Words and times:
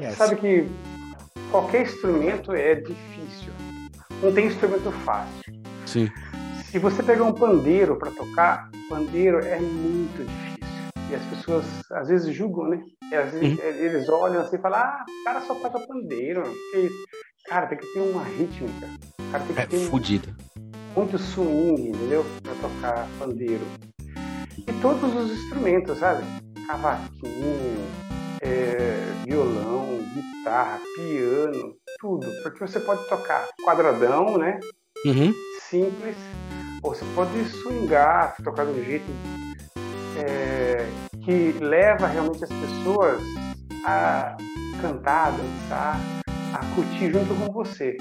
Yes. 0.00 0.16
Sabe 0.16 0.36
que 0.36 0.66
qualquer 1.50 1.82
instrumento 1.82 2.52
é 2.52 2.74
difícil. 2.74 3.52
Não 4.22 4.32
tem 4.32 4.46
instrumento 4.46 4.90
fácil. 4.90 5.42
Sim. 5.86 6.10
Se 6.64 6.78
você 6.78 7.02
pegar 7.02 7.24
um 7.24 7.32
pandeiro 7.32 7.96
para 7.96 8.10
tocar, 8.10 8.70
pandeiro 8.88 9.38
é 9.38 9.58
muito 9.58 10.24
difícil. 10.24 10.56
E 11.10 11.14
as 11.14 11.22
pessoas 11.24 11.64
às 11.92 12.08
vezes 12.08 12.34
julgam, 12.34 12.68
né? 12.68 12.82
Às 13.12 13.32
vezes, 13.32 13.58
uhum. 13.58 13.64
Eles 13.64 14.08
olham 14.08 14.40
assim 14.42 14.56
e 14.56 14.58
falam: 14.58 14.80
ah, 14.80 15.04
o 15.08 15.24
cara 15.24 15.40
só 15.42 15.54
toca 15.54 15.80
pandeiro. 15.86 16.42
Que... 16.72 16.90
Cara, 17.48 17.66
tem 17.66 17.78
que 17.78 17.86
ter 17.86 18.00
uma 18.00 18.24
rítmica. 18.24 18.88
Cara, 19.30 19.44
tem 19.44 19.54
que 19.54 19.62
é 19.62 19.66
ter 19.66 19.78
fodida. 19.88 20.34
Muito 20.96 21.18
swing, 21.18 21.90
entendeu? 21.90 22.24
Para 22.42 22.54
tocar 22.54 23.08
pandeiro. 23.18 23.64
E 24.58 24.72
todos 24.82 25.14
os 25.14 25.30
instrumentos, 25.30 25.98
sabe? 25.98 26.24
Cavaquinho, 26.66 27.86
é, 28.40 29.24
violão, 29.24 29.98
guitarra, 30.14 30.80
piano, 30.96 31.74
tudo. 31.98 32.26
Porque 32.42 32.66
você 32.66 32.80
pode 32.80 33.06
tocar 33.08 33.48
quadradão, 33.64 34.38
né? 34.38 34.58
Uhum. 35.04 35.32
Simples. 35.60 36.16
Ou 36.82 36.94
você 36.94 37.04
pode 37.14 37.44
swingar, 37.46 38.36
tocar 38.42 38.64
do 38.64 38.84
jeito 38.84 39.06
é, 40.16 40.86
que 41.24 41.52
leva 41.60 42.06
realmente 42.06 42.44
as 42.44 42.50
pessoas 42.50 43.22
a 43.84 44.36
cantar, 44.80 45.28
a 45.28 45.30
dançar, 45.30 46.00
a 46.52 46.74
curtir 46.74 47.12
junto 47.12 47.34
com 47.34 47.52
você. 47.52 47.96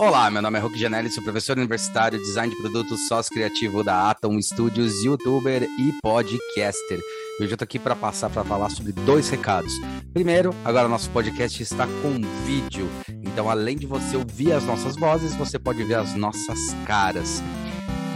Olá, 0.00 0.28
meu 0.28 0.42
nome 0.42 0.58
é 0.58 0.60
Roque 0.60 0.78
Janelli, 0.78 1.08
sou 1.08 1.22
professor 1.22 1.56
universitário, 1.56 2.18
design 2.18 2.52
de 2.52 2.60
produtos, 2.60 3.06
sócio 3.06 3.32
criativo 3.32 3.84
da 3.84 4.10
Atom 4.10 4.40
Studios, 4.42 5.04
youtuber 5.04 5.62
e 5.62 5.92
podcaster. 6.02 6.98
Eu 7.40 7.56
tô 7.56 7.64
aqui 7.64 7.80
para 7.80 7.96
passar 7.96 8.30
para 8.30 8.44
falar 8.44 8.70
sobre 8.70 8.92
dois 8.92 9.28
recados. 9.28 9.72
Primeiro, 10.12 10.54
agora 10.64 10.86
nosso 10.86 11.10
podcast 11.10 11.60
está 11.60 11.84
com 11.84 12.20
vídeo. 12.46 12.88
Então, 13.08 13.50
além 13.50 13.76
de 13.76 13.86
você 13.86 14.16
ouvir 14.16 14.52
as 14.52 14.64
nossas 14.64 14.94
vozes, 14.94 15.34
você 15.34 15.58
pode 15.58 15.82
ver 15.82 15.96
as 15.96 16.14
nossas 16.14 16.58
caras. 16.86 17.42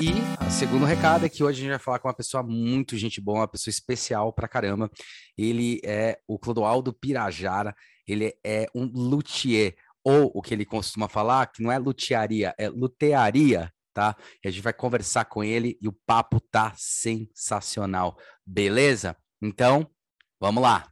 E 0.00 0.12
o 0.46 0.50
segundo 0.52 0.84
recado 0.84 1.26
é 1.26 1.28
que 1.28 1.42
hoje 1.42 1.58
a 1.58 1.62
gente 1.62 1.70
vai 1.70 1.80
falar 1.80 1.98
com 1.98 2.06
uma 2.06 2.14
pessoa 2.14 2.44
muito 2.44 2.96
gente 2.96 3.20
boa, 3.20 3.40
uma 3.40 3.48
pessoa 3.48 3.72
especial 3.72 4.32
pra 4.32 4.46
caramba. 4.46 4.88
Ele 5.36 5.80
é 5.84 6.20
o 6.28 6.38
Clodoaldo 6.38 6.92
Pirajara, 6.92 7.74
ele 8.06 8.32
é 8.46 8.66
um 8.72 8.84
luthier, 8.84 9.74
ou 10.04 10.30
o 10.32 10.40
que 10.40 10.54
ele 10.54 10.64
costuma 10.64 11.08
falar, 11.08 11.46
que 11.48 11.60
não 11.60 11.72
é 11.72 11.78
lutearia, 11.78 12.54
é 12.56 12.68
lutearia, 12.68 13.72
tá? 13.92 14.16
E 14.44 14.46
a 14.46 14.50
gente 14.52 14.62
vai 14.62 14.72
conversar 14.72 15.24
com 15.24 15.42
ele 15.42 15.76
e 15.82 15.88
o 15.88 15.92
papo 16.06 16.40
tá 16.40 16.72
sensacional, 16.76 18.16
beleza? 18.48 19.14
Então, 19.42 19.88
vamos 20.40 20.62
lá. 20.62 20.90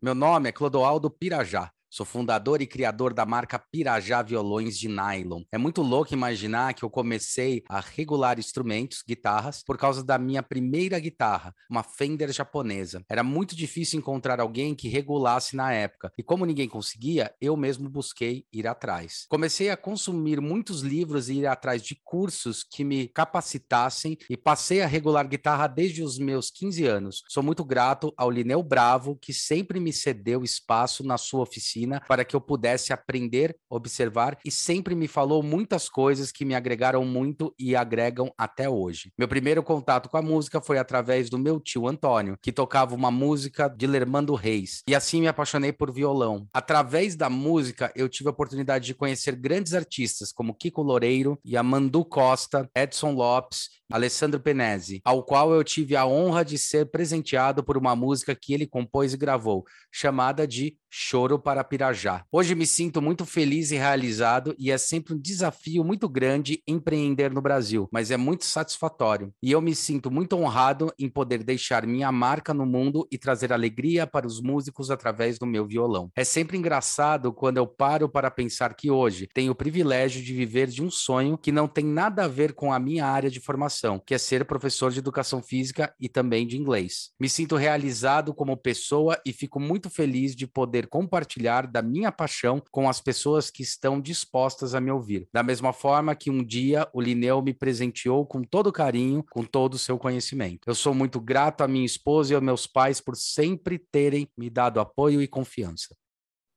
Meu 0.00 0.14
nome 0.14 0.48
é 0.48 0.52
Clodoaldo 0.52 1.10
Pirajá. 1.10 1.72
Sou 1.94 2.06
fundador 2.06 2.62
e 2.62 2.66
criador 2.66 3.12
da 3.12 3.26
marca 3.26 3.58
Pirajá 3.58 4.22
Violões 4.22 4.78
de 4.78 4.88
Nylon. 4.88 5.42
É 5.52 5.58
muito 5.58 5.82
louco 5.82 6.14
imaginar 6.14 6.72
que 6.72 6.82
eu 6.82 6.88
comecei 6.88 7.62
a 7.68 7.80
regular 7.80 8.38
instrumentos, 8.38 9.04
guitarras, 9.06 9.62
por 9.62 9.76
causa 9.76 10.02
da 10.02 10.16
minha 10.16 10.42
primeira 10.42 10.98
guitarra, 10.98 11.54
uma 11.68 11.82
Fender 11.82 12.32
japonesa. 12.32 13.04
Era 13.10 13.22
muito 13.22 13.54
difícil 13.54 13.98
encontrar 13.98 14.40
alguém 14.40 14.74
que 14.74 14.88
regulasse 14.88 15.54
na 15.54 15.70
época, 15.70 16.10
e 16.16 16.22
como 16.22 16.46
ninguém 16.46 16.66
conseguia, 16.66 17.30
eu 17.38 17.58
mesmo 17.58 17.90
busquei 17.90 18.46
ir 18.50 18.66
atrás. 18.66 19.26
Comecei 19.28 19.68
a 19.68 19.76
consumir 19.76 20.40
muitos 20.40 20.80
livros 20.80 21.28
e 21.28 21.40
ir 21.40 21.46
atrás 21.46 21.82
de 21.82 21.94
cursos 22.02 22.64
que 22.64 22.84
me 22.84 23.08
capacitassem 23.08 24.16
e 24.30 24.36
passei 24.38 24.80
a 24.80 24.86
regular 24.86 25.28
guitarra 25.28 25.66
desde 25.66 26.02
os 26.02 26.18
meus 26.18 26.50
15 26.50 26.86
anos. 26.86 27.22
Sou 27.28 27.42
muito 27.42 27.62
grato 27.62 28.14
ao 28.16 28.30
Lineu 28.30 28.62
Bravo, 28.62 29.14
que 29.14 29.34
sempre 29.34 29.78
me 29.78 29.92
cedeu 29.92 30.42
espaço 30.42 31.04
na 31.04 31.18
sua 31.18 31.42
oficina 31.42 31.81
para 32.08 32.24
que 32.24 32.36
eu 32.36 32.40
pudesse 32.40 32.92
aprender, 32.92 33.56
observar 33.68 34.38
e 34.44 34.50
sempre 34.50 34.94
me 34.94 35.08
falou 35.08 35.42
muitas 35.42 35.88
coisas 35.88 36.32
que 36.32 36.44
me 36.44 36.54
agregaram 36.54 37.04
muito 37.04 37.54
e 37.58 37.74
agregam 37.76 38.32
até 38.36 38.68
hoje. 38.68 39.12
Meu 39.18 39.28
primeiro 39.28 39.62
contato 39.62 40.08
com 40.08 40.16
a 40.16 40.22
música 40.22 40.60
foi 40.60 40.78
através 40.78 41.28
do 41.28 41.38
meu 41.38 41.60
tio 41.60 41.86
Antônio, 41.86 42.36
que 42.40 42.52
tocava 42.52 42.94
uma 42.94 43.10
música 43.10 43.68
de 43.68 43.86
Lermando 43.86 44.34
Reis, 44.34 44.82
e 44.88 44.94
assim 44.94 45.20
me 45.20 45.28
apaixonei 45.28 45.72
por 45.72 45.92
violão. 45.92 46.46
Através 46.52 47.16
da 47.16 47.28
música, 47.28 47.92
eu 47.94 48.08
tive 48.08 48.28
a 48.28 48.32
oportunidade 48.32 48.86
de 48.86 48.94
conhecer 48.94 49.36
grandes 49.36 49.74
artistas 49.74 50.32
como 50.32 50.54
Kiko 50.54 50.82
Loureiro, 50.82 51.38
Yamandu 51.46 52.04
Costa, 52.04 52.68
Edson 52.74 53.12
Lopes 53.12 53.82
Alessandro 53.92 54.40
Penese, 54.40 55.02
ao 55.04 55.22
qual 55.22 55.52
eu 55.52 55.62
tive 55.62 55.94
a 55.94 56.06
honra 56.06 56.44
de 56.44 56.56
ser 56.56 56.90
presenteado 56.90 57.62
por 57.62 57.76
uma 57.76 57.94
música 57.94 58.34
que 58.34 58.54
ele 58.54 58.66
compôs 58.66 59.12
e 59.12 59.18
gravou, 59.18 59.64
chamada 59.92 60.46
de 60.46 60.76
Choro 60.94 61.38
para 61.38 61.64
Pirajá. 61.64 62.22
Hoje 62.30 62.54
me 62.54 62.66
sinto 62.66 63.00
muito 63.00 63.24
feliz 63.24 63.70
e 63.70 63.76
realizado 63.76 64.54
e 64.58 64.70
é 64.70 64.76
sempre 64.76 65.14
um 65.14 65.18
desafio 65.18 65.82
muito 65.82 66.06
grande 66.06 66.62
empreender 66.68 67.32
no 67.32 67.40
Brasil, 67.40 67.88
mas 67.90 68.10
é 68.10 68.18
muito 68.18 68.44
satisfatório. 68.44 69.32
E 69.42 69.50
eu 69.50 69.62
me 69.62 69.74
sinto 69.74 70.10
muito 70.10 70.36
honrado 70.36 70.92
em 70.98 71.08
poder 71.08 71.42
deixar 71.42 71.86
minha 71.86 72.12
marca 72.12 72.52
no 72.52 72.66
mundo 72.66 73.08
e 73.10 73.16
trazer 73.16 73.54
alegria 73.54 74.06
para 74.06 74.26
os 74.26 74.42
músicos 74.42 74.90
através 74.90 75.38
do 75.38 75.46
meu 75.46 75.66
violão. 75.66 76.10
É 76.14 76.24
sempre 76.24 76.58
engraçado 76.58 77.32
quando 77.32 77.56
eu 77.56 77.66
paro 77.66 78.06
para 78.06 78.30
pensar 78.30 78.74
que 78.74 78.90
hoje 78.90 79.26
tenho 79.32 79.52
o 79.52 79.56
privilégio 79.56 80.22
de 80.22 80.34
viver 80.34 80.66
de 80.66 80.82
um 80.82 80.90
sonho 80.90 81.38
que 81.38 81.50
não 81.50 81.66
tem 81.66 81.86
nada 81.86 82.24
a 82.24 82.28
ver 82.28 82.52
com 82.52 82.70
a 82.70 82.78
minha 82.78 83.06
área 83.06 83.30
de 83.30 83.40
formação 83.40 83.98
que 84.04 84.14
é 84.14 84.18
ser 84.18 84.44
professor 84.44 84.92
de 84.92 84.98
educação 84.98 85.42
física 85.42 85.94
e 85.98 86.06
também 86.06 86.46
de 86.46 86.58
inglês. 86.58 87.12
Me 87.18 87.30
sinto 87.30 87.56
realizado 87.56 88.34
como 88.34 88.54
pessoa 88.58 89.18
e 89.24 89.32
fico 89.32 89.58
muito 89.58 89.88
feliz 89.88 90.36
de 90.36 90.46
poder 90.46 90.81
compartilhar 90.86 91.66
da 91.66 91.82
minha 91.82 92.12
paixão 92.12 92.62
com 92.70 92.88
as 92.88 93.00
pessoas 93.00 93.50
que 93.50 93.62
estão 93.62 94.00
dispostas 94.00 94.74
a 94.74 94.80
me 94.80 94.90
ouvir. 94.90 95.28
Da 95.32 95.42
mesma 95.42 95.72
forma 95.72 96.14
que 96.14 96.30
um 96.30 96.44
dia 96.44 96.88
o 96.92 97.00
Lineu 97.00 97.42
me 97.42 97.54
presenteou 97.54 98.26
com 98.26 98.42
todo 98.42 98.72
carinho, 98.72 99.24
com 99.30 99.44
todo 99.44 99.74
o 99.74 99.78
seu 99.78 99.98
conhecimento. 99.98 100.60
Eu 100.66 100.74
sou 100.74 100.94
muito 100.94 101.20
grato 101.20 101.62
à 101.62 101.68
minha 101.68 101.86
esposa 101.86 102.32
e 102.32 102.34
aos 102.34 102.44
meus 102.44 102.66
pais 102.66 103.00
por 103.00 103.16
sempre 103.16 103.78
terem 103.78 104.28
me 104.36 104.48
dado 104.48 104.80
apoio 104.80 105.22
e 105.22 105.28
confiança. 105.28 105.96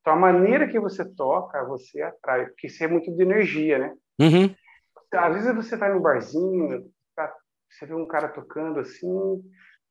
Então, 0.01 0.13
a 0.13 0.19
maneira 0.19 0.67
que 0.67 0.79
você 0.79 1.03
toca, 1.03 1.65
você 1.65 2.01
atrai, 2.01 2.45
porque 2.45 2.67
isso 2.67 2.83
é 2.83 2.87
muito 2.87 3.11
de 3.11 3.23
energia, 3.23 3.79
né? 3.79 3.95
Uhum. 4.19 4.55
Às 5.11 5.33
vezes 5.33 5.55
você 5.55 5.75
vai 5.75 5.91
no 5.91 5.99
barzinho, 5.99 6.91
você 7.69 7.85
vê 7.85 7.93
um 7.93 8.05
cara 8.05 8.29
tocando 8.29 8.79
assim, 8.79 9.41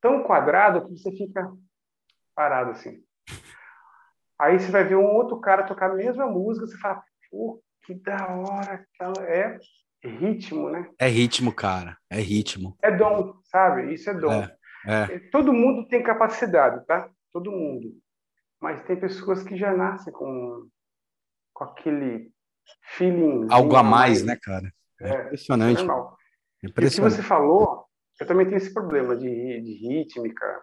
tão 0.01 0.23
quadrado 0.23 0.87
que 0.87 0.97
você 0.97 1.11
fica 1.11 1.53
parado 2.35 2.71
assim. 2.71 3.03
Aí 4.39 4.59
você 4.59 4.71
vai 4.71 4.85
ver 4.85 4.97
um 4.97 5.07
outro 5.07 5.41
cara 5.41 5.65
tocar 5.65 5.91
a 5.91 5.95
mesma 5.95 6.27
música, 6.27 6.67
você 6.67 6.77
fala, 6.79 7.03
pô, 7.31 7.63
que 7.85 7.95
da 7.95 8.27
hora. 8.29 8.87
É 10.03 10.09
ritmo, 10.09 10.71
né? 10.71 10.89
É 10.99 11.07
ritmo, 11.07 11.53
cara. 11.53 11.97
É 12.11 12.21
ritmo. 12.21 12.77
É 12.83 12.91
dom, 12.91 13.35
sabe? 13.45 13.95
Isso 13.95 14.11
é 14.11 14.15
dom. 14.15 14.33
É, 14.33 14.57
é. 14.87 15.19
Todo 15.31 15.53
mundo 15.53 15.89
tem 15.89 16.03
capacidade, 16.03 16.85
tá? 16.87 17.09
Todo 17.33 17.51
mundo. 17.51 17.95
Mas 18.61 18.83
tem 18.85 18.99
pessoas 18.99 19.43
que 19.43 19.57
já 19.57 19.75
nascem 19.75 20.13
com, 20.13 20.69
com 21.53 21.65
aquele 21.65 22.31
feeling. 22.97 23.47
Algo 23.51 23.77
a 23.77 23.83
mais, 23.83 24.23
né, 24.23 24.37
cara? 24.41 24.73
É, 25.01 25.09
é 25.09 25.23
impressionante. 25.27 25.81
É 25.81 25.85
normal. 25.85 26.17
E 26.63 26.67
o 26.67 26.73
que 26.73 27.01
você 27.01 27.23
falou, 27.23 27.85
eu 28.21 28.27
também 28.27 28.47
tenho 28.47 28.57
esse 28.57 28.73
problema 28.73 29.17
de, 29.17 29.27
de 29.27 29.89
rítmica. 29.89 30.63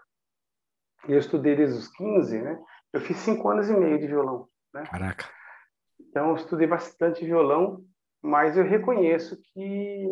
Eu 1.08 1.20
estudei 1.20 1.56
desde 1.56 1.78
os 1.78 1.88
15, 1.90 2.42
né? 2.42 2.60
Eu 2.94 3.02
fiz 3.02 3.18
cinco 3.18 3.50
anos 3.50 3.70
e 3.70 3.74
meio 3.74 4.00
de 4.00 4.08
violão. 4.08 4.48
Né? 4.74 4.84
Caraca. 4.90 5.26
Então, 6.00 6.30
eu 6.30 6.36
estudei 6.36 6.68
bastante 6.68 7.26
violão, 7.26 7.84
mas 8.22 8.58
eu 8.58 8.64
reconheço 8.64 9.40
que, 9.54 10.08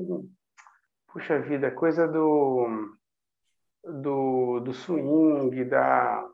puxa 1.11 1.39
vida, 1.39 1.71
coisa 1.71 2.07
do, 2.07 2.95
do, 3.83 4.59
do 4.61 4.73
swing, 4.73 5.65
da, 5.65 6.25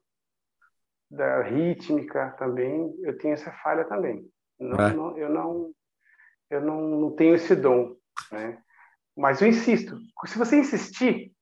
da 1.10 1.42
rítmica 1.42 2.36
também, 2.38 2.94
eu 3.02 3.18
tenho 3.18 3.34
essa 3.34 3.52
falha 3.52 3.86
também. 3.86 4.30
Não, 4.60 4.80
é. 4.80 4.94
não, 4.94 5.18
eu 5.18 5.30
não, 5.30 5.72
eu 6.50 6.62
não, 6.62 6.82
não 6.82 7.16
tenho 7.16 7.36
esse 7.36 7.56
dom, 7.56 7.96
né? 8.32 8.62
Mas 9.18 9.42
eu 9.42 9.48
insisto, 9.48 9.98
se 10.26 10.38
você 10.38 10.58
insistir, 10.58 11.34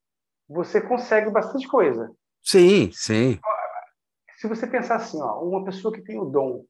você 0.47 0.79
consegue 0.79 1.29
bastante 1.31 1.67
coisa. 1.67 2.11
Sim, 2.41 2.91
sim. 2.91 3.39
Se 4.43 4.47
você 4.49 4.67
pensar 4.67 4.97
assim, 4.97 5.21
ó, 5.21 5.41
uma 5.41 5.63
pessoa 5.63 5.93
que 5.93 6.01
tem 6.01 6.19
o 6.19 6.25
dom 6.25 6.65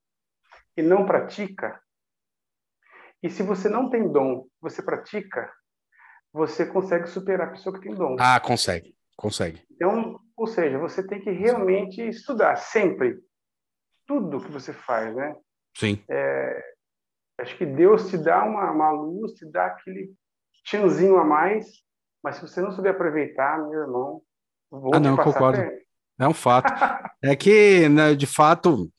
e 0.77 0.83
não 0.83 1.07
pratica, 1.07 1.81
e 3.23 3.31
se 3.31 3.41
você 3.41 3.67
não 3.67 3.89
tem 3.89 4.11
dom, 4.11 4.45
você 4.61 4.83
pratica, 4.83 5.51
você 6.31 6.67
consegue 6.67 7.07
superar 7.07 7.47
a 7.47 7.51
pessoa 7.53 7.73
que 7.73 7.81
tem 7.81 7.95
dom. 7.95 8.15
Ah, 8.19 8.39
consegue, 8.39 8.95
consegue. 9.17 9.65
Então, 9.71 10.19
ou 10.37 10.45
seja, 10.45 10.77
você 10.77 11.03
tem 11.03 11.19
que 11.19 11.31
realmente 11.31 11.99
estudar 12.07 12.57
sempre 12.57 13.19
tudo 14.05 14.39
que 14.39 14.51
você 14.51 14.71
faz, 14.71 15.15
né? 15.15 15.35
Sim. 15.75 16.03
É, 16.07 16.75
acho 17.39 17.57
que 17.57 17.65
Deus 17.65 18.07
te 18.07 18.19
dá 18.19 18.43
uma, 18.43 18.69
uma 18.69 18.91
luz, 18.91 19.31
te 19.31 19.49
dá 19.49 19.65
aquele 19.65 20.13
tchanzinho 20.63 21.17
a 21.17 21.23
mais, 21.23 21.65
mas 22.23 22.35
se 22.35 22.43
você 22.43 22.61
não 22.61 22.71
souber 22.71 22.91
aproveitar, 22.93 23.57
meu 23.67 23.81
irmão, 23.81 24.21
vou 24.69 24.93
ah, 24.93 24.99
não, 24.99 25.17
concordo. 25.17 25.81
É 26.19 26.27
um 26.27 26.33
fato. 26.33 26.71
é 27.21 27.35
que, 27.35 27.89
né, 27.89 28.15
de 28.15 28.25
fato, 28.25 28.91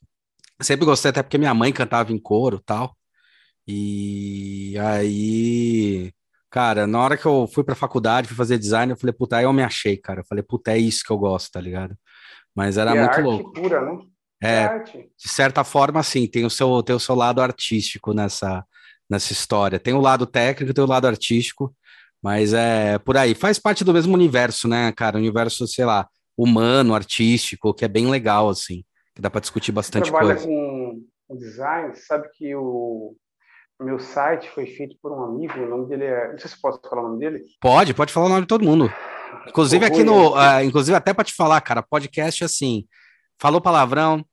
Sempre 0.60 0.86
gostei, 0.86 1.10
até 1.10 1.22
porque 1.22 1.38
minha 1.38 1.54
mãe 1.54 1.72
cantava 1.72 2.12
em 2.12 2.18
coro 2.18 2.60
tal. 2.60 2.96
E 3.66 4.76
aí, 4.78 6.12
cara, 6.50 6.86
na 6.86 7.00
hora 7.00 7.16
que 7.16 7.26
eu 7.26 7.48
fui 7.52 7.64
pra 7.64 7.74
faculdade, 7.74 8.28
fui 8.28 8.36
fazer 8.36 8.58
design, 8.58 8.92
eu 8.92 8.96
falei, 8.96 9.12
puta, 9.12 9.36
aí 9.36 9.44
eu 9.44 9.52
me 9.52 9.62
achei, 9.62 9.96
cara. 9.96 10.20
Eu 10.20 10.24
falei, 10.24 10.42
puta, 10.42 10.72
é 10.72 10.78
isso 10.78 11.02
que 11.04 11.10
eu 11.10 11.18
gosto, 11.18 11.52
tá 11.52 11.60
ligado? 11.60 11.96
Mas 12.54 12.76
era 12.78 12.94
E 12.94 12.98
é 12.98 13.00
muito 13.00 13.20
louco. 13.20 13.52
pura, 13.52 13.80
né? 13.80 13.98
É 14.42 14.64
É, 14.64 14.78
de 14.78 15.28
certa 15.28 15.64
forma, 15.64 16.02
sim, 16.02 16.26
tem 16.26 16.44
o 16.44 16.50
seu, 16.50 16.82
tem 16.82 16.94
o 16.94 17.00
seu 17.00 17.14
lado 17.14 17.40
artístico 17.40 18.12
nessa, 18.12 18.64
nessa 19.08 19.32
história. 19.32 19.80
Tem 19.80 19.94
o 19.94 20.00
lado 20.00 20.26
técnico, 20.26 20.74
tem 20.74 20.84
o 20.84 20.88
lado 20.88 21.06
artístico, 21.06 21.74
mas 22.22 22.52
é 22.52 22.98
por 22.98 23.16
aí. 23.16 23.34
Faz 23.34 23.58
parte 23.58 23.82
do 23.82 23.92
mesmo 23.94 24.14
universo, 24.14 24.68
né, 24.68 24.92
cara? 24.92 25.16
Universo, 25.18 25.66
sei 25.66 25.84
lá, 25.84 26.08
humano, 26.36 26.94
artístico, 26.94 27.72
que 27.74 27.84
é 27.84 27.88
bem 27.88 28.08
legal, 28.08 28.48
assim, 28.48 28.84
que 29.14 29.20
dá 29.22 29.30
para 29.30 29.40
discutir 29.40 29.72
bastante 29.72 30.10
Trabalha 30.10 30.34
coisa. 30.34 30.46
com 30.46 31.02
com 31.26 31.36
design, 31.38 31.94
sabe 31.96 32.28
que 32.36 32.54
o 32.54 33.16
meu 33.80 33.98
site 33.98 34.48
foi 34.50 34.66
feito 34.66 34.94
por 35.00 35.10
um 35.10 35.24
amigo, 35.24 35.58
o 35.58 35.68
nome 35.68 35.88
dele 35.88 36.04
é, 36.04 36.30
não 36.32 36.38
sei 36.38 36.50
se 36.50 36.60
posso 36.60 36.78
falar 36.88 37.02
o 37.02 37.08
nome 37.08 37.18
dele. 37.18 37.42
Pode, 37.60 37.94
pode 37.94 38.12
falar 38.12 38.26
o 38.26 38.28
nome 38.28 38.42
de 38.42 38.46
todo 38.46 38.64
mundo. 38.64 38.92
Inclusive 39.48 39.84
aqui 39.84 40.04
no, 40.04 40.34
ah, 40.34 40.62
inclusive 40.62 40.94
até 40.96 41.12
para 41.14 41.24
te 41.24 41.32
falar, 41.34 41.60
cara, 41.62 41.82
podcast 41.82 42.44
assim, 42.44 42.86
falou 43.38 43.60
palavrão, 43.60 44.24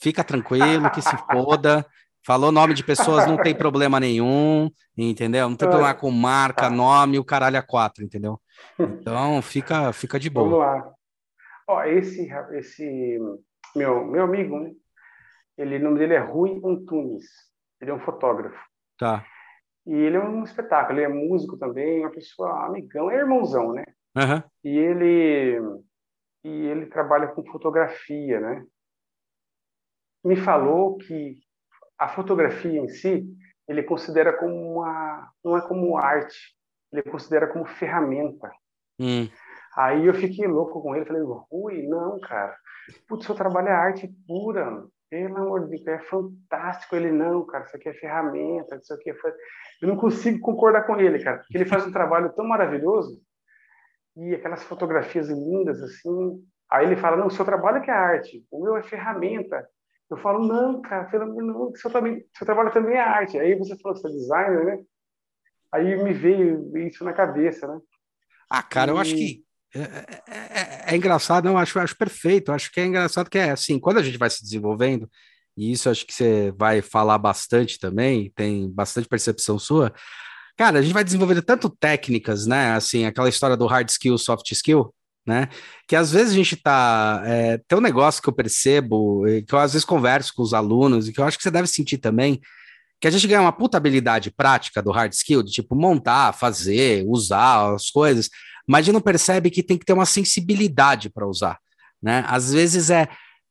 fica 0.00 0.22
tranquilo, 0.22 0.90
que 0.90 1.00
se 1.02 1.16
foda. 1.32 1.84
Falou 2.26 2.52
nome 2.52 2.74
de 2.74 2.84
pessoas, 2.84 3.26
não 3.26 3.38
tem 3.38 3.54
problema 3.54 3.98
nenhum, 3.98 4.68
entendeu? 4.96 5.48
Não 5.48 5.56
tem 5.56 5.66
problema 5.66 5.94
com 5.94 6.10
marca, 6.10 6.64
Tá. 6.64 6.70
nome, 6.70 7.18
o 7.18 7.24
caralho 7.24 7.58
a 7.58 7.62
quatro, 7.62 8.04
entendeu? 8.04 8.38
Então 8.78 9.40
fica, 9.40 9.92
fica 9.94 10.20
de 10.20 10.28
Vamos 10.28 10.50
boa. 10.50 10.66
lá. 10.66 10.92
Ó, 11.68 11.84
esse, 11.84 12.28
esse 12.52 13.18
meu, 13.76 14.04
meu 14.06 14.24
amigo, 14.24 14.58
né? 14.58 14.72
Ele, 15.56 15.76
o 15.76 15.82
nome 15.82 15.98
dele 15.98 16.14
é 16.14 16.18
Rui 16.18 16.60
Antunes. 16.64 17.26
Ele 17.80 17.90
é 17.90 17.94
um 17.94 18.00
fotógrafo. 18.00 18.58
Tá. 18.98 19.26
E 19.86 19.92
ele 19.92 20.16
é 20.16 20.20
um 20.20 20.44
espetáculo. 20.44 20.98
Ele 20.98 21.04
é 21.04 21.08
músico 21.08 21.58
também, 21.58 22.00
uma 22.00 22.10
pessoa 22.10 22.66
amigão, 22.66 23.10
é 23.10 23.16
irmãozão, 23.16 23.72
né? 23.72 23.84
Aham. 24.16 24.42
E 24.64 24.76
ele 24.76 25.60
e 26.44 26.48
ele 26.48 26.86
trabalha 26.86 27.28
com 27.28 27.44
fotografia, 27.44 28.40
né? 28.40 28.64
Me 30.24 30.36
falou 30.36 30.96
que 30.96 31.38
a 31.98 32.08
fotografia 32.08 32.80
em 32.80 32.88
si 32.88 33.26
ele 33.66 33.82
considera 33.82 34.32
como 34.32 34.78
uma 34.78 35.30
não 35.44 35.56
é 35.56 35.66
como 35.66 35.98
arte, 35.98 36.56
ele 36.92 37.02
considera 37.02 37.46
como 37.46 37.64
ferramenta. 37.66 38.50
Hum, 38.98 39.28
Aí 39.76 40.06
eu 40.06 40.14
fiquei 40.14 40.46
louco 40.46 40.82
com 40.82 40.94
ele, 40.94 41.04
falei, 41.04 41.22
Rui, 41.50 41.86
não, 41.86 42.18
cara. 42.20 42.56
Putz, 43.06 43.26
seu 43.26 43.34
trabalho 43.34 43.68
é 43.68 43.72
arte 43.72 44.08
pura, 44.26 44.84
pelo 45.10 45.36
amor 45.36 45.68
de 45.68 45.70
Deus, 45.70 45.86
é 45.86 45.98
fantástico. 45.98 46.96
Ele, 46.96 47.12
não, 47.12 47.44
cara, 47.46 47.64
isso 47.64 47.76
aqui 47.76 47.88
é 47.88 47.94
ferramenta, 47.94 48.76
isso 48.76 48.92
aqui 48.92 49.10
é... 49.10 49.14
fa-". 49.14 49.32
Eu 49.80 49.88
não 49.88 49.96
consigo 49.96 50.40
concordar 50.40 50.86
com 50.86 50.96
ele, 50.98 51.22
cara, 51.22 51.38
porque 51.38 51.56
ele 51.56 51.66
faz 51.66 51.86
um 51.86 51.92
trabalho 51.92 52.32
tão 52.34 52.46
maravilhoso 52.46 53.20
e 54.16 54.34
aquelas 54.34 54.64
fotografias 54.64 55.28
lindas, 55.28 55.80
assim. 55.82 56.44
Aí 56.70 56.86
ele 56.86 56.96
fala, 56.96 57.16
não, 57.16 57.28
o 57.28 57.30
seu 57.30 57.44
trabalho 57.44 57.78
é 57.78 57.80
que 57.80 57.90
é 57.90 57.94
arte, 57.94 58.44
o 58.50 58.62
meu 58.62 58.76
é 58.76 58.82
ferramenta. 58.82 59.66
Eu 60.10 60.16
falo, 60.16 60.46
não, 60.46 60.80
cara, 60.80 61.04
pelo 61.04 61.24
amor 61.24 61.42
não, 61.42 61.74
seu, 61.76 61.90
também, 61.90 62.24
seu 62.36 62.46
trabalho 62.46 62.72
também 62.72 62.96
é 62.96 63.00
arte. 63.00 63.38
Aí 63.38 63.54
você 63.54 63.76
falou 63.76 63.94
que 63.94 64.00
você 64.00 64.08
é 64.08 64.10
designer, 64.10 64.64
né? 64.64 64.84
Aí 65.70 66.02
me 66.02 66.14
veio 66.14 66.76
isso 66.78 67.04
na 67.04 67.12
cabeça, 67.12 67.66
né? 67.66 67.78
Ah, 68.50 68.62
cara, 68.62 68.90
eu 68.90 68.98
acho 68.98 69.14
que 69.14 69.44
é, 69.74 69.80
é- 69.80 70.22
é- 70.30 70.94
é 70.94 70.96
engraçado, 70.96 71.44
não, 71.44 71.58
acho, 71.58 71.78
acho 71.78 71.96
perfeito. 71.96 72.52
Acho 72.52 72.70
que 72.72 72.80
é 72.80 72.86
engraçado 72.86 73.28
que 73.30 73.38
é 73.38 73.50
assim, 73.50 73.78
quando 73.78 73.98
a 73.98 74.02
gente 74.02 74.18
vai 74.18 74.30
se 74.30 74.42
desenvolvendo, 74.42 75.08
e 75.56 75.72
isso 75.72 75.90
acho 75.90 76.06
que 76.06 76.12
você 76.14 76.52
vai 76.56 76.80
falar 76.80 77.18
bastante 77.18 77.78
também, 77.78 78.32
tem 78.34 78.70
bastante 78.70 79.08
percepção 79.08 79.58
sua. 79.58 79.92
Cara, 80.56 80.78
a 80.78 80.82
gente 80.82 80.92
vai 80.94 81.04
desenvolvendo 81.04 81.42
tanto 81.42 81.70
técnicas, 81.70 82.46
né? 82.46 82.72
Assim, 82.72 83.04
aquela 83.04 83.28
história 83.28 83.56
do 83.56 83.66
hard 83.66 83.88
skill, 83.90 84.18
soft 84.18 84.50
skill, 84.52 84.94
né? 85.26 85.48
Que 85.88 85.96
às 85.96 86.10
vezes 86.12 86.32
a 86.32 86.36
gente 86.36 86.56
tá. 86.56 87.22
é, 87.26 87.58
tem 87.68 87.78
um 87.78 87.82
negócio 87.82 88.22
que 88.22 88.28
eu 88.28 88.32
percebo, 88.32 89.24
que 89.46 89.54
eu 89.54 89.58
às 89.58 89.72
vezes 89.72 89.84
converso 89.84 90.32
com 90.34 90.42
os 90.42 90.54
alunos, 90.54 91.08
e 91.08 91.12
que 91.12 91.20
eu 91.20 91.24
acho 91.24 91.36
que 91.36 91.42
você 91.42 91.50
deve 91.50 91.68
sentir 91.68 91.98
também, 91.98 92.40
que 93.00 93.06
a 93.06 93.10
gente 93.10 93.26
ganha 93.26 93.40
uma 93.40 93.52
puta 93.52 93.76
habilidade 93.76 94.30
prática 94.30 94.82
do 94.82 94.90
hard 94.90 95.12
skill, 95.12 95.42
de 95.42 95.52
tipo 95.52 95.74
montar, 95.74 96.32
fazer, 96.32 97.04
usar 97.06 97.74
as 97.74 97.90
coisas, 97.90 98.28
mas 98.66 98.80
a 98.80 98.82
gente 98.82 98.94
não 98.94 99.00
percebe 99.00 99.50
que 99.50 99.62
tem 99.62 99.78
que 99.78 99.84
ter 99.84 99.92
uma 99.92 100.06
sensibilidade 100.06 101.08
para 101.08 101.26
usar, 101.26 101.58
né? 102.02 102.24
Às 102.28 102.52
vezes 102.52 102.90
é 102.90 103.08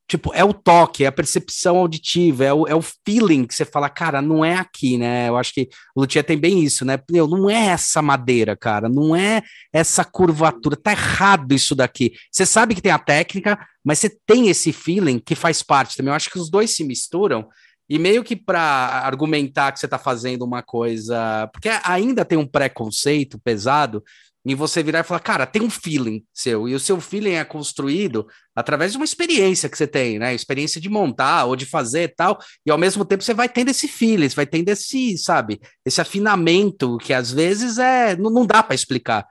tipo, 0.07 0.33
é 0.33 0.44
o 0.44 0.53
toque, 0.53 1.03
é 1.03 1.07
a 1.07 1.11
percepção 1.11 1.77
auditiva, 1.77 2.45
é 2.45 2.53
o, 2.53 2.65
é 2.65 2.73
o 2.73 2.81
feeling 2.81 3.45
que 3.45 3.53
você 3.53 3.65
fala, 3.65 3.89
cara, 3.89 4.21
não 4.21 4.44
é 4.44 4.55
aqui, 4.55 4.97
né? 4.97 5.27
Eu 5.27 5.35
acho 5.35 5.53
que 5.53 5.67
o 5.94 6.01
Luthier 6.01 6.23
tem 6.23 6.38
bem 6.38 6.63
isso, 6.63 6.85
né? 6.85 6.97
Meu, 7.11 7.27
não 7.27 7.49
é 7.49 7.67
essa 7.67 8.01
madeira, 8.01 8.55
cara, 8.55 8.88
não 8.88 9.13
é 9.13 9.41
essa 9.73 10.05
curvatura, 10.05 10.77
tá 10.77 10.91
errado 10.91 11.53
isso 11.53 11.75
daqui. 11.75 12.13
Você 12.31 12.45
sabe 12.45 12.73
que 12.73 12.81
tem 12.81 12.91
a 12.91 12.97
técnica, 12.97 13.59
mas 13.83 13.99
você 13.99 14.09
tem 14.25 14.47
esse 14.47 14.71
feeling 14.71 15.19
que 15.19 15.35
faz 15.35 15.61
parte 15.61 15.97
também. 15.97 16.11
Eu 16.11 16.15
acho 16.15 16.29
que 16.29 16.39
os 16.39 16.49
dois 16.49 16.71
se 16.71 16.85
misturam 16.85 17.45
e 17.89 17.97
meio 17.97 18.23
que 18.23 18.35
para 18.35 18.59
argumentar 18.59 19.71
que 19.71 19.79
você 19.79 19.85
está 19.85 19.97
fazendo 19.97 20.43
uma 20.43 20.61
coisa. 20.61 21.47
Porque 21.53 21.69
ainda 21.83 22.25
tem 22.25 22.37
um 22.37 22.47
preconceito 22.47 23.39
pesado 23.39 24.03
em 24.45 24.55
você 24.55 24.81
virar 24.81 25.01
e 25.01 25.03
falar, 25.03 25.19
cara, 25.19 25.45
tem 25.45 25.61
um 25.61 25.69
feeling 25.69 26.23
seu, 26.33 26.69
e 26.69 26.73
o 26.73 26.79
seu 26.79 27.01
feeling 27.01 27.33
é 27.33 27.43
construído 27.43 28.25
através 28.55 28.93
de 28.93 28.97
uma 28.97 29.03
experiência 29.03 29.67
que 29.67 29.77
você 29.77 29.85
tem, 29.85 30.17
né? 30.17 30.33
Experiência 30.33 30.79
de 30.79 30.87
montar 30.87 31.45
ou 31.45 31.55
de 31.55 31.65
fazer 31.65 32.03
e 32.03 32.07
tal, 32.07 32.39
e 32.65 32.71
ao 32.71 32.77
mesmo 32.77 33.03
tempo 33.03 33.23
você 33.23 33.33
vai 33.33 33.49
tendo 33.49 33.71
esse 33.71 33.89
feeling, 33.89 34.29
você 34.29 34.35
vai 34.35 34.45
tendo 34.45 34.69
esse, 34.69 35.17
sabe, 35.17 35.59
esse 35.85 35.99
afinamento 35.99 36.97
que 36.97 37.13
às 37.13 37.29
vezes 37.31 37.77
é 37.77 38.15
não, 38.15 38.29
não 38.29 38.45
dá 38.45 38.63
para 38.63 38.75
explicar. 38.75 39.25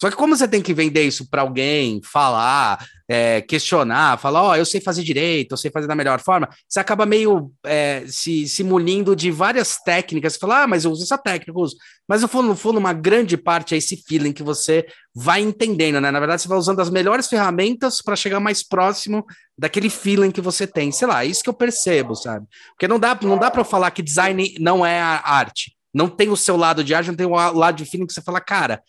Só 0.00 0.08
que 0.08 0.16
como 0.16 0.34
você 0.34 0.48
tem 0.48 0.62
que 0.62 0.72
vender 0.72 1.02
isso 1.02 1.28
para 1.28 1.42
alguém, 1.42 2.00
falar, 2.02 2.82
é, 3.06 3.42
questionar, 3.42 4.18
falar, 4.18 4.42
ó, 4.42 4.56
eu 4.56 4.64
sei 4.64 4.80
fazer 4.80 5.02
direito, 5.02 5.52
eu 5.52 5.56
sei 5.58 5.70
fazer 5.70 5.86
da 5.86 5.94
melhor 5.94 6.20
forma, 6.20 6.48
você 6.66 6.80
acaba 6.80 7.04
meio 7.04 7.52
é, 7.66 8.04
se, 8.06 8.48
se 8.48 8.64
munindo 8.64 9.14
de 9.14 9.30
várias 9.30 9.76
técnicas, 9.76 10.32
você 10.32 10.38
fala, 10.38 10.62
ah, 10.62 10.66
mas 10.66 10.84
eu 10.84 10.90
uso 10.90 11.02
essa 11.02 11.18
técnica, 11.18 11.50
eu 11.50 11.62
uso. 11.62 11.76
Mas 12.08 12.22
no 12.22 12.28
fundo, 12.28 12.48
no 12.48 12.56
fundo, 12.56 12.78
uma 12.78 12.94
grande 12.94 13.36
parte 13.36 13.74
é 13.74 13.78
esse 13.78 13.96
feeling 14.08 14.32
que 14.32 14.42
você 14.42 14.86
vai 15.14 15.40
entendendo, 15.40 16.00
né? 16.00 16.10
Na 16.10 16.18
verdade, 16.18 16.40
você 16.40 16.48
vai 16.48 16.56
usando 16.56 16.80
as 16.80 16.88
melhores 16.88 17.26
ferramentas 17.26 18.00
para 18.00 18.16
chegar 18.16 18.40
mais 18.40 18.62
próximo 18.62 19.26
daquele 19.58 19.90
feeling 19.90 20.30
que 20.30 20.40
você 20.40 20.66
tem. 20.66 20.90
Sei 20.90 21.06
lá, 21.06 21.24
é 21.24 21.28
isso 21.28 21.42
que 21.42 21.50
eu 21.50 21.54
percebo, 21.54 22.14
sabe? 22.14 22.46
Porque 22.70 22.88
não 22.88 22.98
dá, 22.98 23.18
não 23.22 23.36
dá 23.36 23.50
para 23.50 23.60
eu 23.60 23.66
falar 23.66 23.90
que 23.90 24.02
design 24.02 24.56
não 24.58 24.86
é 24.86 24.98
arte. 24.98 25.76
Não 25.92 26.08
tem 26.08 26.30
o 26.30 26.36
seu 26.36 26.56
lado 26.56 26.82
de 26.82 26.94
arte, 26.94 27.08
não 27.08 27.16
tem 27.16 27.26
o 27.26 27.34
lado 27.34 27.76
de 27.76 27.84
feeling 27.84 28.06
que 28.06 28.12
você 28.12 28.22
fala, 28.22 28.40
cara, 28.40 28.80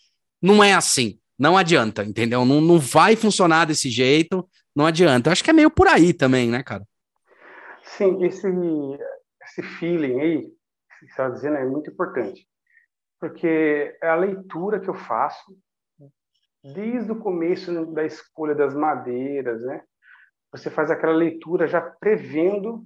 não 0.42 0.62
é 0.62 0.74
assim. 0.74 1.18
Não 1.38 1.56
adianta, 1.56 2.04
entendeu? 2.04 2.44
Não, 2.44 2.60
não 2.60 2.78
vai 2.78 3.16
funcionar 3.16 3.64
desse 3.64 3.88
jeito, 3.88 4.48
não 4.74 4.86
adianta. 4.86 5.28
Eu 5.28 5.32
acho 5.32 5.42
que 5.42 5.50
é 5.50 5.54
meio 5.54 5.70
por 5.70 5.88
aí 5.88 6.12
também, 6.12 6.48
né, 6.48 6.62
cara? 6.62 6.84
Sim, 7.82 8.24
esse, 8.24 8.46
esse 9.42 9.62
feeling 9.62 10.20
aí, 10.20 10.42
que 10.42 10.98
você 11.00 11.04
está 11.06 11.28
dizendo, 11.28 11.56
é 11.56 11.64
muito 11.64 11.90
importante. 11.90 12.46
Porque 13.18 13.96
é 14.02 14.08
a 14.08 14.16
leitura 14.16 14.80
que 14.80 14.88
eu 14.88 14.94
faço 14.94 15.56
desde 16.62 17.10
o 17.10 17.18
começo 17.18 17.86
da 17.86 18.04
escolha 18.04 18.54
das 18.54 18.74
madeiras, 18.74 19.62
né? 19.62 19.82
Você 20.52 20.70
faz 20.70 20.90
aquela 20.90 21.14
leitura 21.14 21.66
já 21.66 21.80
prevendo 21.80 22.84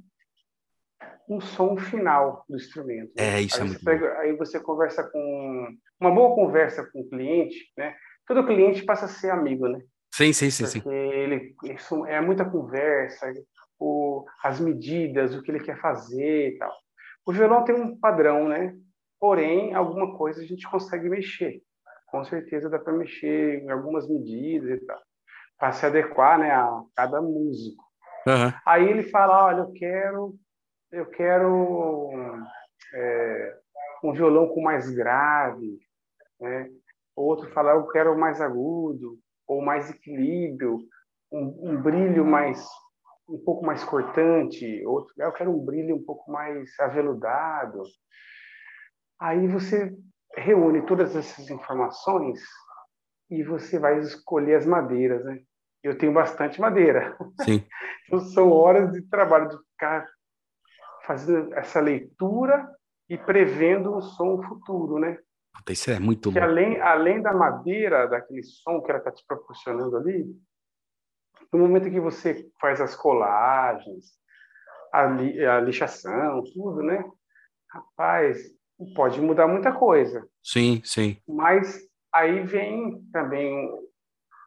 um 1.28 1.40
som 1.40 1.76
final 1.76 2.44
do 2.48 2.56
instrumento. 2.56 3.12
né? 3.16 3.36
É, 3.36 3.40
isso 3.40 3.56
aí 3.56 3.62
é 3.62 3.64
você 3.64 3.72
muito 3.72 3.84
pega, 3.84 4.18
Aí 4.18 4.36
você 4.36 4.60
conversa 4.60 5.02
com... 5.04 5.68
Uma 6.00 6.10
boa 6.10 6.34
conversa 6.34 6.84
com 6.92 7.00
o 7.00 7.08
cliente, 7.08 7.72
né? 7.76 7.94
Todo 8.26 8.46
cliente 8.46 8.84
passa 8.84 9.06
a 9.06 9.08
ser 9.08 9.30
amigo, 9.30 9.66
né? 9.68 9.80
Sim, 10.12 10.32
sim, 10.32 10.50
sim, 10.50 10.66
sim. 10.66 10.80
porque 10.80 10.96
ele 10.96 11.54
isso 11.64 12.06
é 12.06 12.20
muita 12.20 12.44
conversa, 12.44 13.32
o, 13.78 14.24
as 14.42 14.60
medidas, 14.60 15.34
o 15.34 15.42
que 15.42 15.50
ele 15.50 15.62
quer 15.62 15.78
fazer 15.80 16.54
e 16.54 16.58
tal. 16.58 16.72
O 17.26 17.32
violão 17.32 17.64
tem 17.64 17.74
um 17.74 17.98
padrão, 17.98 18.48
né? 18.48 18.74
Porém, 19.18 19.74
alguma 19.74 20.16
coisa 20.16 20.40
a 20.40 20.44
gente 20.44 20.68
consegue 20.70 21.08
mexer. 21.08 21.60
Com 22.06 22.24
certeza 22.24 22.70
dá 22.70 22.78
para 22.78 22.92
mexer 22.92 23.62
em 23.62 23.70
algumas 23.70 24.08
medidas 24.08 24.80
e 24.80 24.86
tal, 24.86 25.00
para 25.58 25.72
se 25.72 25.84
adequar, 25.84 26.38
né, 26.38 26.50
a 26.50 26.82
cada 26.94 27.20
músico. 27.20 27.84
Uhum. 28.26 28.52
Aí 28.64 28.88
ele 28.88 29.04
fala, 29.04 29.46
olha, 29.46 29.60
eu 29.60 29.72
quero, 29.72 30.34
eu 30.96 31.06
quero 31.06 32.10
é, 32.94 33.58
um 34.02 34.12
violão 34.12 34.48
com 34.48 34.62
mais 34.62 34.88
grave, 34.90 35.78
né? 36.40 36.70
Outro 37.14 37.50
fala, 37.52 37.72
eu 37.72 37.86
quero 37.88 38.18
mais 38.18 38.40
agudo 38.40 39.18
ou 39.46 39.62
mais 39.62 39.90
equilíbrio, 39.90 40.78
um, 41.30 41.70
um, 41.70 41.82
brilho 41.82 42.24
mais 42.24 42.66
um 43.28 43.38
pouco 43.38 43.64
mais 43.64 43.82
cortante, 43.84 44.84
outro, 44.86 45.12
eu 45.18 45.32
quero 45.32 45.50
um 45.50 45.64
brilho 45.64 45.96
um 45.96 46.04
pouco 46.04 46.30
mais 46.30 46.70
aveludado. 46.80 47.82
Aí 49.20 49.46
você 49.48 49.94
reúne 50.34 50.86
todas 50.86 51.14
essas 51.14 51.50
informações 51.50 52.40
e 53.30 53.42
você 53.42 53.78
vai 53.78 53.98
escolher 53.98 54.54
as 54.54 54.66
madeiras, 54.66 55.24
né? 55.24 55.40
Eu 55.82 55.98
tenho 55.98 56.12
bastante 56.12 56.60
madeira. 56.60 57.16
Sim. 57.42 57.62
Então 58.06 58.20
são 58.20 58.52
horas 58.52 58.92
de 58.92 59.02
trabalho 59.02 59.48
de 59.48 59.56
ficar 59.72 60.06
fazendo 61.06 61.54
essa 61.54 61.80
leitura 61.80 62.68
e 63.08 63.16
prevendo 63.16 63.96
um 63.96 64.00
som 64.00 64.42
futuro, 64.42 64.98
né? 64.98 65.18
Isso 65.70 65.90
é 65.90 65.98
muito 65.98 66.30
que 66.32 66.38
além, 66.38 66.80
além 66.80 67.22
da 67.22 67.32
madeira, 67.32 68.06
daquele 68.06 68.42
som 68.42 68.80
que 68.82 68.90
ela 68.90 68.98
está 68.98 69.10
te 69.10 69.24
proporcionando 69.26 69.96
ali, 69.96 70.26
no 71.52 71.58
momento 71.60 71.90
que 71.90 72.00
você 72.00 72.46
faz 72.60 72.80
as 72.80 72.94
colagens, 72.94 74.12
a, 74.92 75.06
li, 75.06 75.44
a 75.44 75.60
lixação, 75.60 76.42
tudo, 76.52 76.82
né? 76.82 77.02
Rapaz, 77.70 78.38
pode 78.94 79.20
mudar 79.20 79.46
muita 79.46 79.72
coisa. 79.72 80.26
Sim, 80.42 80.82
sim. 80.84 81.16
Mas 81.26 81.80
aí 82.12 82.42
vem 82.42 83.02
também 83.12 83.70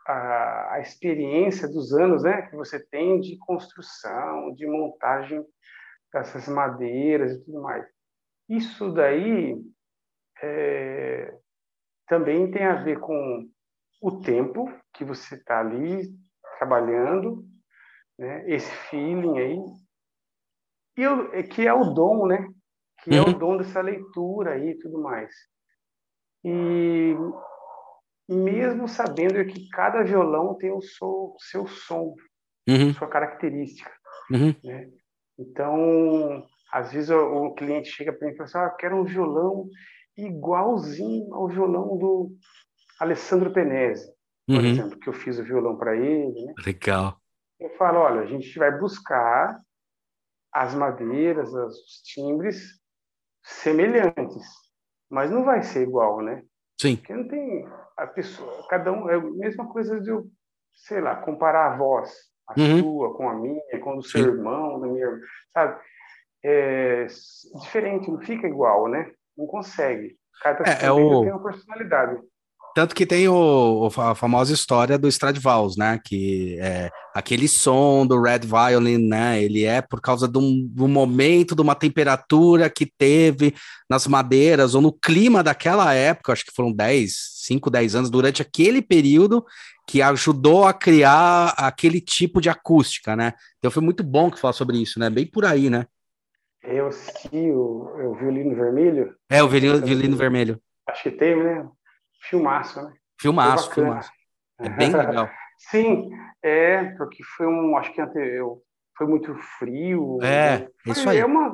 a, 0.07 0.73
a 0.73 0.79
experiência 0.79 1.67
dos 1.67 1.93
anos, 1.93 2.23
né? 2.23 2.43
Que 2.43 2.55
você 2.55 2.79
tem 2.79 3.19
de 3.19 3.37
construção, 3.37 4.53
de 4.53 4.67
montagem 4.67 5.43
dessas 6.11 6.47
madeiras 6.47 7.33
e 7.33 7.45
tudo 7.45 7.61
mais. 7.61 7.85
Isso 8.47 8.91
daí 8.91 9.55
é, 10.41 11.33
também 12.07 12.49
tem 12.51 12.65
a 12.65 12.75
ver 12.75 12.99
com 12.99 13.47
o 14.01 14.19
tempo 14.21 14.71
que 14.93 15.03
você 15.03 15.35
está 15.35 15.59
ali 15.59 16.09
trabalhando, 16.57 17.43
né? 18.17 18.49
esse 18.49 18.71
feeling 18.89 19.37
aí, 19.39 19.57
e 20.99 21.01
eu, 21.01 21.33
é 21.33 21.41
que 21.43 21.65
é 21.65 21.73
o 21.73 21.93
dom, 21.93 22.27
né? 22.27 22.45
Que 23.03 23.15
é 23.15 23.21
o 23.21 23.27
uhum. 23.27 23.37
dom 23.39 23.57
dessa 23.57 23.79
leitura 23.79 24.55
aí 24.55 24.71
e 24.71 24.77
tudo 24.77 25.01
mais. 25.01 25.33
E 26.43 27.15
mesmo 28.27 28.85
sabendo 28.85 29.45
que 29.45 29.69
cada 29.69 30.03
violão 30.03 30.57
tem 30.57 30.73
o 30.73 30.81
seu, 30.81 31.37
seu 31.39 31.65
som, 31.67 32.13
uhum. 32.67 32.93
sua 32.93 33.07
característica. 33.07 33.89
Uhum. 34.29 34.53
Né? 34.61 34.89
Então, 35.39 36.45
às 36.71 36.91
vezes 36.91 37.09
o, 37.09 37.53
cliente 37.53 37.89
chega 37.89 38.11
para 38.11 38.27
mim 38.27 38.33
e 38.33 38.37
fala 38.37 38.49
assim, 38.49 38.57
ah, 38.57 38.63
eu 38.65 38.75
quero 38.75 38.97
um 38.97 39.05
violão 39.05 39.69
igualzinho 40.17 41.33
ao 41.33 41.47
violão 41.47 41.97
do 41.97 42.35
Alessandro 42.99 43.53
Penese, 43.53 44.05
por 44.45 44.57
uhum. 44.57 44.65
exemplo, 44.65 44.99
que 44.99 45.07
eu 45.07 45.13
fiz 45.13 45.39
o 45.39 45.43
violão 45.43 45.77
para 45.77 45.95
ele. 45.95 46.45
Né? 46.45 46.53
Legal. 46.65 47.17
Eu 47.57 47.69
falo, 47.77 47.99
olha, 47.99 48.21
a 48.21 48.25
gente 48.25 48.59
vai 48.59 48.77
buscar 48.77 49.57
as 50.51 50.75
madeiras, 50.75 51.53
os 51.53 52.01
timbres 52.03 52.79
semelhantes, 53.43 54.45
mas 55.09 55.31
não 55.31 55.45
vai 55.45 55.63
ser 55.63 55.83
igual, 55.83 56.21
né? 56.21 56.43
Sim. 56.79 56.97
Porque 56.97 57.13
não 57.13 57.27
tem 57.27 57.65
a 57.97 58.07
pessoa, 58.07 58.67
cada 58.69 58.91
um 58.91 59.09
é 59.09 59.15
a 59.15 59.21
mesma 59.21 59.67
coisa 59.71 59.99
de 60.01 60.09
eu, 60.09 60.29
sei 60.73 60.99
lá, 61.01 61.15
comparar 61.15 61.73
a 61.73 61.77
voz, 61.77 62.11
a 62.49 62.59
uhum. 62.59 62.79
sua 62.79 63.13
com 63.15 63.29
a 63.29 63.33
minha, 63.35 63.79
com 63.81 63.91
a 63.91 63.95
do 63.95 64.03
seu 64.03 64.23
Sim. 64.23 64.29
irmão, 64.29 64.79
da 64.79 64.87
minha, 64.87 65.19
sabe? 65.53 65.79
É 66.43 67.05
diferente, 67.61 68.09
não 68.09 68.19
fica 68.19 68.47
igual, 68.47 68.87
né? 68.87 69.11
Não 69.37 69.45
consegue. 69.45 70.17
Cada 70.41 70.63
é, 70.63 70.85
é 70.85 70.91
o... 70.91 71.21
tem 71.21 71.31
uma 71.31 71.43
personalidade. 71.43 72.19
Tanto 72.79 72.95
que 72.95 73.05
tem 73.05 73.27
o, 73.27 73.89
a 73.97 74.15
famosa 74.15 74.53
história 74.53 74.97
do 74.97 75.05
Stradivarius, 75.09 75.75
né? 75.75 75.99
Que 76.01 76.57
é 76.61 76.89
aquele 77.13 77.45
som 77.45 78.07
do 78.07 78.21
Red 78.21 78.39
Violin, 78.45 79.05
né? 79.05 79.43
Ele 79.43 79.65
é 79.65 79.81
por 79.81 79.99
causa 79.99 80.29
de 80.29 80.37
um, 80.37 80.87
momento, 80.87 81.57
de 81.57 81.61
uma 81.61 81.75
temperatura 81.75 82.69
que 82.69 82.85
teve 82.85 83.53
nas 83.89 84.07
madeiras, 84.07 84.75
ou 84.75 84.81
no 84.81 84.93
clima 84.93 85.43
daquela 85.43 85.93
época, 85.93 86.31
acho 86.31 86.45
que 86.45 86.55
foram 86.55 86.71
10, 86.71 87.13
5, 87.47 87.69
10 87.69 87.95
anos, 87.95 88.09
durante 88.09 88.41
aquele 88.41 88.81
período, 88.81 89.45
que 89.85 90.01
ajudou 90.01 90.63
a 90.63 90.73
criar 90.73 91.53
aquele 91.57 91.99
tipo 91.99 92.39
de 92.39 92.49
acústica, 92.49 93.13
né? 93.13 93.33
Então 93.57 93.69
foi 93.69 93.83
muito 93.83 94.05
bom 94.05 94.31
que 94.31 94.39
falar 94.39 94.53
sobre 94.53 94.77
isso, 94.81 95.01
né? 95.01 95.09
Bem 95.09 95.29
por 95.29 95.43
aí, 95.43 95.69
né? 95.69 95.85
Eu 96.63 96.87
assisti 96.87 97.51
o, 97.51 98.11
o 98.11 98.15
Violino 98.15 98.55
Vermelho. 98.55 99.13
É, 99.29 99.43
o 99.43 99.49
Violino, 99.49 99.85
Violino 99.85 100.15
Vermelho. 100.15 100.61
Acho 100.87 101.03
que 101.03 101.11
teve, 101.11 101.43
né? 101.43 101.67
Filmaço, 102.21 102.81
né? 102.81 102.93
Filmaço, 103.19 103.71
filmaço. 103.73 104.11
É 104.59 104.69
bem 104.69 104.93
legal. 104.93 105.29
Sim, 105.57 106.09
é, 106.41 106.85
porque 106.95 107.23
foi 107.23 107.45
um, 107.45 107.75
acho 107.77 107.93
que 107.93 108.01
eu, 108.01 108.61
foi 108.97 109.07
muito 109.07 109.35
frio. 109.57 110.19
É, 110.21 110.59
né? 110.59 110.67
isso 110.87 111.09
aí. 111.09 111.17
É 111.17 111.25
uma, 111.25 111.53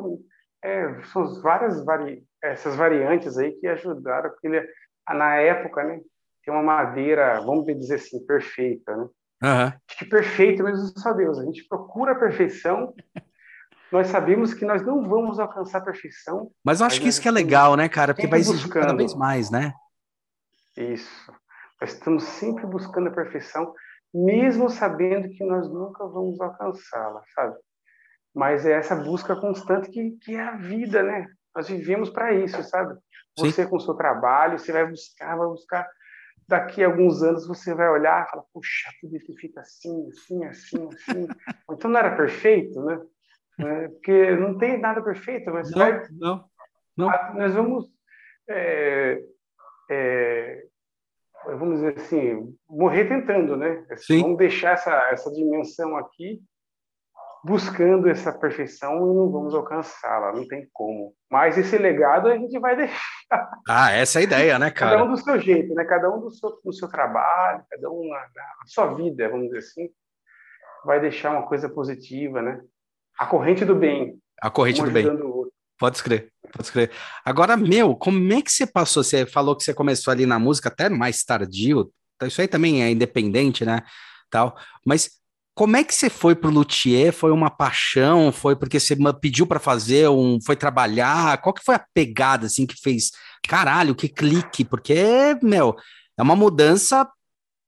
é, 0.64 1.02
são 1.06 1.42
várias 1.42 1.84
vari, 1.84 2.24
essas 2.42 2.76
variantes 2.76 3.38
aí 3.38 3.52
que 3.54 3.68
ajudaram, 3.68 4.30
porque 4.30 4.48
ele, 4.48 4.68
na 5.10 5.36
época, 5.36 5.84
né, 5.84 6.00
tem 6.44 6.54
uma 6.54 6.64
madeira, 6.64 7.42
vamos 7.42 7.66
dizer 7.66 7.96
assim, 7.96 8.24
perfeita, 8.26 8.96
né? 8.96 9.08
Uhum. 9.44 9.66
Acho 9.68 10.00
que 10.00 10.06
perfeito 10.06 10.64
mesmo 10.64 10.88
só 10.98 11.14
Deus. 11.14 11.40
A 11.40 11.46
gente 11.46 11.68
procura 11.68 12.14
a 12.14 12.20
perfeição, 12.20 12.94
nós 13.92 14.08
sabemos 14.08 14.54
que 14.54 14.66
nós 14.66 14.84
não 14.84 15.08
vamos 15.08 15.40
alcançar 15.40 15.80
a 15.80 15.86
perfeição. 15.86 16.52
Mas 16.64 16.80
eu 16.80 16.88
acho 16.88 17.02
que 17.02 17.08
isso 17.08 17.22
que 17.22 17.28
é 17.28 17.32
legal, 17.32 17.76
né, 17.76 17.90
cara? 17.90 18.14
Porque 18.14 18.28
vai 18.28 18.40
exigir 18.40 18.70
cada 18.70 18.96
vez 18.96 19.14
mais, 19.14 19.50
né? 19.50 19.74
Isso. 20.78 21.32
Nós 21.80 21.94
estamos 21.94 22.24
sempre 22.24 22.66
buscando 22.66 23.10
a 23.10 23.14
perfeição, 23.14 23.74
mesmo 24.14 24.70
sabendo 24.70 25.30
que 25.30 25.44
nós 25.44 25.70
nunca 25.70 26.06
vamos 26.08 26.40
alcançá-la, 26.40 27.22
sabe? 27.34 27.58
Mas 28.34 28.66
é 28.66 28.74
essa 28.74 28.96
busca 28.96 29.36
constante 29.36 29.90
que, 29.90 30.12
que 30.22 30.36
é 30.36 30.42
a 30.42 30.58
vida, 30.58 31.04
né? 31.04 31.28
Nós 31.56 31.70
vivemos 31.70 32.10
para 32.10 32.34
isso, 32.34 32.62
sabe? 32.64 32.98
Você 33.38 33.64
Sim. 33.64 33.70
com 33.70 33.78
o 33.78 33.80
seu 33.80 33.94
trabalho, 33.94 34.60
você 34.60 34.72
vai 34.72 34.86
buscar, 34.90 35.38
vai 35.38 35.48
buscar. 35.48 35.88
Daqui 36.48 36.84
a 36.84 36.88
alguns 36.88 37.24
anos 37.24 37.48
você 37.48 37.74
vai 37.74 37.90
olhar 37.90 38.26
e 38.26 38.30
falar, 38.30 38.44
puxa, 38.54 38.90
tudo 39.02 39.16
isso 39.16 39.34
fica 39.36 39.62
assim, 39.62 40.10
assim, 40.10 40.46
assim, 40.46 40.90
assim. 40.94 41.28
então 41.72 41.90
não 41.90 42.00
era 42.00 42.16
perfeito, 42.16 42.82
né? 42.84 43.02
É, 43.60 43.88
porque 43.88 44.36
não 44.36 44.58
tem 44.58 44.80
nada 44.80 45.02
perfeito, 45.02 45.50
mas 45.52 45.72
não, 45.72 45.80
vai, 45.80 46.08
não, 46.12 46.50
não. 46.98 47.10
nós 47.36 47.54
vamos 47.54 47.86
é, 48.50 49.22
é, 49.90 50.66
vamos 51.46 51.76
dizer 51.76 51.96
assim, 51.98 52.56
morrer 52.70 53.06
tentando, 53.06 53.56
né? 53.56 53.86
Sim. 53.98 54.22
Vamos 54.22 54.38
deixar 54.38 54.72
essa, 54.72 54.92
essa 55.12 55.32
dimensão 55.32 55.96
aqui 55.98 56.42
buscando 57.46 58.10
essa 58.10 58.34
perfeição 58.34 58.96
e 58.96 59.16
não 59.16 59.32
vamos 59.32 59.54
alcançá-la, 59.54 60.34
não 60.34 60.48
tem 60.48 60.68
como. 60.74 61.14
Mas 61.30 61.56
esse 61.60 61.78
legado 61.78 62.28
a 62.28 62.36
gente 62.36 62.58
vai 62.60 62.76
deixar. 62.76 63.52
Ah, 63.70 63.92
essa 63.92 64.20
é 64.20 64.22
a 64.22 64.24
ideia, 64.24 64.60
né, 64.60 64.72
cara? 64.72 64.98
Cada 64.98 65.04
um 65.04 65.12
do 65.12 65.18
seu 65.18 65.40
jeito, 65.40 65.74
né? 65.76 65.86
Cada 65.86 66.10
um 66.10 66.20
do 66.20 66.32
seu, 66.32 66.60
do 66.64 66.74
seu 66.74 66.90
trabalho, 66.90 67.64
cada 67.70 67.92
um 67.92 68.10
na, 68.10 68.20
na 68.20 68.66
sua 68.66 68.96
vida, 68.96 69.30
vamos 69.30 69.46
dizer 69.48 69.60
assim, 69.60 69.90
vai 70.84 71.00
deixar 71.00 71.32
uma 71.32 71.48
coisa 71.48 71.70
positiva, 71.70 72.42
né? 72.42 72.62
A 73.20 73.28
corrente 73.28 73.64
do 73.64 73.76
bem. 73.76 74.20
A 74.42 74.50
corrente 74.50 74.82
um 74.82 74.86
do 74.86 74.92
bem. 74.92 75.06
Pode 75.78 75.98
escrever, 75.98 76.32
pode 76.56 76.68
escrever. 76.68 76.92
Agora, 77.24 77.58
meu, 77.58 77.96
como 77.96 78.34
é 78.34 78.42
que 78.42 78.52
você 78.52 78.66
passou? 78.66 79.04
Você 79.04 79.26
falou 79.26 79.56
que 79.56 79.64
você 79.64 79.74
começou 79.74 80.12
ali 80.12 80.26
na 80.26 80.40
música 80.40 80.70
até 80.70 80.90
mais 80.90 81.24
tardio. 81.24 81.92
Então 82.16 82.28
isso 82.28 82.42
aí 82.42 82.48
também 82.48 82.84
é 82.84 82.90
independente, 82.90 83.66
né? 83.66 83.82
Tal. 84.30 84.58
Mas 84.86 85.12
como 85.54 85.78
é 85.78 85.84
que 85.84 85.94
você 85.94 86.10
foi 86.10 86.36
pro 86.36 86.50
luthier? 86.50 87.14
Foi 87.14 87.32
uma 87.32 87.50
paixão? 87.50 88.32
Foi 88.32 88.56
porque 88.56 88.80
você 88.80 88.96
pediu 89.22 89.46
para 89.48 89.60
fazer? 89.60 90.10
Um, 90.10 90.40
foi 90.42 90.56
trabalhar? 90.56 91.42
Qual 91.42 91.54
que 91.54 91.64
foi 91.64 91.76
a 91.76 91.86
pegada 91.94 92.48
assim 92.48 92.66
que 92.66 92.76
fez? 92.82 93.12
Caralho, 93.48 93.96
que 93.96 94.10
clique! 94.10 94.66
Porque, 94.66 95.38
meu, 95.42 95.76
é 96.18 96.24
uma 96.24 96.36
mudança. 96.36 97.08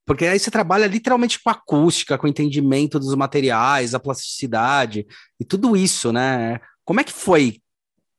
Porque 0.06 0.26
aí 0.26 0.40
você 0.40 0.50
trabalha 0.50 0.88
literalmente 0.88 1.40
com 1.42 1.50
acústica, 1.50 2.18
com 2.18 2.28
entendimento 2.28 2.98
dos 2.98 3.14
materiais, 3.14 3.94
a 3.94 4.00
plasticidade 4.00 5.06
e 5.38 5.44
tudo 5.44 5.76
isso, 5.76 6.14
né? 6.14 6.60
Como 6.86 7.02
é 7.02 7.04
que 7.04 7.12
foi 7.12 7.62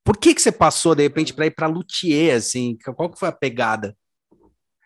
por 0.09 0.17
que, 0.17 0.35
que 0.35 0.41
você 0.41 0.51
passou, 0.51 0.95
de 0.95 1.03
repente, 1.03 1.35
para 1.35 1.45
ir 1.45 1.51
para 1.51 1.67
luthier, 1.67 2.35
assim? 2.35 2.79
Qual 2.97 3.11
que 3.11 3.19
foi 3.19 3.29
a 3.29 3.33
pegada? 3.33 3.95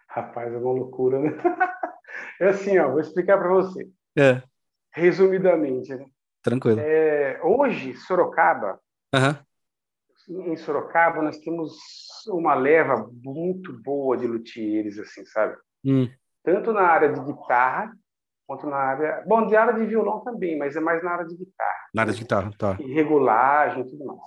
Rapaz, 0.08 0.52
é 0.52 0.56
uma 0.56 0.72
loucura, 0.72 1.20
né? 1.20 1.30
É 2.40 2.48
assim, 2.48 2.76
ó, 2.78 2.90
vou 2.90 3.00
explicar 3.00 3.38
para 3.38 3.48
você. 3.48 3.88
É. 4.18 4.42
Resumidamente, 4.92 5.94
né? 5.94 6.06
Tranquilo. 6.42 6.80
É, 6.80 7.40
hoje, 7.42 7.94
Sorocaba, 7.94 8.80
uhum. 9.14 10.52
em 10.52 10.56
Sorocaba, 10.56 11.22
nós 11.22 11.38
temos 11.38 11.72
uma 12.28 12.54
leva 12.54 13.08
muito 13.22 13.72
boa 13.80 14.16
de 14.16 14.26
luthiers, 14.26 14.98
assim, 14.98 15.24
sabe? 15.24 15.56
Hum. 15.84 16.10
Tanto 16.42 16.72
na 16.72 16.82
área 16.82 17.12
de 17.12 17.20
guitarra, 17.20 17.92
quanto 18.44 18.66
na 18.66 18.76
área... 18.76 19.24
Bom, 19.26 19.46
de 19.46 19.54
área 19.54 19.72
de 19.72 19.86
violão 19.86 20.20
também, 20.20 20.58
mas 20.58 20.74
é 20.74 20.80
mais 20.80 21.02
na 21.02 21.12
área 21.12 21.26
de 21.26 21.36
guitarra. 21.36 21.88
Na 21.94 22.02
área 22.02 22.12
de 22.12 22.20
guitarra, 22.20 22.50
tá. 22.58 22.76
E 22.80 22.92
regulagem 22.92 23.82
e 23.82 23.86
tudo 23.88 24.04
mais 24.04 24.20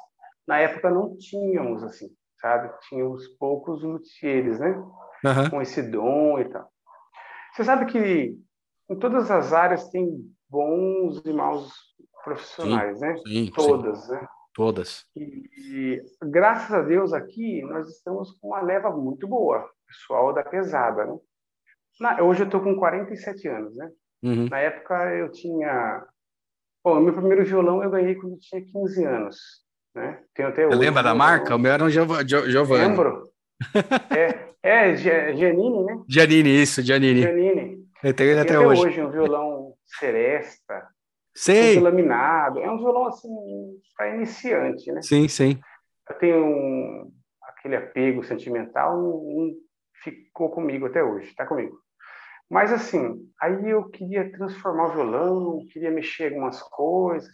na 0.47 0.59
época 0.59 0.89
não 0.89 1.17
tínhamos 1.17 1.83
assim, 1.83 2.09
sabe? 2.39 2.71
Tínhamos 2.87 3.27
poucos 3.39 3.83
luthiers, 3.83 4.59
né? 4.59 4.71
Uhum. 5.23 5.49
Com 5.49 5.61
esse 5.61 5.81
dom 5.81 6.39
e 6.39 6.45
tal. 6.45 6.69
Você 7.53 7.63
sabe 7.63 7.85
que 7.87 8.37
em 8.89 8.99
todas 8.99 9.31
as 9.31 9.53
áreas 9.53 9.89
tem 9.89 10.07
bons 10.49 11.21
e 11.25 11.33
maus 11.33 11.73
profissionais, 12.23 12.99
sim, 12.99 13.05
né? 13.05 13.17
Sim, 13.27 13.51
todas, 13.55 14.05
sim. 14.05 14.11
né? 14.11 14.27
Todas. 14.53 15.05
E, 15.15 15.49
e, 15.57 16.03
graças 16.23 16.71
a 16.71 16.81
Deus 16.81 17.11
aqui 17.11 17.61
nós 17.63 17.89
estamos 17.89 18.31
com 18.39 18.49
uma 18.49 18.61
leva 18.61 18.89
muito 18.91 19.27
boa, 19.27 19.67
pessoal 19.87 20.33
da 20.33 20.43
pesada, 20.43 21.05
né? 21.05 21.17
Na, 21.99 22.21
hoje 22.21 22.41
eu 22.41 22.45
estou 22.45 22.61
com 22.61 22.75
47 22.75 23.47
anos, 23.47 23.75
né? 23.75 23.89
Uhum. 24.23 24.47
Na 24.49 24.59
época 24.59 25.13
eu 25.15 25.31
tinha... 25.31 26.05
Bom, 26.83 26.99
meu 26.99 27.13
primeiro 27.13 27.43
violão 27.45 27.81
eu 27.81 27.89
ganhei 27.89 28.15
quando 28.15 28.33
eu 28.33 28.39
tinha 28.39 28.63
15 28.63 29.05
anos 29.05 29.64
né? 29.95 30.19
Tenho 30.33 30.49
até 30.49 30.67
hoje. 30.67 30.77
lembra 30.77 31.01
da 31.01 31.15
marca? 31.15 31.55
O 31.55 31.59
meu 31.59 31.71
era 31.71 31.83
um 31.83 31.89
Giovanni. 31.89 32.87
Lembro. 32.87 33.23
é, 34.15 34.51
é 34.61 34.95
Giannini, 34.95 35.83
né? 35.83 36.03
Giannini, 36.07 36.61
isso, 36.61 36.81
Giannini. 36.81 37.21
Giannini. 37.21 37.85
Eu 38.03 38.13
tenho 38.13 38.31
ele 38.31 38.39
até, 38.39 38.55
até 38.55 38.67
hoje. 38.67 38.81
hoje 38.81 39.01
um 39.01 39.09
violão 39.09 39.73
Seresta. 39.85 40.87
Sei. 41.33 41.79
Laminado. 41.79 42.59
É 42.59 42.69
um 42.69 42.77
violão, 42.77 43.07
assim, 43.07 43.29
para 43.95 44.15
iniciante, 44.15 44.91
né? 44.91 45.01
Sim, 45.01 45.27
sim. 45.27 45.59
Eu 46.09 46.15
tenho 46.17 46.45
um, 46.45 47.11
aquele 47.41 47.75
apego 47.75 48.23
sentimental, 48.23 48.97
um, 48.97 49.15
um 49.15 49.55
ficou 50.03 50.49
comigo 50.49 50.85
até 50.85 51.03
hoje, 51.03 51.27
está 51.29 51.45
comigo. 51.45 51.79
Mas 52.49 52.71
assim, 52.71 53.27
aí 53.41 53.69
eu 53.69 53.89
queria 53.89 54.31
transformar 54.31 54.89
o 54.89 54.93
violão, 54.93 55.65
queria 55.71 55.89
mexer 55.89 56.27
algumas 56.27 56.61
coisas. 56.61 57.31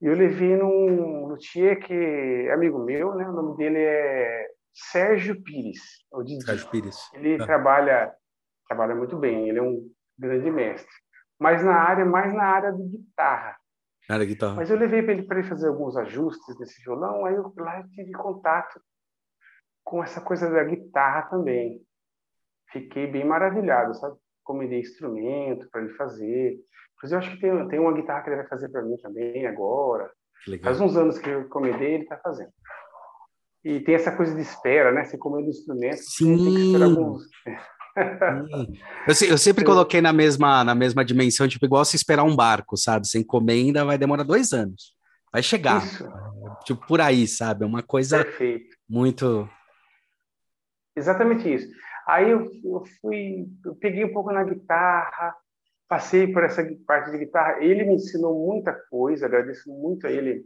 E 0.00 0.06
eu 0.06 0.14
levei 0.14 0.56
num 0.56 1.26
luthier 1.26 1.78
que 1.78 1.92
é 1.92 2.52
amigo 2.52 2.78
meu, 2.78 3.14
né? 3.14 3.28
O 3.28 3.32
nome 3.32 3.56
dele 3.56 3.78
é 3.78 4.48
Sérgio 4.72 5.42
Pires. 5.42 5.80
O 6.12 6.24
Sérgio 6.40 6.70
Pires. 6.70 6.96
Ele 7.14 7.34
ah. 7.40 7.46
trabalha 7.46 8.14
trabalha 8.66 8.94
muito 8.94 9.18
bem, 9.18 9.48
ele 9.48 9.58
é 9.58 9.62
um 9.62 9.90
grande 10.16 10.48
mestre. 10.48 10.90
Mas 11.38 11.64
na 11.64 11.74
área, 11.74 12.04
mais 12.04 12.32
na 12.32 12.44
área 12.44 12.72
de 12.72 12.82
guitarra. 12.84 13.56
Área 14.08 14.24
de 14.24 14.34
guitarra. 14.34 14.54
Mas 14.54 14.70
eu 14.70 14.76
levei 14.76 15.02
para 15.02 15.12
ele 15.12 15.22
para 15.24 15.38
ele 15.40 15.48
fazer 15.48 15.68
alguns 15.68 15.96
ajustes 15.96 16.58
nesse 16.58 16.80
violão, 16.82 17.24
aí 17.24 17.34
eu 17.34 17.52
lá 17.56 17.80
eu 17.80 17.88
tive 17.88 18.12
contato 18.12 18.80
com 19.82 20.02
essa 20.02 20.20
coisa 20.20 20.48
da 20.48 20.62
guitarra 20.62 21.22
também. 21.22 21.80
Fiquei 22.70 23.08
bem 23.08 23.24
maravilhado, 23.24 23.94
sabe? 23.94 24.16
Comendei 24.50 24.80
instrumento 24.80 25.68
para 25.70 25.82
ele 25.82 25.94
fazer. 25.94 26.58
Inclusive, 26.96 27.14
eu 27.14 27.18
acho 27.18 27.30
que 27.30 27.40
tem, 27.40 27.68
tem 27.68 27.78
uma 27.78 27.92
guitarra 27.92 28.22
que 28.22 28.30
ele 28.30 28.36
vai 28.36 28.48
fazer 28.48 28.68
para 28.68 28.82
mim 28.82 28.96
também 28.96 29.46
agora. 29.46 30.10
Faz 30.60 30.80
uns 30.80 30.96
anos 30.96 31.18
que 31.18 31.30
eu 31.30 31.42
encomendei, 31.42 31.94
ele 31.94 32.02
está 32.02 32.16
fazendo. 32.16 32.50
E 33.64 33.78
tem 33.78 33.94
essa 33.94 34.10
coisa 34.10 34.34
de 34.34 34.40
espera, 34.40 34.90
né? 34.90 35.04
Você 35.04 35.16
comendo 35.16 35.48
instrumento, 35.48 35.98
Sim. 35.98 36.36
tem 36.36 36.54
que 36.54 36.60
esperar 36.62 36.84
alguns. 36.86 37.22
eu, 39.06 39.28
eu, 39.28 39.38
sempre 39.38 39.62
coloquei 39.64 40.00
na 40.00 40.12
mesma, 40.12 40.64
na 40.64 40.74
mesma 40.74 41.04
dimensão, 41.04 41.46
tipo, 41.46 41.64
igual 41.64 41.84
se 41.84 41.94
esperar 41.94 42.24
um 42.24 42.34
barco, 42.34 42.76
sabe? 42.76 43.06
Você 43.06 43.20
encomenda, 43.20 43.84
vai 43.84 43.96
demorar 43.96 44.24
dois 44.24 44.52
anos. 44.52 44.96
Vai 45.32 45.44
chegar. 45.44 45.84
Isso. 45.84 46.10
Tipo, 46.64 46.86
por 46.86 47.00
aí, 47.00 47.28
sabe? 47.28 47.62
É 47.62 47.66
uma 47.66 47.82
coisa 47.82 48.24
Perfeito. 48.24 48.74
muito. 48.88 49.48
Exatamente 50.96 51.54
isso. 51.54 51.68
Aí 52.10 52.30
eu, 52.30 52.50
eu 52.64 52.84
fui, 53.00 53.46
eu 53.64 53.74
peguei 53.76 54.04
um 54.04 54.12
pouco 54.12 54.32
na 54.32 54.42
guitarra, 54.42 55.34
passei 55.88 56.32
por 56.32 56.42
essa 56.42 56.66
parte 56.86 57.10
de 57.12 57.18
guitarra. 57.18 57.62
Ele 57.62 57.84
me 57.84 57.94
ensinou 57.94 58.46
muita 58.46 58.72
coisa, 58.90 59.26
agradeço 59.26 59.70
muito 59.70 60.06
a 60.06 60.10
ele 60.10 60.44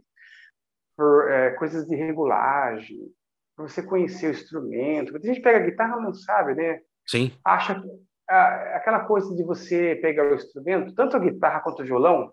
por 0.95 1.29
é, 1.29 1.51
coisas 1.51 1.87
de 1.87 1.95
regulagem, 1.95 3.11
para 3.55 3.67
você 3.67 3.81
conhecer 3.81 4.27
o 4.27 4.31
instrumento. 4.31 5.11
Porque 5.11 5.27
a 5.27 5.33
gente 5.33 5.43
pega 5.43 5.57
a 5.57 5.67
guitarra 5.67 5.99
não 5.99 6.13
sabe, 6.13 6.53
né? 6.53 6.81
Sim. 7.05 7.31
Acha 7.43 7.81
que 7.81 7.87
ah, 8.29 8.75
aquela 8.77 9.05
coisa 9.05 9.35
de 9.35 9.43
você 9.43 9.95
pegar 9.95 10.31
o 10.31 10.35
instrumento, 10.35 10.93
tanto 10.93 11.17
a 11.17 11.19
guitarra 11.19 11.61
quanto 11.61 11.81
o 11.81 11.85
violão, 11.85 12.31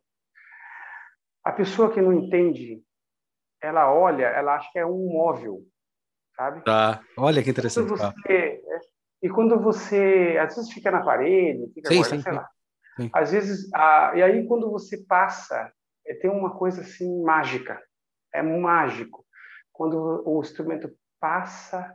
a 1.45 1.53
pessoa 1.53 1.93
que 1.93 2.01
não 2.01 2.12
entende, 2.12 2.83
ela 3.62 3.93
olha, 3.93 4.27
ela 4.27 4.57
acha 4.57 4.71
que 4.73 4.79
é 4.79 4.87
um 4.87 5.09
móvel, 5.09 5.61
sabe? 6.37 6.62
Tá. 6.65 7.03
Olha 7.17 7.43
que 7.43 7.51
interessante. 7.51 7.89
Quando 7.89 7.99
você, 7.99 8.23
é, 8.29 8.81
e 9.23 9.29
quando 9.29 9.59
você, 9.61 10.37
às 10.41 10.57
vezes 10.57 10.73
fica 10.73 10.91
na 10.91 11.02
parede, 11.02 11.73
fica 11.73 11.88
sim, 11.88 11.97
guarda, 11.97 12.17
sim, 12.17 12.23
sei 12.23 12.33
sim. 12.33 12.38
lá. 12.38 12.50
Sim. 12.97 13.11
Às 13.12 13.33
vezes, 13.33 13.73
a, 13.75 14.12
e 14.17 14.23
aí 14.23 14.47
quando 14.47 14.71
você 14.71 14.99
passa, 14.99 15.73
é, 16.07 16.14
tem 16.14 16.31
uma 16.31 16.57
coisa 16.57 16.83
assim 16.83 17.23
mágica, 17.23 17.81
é 18.35 18.43
mágico. 18.43 19.25
Quando 19.73 20.23
o 20.26 20.41
instrumento 20.41 20.91
passa 21.21 21.95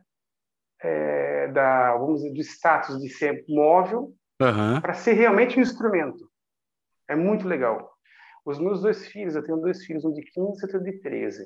é, 0.82 1.48
da, 1.50 1.96
vamos 1.98 2.22
dizer, 2.22 2.34
do 2.34 2.42
status 2.42 3.00
de 3.02 3.10
ser 3.10 3.44
móvel 3.48 4.14
uhum. 4.42 4.80
para 4.82 4.94
ser 4.94 5.14
realmente 5.14 5.60
um 5.60 5.62
instrumento. 5.62 6.30
É 7.08 7.16
muito 7.16 7.48
legal. 7.48 7.92
Os 8.46 8.60
meus 8.60 8.82
dois 8.82 9.06
filhos, 9.08 9.36
eu 9.36 9.44
tenho 9.44 9.58
dois 9.58 9.84
filhos, 9.84 10.06
um 10.06 10.14
de 10.14 10.22
15 10.22 10.38
e 10.38 10.64
outro 10.64 10.82
de 10.82 10.94
13. 11.02 11.44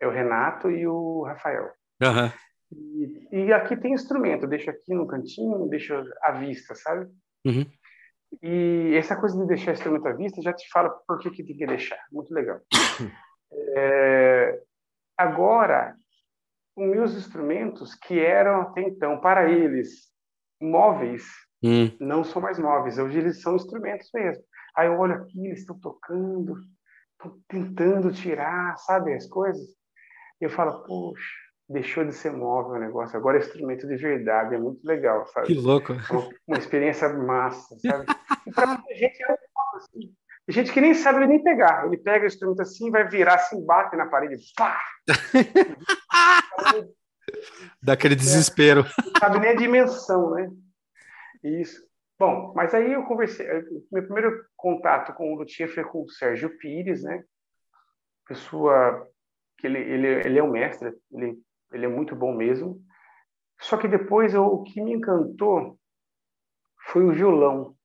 É 0.00 0.06
o 0.06 0.10
Renato 0.10 0.70
e 0.70 0.86
o 0.86 1.22
Rafael. 1.22 1.70
Uhum. 2.02 2.32
E, 3.32 3.50
aqui 3.50 3.74
tem 3.76 3.94
instrumento, 3.94 4.46
deixo 4.46 4.68
aqui 4.68 4.94
no 4.94 5.06
cantinho, 5.06 5.66
deixo 5.66 5.94
à 6.22 6.32
vista, 6.32 6.74
sabe? 6.74 7.10
Uhum. 7.46 7.66
E 8.42 8.94
essa 8.94 9.16
coisa 9.16 9.38
de 9.38 9.46
deixar 9.46 9.72
instrumento 9.72 10.06
à 10.06 10.12
vista 10.12 10.42
já 10.42 10.52
te 10.52 10.68
fala 10.70 10.90
por 11.08 11.18
que, 11.18 11.30
que 11.30 11.42
tem 11.42 11.56
que 11.56 11.66
deixar. 11.66 11.98
Muito 12.12 12.32
legal. 12.32 12.60
É, 13.74 14.62
agora, 15.14 15.94
os 16.74 16.86
meus 16.88 17.14
instrumentos, 17.14 17.94
que 17.94 18.18
eram 18.18 18.62
até 18.62 18.80
então, 18.80 19.20
para 19.20 19.50
eles, 19.50 20.10
móveis, 20.58 21.26
hum. 21.62 21.94
não 22.00 22.24
são 22.24 22.40
mais 22.40 22.58
móveis. 22.58 22.96
Hoje 22.96 23.18
eles 23.18 23.42
são 23.42 23.54
instrumentos 23.54 24.08
mesmo. 24.14 24.42
Aí 24.74 24.86
eu 24.86 24.98
olho 24.98 25.16
aqui, 25.16 25.46
eles 25.46 25.60
estão 25.60 25.78
tocando, 25.78 26.54
estão 27.12 27.38
tentando 27.46 28.10
tirar, 28.10 28.74
sabe, 28.78 29.12
as 29.12 29.26
coisas. 29.26 29.68
Eu 30.40 30.48
falo, 30.48 30.82
poxa, 30.84 31.36
deixou 31.68 32.04
de 32.04 32.12
ser 32.12 32.32
móvel 32.32 32.72
o 32.72 32.78
negócio, 32.78 33.16
agora 33.16 33.38
é 33.38 33.40
instrumento 33.40 33.86
de 33.86 33.96
verdade, 33.96 34.54
é 34.54 34.58
muito 34.58 34.84
legal, 34.86 35.26
sabe? 35.26 35.46
Que 35.46 35.54
louco. 35.54 35.92
É 35.92 36.12
uma, 36.12 36.28
uma 36.46 36.58
experiência 36.58 37.08
massa, 37.08 37.76
sabe? 37.78 38.06
E 38.46 38.52
para 38.52 38.66
muita 38.66 38.94
gente 38.94 39.22
é 39.22 39.36
assim. 39.76 40.14
Tem 40.46 40.54
gente 40.54 40.72
que 40.72 40.80
nem 40.80 40.92
sabe 40.92 41.26
nem 41.26 41.42
pegar. 41.42 41.86
Ele 41.86 41.96
pega 41.96 42.24
o 42.24 42.26
instrumento 42.26 42.62
assim, 42.62 42.90
vai 42.90 43.08
virar 43.08 43.36
assim, 43.36 43.64
bate 43.64 43.96
na 43.96 44.06
parede, 44.06 44.42
pá! 44.56 44.80
Daquele 47.82 48.16
desespero. 48.16 48.84
Não 49.04 49.20
sabe 49.20 49.38
nem 49.38 49.50
a 49.50 49.54
dimensão, 49.54 50.30
né? 50.32 50.50
Isso. 51.44 51.80
Bom, 52.18 52.52
mas 52.54 52.74
aí 52.74 52.92
eu 52.92 53.04
conversei. 53.04 53.46
Meu 53.90 54.04
primeiro 54.04 54.44
contato 54.56 55.12
com 55.14 55.32
o 55.32 55.36
luthier 55.36 55.68
foi 55.72 55.84
com 55.84 56.02
o 56.02 56.10
Sérgio 56.10 56.56
Pires, 56.58 57.02
né? 57.02 57.24
Pessoa 58.26 59.08
que 59.58 59.66
ele, 59.66 59.78
ele, 59.78 60.06
ele 60.06 60.38
é 60.38 60.42
um 60.42 60.50
mestre, 60.50 60.92
ele, 61.12 61.38
ele 61.72 61.86
é 61.86 61.88
muito 61.88 62.14
bom 62.14 62.34
mesmo. 62.34 62.80
Só 63.60 63.76
que 63.76 63.88
depois 63.88 64.34
eu, 64.34 64.44
o 64.44 64.62
que 64.62 64.80
me 64.80 64.92
encantou 64.92 65.78
foi 66.90 67.04
o 67.04 67.12
violão, 67.12 67.76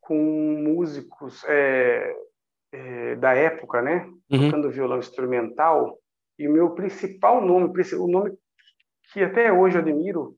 com 0.00 0.16
músicos 0.16 1.44
é, 1.44 2.16
é, 2.72 3.16
da 3.16 3.32
época, 3.34 3.80
né? 3.80 4.06
Uhum. 4.30 4.50
Tocando 4.50 4.70
violão 4.70 4.98
instrumental. 4.98 5.98
E 6.38 6.48
o 6.48 6.52
meu 6.52 6.70
principal 6.70 7.40
nome, 7.40 7.72
o 7.94 8.06
nome 8.08 8.36
que 9.12 9.22
até 9.22 9.52
hoje 9.52 9.76
eu 9.76 9.82
admiro, 9.82 10.36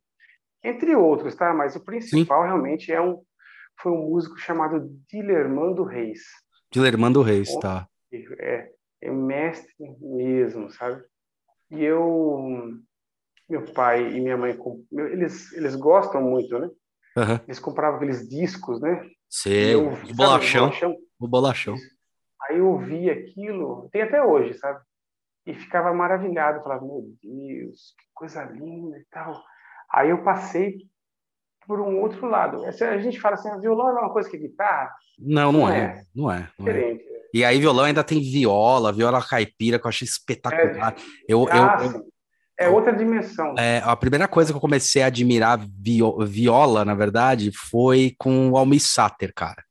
entre 0.62 0.94
outros, 0.94 1.34
tá? 1.34 1.54
Mas 1.54 1.76
o 1.76 1.84
principal 1.84 2.42
Sim. 2.42 2.48
realmente 2.48 2.92
é 2.92 3.00
um 3.00 3.22
foi 3.80 3.92
um 3.92 4.10
músico 4.10 4.38
chamado 4.38 4.88
Dilermando 5.08 5.82
Reis. 5.82 6.20
Dilermando 6.70 7.22
Reis, 7.22 7.54
tá. 7.58 7.88
É, 8.38 8.70
é 9.00 9.10
mestre 9.10 9.72
mesmo, 10.00 10.70
sabe? 10.70 11.02
E 11.72 11.82
eu, 11.82 12.78
meu 13.48 13.64
pai 13.72 14.12
e 14.12 14.20
minha 14.20 14.36
mãe, 14.36 14.56
eles 14.92 15.52
eles 15.52 15.74
gostam 15.74 16.22
muito, 16.22 16.58
né? 16.58 16.70
Uhum. 17.16 17.40
Eles 17.46 17.58
compravam 17.58 17.96
aqueles 17.96 18.28
discos, 18.28 18.80
né? 18.80 19.08
Seu, 19.28 19.88
o 19.88 20.14
bolachão. 20.14 20.70
O 21.18 21.26
bolachão. 21.28 21.74
Aí 22.42 22.58
eu 22.58 22.68
ouvi 22.68 23.08
aquilo, 23.10 23.88
tem 23.90 24.02
até 24.02 24.22
hoje, 24.22 24.54
sabe? 24.54 24.80
e 25.46 25.54
ficava 25.54 25.92
maravilhado, 25.92 26.62
falava, 26.62 26.84
meu 26.84 27.04
Deus, 27.22 27.94
que 27.98 28.04
coisa 28.14 28.44
linda 28.44 28.98
e 28.98 29.04
tal. 29.10 29.42
Aí 29.90 30.10
eu 30.10 30.22
passei 30.22 30.78
por 31.66 31.80
um 31.80 32.00
outro 32.00 32.26
lado. 32.28 32.64
A 32.64 32.98
gente 32.98 33.20
fala 33.20 33.34
assim, 33.34 33.60
violão 33.60 33.90
é 33.90 34.00
uma 34.00 34.12
coisa 34.12 34.28
que 34.28 34.38
guitarra? 34.38 34.90
Não, 35.18 35.52
não, 35.52 35.60
não 35.60 35.70
é, 35.70 35.78
é, 35.78 36.02
Não 36.14 36.30
é. 36.30 36.48
Não 36.58 36.66
é. 36.66 36.70
Diferente. 36.70 37.02
É. 37.02 37.22
E 37.34 37.44
aí 37.44 37.58
violão 37.58 37.84
ainda 37.84 38.04
tem 38.04 38.20
viola, 38.20 38.92
viola 38.92 39.22
caipira, 39.22 39.78
que 39.78 39.86
eu 39.86 39.88
achei 39.88 40.06
espetacular. 40.06 40.94
É, 40.96 41.02
eu, 41.26 41.48
ah, 41.50 41.78
eu, 41.80 41.92
eu, 41.92 42.12
é 42.58 42.68
outra 42.68 42.92
dimensão. 42.92 43.54
É, 43.58 43.82
a 43.84 43.96
primeira 43.96 44.28
coisa 44.28 44.52
que 44.52 44.56
eu 44.56 44.60
comecei 44.60 45.02
a 45.02 45.06
admirar 45.06 45.58
viola, 46.26 46.84
na 46.84 46.94
verdade, 46.94 47.50
foi 47.50 48.14
com 48.18 48.50
o 48.50 48.56
Almir 48.56 48.80
Sater, 48.80 49.32
cara. 49.34 49.64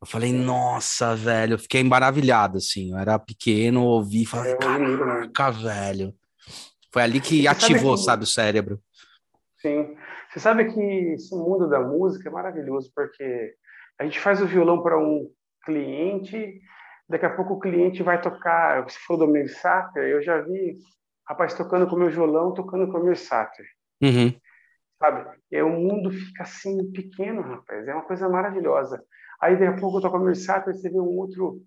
Eu 0.00 0.06
falei, 0.06 0.32
nossa, 0.32 1.16
velho, 1.16 1.54
eu 1.54 1.58
fiquei 1.58 1.82
maravilhado, 1.82 2.58
assim. 2.58 2.92
Eu 2.92 2.98
era 2.98 3.18
pequeno, 3.18 3.82
ouvi 3.82 4.22
e 4.22 4.26
falei, 4.26 4.52
é, 4.52 4.56
caraca, 4.56 5.50
velho. 5.50 6.14
Foi 6.92 7.02
ali 7.02 7.20
que 7.20 7.48
ativou, 7.48 7.96
sabe, 7.96 8.24
o 8.24 8.26
cérebro. 8.26 8.78
Sim. 9.60 9.96
Você 10.34 10.40
sabe 10.40 10.64
que 10.72 10.80
esse 10.80 11.32
mundo 11.32 11.68
da 11.68 11.78
música 11.78 12.28
é 12.28 12.32
maravilhoso, 12.32 12.90
porque 12.92 13.54
a 13.96 14.02
gente 14.02 14.18
faz 14.18 14.42
o 14.42 14.46
violão 14.46 14.82
para 14.82 14.98
um 14.98 15.30
cliente, 15.64 16.60
daqui 17.08 17.24
a 17.24 17.30
pouco 17.30 17.54
o 17.54 17.60
cliente 17.60 18.02
vai 18.02 18.20
tocar, 18.20 18.82
você 18.82 18.98
falou 19.06 19.28
do 19.28 19.32
Mir 19.32 19.48
Sater, 19.48 20.02
eu 20.02 20.20
já 20.20 20.40
vi 20.40 20.76
rapaz 21.28 21.54
tocando 21.54 21.86
com 21.86 21.94
o 21.94 21.98
meu 22.00 22.10
violão, 22.10 22.52
tocando 22.52 22.90
com 22.90 22.98
o 22.98 23.04
Mir 23.04 23.16
Sater. 23.16 23.64
Uhum. 24.02 24.34
Sabe? 24.98 25.38
E 25.52 25.62
o 25.62 25.70
mundo 25.70 26.10
fica 26.10 26.42
assim 26.42 26.90
pequeno, 26.90 27.40
rapaz. 27.40 27.86
É 27.86 27.94
uma 27.94 28.02
coisa 28.02 28.28
maravilhosa. 28.28 29.00
Aí 29.40 29.56
daqui 29.56 29.76
a 29.76 29.80
pouco 29.80 29.98
eu 29.98 30.02
toco 30.02 30.16
a 30.16 30.20
Mirsato, 30.20 30.72
você 30.72 30.90
vê 30.90 30.98
um 30.98 31.16
outro, 31.16 31.62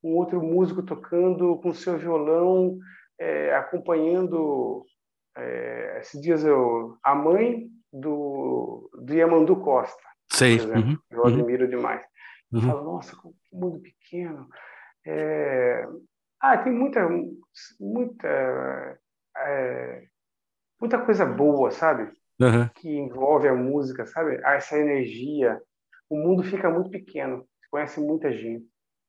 um 0.00 0.14
outro 0.14 0.40
músico 0.40 0.80
tocando 0.80 1.56
com 1.56 1.74
seu 1.74 1.98
violão, 1.98 2.78
é, 3.18 3.52
acompanhando 3.56 4.84
é, 5.36 5.98
esses 6.00 6.20
dias 6.20 6.44
eu 6.44 6.96
a 7.02 7.16
mãe 7.16 7.71
do, 7.92 8.90
do 8.94 9.14
Yamandu 9.14 9.56
Costa, 9.56 10.02
Sei. 10.32 10.58
por 10.58 10.64
exemplo, 10.64 10.90
Uhum, 10.90 10.98
eu 11.10 11.20
uhum. 11.20 11.26
admiro 11.28 11.68
demais. 11.68 12.04
Uhum. 12.52 12.60
falo, 12.62 12.84
nossa, 12.84 13.16
que 13.16 13.56
mundo 13.56 13.80
pequeno. 13.80 14.48
É, 15.06 15.86
Ah, 16.40 16.58
tem 16.58 16.72
muita, 16.72 17.00
muita, 17.80 18.98
é, 19.36 20.02
muita 20.80 20.98
coisa 21.04 21.24
boa, 21.26 21.70
sabe? 21.70 22.10
Uhum. 22.40 22.68
Que 22.74 22.88
envolve 22.88 23.48
a 23.48 23.54
música, 23.54 24.06
sabe? 24.06 24.40
Ah, 24.44 24.54
Essa 24.54 24.78
energia. 24.78 25.60
O 26.10 26.16
mundo 26.16 26.42
fica 26.44 26.70
muito 26.70 26.90
pequeno. 26.90 27.46
Conhece 27.70 28.00
muita 28.00 28.32
gente. 28.32 28.66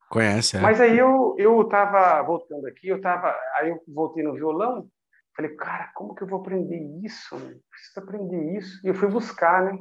Conhece, 0.10 0.58
é? 0.58 0.62
Mas 0.62 0.80
aí 0.80 0.98
eu 0.98 1.36
eu 1.38 1.68
tava 1.68 2.22
voltando 2.24 2.68
aqui, 2.68 2.88
eu 2.90 3.02
tava, 3.02 3.36
aí 3.58 3.70
eu 3.70 3.82
voltei 3.88 4.24
no 4.24 4.34
violão, 4.34 4.88
falei, 5.36 5.56
cara, 5.56 5.92
como 5.96 6.14
que 6.16 6.24
eu 6.24 6.28
vou 6.28 6.40
aprender 6.42 6.80
isso? 7.04 7.38
né? 7.38 7.58
Preciso 7.70 8.00
aprender 8.00 8.58
isso. 8.58 8.80
E 8.86 8.90
eu 8.90 8.96
fui 8.96 9.08
buscar, 9.08 9.64
né? 9.64 9.78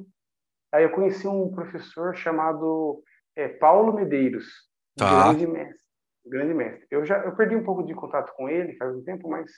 Aí 0.72 0.84
eu 0.84 0.90
conheci 0.90 1.26
um 1.28 1.50
professor 1.50 2.14
chamado 2.14 3.02
é, 3.36 3.48
Paulo 3.48 3.92
Medeiros, 3.92 4.46
Tá. 4.94 5.28
grande 5.28 5.46
mestre, 5.46 5.80
grande 6.26 6.54
mestre. 6.54 6.86
Eu 6.90 7.04
já 7.04 7.18
eu 7.24 7.34
perdi 7.34 7.56
um 7.56 7.64
pouco 7.64 7.82
de 7.82 7.94
contato 7.94 8.32
com 8.36 8.48
ele 8.48 8.76
faz 8.76 8.94
um 8.94 9.02
tempo, 9.02 9.28
mas 9.28 9.50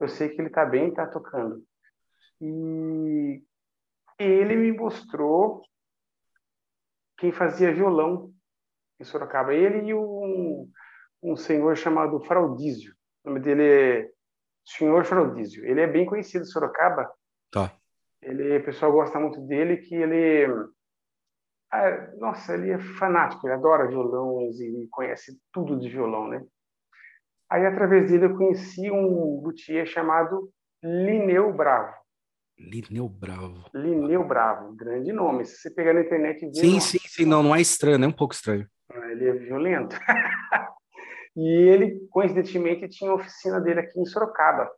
eu 0.00 0.08
sei 0.08 0.28
que 0.28 0.40
ele 0.40 0.48
está 0.48 0.64
bem, 0.64 0.88
está 0.88 1.06
tocando. 1.06 1.62
E 2.40 3.42
ele 4.18 4.56
me 4.56 4.72
mostrou 4.72 5.62
quem 7.18 7.30
fazia 7.32 7.72
violão 7.72 8.32
em 8.98 9.04
Sorocaba. 9.04 9.54
Ele 9.54 9.88
e 9.88 9.94
um, 9.94 10.68
um 11.22 11.36
senhor 11.36 11.76
chamado 11.76 12.20
Fraudísio. 12.24 12.94
O 13.24 13.28
nome 13.28 13.40
dele 13.40 13.62
é 13.62 14.10
Senhor 14.76 15.04
Fraudísio. 15.04 15.64
Ele 15.64 15.80
é 15.80 15.86
bem 15.86 16.06
conhecido 16.06 16.42
em 16.42 16.46
Sorocaba. 16.46 17.10
Tá. 17.50 17.72
Ele, 18.22 18.58
o 18.58 18.64
pessoal 18.64 18.92
gosta 18.92 19.18
muito 19.18 19.40
dele, 19.40 19.78
que 19.78 19.94
ele... 19.94 20.46
ah, 21.72 22.12
nossa, 22.18 22.54
ele 22.54 22.70
é 22.70 22.78
fanático, 22.78 23.46
ele 23.46 23.54
adora 23.54 23.88
violões 23.88 24.60
e 24.60 24.86
conhece 24.90 25.38
tudo 25.52 25.78
de 25.78 25.88
violão, 25.88 26.28
né? 26.28 26.44
Aí, 27.50 27.66
através 27.66 28.10
dele, 28.10 28.26
eu 28.26 28.36
conheci 28.36 28.90
um 28.90 29.40
luthier 29.42 29.84
chamado 29.86 30.52
Lineu 30.82 31.52
Bravo. 31.52 31.92
Lineu 32.56 33.08
Bravo. 33.08 33.64
Lineu 33.74 34.22
Bravo, 34.22 34.72
grande 34.76 35.12
nome. 35.12 35.44
Se 35.44 35.56
você 35.56 35.70
pegar 35.70 35.94
na 35.94 36.02
internet. 36.02 36.48
Sim, 36.54 36.78
sim, 36.78 36.98
sim. 37.06 37.24
Não, 37.24 37.42
não 37.42 37.56
é 37.56 37.60
estranho, 37.60 37.98
nem 37.98 38.08
um 38.08 38.12
pouco 38.12 38.34
estranho. 38.34 38.68
Ele 39.10 39.28
é 39.28 39.32
violento. 39.32 39.96
e 41.40 41.68
ele, 41.70 42.06
coincidentemente, 42.10 42.86
tinha 42.90 43.10
a 43.10 43.14
oficina 43.14 43.58
dele 43.62 43.80
aqui 43.80 43.98
em 43.98 44.04
Sorocaba. 44.04 44.70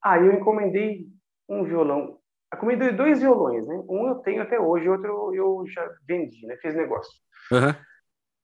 Aí 0.00 0.24
eu 0.24 0.32
encomendei 0.32 1.08
um 1.48 1.64
violão. 1.64 2.20
Encomendei 2.54 2.92
dois 2.92 3.20
violões, 3.20 3.66
né? 3.66 3.82
Um 3.88 4.06
eu 4.06 4.14
tenho 4.16 4.42
até 4.42 4.60
hoje, 4.60 4.88
outro 4.88 5.34
eu 5.34 5.64
já 5.66 5.84
vendi, 6.06 6.46
né? 6.46 6.56
Fiz 6.58 6.72
negócio. 6.76 7.10
Uhum. 7.50 7.74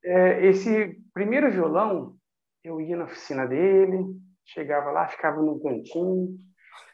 É, 0.02 0.46
esse 0.46 1.00
primeiro 1.14 1.48
violão, 1.48 2.16
eu 2.64 2.80
ia 2.80 2.96
na 2.96 3.04
oficina 3.04 3.46
dele, 3.46 4.04
chegava 4.44 4.90
lá, 4.90 5.06
ficava 5.06 5.40
no 5.40 5.62
cantinho 5.62 6.36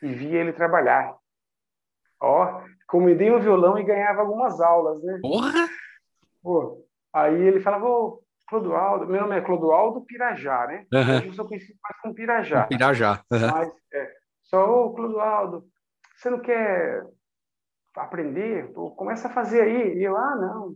e 0.02 0.12
via 0.12 0.40
ele 0.40 0.52
trabalhar. 0.52 1.16
Ó, 2.20 2.60
encomendei 2.84 3.30
um 3.32 3.40
violão 3.40 3.78
e 3.78 3.84
ganhava 3.84 4.20
algumas 4.20 4.60
aulas, 4.60 5.02
né? 5.02 5.20
Porra! 5.22 5.68
Pô, 6.42 6.86
aí 7.14 7.40
ele 7.40 7.60
falava, 7.60 7.86
ô, 7.86 8.23
Clodoaldo, 8.48 9.06
meu 9.06 9.22
nome 9.22 9.36
é 9.36 9.40
Clodoaldo 9.40 10.02
Pirajá, 10.02 10.66
né? 10.66 10.86
Hoje 11.18 11.26
eu 11.28 11.32
sou 11.34 11.48
conhecido 11.48 11.78
mais 11.82 12.00
como 12.00 12.14
Pirajá. 12.14 12.66
Pirajá. 12.66 13.24
Uhum. 13.32 13.40
Mas, 13.50 13.72
é, 13.92 14.10
só, 14.42 14.64
ô, 14.86 14.94
Clodoaldo, 14.94 15.64
você 16.16 16.28
não 16.30 16.40
quer 16.40 17.02
aprender? 17.96 18.70
Pô, 18.72 18.90
começa 18.90 19.28
a 19.28 19.32
fazer 19.32 19.62
aí. 19.62 19.98
E 19.98 20.04
eu, 20.04 20.16
ah, 20.16 20.36
não, 20.36 20.74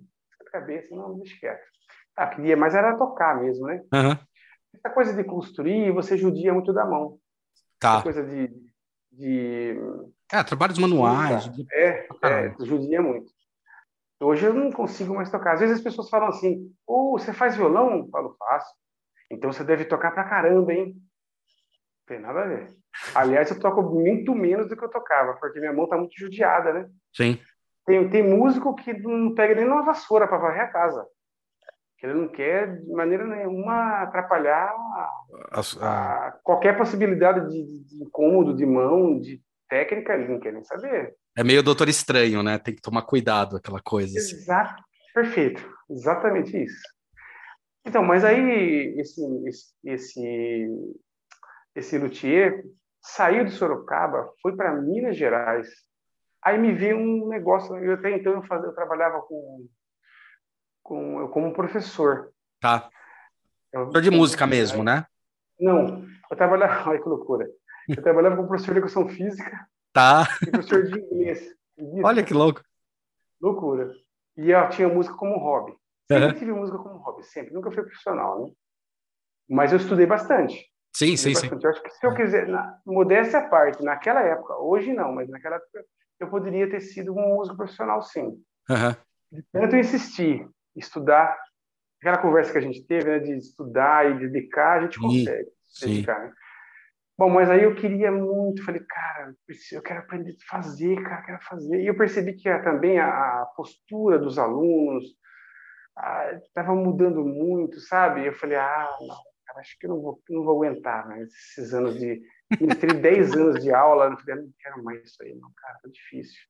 cabeça, 0.51 0.95
não, 0.95 1.19
deixa 1.19 1.39
quieto. 1.39 1.63
Ah, 2.17 2.27
queria, 2.27 2.57
mas 2.57 2.75
era 2.75 2.97
tocar 2.97 3.39
mesmo, 3.41 3.67
né? 3.67 3.83
Uhum. 3.93 4.17
Essa 4.75 4.91
coisa 4.91 5.13
de 5.15 5.23
construir, 5.25 5.93
você 5.93 6.17
judia 6.17 6.53
muito 6.55 6.73
da 6.73 6.85
mão. 6.85 7.19
Essa 7.83 7.97
Tá. 7.99 8.03
coisa 8.03 8.25
de... 8.25 8.49
de 9.13 9.79
É, 10.33 10.43
trabalhos 10.43 10.79
manuais. 10.79 11.49
É, 11.73 12.09
é, 12.25 12.55
judia 12.65 13.01
muito. 13.03 13.31
Hoje 14.21 14.47
eu 14.47 14.53
não 14.55 14.71
consigo 14.73 15.15
mais 15.15 15.31
tocar. 15.31 15.55
Às 15.55 15.61
vezes 15.61 15.77
as 15.77 15.83
pessoas 15.83 16.09
falam 16.11 16.29
assim: 16.29 16.73
Ô, 16.87 17.13
você 17.19 17.33
faz 17.33 17.57
violão? 17.57 17.99
Eu 17.99 18.09
falo, 18.09 18.37
faço. 18.39 18.73
Então 19.31 19.53
você 19.53 19.63
deve 19.63 19.85
tocar 19.85 20.11
pra 20.13 20.25
caramba, 20.25 20.73
hein? 20.73 20.95
Não 20.95 22.07
tem 22.07 22.19
nada 22.21 22.41
a 22.43 22.47
ver. 22.47 22.69
Aliás, 23.15 23.51
eu 23.51 23.61
toco 23.61 23.83
muito 23.83 24.35
menos 24.35 24.69
do 24.69 24.77
que 24.77 24.85
eu 24.85 24.91
tocava, 24.91 25.35
porque 25.35 25.61
minha 25.61 25.73
mão 25.73 25.87
tá 25.89 25.97
muito 25.97 26.19
judiada, 26.19 26.73
né? 26.73 26.89
Sim. 27.15 27.39
Tem, 27.87 28.09
tem 28.11 28.23
músico 28.23 28.75
que 28.75 28.93
não 28.95 29.35
pega 29.35 29.55
nem 29.55 29.67
uma 29.67 29.83
vassoura 29.85 30.27
para 30.27 30.39
varrer 30.39 30.63
a 30.63 30.69
casa. 30.69 31.07
Que 31.99 32.07
ele 32.07 32.15
não 32.15 32.29
quer, 32.29 32.81
de 32.81 32.93
maneira 32.93 33.25
nenhuma, 33.27 34.03
atrapalhar 34.03 34.69
A- 34.71 35.11
a- 35.53 36.27
a- 36.29 36.33
qualquer 36.43 36.77
possibilidade 36.77 37.49
de, 37.49 37.65
de, 37.65 37.85
de 37.85 38.05
incômodo, 38.05 38.55
de 38.55 38.65
mão, 38.67 39.19
de 39.19 39.41
técnica, 39.69 40.15
ele 40.15 40.29
não 40.29 40.41
quer 40.41 40.53
nem 40.53 40.65
saber. 40.65 41.15
É 41.39 41.45
meio 41.45 41.63
doutor 41.63 41.89
estranho, 41.89 42.43
né? 42.43 42.59
Tem 42.59 42.75
que 42.75 42.83
tomar 42.83 43.03
cuidado, 43.03 43.59
aquela 43.59 43.81
coisa. 43.81 44.19
Assim. 44.19 44.35
Exato, 44.35 44.83
perfeito, 45.15 45.73
exatamente 45.89 46.61
isso. 46.61 46.83
Então, 47.87 48.03
mas 48.03 48.25
aí 48.25 48.99
esse 48.99 49.23
esse 49.47 49.73
esse, 49.85 50.69
esse 51.77 51.97
luthier 51.97 52.65
saiu 53.01 53.45
de 53.45 53.53
Sorocaba, 53.53 54.29
foi 54.43 54.57
para 54.57 54.75
Minas 54.83 55.17
Gerais. 55.17 55.69
Aí 56.43 56.59
me 56.59 56.73
veio 56.73 56.97
um 56.97 57.29
negócio, 57.29 57.77
eu 57.77 57.95
até 57.95 58.17
então 58.17 58.33
eu, 58.33 58.43
fazia, 58.43 58.67
eu 58.67 58.75
trabalhava 58.75 59.21
com 59.21 59.69
com 60.83 61.21
eu 61.21 61.29
como 61.29 61.53
professor. 61.53 62.33
Tá. 62.61 62.91
Eu, 63.73 63.83
Professor 63.83 64.03
de 64.03 64.11
música 64.11 64.45
mesmo, 64.45 64.83
né? 64.83 65.07
Não, 65.61 66.05
eu 66.29 66.37
trabalhava, 66.37 66.83
olha 66.91 67.01
que 67.01 67.09
loucura. 67.09 67.49
Eu 67.89 68.03
trabalhava 68.03 68.35
como 68.35 68.49
professor 68.49 68.73
de 68.73 68.79
educação 68.79 69.09
física 69.09 69.69
Tá. 69.99 70.29
e 70.47 70.51
professor 70.51 70.85
de 70.85 70.97
inglês. 71.01 71.41
Isso, 71.77 72.05
Olha 72.07 72.23
que 72.23 72.33
louco. 72.33 72.63
loucura. 73.41 73.93
E 74.37 74.51
eu 74.51 74.69
tinha 74.69 74.89
música 74.89 75.17
como 75.17 75.39
hobby. 75.39 75.77
Sempre 76.07 76.29
Uhum. 76.29 76.35
tive 76.35 76.53
música 76.53 76.79
como 76.79 76.99
hobby, 76.99 77.23
sempre. 77.25 77.53
Nunca 77.53 77.71
fui 77.73 77.83
profissional, 77.83 78.47
né? 78.47 78.53
Mas 79.49 79.73
eu 79.73 79.79
estudei 79.79 80.07
bastante. 80.07 80.55
Sim, 80.95 81.15
Estudei 81.15 81.35
sim, 81.35 81.41
sim. 81.41 81.49
bastante. 81.49 81.65
Eu 81.65 81.71
acho 81.71 81.83
que 81.83 81.91
se 81.91 82.07
eu 82.07 82.15
quiser, 82.15 82.47
na, 82.47 82.79
modéstia 82.87 83.41
à 83.41 83.49
parte, 83.49 83.83
naquela 83.83 84.23
época, 84.23 84.57
hoje 84.59 84.93
não, 84.93 85.13
mas 85.13 85.29
naquela 85.29 85.57
época, 85.57 85.85
eu 86.21 86.29
poderia 86.31 86.71
ter 86.71 86.81
sido 86.81 87.13
um 87.13 87.35
músico 87.37 87.57
profissional, 87.57 88.01
sim. 88.03 88.41
Uhum. 88.71 88.95
De 89.33 89.43
tanto 89.53 89.75
eu 89.75 89.81
insistir, 89.81 90.49
estudar, 90.77 91.37
aquela 92.01 92.19
conversa 92.19 92.53
que 92.53 92.59
a 92.59 92.63
gente 92.63 92.85
teve, 92.85 93.05
né, 93.11 93.19
de 93.19 93.37
estudar 93.37 94.11
e 94.11 94.19
dedicar, 94.19 94.79
a 94.79 94.83
gente 94.83 94.95
Sim, 94.95 95.03
consegue 95.03 95.51
se 95.67 95.81
sim. 95.81 95.87
dedicar, 95.87 96.21
né? 96.21 96.33
Bom, 97.19 97.29
mas 97.31 97.51
aí 97.51 97.65
eu 97.65 97.75
queria 97.75 98.13
muito, 98.13 98.65
falei, 98.65 98.81
cara, 98.89 99.35
eu 99.73 99.83
quero 99.83 99.99
aprender 99.99 100.31
a 100.31 100.57
fazer, 100.57 101.03
cara, 101.03 101.23
quero 101.23 101.43
fazer. 101.43 101.83
E 101.83 101.87
eu 101.89 101.97
percebi 101.97 102.33
que 102.35 102.49
a- 102.49 102.63
também 102.63 103.01
a, 103.01 103.45
postura 103.57 104.21
dos 104.21 104.39
alunos 104.39 105.05
estava 106.47 106.77
mudando 106.77 107.25
muito, 107.25 107.81
sabe? 107.81 108.25
Eu 108.25 108.33
falei, 108.33 108.57
ah, 108.57 108.89
não, 109.01 109.09
cara, 109.45 109.59
acho 109.59 109.77
que 109.81 109.87
eu 109.87 109.91
não 109.91 110.01
vou, 110.01 110.23
não 110.31 110.45
vou 110.45 110.65
aguentar 110.65 111.09
mais 111.09 111.29
esses 111.29 111.75
anos 111.75 111.99
de... 111.99 112.23
Ministrei 112.61 112.95
10 112.95 113.33
anos 113.35 113.65
de 113.65 113.75
aula, 113.75 114.05
eu 114.07 114.17
falei, 114.19 114.35
ah, 114.37 114.43
não 114.43 114.53
quero 114.61 114.85
mais 114.85 115.03
isso 115.03 115.21
aí, 115.21 115.35
não, 115.35 115.51
cara, 115.57 115.75
tá 115.83 115.89
difícil. 115.93 116.41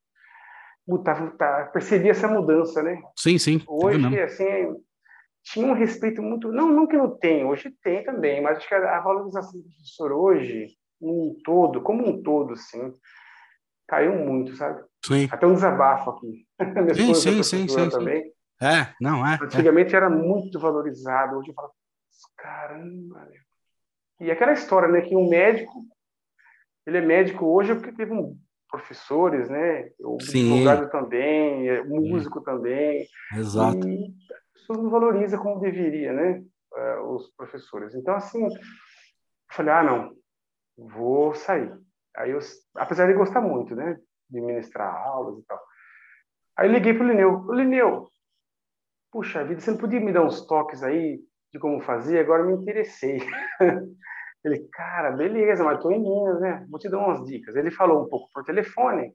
Mudava, 0.87 1.31
tá, 1.31 1.64
percebi 1.72 2.11
essa 2.11 2.28
mudança, 2.28 2.83
né? 2.83 3.00
Sim, 3.16 3.38
sim. 3.38 3.62
Hoje, 3.66 4.20
assim, 4.20 4.76
tinha 5.52 5.66
um 5.66 5.74
respeito 5.74 6.22
muito. 6.22 6.52
Não, 6.52 6.70
não 6.70 6.87
que 6.87 6.96
não 6.96 7.16
tem, 7.16 7.44
hoje 7.44 7.74
tem 7.82 8.04
também, 8.04 8.42
mas 8.42 8.58
acho 8.58 8.68
que 8.68 8.74
a 8.74 9.00
valorização 9.00 9.61
do 9.61 9.68
professor 9.68 10.12
hoje, 10.12 10.68
um 11.00 11.37
todo, 11.44 11.80
como 11.80 12.06
um 12.06 12.22
todo, 12.22 12.52
assim, 12.52 12.92
caiu 13.87 14.14
muito, 14.14 14.54
sabe? 14.56 14.82
Sim. 15.04 15.28
Até 15.30 15.46
um 15.46 15.54
desabafo 15.54 16.11
aqui. 16.11 16.46
Sim, 16.94 17.11
é 17.11 17.14
sim, 17.14 17.42
sim, 17.42 17.42
sim, 17.42 17.68
sim. 17.68 17.88
também. 17.88 18.32
É, 18.61 18.92
não, 19.00 19.24
é. 19.24 19.38
é. 19.40 19.44
Antigamente 19.44 19.94
era 19.94 20.11
muito 20.11 20.58
valorizado, 20.58 21.37
hoje 21.37 21.50
eu 21.50 21.54
falo, 21.54 21.70
caramba. 22.37 23.28
meu. 23.30 23.48
E 24.20 24.30
aquela 24.30 24.52
história, 24.52 24.88
né, 24.88 25.00
que 25.02 25.14
um 25.14 25.28
médico, 25.28 25.84
ele 26.84 26.98
é 26.98 27.00
médico 27.00 27.46
hoje 27.46 27.74
porque 27.74 27.92
teve 27.92 28.12
um 28.12 28.37
professores, 28.68 29.48
né, 29.48 29.88
o 30.00 30.20
Sim. 30.20 30.52
advogado 30.52 30.90
também, 30.90 31.68
é, 31.68 31.82
músico 31.84 32.42
também, 32.42 33.06
Exato. 33.34 33.88
e 33.88 34.12
pessoas 34.68 34.85
não 34.85 34.90
valorizam 34.90 35.40
como 35.40 35.61
deveria, 35.61 36.12
né? 36.12 36.44
eh, 36.76 37.00
os 37.00 37.31
professores. 37.35 37.94
Então, 37.94 38.14
assim, 38.14 38.44
eu 38.44 38.50
falei, 39.50 39.72
ah, 39.72 39.83
não, 39.83 40.12
vou 40.76 41.35
sair. 41.35 41.72
Aí 42.16 42.31
eu, 42.31 42.38
apesar 42.76 43.07
de 43.07 43.14
gostar 43.14 43.40
muito, 43.40 43.74
né? 43.74 43.98
De 44.28 44.40
ministrar 44.40 44.94
aulas 44.94 45.38
e 45.38 45.46
tal. 45.46 45.61
Aí 46.57 46.68
liguei 46.68 46.94
pro 46.94 47.07
Lineu. 47.07 47.50
Lineu, 47.52 48.09
puxa 49.12 49.44
vida, 49.44 49.61
você 49.61 49.70
não 49.70 49.78
podia 49.78 50.00
me 50.00 50.12
dar 50.12 50.24
uns 50.24 50.46
toques 50.46 50.83
aí 50.83 51.20
de 51.52 51.59
como 51.59 51.81
fazer? 51.81 52.18
Agora 52.18 52.44
me 52.44 52.54
interessei. 52.54 53.20
Ele, 54.44 54.68
cara, 54.72 55.11
beleza, 55.12 55.64
mas 55.64 55.83
tô 55.83 55.90
em 55.90 56.00
Minas, 56.00 56.40
né? 56.40 56.66
Vou 56.70 56.78
te 56.78 56.88
dar 56.88 56.98
umas 56.98 57.24
dicas. 57.24 57.57
Ele 57.57 57.70
falou 57.70 58.04
um 58.04 58.09
pouco 58.09 58.28
por 58.33 58.44
telefone. 58.44 59.12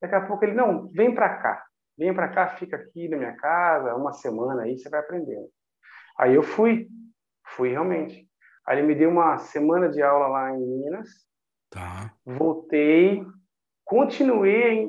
Daqui 0.00 0.14
a 0.14 0.26
pouco 0.26 0.44
ele, 0.44 0.54
não, 0.54 0.88
vem 0.88 1.12
para 1.14 1.38
cá. 1.38 1.64
Vem 1.98 2.14
para 2.14 2.28
cá, 2.28 2.48
fica 2.56 2.76
aqui 2.76 3.08
na 3.08 3.16
minha 3.16 3.36
casa, 3.36 3.94
uma 3.96 4.12
semana 4.12 4.62
aí, 4.62 4.78
você 4.78 4.88
vai 4.88 5.00
aprendendo. 5.00 5.48
Aí 6.16 6.34
eu 6.34 6.42
fui, 6.42 6.88
fui 7.44 7.70
realmente. 7.70 8.28
Aí 8.64 8.78
ele 8.78 8.86
me 8.86 8.94
deu 8.94 9.10
uma 9.10 9.38
semana 9.38 9.88
de 9.88 10.00
aula 10.00 10.28
lá 10.28 10.52
em 10.52 10.60
Minas. 10.60 11.08
Tá. 11.70 12.14
Voltei, 12.24 13.24
continuei 13.84 14.88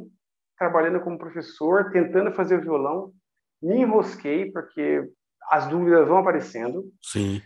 trabalhando 0.58 1.02
como 1.02 1.17
professor, 1.17 1.91
tentando 1.91 2.32
fazer 2.34 2.60
o 2.60 2.62
violão. 2.62 3.13
Me 3.62 3.82
enrosquei, 3.82 4.52
porque 4.52 5.10
as 5.50 5.67
dúvidas 5.67 6.08
vão 6.08 6.19
aparecendo. 6.19 6.84
Sim. 7.02 7.41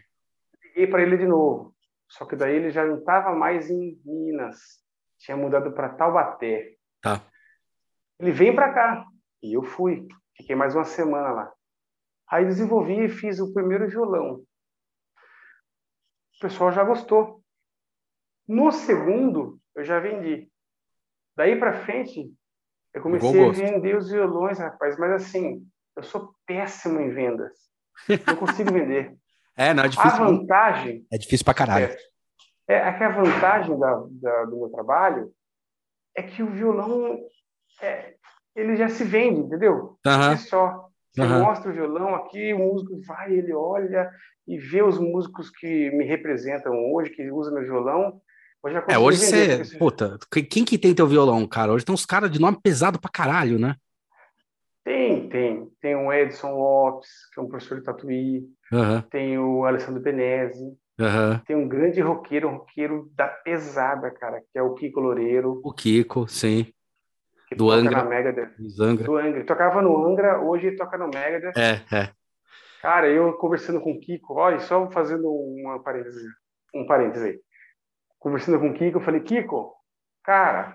Liguei 0.63 0.87
para 0.87 1.03
ele 1.03 1.17
de 1.17 1.27
novo. 1.27 1.73
Só 2.07 2.25
que 2.25 2.35
daí 2.35 2.55
ele 2.55 2.69
já 2.69 2.85
não 2.85 2.97
estava 2.97 3.33
mais 3.33 3.69
em 3.69 3.97
Minas. 4.03 4.57
Tinha 5.19 5.37
mudado 5.37 5.71
para 5.71 5.89
Taubaté. 5.89 6.75
Tá. 7.01 7.21
Ele 8.19 8.31
vem 8.31 8.53
para 8.53 8.73
cá. 8.73 9.05
E 9.43 9.53
eu 9.53 9.61
fui. 9.61 10.07
Fiquei 10.37 10.55
mais 10.55 10.73
uma 10.73 10.85
semana 10.85 11.29
lá. 11.31 11.53
Aí 12.29 12.45
desenvolvi 12.45 13.03
e 13.03 13.09
fiz 13.09 13.41
o 13.41 13.53
primeiro 13.53 13.87
violão. 13.89 14.41
O 16.35 16.39
pessoal 16.39 16.71
já 16.71 16.83
gostou. 16.83 17.43
No 18.47 18.71
segundo, 18.71 19.59
eu 19.75 19.83
já 19.83 19.99
vendi. 19.99 20.49
Daí 21.35 21.59
para 21.59 21.83
frente, 21.83 22.33
eu 22.93 23.01
comecei 23.01 23.45
a 23.45 23.51
vender 23.51 23.97
os 23.97 24.09
violões, 24.09 24.59
rapaz. 24.59 24.97
Mas 24.97 25.11
assim, 25.11 25.67
eu 25.95 26.03
sou 26.03 26.33
péssimo 26.45 27.01
em 27.01 27.13
vendas. 27.13 27.51
Não 28.25 28.37
consigo 28.37 28.71
vender. 28.71 29.15
É, 29.55 29.71
não, 29.71 29.83
é 29.83 29.87
difícil. 29.87 30.09
A 30.09 30.25
vantagem. 30.25 31.05
É 31.11 31.15
difícil 31.19 31.45
pra 31.45 31.53
caralho. 31.53 31.95
É, 32.67 32.73
é 32.73 32.93
que 32.97 33.03
a 33.03 33.09
vantagem 33.09 33.77
da, 33.77 34.03
da, 34.09 34.45
do 34.45 34.57
meu 34.57 34.69
trabalho 34.69 35.31
é 36.17 36.23
que 36.23 36.41
o 36.41 36.49
violão 36.49 37.19
é, 37.79 38.15
ele 38.55 38.75
já 38.75 38.87
se 38.89 39.03
vende, 39.03 39.41
entendeu? 39.41 39.97
Uhum. 40.05 40.31
É 40.31 40.37
só. 40.37 40.89
Você 41.11 41.21
uhum. 41.21 41.43
mostra 41.43 41.69
o 41.69 41.73
violão 41.73 42.15
aqui, 42.15 42.53
o 42.53 42.59
músico 42.59 42.99
vai, 43.05 43.31
ele 43.31 43.53
olha 43.53 44.09
e 44.47 44.57
vê 44.57 44.81
os 44.81 44.97
músicos 44.97 45.49
que 45.49 45.91
me 45.91 46.05
representam 46.05 46.73
hoje, 46.91 47.11
que 47.11 47.31
usam 47.31 47.53
meu 47.53 47.63
violão. 47.63 48.19
Hoje 48.63 48.83
é, 48.87 48.97
hoje 48.97 49.17
você. 49.19 49.77
Puta, 49.77 50.17
quem 50.49 50.65
que 50.65 50.77
tem 50.77 50.95
teu 50.95 51.05
violão, 51.05 51.45
cara? 51.45 51.71
Hoje 51.71 51.85
tem 51.85 51.93
uns 51.93 52.05
caras 52.05 52.31
de 52.31 52.39
nome 52.39 52.57
pesado 52.63 52.99
pra 52.99 53.11
caralho, 53.11 53.59
né? 53.59 53.75
Tem, 54.83 55.29
tem. 55.29 55.69
Tem 55.81 55.95
o 55.95 56.11
Edson 56.11 56.55
Lopes, 56.55 57.09
que 57.33 57.39
é 57.39 57.43
um 57.43 57.47
professor 57.47 57.77
de 57.77 57.83
tatuí. 57.83 58.43
Uhum. 58.71 59.01
Tem 59.03 59.37
o 59.37 59.65
Alessandro 59.65 60.01
Benesi. 60.01 60.63
Uhum. 60.99 61.39
Tem 61.45 61.55
um 61.55 61.67
grande 61.67 62.01
roqueiro, 62.01 62.47
um 62.47 62.57
roqueiro 62.57 63.11
da 63.15 63.27
pesada, 63.27 64.09
cara, 64.11 64.41
que 64.51 64.57
é 64.57 64.61
o 64.61 64.73
Kiko 64.73 64.99
Loureiro. 64.99 65.61
O 65.63 65.73
Kiko, 65.73 66.27
sim. 66.27 66.67
Que 67.53 67.57
do 67.57 67.67
toca 67.67 67.77
Angra. 67.79 68.03
na 68.03 68.09
Megadeth. 68.09 68.49
Do 69.03 69.17
Angra. 69.17 69.45
Tocava 69.45 69.81
no 69.81 70.05
Angra, 70.05 70.39
hoje 70.41 70.75
toca 70.75 70.97
no 70.97 71.05
Megadeth. 71.07 71.53
É, 71.57 71.95
é. 71.95 72.09
Cara, 72.81 73.07
eu 73.09 73.33
conversando 73.37 73.79
com 73.79 73.91
o 73.93 73.99
Kiko, 73.99 74.33
olha, 74.35 74.59
só 74.59 74.89
fazendo 74.91 75.29
uma 75.31 75.81
parêntese, 75.81 76.19
um 76.75 76.85
parêntese 76.85 77.25
aí. 77.25 77.39
Conversando 78.19 78.59
com 78.59 78.69
o 78.69 78.73
Kiko, 78.73 78.97
eu 78.97 79.01
falei, 79.01 79.21
Kiko, 79.21 79.73
cara, 80.23 80.73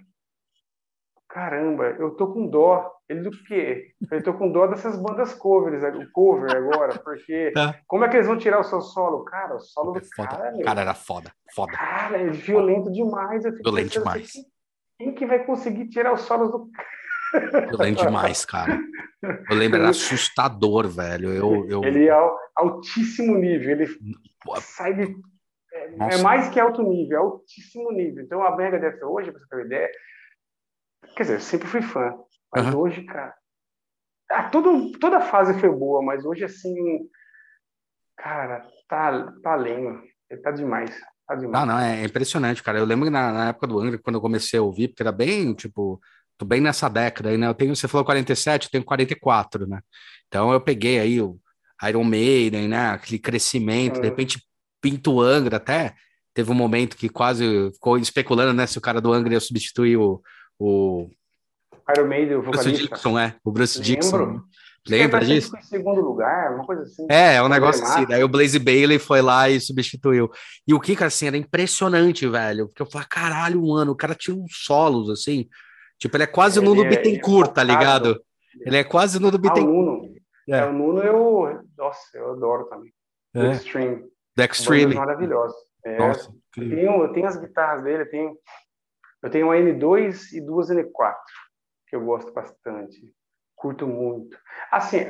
caramba, 1.29 1.85
eu 1.99 2.11
tô 2.17 2.33
com 2.33 2.47
dó. 2.47 2.93
Ele 3.09 3.23
do 3.23 3.31
quê? 3.45 3.93
Eu 4.11 4.23
tô 4.23 4.35
com 4.35 4.53
dó 4.53 4.67
dessas 4.67 5.01
bandas 5.01 5.33
covers, 5.35 5.83
o 5.83 6.11
cover 6.13 6.55
agora, 6.55 6.99
porque 6.99 7.51
Tá. 7.57 7.75
como 7.87 8.05
é 8.05 8.09
que 8.09 8.17
eles 8.17 8.27
vão 8.27 8.37
tirar 8.37 8.61
o 8.61 8.65
seu 8.65 8.83
solo? 8.83 9.25
Cara, 9.25 9.57
o 9.57 9.61
solo 9.61 9.93
do 9.93 10.01
Foda. 10.15 10.29
cara, 10.29 10.53
O 10.53 10.57
meu, 10.59 10.67
cara 10.67 10.81
era 10.83 10.95
foda, 10.95 11.33
foda. 11.55 11.73
cara, 11.73 12.19
é 12.19 12.27
violento 12.27 12.93
demais. 12.93 13.47
Eu 13.47 13.53
Violento 13.53 13.89
pensando 13.89 14.03
demais. 14.05 14.25
assim, 14.25 14.43
Quem 14.99 15.15
que 15.15 15.25
vai 15.25 15.45
conseguir 15.45 15.89
tirar 15.89 16.13
os 16.13 16.23
solos 16.23 16.51
do 16.51 16.71
cara? 16.71 17.69
Violento 17.69 18.05
demais, 18.05 18.45
cara. 18.45 18.81
Eu 19.23 19.57
lembro, 19.57 19.79
era 19.79 19.91
assustador, 19.91 20.89
velho. 20.89 21.33
Eu, 21.33 21.69
eu... 21.69 21.85
Ele 21.85 22.09
é 22.09 22.15
altíssimo 22.57 23.37
nível, 23.37 23.71
ele 23.71 23.87
Pô, 24.43 24.61
sai 24.61 24.95
de. 24.95 25.17
É, 25.73 26.15
é 26.15 26.23
mais 26.23 26.49
que 26.49 26.59
alto 26.59 26.83
nível, 26.83 27.17
é 27.17 27.21
altíssimo 27.21 27.93
nível. 27.93 28.25
Então 28.25 28.43
a 28.43 28.57
Megadeth 28.57 29.03
hoje, 29.05 29.31
pra 29.31 29.41
você 29.41 29.49
ter 29.49 29.57
uma 29.57 29.67
ideia, 29.67 29.91
quer 31.17 31.23
dizer, 31.23 31.35
eu 31.35 31.41
sempre 31.41 31.69
fui 31.69 31.83
fã, 31.83 32.19
mas 32.53 32.67
Aham. 32.67 32.77
hoje, 32.77 33.05
cara. 33.05 33.37
Ah, 34.31 34.49
todo, 34.51 34.93
toda 34.99 35.21
fase 35.21 35.59
foi 35.61 35.71
boa, 35.71 36.03
mas 36.03 36.25
hoje, 36.25 36.45
assim. 36.45 36.75
Cara, 38.17 38.67
tá, 38.89 39.33
tá 39.43 39.53
além, 39.53 40.03
ele 40.29 40.41
tá 40.41 40.51
demais. 40.51 40.99
Tá. 41.29 41.37
Ah, 41.53 41.67
não, 41.67 41.79
é 41.79 42.05
impressionante, 42.05 42.63
cara. 42.63 42.79
Eu 42.79 42.87
lembro 42.87 43.05
que 43.05 43.11
na, 43.11 43.31
na 43.33 43.49
época 43.51 43.67
do 43.67 43.79
Angra, 43.79 43.99
quando 43.99 44.17
eu 44.17 44.21
comecei 44.21 44.59
a 44.59 44.63
ouvir, 44.63 44.89
porque 44.89 45.03
era 45.03 45.13
bem, 45.13 45.53
tipo, 45.53 46.01
tô 46.39 46.47
bem 46.47 46.61
nessa 46.61 46.89
década 46.89 47.29
aí, 47.29 47.37
né? 47.37 47.47
Eu 47.47 47.55
tenho, 47.55 47.77
você 47.77 47.87
falou 47.87 48.05
47, 48.05 48.65
eu 48.65 48.71
tenho 48.71 48.85
44, 48.85 49.67
né? 49.67 49.81
Então 50.27 50.51
eu 50.53 50.61
peguei 50.61 50.99
aí 50.99 51.21
o 51.21 51.39
Iron 51.87 52.05
Maiden, 52.05 52.67
né? 52.69 52.91
Aquele 52.91 53.19
crescimento, 53.19 53.95
de 53.95 54.01
Hum. 54.01 54.11
repente 54.11 54.43
pinta 54.81 55.11
o 55.11 55.21
Angra 55.21 55.59
até. 55.59 55.95
Teve 56.33 56.51
um 56.51 56.55
momento 56.55 56.97
que 56.97 57.09
quase 57.11 57.71
ficou 57.73 57.99
especulando, 57.99 58.55
né? 58.55 58.67
Se 58.67 58.79
o 58.79 58.81
cara 58.81 59.01
do 59.01 59.13
Angra 59.13 59.35
ia 59.35 59.41
substituir 59.41 59.99
o, 59.99 60.23
o 60.59 61.11
Iron 61.95 62.09
Maiden, 62.09 62.37
o 62.37 62.43
Bruce 62.43 62.59
vocalista. 62.59 62.95
Dixon, 62.97 63.19
é. 63.19 63.37
O 63.45 63.53
Bruce 63.53 63.79
Lembro. 63.79 63.95
Dixon. 63.95 64.41
Lembra 64.89 65.25
disso? 65.25 65.57
em 65.57 65.63
segundo 65.63 66.01
lugar, 66.01 66.55
uma 66.55 66.65
coisa 66.65 66.83
assim. 66.83 67.07
É, 67.11 67.37
é 67.37 67.43
um 67.43 67.49
negócio 67.49 67.85
assim. 67.85 68.07
Daí 68.07 68.23
o 68.25 68.29
Blaze 68.29 68.59
Bailey 68.59 68.99
foi 68.99 69.21
lá 69.23 69.49
e 69.49 69.61
substituiu. 69.61 70.31
E 70.67 70.75
o 70.75 70.81
Kika, 70.81 71.07
assim, 71.07 71.27
era 71.27 71.37
impressionante, 71.37 72.27
velho. 72.29 72.69
Porque 72.69 72.83
eu 72.83 72.87
falei, 72.91 73.07
caralho, 73.11 73.67
mano, 73.67 73.93
o 73.93 73.97
cara 73.97 74.15
tinha 74.15 74.37
uns 74.37 74.65
solos, 74.65 75.11
assim. 75.11 75.49
Tipo, 75.99 76.17
ele 76.17 76.25
é 76.25 76.29
quase 76.29 76.59
o 76.59 76.63
Nuno 76.63 76.85
é- 76.85 76.89
Bittencourt, 76.89 77.53
tá 77.53 77.63
é 77.63 77.65
ligado? 77.65 78.21
Ele 78.61 78.77
é 78.77 78.85
quase 78.85 79.19
o 79.19 79.21
Nuno 79.21 79.35
Ah, 79.35 79.39
o 79.39 79.41
Bittencourt. 79.41 79.75
Nuno. 79.75 80.15
É. 80.49 80.59
É. 80.59 80.65
o 80.65 80.73
Nuno 80.73 81.01
eu. 81.03 81.61
Nossa, 81.77 82.01
eu 82.15 82.33
adoro 82.33 82.65
também. 82.67 82.93
Do 83.35 83.47
É. 83.47 83.53
Extreme. 83.53 84.05
Do 84.37 84.43
Extreme. 84.43 84.95
maravilhosas. 84.95 85.57
É, 85.85 85.99
Nossa, 85.99 86.33
eu, 86.57 86.69
tenho, 86.69 87.03
eu 87.03 87.13
tenho 87.13 87.27
as 87.27 87.37
guitarras 87.37 87.83
dele, 87.83 88.03
eu 88.03 88.11
tenho, 88.11 88.37
eu 89.23 89.31
tenho 89.31 89.47
uma 89.47 89.57
N2 89.57 90.33
e 90.33 90.41
duas 90.41 90.71
N4, 90.71 91.15
que 91.87 91.95
eu 91.97 92.05
gosto 92.05 92.33
bastante. 92.33 93.01
Curto 93.59 93.87
muito. 93.87 94.39
Assim, 94.71 95.07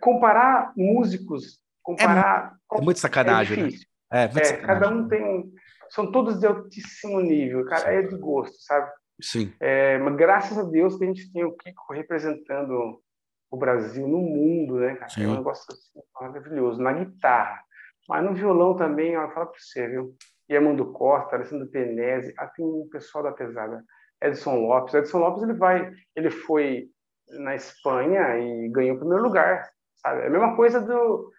comparar 0.00 0.72
músicos, 0.76 1.60
comparar. 1.82 2.56
É 2.72 2.80
muito 2.80 3.00
sacanagem, 3.00 3.56
né? 3.56 3.64
difícil. 3.68 3.88
É, 4.10 4.24
muito 4.26 4.38
É, 4.38 4.44
sacanagem. 4.44 4.66
cada 4.82 4.94
um 4.94 5.08
tem. 5.08 5.52
São 5.90 6.12
todos 6.12 6.38
de 6.38 6.46
altíssimo 6.46 7.20
nível, 7.20 7.64
cara, 7.64 7.92
é 7.94 8.02
de 8.02 8.16
gosto, 8.16 8.56
sabe? 8.60 8.90
Sim. 9.20 9.52
É, 9.58 9.98
mas 9.98 10.14
graças 10.16 10.56
a 10.58 10.62
Deus 10.62 10.96
que 10.96 11.04
a 11.04 11.06
gente 11.06 11.32
tem 11.32 11.44
o 11.44 11.56
Kiko 11.56 11.92
representando 11.92 13.02
o 13.50 13.56
Brasil 13.56 14.06
no 14.06 14.18
mundo, 14.18 14.76
né, 14.76 14.94
cara? 14.96 15.08
Sim. 15.08 15.24
É 15.24 15.28
um 15.28 15.36
negócio 15.36 15.64
assim, 15.72 16.00
maravilhoso. 16.20 16.80
Na 16.80 16.92
guitarra, 16.92 17.60
mas 18.08 18.22
no 18.24 18.34
violão 18.34 18.76
também, 18.76 19.16
ó, 19.16 19.28
fala 19.30 19.46
pra 19.46 19.58
você, 19.58 19.88
viu? 19.88 20.14
Yamandu 20.50 20.92
Costa, 20.92 21.36
Alessandro 21.36 21.66
Penese, 21.68 22.32
ah, 22.38 22.46
tem 22.46 22.64
um 22.64 22.88
pessoal 22.90 23.24
da 23.24 23.32
pesada, 23.32 23.82
Edson 24.22 24.56
Lopes. 24.60 24.94
Edson 24.94 25.18
Lopes, 25.18 25.42
ele 25.42 25.54
vai, 25.54 25.90
ele 26.14 26.30
foi 26.30 26.88
na 27.30 27.54
Espanha 27.54 28.38
e 28.38 28.68
ganhou 28.68 28.96
o 28.96 28.98
primeiro 28.98 29.22
lugar, 29.22 29.70
sabe? 29.96 30.22
É 30.22 30.26
a 30.26 30.30
mesma 30.30 30.56
coisa 30.56 30.80
do 30.80 31.30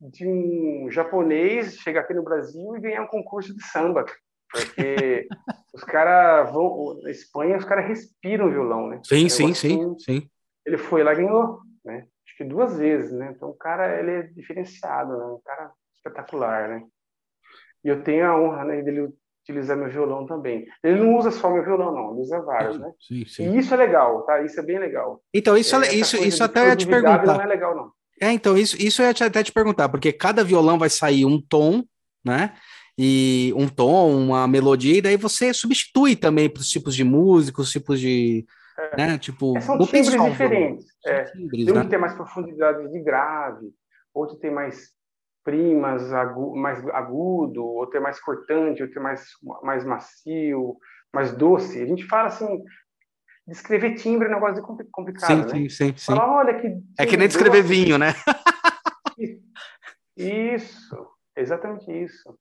de 0.00 0.26
um 0.26 0.88
japonês 0.90 1.76
chegar 1.78 2.02
aqui 2.02 2.14
no 2.14 2.22
Brasil 2.22 2.76
e 2.76 2.80
ganhar 2.80 3.02
um 3.02 3.08
concurso 3.08 3.52
de 3.54 3.64
samba, 3.64 4.04
porque 4.50 5.26
os 5.74 5.82
caras 5.82 6.52
vão 6.52 7.00
na 7.02 7.10
Espanha, 7.10 7.56
os 7.56 7.64
caras 7.64 7.86
respiram 7.86 8.46
o 8.46 8.50
violão, 8.50 8.86
né? 8.88 9.00
Sim, 9.04 9.26
Um 9.26 9.28
sim, 9.28 9.54
sim, 9.54 9.98
sim. 9.98 10.30
Ele 10.64 10.78
foi 10.78 11.02
lá 11.02 11.12
e 11.12 11.16
ganhou, 11.16 11.60
né? 11.84 12.06
Acho 12.24 12.36
que 12.36 12.44
duas 12.44 12.78
vezes, 12.78 13.12
né? 13.12 13.32
Então 13.34 13.50
o 13.50 13.56
cara 13.56 13.98
ele 13.98 14.10
é 14.10 14.22
diferenciado, 14.22 15.16
né? 15.16 15.24
Um 15.24 15.40
cara 15.44 15.72
espetacular, 15.96 16.68
né? 16.68 16.86
E 17.84 17.88
eu 17.88 18.02
tenho 18.02 18.26
a 18.26 18.38
honra, 18.38 18.64
né, 18.64 18.82
dele 18.82 19.08
utilizar 19.48 19.76
meu 19.76 19.88
violão 19.90 20.26
também. 20.26 20.66
Ele 20.84 21.00
não 21.00 21.16
usa 21.16 21.30
só 21.30 21.50
meu 21.50 21.64
violão, 21.64 21.92
não, 21.94 22.12
ele 22.12 22.20
usa 22.20 22.40
vários, 22.42 22.78
né? 22.78 22.90
Sim, 23.00 23.24
sim. 23.26 23.50
E 23.54 23.58
isso 23.58 23.72
é 23.72 23.76
legal, 23.76 24.22
tá? 24.22 24.42
Isso 24.42 24.60
é 24.60 24.62
bem 24.62 24.78
legal. 24.78 25.22
Então, 25.32 25.56
isso, 25.56 25.74
É, 25.76 25.88
é, 25.88 25.94
isso, 25.94 26.16
isso 26.22 26.44
até 26.44 26.60
eu 26.64 26.68
ia 26.68 26.76
te 26.76 26.86
perguntar. 26.86 27.24
Não 27.26 27.40
é 27.40 27.46
legal, 27.46 27.74
não. 27.74 27.90
É, 28.20 28.30
então, 28.32 28.56
isso, 28.58 28.76
isso 28.80 29.00
eu 29.00 29.06
ia 29.06 29.14
te- 29.14 29.24
até 29.24 29.42
te 29.42 29.52
perguntar, 29.52 29.88
porque 29.88 30.12
cada 30.12 30.44
violão 30.44 30.78
vai 30.78 30.90
sair 30.90 31.24
um 31.24 31.40
tom, 31.40 31.82
né? 32.24 32.52
E 33.00 33.52
um 33.56 33.68
tom, 33.68 34.12
uma 34.16 34.46
melodia, 34.48 34.98
e 34.98 35.00
daí 35.00 35.16
você 35.16 35.54
substitui 35.54 36.16
também 36.16 36.50
para 36.50 36.60
os 36.60 36.68
tipos 36.68 36.94
de 36.96 37.04
música, 37.04 37.62
os 37.62 37.70
tipos 37.70 38.00
de. 38.00 38.44
Né? 38.96 39.18
Tipo, 39.18 39.56
É, 39.56 39.60
são 39.60 39.78
timbres 39.78 40.10
diferentes. 40.22 40.86
são 41.02 41.12
É, 41.12 41.24
timbres, 41.24 41.64
Tem 41.64 41.74
um 41.74 41.78
né? 41.78 41.84
que 41.84 41.90
tem 41.90 41.98
mais 41.98 42.14
profundidade 42.14 42.90
de 42.90 43.00
grave, 43.00 43.68
outro 44.12 44.36
tem 44.36 44.50
mais 44.52 44.90
primas, 45.44 46.12
agu, 46.12 46.56
mais 46.56 46.86
agudo, 46.88 47.64
outro 47.64 47.96
é 47.96 48.00
mais 48.00 48.20
cortante, 48.20 48.82
outro 48.82 48.98
é 48.98 49.02
mais, 49.02 49.24
mais 49.62 49.84
macio, 49.84 50.76
mais 51.12 51.32
doce. 51.32 51.80
A 51.82 51.86
gente 51.86 52.06
fala 52.06 52.28
assim, 52.28 52.62
descrever 53.46 53.94
timbre 53.94 54.26
é 54.28 54.30
um 54.30 54.34
negócio 54.34 54.62
complicado, 54.92 55.26
Sim, 55.26 55.42
né? 55.42 55.48
sim, 55.48 55.68
sim, 55.68 55.96
sim. 55.96 56.14
Fala, 56.14 56.30
olha 56.38 56.60
que 56.60 56.68
É 56.98 57.06
que 57.06 57.16
nem 57.16 57.28
descrever 57.28 57.62
doce. 57.62 57.74
vinho, 57.74 57.98
né? 57.98 58.08
Isso, 60.16 61.06
exatamente 61.36 61.90
isso. 61.92 62.36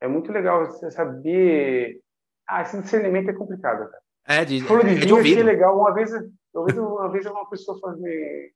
É 0.00 0.06
muito 0.06 0.30
legal 0.30 0.66
você 0.66 0.90
saber. 0.90 2.00
Ah, 2.48 2.62
esse 2.62 2.80
discernimento 2.80 3.30
é 3.30 3.32
complicado, 3.32 3.88
cara. 3.90 4.02
É, 4.26 4.44
de, 4.44 4.60
Flor 4.62 4.84
de 4.84 4.90
é 4.90 4.94
de 4.94 5.00
vinho 5.00 5.16
achei 5.18 5.32
ouvido. 5.32 5.46
legal. 5.46 5.78
Uma 5.78 5.92
vez, 5.94 6.10
uma 6.54 6.64
vez, 6.66 6.78
uma 6.78 7.10
vez 7.10 7.26
uma 7.26 7.48
pessoa 7.48 7.78
falou 7.80 7.96
assim, 7.96 8.50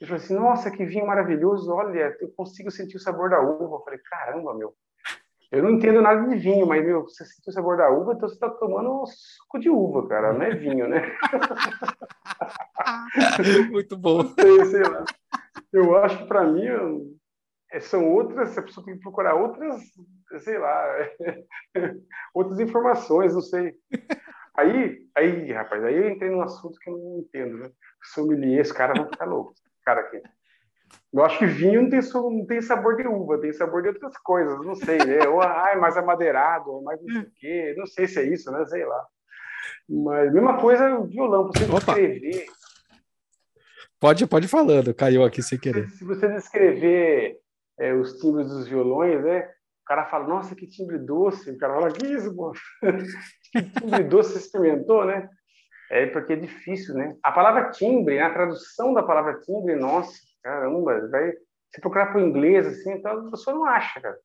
ele 0.00 0.08
falou 0.08 0.22
assim, 0.22 0.34
nossa, 0.34 0.70
que 0.70 0.84
vinho 0.84 1.06
maravilhoso, 1.06 1.72
olha, 1.72 2.16
eu 2.20 2.28
consigo 2.36 2.70
sentir 2.70 2.96
o 2.96 3.00
sabor 3.00 3.30
da 3.30 3.40
uva. 3.40 3.76
Eu 3.76 3.84
falei, 3.84 4.00
caramba, 4.00 4.54
meu, 4.54 4.74
eu 5.50 5.62
não 5.62 5.70
entendo 5.70 6.02
nada 6.02 6.26
de 6.28 6.36
vinho, 6.36 6.66
mas, 6.66 6.84
meu, 6.84 7.04
você 7.04 7.24
sentiu 7.24 7.50
o 7.50 7.52
sabor 7.52 7.76
da 7.76 7.88
uva, 7.88 8.12
então 8.12 8.28
você 8.28 8.34
está 8.34 8.50
tomando 8.50 9.06
suco 9.06 9.58
de 9.58 9.70
uva, 9.70 10.06
cara, 10.08 10.32
não 10.32 10.42
é 10.42 10.54
vinho, 10.54 10.88
né? 10.88 11.16
Muito 13.70 13.96
bom. 13.96 14.24
sei, 14.34 14.64
sei 14.66 14.82
lá. 14.82 15.04
Eu 15.72 15.96
acho 15.96 16.18
que 16.18 16.26
para 16.26 16.44
mim 16.44 16.66
é, 17.70 17.80
são 17.80 18.12
outras, 18.12 18.58
a 18.58 18.62
pessoa 18.62 18.84
tem 18.84 18.96
que 18.96 19.02
procurar 19.02 19.34
outras, 19.34 19.80
sei 20.40 20.58
lá, 20.58 21.08
outras 22.34 22.58
informações, 22.58 23.34
não 23.34 23.40
sei. 23.40 23.74
Aí, 24.56 25.06
aí, 25.14 25.52
rapaz, 25.52 25.84
aí 25.84 25.94
eu 25.94 26.08
entrei 26.08 26.30
num 26.30 26.42
assunto 26.42 26.78
que 26.80 26.90
eu 26.90 26.96
não 26.96 27.18
entendo, 27.20 27.58
né? 27.58 27.70
Sommelier, 28.02 28.62
os 28.62 28.72
caras 28.72 28.98
vão 28.98 29.10
ficar 29.10 29.26
loucos, 29.26 29.58
esse 29.58 29.65
cara 29.86 30.00
aqui. 30.00 30.20
Eu 31.12 31.24
acho 31.24 31.38
que 31.38 31.46
vinho 31.46 31.82
não 31.82 31.88
tem, 31.90 32.00
não 32.00 32.46
tem 32.46 32.60
sabor 32.60 32.96
de 32.96 33.06
uva, 33.06 33.40
tem 33.40 33.52
sabor 33.52 33.82
de 33.82 33.88
outras 33.88 34.16
coisas, 34.18 34.58
não 34.66 34.74
sei, 34.74 34.98
né? 34.98 35.26
Ou 35.28 35.40
ah, 35.40 35.70
é 35.72 35.76
mais 35.76 35.96
amadeirado, 35.96 36.70
ou 36.70 36.82
mais 36.82 37.00
não 37.00 37.08
sei 37.08 37.22
o 37.22 37.32
quê, 37.34 37.74
não 37.78 37.86
sei 37.86 38.06
se 38.06 38.20
é 38.20 38.24
isso, 38.24 38.50
né? 38.50 38.64
Sei 38.66 38.84
lá. 38.84 39.06
Mas 39.88 40.32
mesma 40.32 40.60
coisa, 40.60 41.00
violão, 41.06 41.46
você 41.46 41.64
Opa. 41.64 41.94
descrever, 41.94 42.46
Pode, 43.98 44.26
pode 44.26 44.44
ir 44.46 44.48
falando, 44.48 44.94
caiu 44.94 45.24
aqui 45.24 45.42
sem 45.42 45.58
querer. 45.58 45.88
se 45.88 46.04
você 46.04 46.28
descrever 46.28 47.38
é, 47.78 47.94
os 47.94 48.18
timbres 48.18 48.48
dos 48.48 48.68
violões, 48.68 49.24
né? 49.24 49.40
O 49.40 49.86
cara 49.86 50.04
fala, 50.06 50.26
nossa, 50.26 50.54
que 50.54 50.66
timbre 50.66 50.98
doce. 50.98 51.50
O 51.50 51.58
cara 51.58 51.74
fala, 51.74 51.92
que 51.92 52.06
isso, 52.06 52.34
pô? 52.34 52.52
que 53.52 53.62
timbre 53.80 54.02
doce 54.04 54.32
você 54.32 54.38
experimentou, 54.38 55.06
né? 55.06 55.30
É 55.90 56.06
porque 56.06 56.32
é 56.32 56.36
difícil, 56.36 56.94
né? 56.94 57.16
A 57.22 57.30
palavra 57.32 57.70
timbre, 57.70 58.18
a 58.18 58.32
tradução 58.32 58.92
da 58.92 59.02
palavra 59.02 59.40
timbre, 59.40 59.76
nossa, 59.76 60.12
caramba, 60.42 61.08
vai... 61.08 61.32
Se 61.74 61.80
procurar 61.80 62.06
para 62.06 62.18
o 62.18 62.20
inglês, 62.26 62.66
assim, 62.66 62.92
então 62.92 63.26
a 63.26 63.30
pessoa 63.30 63.54
não 63.54 63.64
acha, 63.64 64.00
cara. 64.00 64.18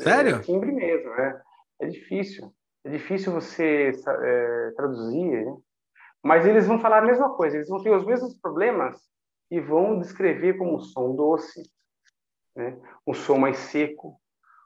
Sério? 0.00 0.36
É 0.36 0.40
timbre 0.40 0.72
mesmo, 0.72 1.10
né? 1.10 1.40
É 1.80 1.86
difícil. 1.86 2.52
É 2.84 2.90
difícil 2.90 3.32
você 3.32 3.92
é, 4.22 4.70
traduzir, 4.76 5.24
né? 5.44 5.56
Mas 6.22 6.44
eles 6.46 6.66
vão 6.66 6.80
falar 6.80 6.98
a 6.98 7.06
mesma 7.06 7.34
coisa, 7.36 7.56
eles 7.56 7.68
vão 7.68 7.82
ter 7.82 7.90
os 7.90 8.04
mesmos 8.04 8.34
problemas 8.40 8.98
e 9.50 9.60
vão 9.60 9.98
descrever 10.00 10.54
como 10.54 10.76
um 10.76 10.80
som 10.80 11.14
doce, 11.14 11.62
né? 12.56 12.76
um 13.06 13.14
som 13.14 13.38
mais 13.38 13.58
seco, 13.58 14.18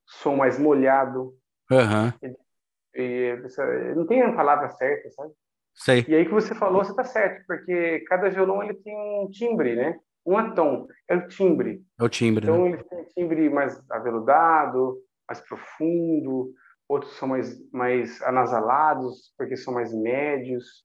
som 0.06 0.36
mais 0.36 0.58
molhado. 0.58 1.34
Aham, 1.70 2.14
E, 2.94 3.36
essa- 3.44 3.66
não 3.94 4.06
tem 4.06 4.22
a 4.22 4.32
palavra 4.34 4.70
certa, 4.70 5.10
sabe? 5.10 5.32
Sei. 5.74 6.04
E 6.08 6.14
aí 6.14 6.24
que 6.24 6.32
você 6.32 6.54
falou, 6.54 6.84
você 6.84 6.90
está 6.90 7.04
certo, 7.04 7.44
porque 7.46 8.00
cada 8.08 8.28
violão 8.28 8.62
ele 8.62 8.74
tem 8.74 8.94
um 8.96 9.28
timbre, 9.30 9.74
né? 9.76 9.96
Um 10.26 10.38
é 10.38 10.54
tom, 10.54 10.86
é 11.08 11.16
o 11.16 11.28
timbre. 11.28 11.82
É 11.98 12.04
o 12.04 12.08
timbre, 12.08 12.46
né? 12.46 12.52
Então 12.52 12.66
ele 12.66 12.84
tem 12.84 12.98
um 12.98 13.04
timbre 13.16 13.48
mais 13.50 13.80
aveludado, 13.90 14.98
mais 15.28 15.40
profundo, 15.40 16.52
outros 16.88 17.16
são 17.16 17.28
mais, 17.28 17.56
mais 17.72 18.20
anasalados, 18.22 19.32
porque 19.38 19.56
são 19.56 19.72
mais 19.72 19.94
médios. 19.94 20.84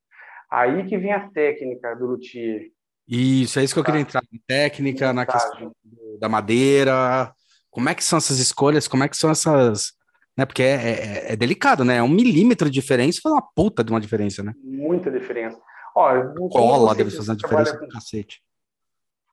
Aí 0.50 0.86
que 0.86 0.98
vem 0.98 1.12
a 1.12 1.30
técnica 1.30 1.96
do 1.96 2.06
luthier. 2.06 2.70
Isso, 3.08 3.60
é 3.60 3.64
isso 3.64 3.74
que 3.74 3.80
eu 3.80 3.84
queria 3.84 4.02
Tá. 4.04 4.08
entrar. 4.08 4.22
Na 4.32 4.40
técnica, 4.48 5.14
na 5.14 5.26
questão 5.26 5.72
da 6.20 6.30
madeira. 6.30 7.34
Como 7.70 7.90
é 7.90 7.94
que 7.96 8.04
são 8.04 8.18
essas 8.18 8.40
escolhas? 8.40 8.88
Como 8.88 9.04
é 9.04 9.10
que 9.10 9.18
são 9.18 9.30
essas. 9.30 9.92
Né? 10.38 10.46
Porque 10.46 10.64
é, 10.64 10.76
é- 10.76 11.34
é 11.34 11.36
delicado, 11.36 11.86
né? 11.86 11.98
É 11.98 12.04
um 12.04 12.10
milímetro 12.10 12.70
de 12.70 12.74
diferença 12.80 13.22
faz 13.24 13.34
uma 13.34 13.42
puta 13.42 13.84
de 13.84 13.92
uma 13.92 14.02
diferença, 14.02 14.44
né? 14.44 14.54
Muita 14.64 15.10
diferença. 15.10 15.60
Ó, 15.96 16.10
Cola 16.50 16.94
deve 16.94 17.10
fazer 17.12 17.32
uma 17.32 17.38
diferença 17.38 17.78
com 17.78 17.88
cacete. 17.88 18.44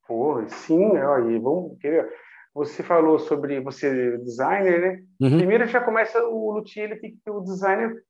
Pô, 0.06 0.46
sim, 0.48 0.96
ó, 0.98 1.18
e 1.18 1.38
vamos 1.38 1.78
querer. 1.80 2.08
Você 2.54 2.82
falou 2.82 3.18
sobre 3.18 3.60
você 3.60 4.14
é 4.14 4.18
designer, 4.18 4.80
né? 4.80 5.02
Uhum, 5.20 5.38
Primeiro 5.38 5.66
já 5.66 5.80
começa 5.80 6.22
o 6.24 6.52
luthier, 6.52 6.90
ele 6.90 7.00
tem 7.00 7.10
que 7.12 7.18
ter 7.24 7.30
o 7.30 7.40
designer, 7.40 8.04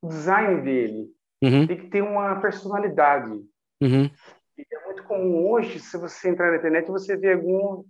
o 0.00 0.08
design 0.08 0.62
dele, 0.62 1.08
uhum, 1.42 1.66
tem 1.66 1.76
que 1.76 1.88
ter 1.88 2.02
uma 2.02 2.40
personalidade. 2.40 3.32
uhum. 3.82 4.08
E 4.56 4.64
é 4.72 4.86
muito 4.86 5.02
comum 5.02 5.50
hoje, 5.50 5.80
se 5.80 5.98
você 5.98 6.28
entrar 6.30 6.52
na 6.52 6.58
internet, 6.58 6.86
você 6.88 7.16
vê 7.16 7.32
algum, 7.32 7.82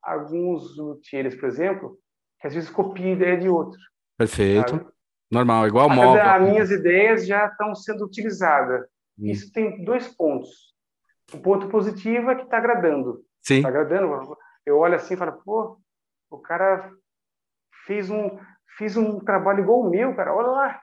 alguns 0.00 0.76
luthiers, 0.78 1.34
por 1.34 1.48
exemplo, 1.48 1.98
que 2.44 2.48
às 2.48 2.54
vezes 2.54 2.68
copiam 2.68 3.08
a 3.08 3.12
ideia 3.12 3.38
de 3.38 3.48
outro. 3.48 3.80
Perfeito. 4.18 4.72
sabe? 4.76 4.86
Normal, 5.30 5.66
igual 5.66 5.88
móvel. 5.88 6.22
As 6.22 6.42
minhas 6.42 6.70
ideias 6.70 7.26
já 7.26 7.46
estão 7.46 7.74
sendo 7.74 8.04
utilizadas. 8.04 8.82
Hum. 9.18 9.24
Isso 9.30 9.50
tem 9.50 9.82
dois 9.82 10.14
pontos. 10.14 10.74
O 11.32 11.38
ponto 11.38 11.68
positivo 11.70 12.30
é 12.30 12.34
que 12.34 12.42
está 12.42 12.58
agradando. 12.58 13.24
Sim, 13.40 13.56
Está 13.56 13.68
agradando. 13.70 14.36
Eu 14.66 14.76
olho 14.78 14.94
assim 14.94 15.14
e 15.14 15.16
falo, 15.16 15.32
pô, 15.42 15.78
o 16.30 16.36
cara 16.38 16.90
fez 17.86 18.10
um, 18.10 18.38
fez 18.76 18.94
um 18.94 19.18
trabalho 19.20 19.60
igual 19.60 19.80
o 19.80 19.88
meu, 19.88 20.14
cara. 20.14 20.34
Olha 20.34 20.48
lá. 20.48 20.80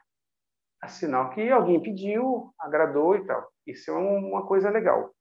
É 0.84 0.88
sinal 0.88 1.30
que 1.30 1.47
alguém 1.52 1.80
pediu, 1.80 2.52
agradou 2.60 3.15
e 3.15 3.24
tal. 3.28 3.47
Isso 3.67 3.91
é 3.91 3.93
um- 3.93 4.30
uma 4.32 4.47
coisa 4.47 4.71
legal. 4.71 5.12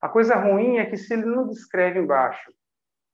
A 0.00 0.08
coisa 0.08 0.36
ruim 0.36 0.78
é 0.78 0.86
que 0.86 0.96
se 0.96 1.12
ele 1.12 1.26
não 1.26 1.46
descreve 1.46 1.98
embaixo, 2.00 2.50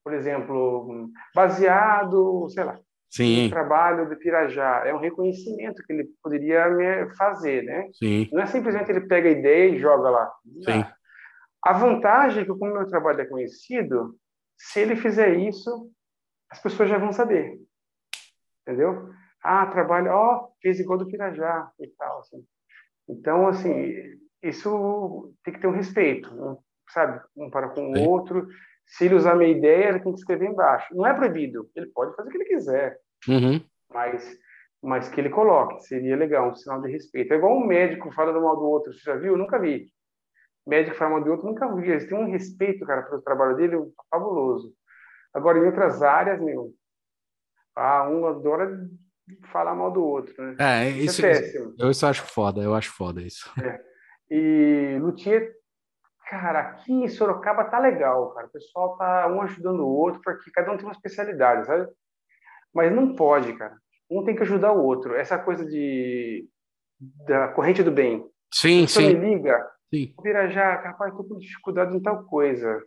por 0.08 0.14
exemplo, 0.14 1.10
baseado, 1.34 2.48
sei 2.48 2.64
lá, 2.64 2.72
no 2.72 2.80
sim, 3.10 3.50
trabalho 3.50 4.08
de 4.08 4.16
Pirajá, 4.16 4.84
é 4.86 4.94
um 4.94 4.98
reconhecimento 4.98 5.82
que 5.82 5.92
ele 5.92 6.08
poderia 6.22 6.66
me 6.70 7.14
fazer, 7.14 7.62
né? 7.62 7.90
sim, 7.92 8.26
Não 8.32 8.40
é 8.40 8.46
simplesmente 8.46 8.90
ele 8.90 9.02
pega 9.02 9.28
a 9.28 9.32
ideia 9.32 9.68
e 9.68 9.78
joga 9.78 10.08
lá. 10.08 10.32
sim. 10.64 10.84
A 11.62 11.72
vantagem 11.74 12.42
é 12.42 12.46
que, 12.46 12.54
como 12.56 12.72
meu 12.72 12.86
trabalho 12.86 13.20
é 13.20 13.26
conhecido, 13.26 14.16
se 14.56 14.80
ele 14.80 14.96
fizer 14.96 15.34
isso, 15.36 15.90
as 16.48 16.58
pessoas 16.62 16.88
já 16.88 16.96
vão 16.96 17.12
saber. 17.12 17.58
Entendeu? 18.62 19.10
Ah, 19.42 19.66
trabalho, 19.66 20.10
ó, 20.10 20.48
fez 20.62 20.80
igual 20.80 20.98
do 20.98 21.06
Pirajá 21.06 21.70
e 21.80 21.88
tal. 21.88 22.20
Assim. 22.20 22.42
Então, 23.08 23.48
assim, 23.48 23.92
isso 24.42 25.34
tem 25.44 25.52
que 25.52 25.60
ter 25.60 25.66
um 25.66 25.72
respeito, 25.72 26.34
né? 26.34 26.56
sabe? 26.88 27.20
Um 27.36 27.50
para 27.50 27.68
com 27.68 27.92
o 27.92 28.08
outro. 28.08 28.46
Se 28.88 29.04
ele 29.04 29.14
usar 29.14 29.34
minha 29.36 29.50
ideia, 29.56 29.90
ele 29.90 30.00
tem 30.00 30.12
que 30.12 30.18
escrever 30.18 30.46
embaixo. 30.48 30.94
Não 30.94 31.06
é 31.06 31.14
proibido, 31.14 31.68
ele 31.76 31.86
pode 31.86 32.16
fazer 32.16 32.28
o 32.28 32.32
que 32.32 32.38
ele 32.38 32.44
quiser, 32.46 32.98
Uhum. 33.28 33.60
mas, 33.92 34.38
mas 34.82 35.08
que 35.08 35.20
ele 35.20 35.28
coloque, 35.30 35.80
seria 35.84 36.16
legal, 36.16 36.50
um 36.50 36.54
sinal 36.54 36.80
de 36.82 36.90
respeito. 36.90 37.32
É 37.32 37.36
igual 37.36 37.56
um 37.56 37.66
médico 37.66 38.10
falando 38.12 38.40
mal 38.40 38.56
do 38.56 38.64
outro, 38.64 38.92
você 38.92 39.00
já 39.00 39.14
viu? 39.16 39.34
Eu 39.34 39.38
nunca 39.38 39.58
vi 39.58 39.86
médico 40.66 40.96
falar 40.96 41.12
mal 41.12 41.24
do 41.24 41.30
outro, 41.30 41.46
nunca 41.46 41.66
vi. 41.76 41.88
Eles 41.90 42.06
têm 42.06 42.18
um 42.18 42.30
respeito, 42.30 42.84
cara, 42.84 43.02
pelo 43.02 43.22
trabalho 43.22 43.56
dele 43.56 43.76
fabuloso. 44.10 44.74
Agora, 45.32 45.58
em 45.58 45.64
outras 45.64 46.02
áreas, 46.02 46.38
meu, 46.42 46.72
ah, 47.74 48.06
um 48.08 48.26
adora 48.26 48.78
falar 49.50 49.74
mal 49.74 49.90
do 49.90 50.04
outro, 50.04 50.34
né? 50.42 50.56
É, 50.58 50.90
Isso 50.90 51.22
isso, 51.22 51.26
é 51.26 51.32
isso, 51.32 51.40
péssimo. 51.42 51.74
eu 51.78 51.90
isso 51.90 52.06
acho 52.06 52.22
foda, 52.22 52.60
eu 52.62 52.74
acho 52.74 52.92
foda 52.94 53.22
isso. 53.22 53.50
E 54.30 54.98
luthier, 55.00 55.54
cara, 56.28 56.60
aqui 56.60 56.92
em 56.92 57.08
Sorocaba 57.08 57.64
tá 57.64 57.78
legal, 57.78 58.30
cara. 58.34 58.46
O 58.46 58.50
pessoal 58.50 58.96
tá 58.96 59.26
um 59.28 59.40
ajudando 59.42 59.80
o 59.80 59.88
outro, 59.88 60.20
porque 60.22 60.50
cada 60.50 60.72
um 60.72 60.76
tem 60.76 60.84
uma 60.86 60.92
especialidade, 60.92 61.66
sabe? 61.66 61.88
Mas 62.74 62.92
não 62.92 63.14
pode, 63.14 63.52
cara. 63.54 63.76
Um 64.10 64.24
tem 64.24 64.34
que 64.36 64.42
ajudar 64.42 64.72
o 64.72 64.82
outro. 64.84 65.14
Essa 65.14 65.38
coisa 65.38 65.64
de 65.64 66.48
da 67.26 67.48
corrente 67.48 67.82
do 67.82 67.92
bem. 67.92 68.28
Sim, 68.52 68.86
Você 68.86 69.00
me 69.00 69.12
sim, 69.12 69.18
liga, 69.36 69.70
sim. 69.92 70.14
Pirajá, 70.22 70.80
rapaz, 70.82 71.14
tô 71.16 71.22
com 71.24 71.38
dificuldade 71.38 71.96
em 71.96 72.02
tal 72.02 72.24
coisa. 72.24 72.82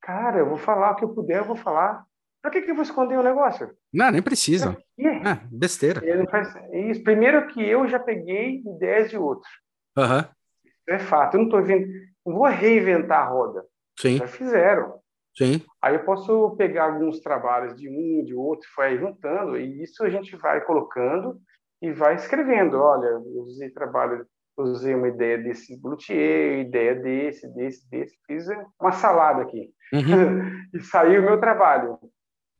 Cara, 0.00 0.38
eu 0.38 0.48
vou 0.48 0.56
falar 0.56 0.92
o 0.92 0.96
que 0.96 1.04
eu 1.04 1.14
puder, 1.14 1.38
eu 1.38 1.44
vou 1.44 1.56
falar. 1.56 2.04
Pra 2.40 2.50
que, 2.50 2.62
que 2.62 2.70
eu 2.70 2.74
vou 2.74 2.82
esconder 2.82 3.18
o 3.18 3.22
negócio? 3.22 3.70
Não, 3.92 4.10
nem 4.10 4.22
precisa. 4.22 4.74
É, 4.98 5.34
besteira. 5.50 6.02
ele 6.04 6.26
faz 6.28 6.54
isso. 6.72 7.02
Primeiro 7.02 7.46
que 7.48 7.62
eu 7.62 7.86
já 7.86 7.98
peguei 7.98 8.62
ideias 8.64 9.10
de 9.10 9.18
outros. 9.18 9.50
Aham, 9.96 10.26
Isso 10.64 10.74
é 10.88 10.98
fato. 10.98 11.36
Eu 11.36 11.42
não 11.42 11.48
tô 11.50 11.62
vendo, 11.62 11.86
não 12.26 12.36
vou 12.36 12.46
reinventar 12.46 13.20
a 13.20 13.28
roda. 13.28 13.64
sim, 13.98 14.16
Já 14.18 14.26
fizeram. 14.26 15.00
sim. 15.36 15.62
Aí 15.80 15.94
eu 15.94 16.04
posso 16.04 16.54
pegar 16.56 16.84
alguns 16.84 17.20
trabalhos 17.20 17.76
de 17.76 17.88
um, 17.88 18.24
de 18.24 18.34
outro, 18.34 18.68
vai 18.76 18.98
juntando, 18.98 19.56
e 19.58 19.82
isso 19.82 20.04
a 20.04 20.10
gente 20.10 20.36
vai 20.36 20.60
colocando 20.64 21.40
e 21.82 21.92
vai 21.92 22.14
escrevendo. 22.14 22.78
Olha, 22.78 23.06
eu 23.06 23.42
usei 23.42 23.70
trabalho, 23.70 24.26
usei 24.58 24.94
uma 24.94 25.08
ideia 25.08 25.38
desse 25.38 25.80
luthier, 25.82 26.60
ideia 26.60 26.94
desse, 26.94 27.48
desse, 27.54 27.88
desse, 27.88 28.16
fiz 28.26 28.46
uma 28.80 28.92
salada 28.92 29.42
aqui. 29.42 29.70
Uhum. 29.92 30.68
e 30.74 30.80
saiu 30.80 31.22
o 31.22 31.24
meu 31.24 31.40
trabalho. 31.40 31.98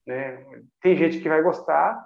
Né? 0.07 0.45
Tem 0.81 0.97
gente 0.97 1.21
que 1.21 1.29
vai 1.29 1.43
gostar, 1.43 2.03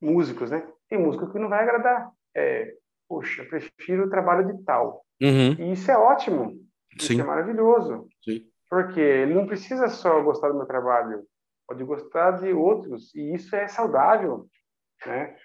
músicos, 0.00 0.50
né? 0.50 0.66
Tem 0.88 0.98
músico 0.98 1.30
que 1.30 1.38
não 1.38 1.48
vai 1.48 1.62
agradar. 1.62 2.10
É, 2.34 2.74
poxa, 3.08 3.44
prefiro 3.44 4.06
o 4.06 4.10
trabalho 4.10 4.46
de 4.46 4.62
tal. 4.64 5.04
Uhum. 5.20 5.52
E 5.58 5.72
isso 5.72 5.90
é 5.90 5.96
ótimo. 5.96 6.58
Isso 6.96 7.08
Sim. 7.08 7.20
é 7.20 7.24
maravilhoso. 7.24 8.08
Sim. 8.24 8.42
Porque 8.68 9.00
ele 9.00 9.34
não 9.34 9.46
precisa 9.46 9.88
só 9.88 10.20
gostar 10.22 10.48
do 10.48 10.56
meu 10.56 10.66
trabalho, 10.66 11.24
pode 11.66 11.82
gostar 11.84 12.32
de 12.32 12.52
outros. 12.52 13.14
E 13.14 13.34
isso 13.34 13.54
é 13.54 13.66
saudável. 13.68 14.46
né? 15.06 15.36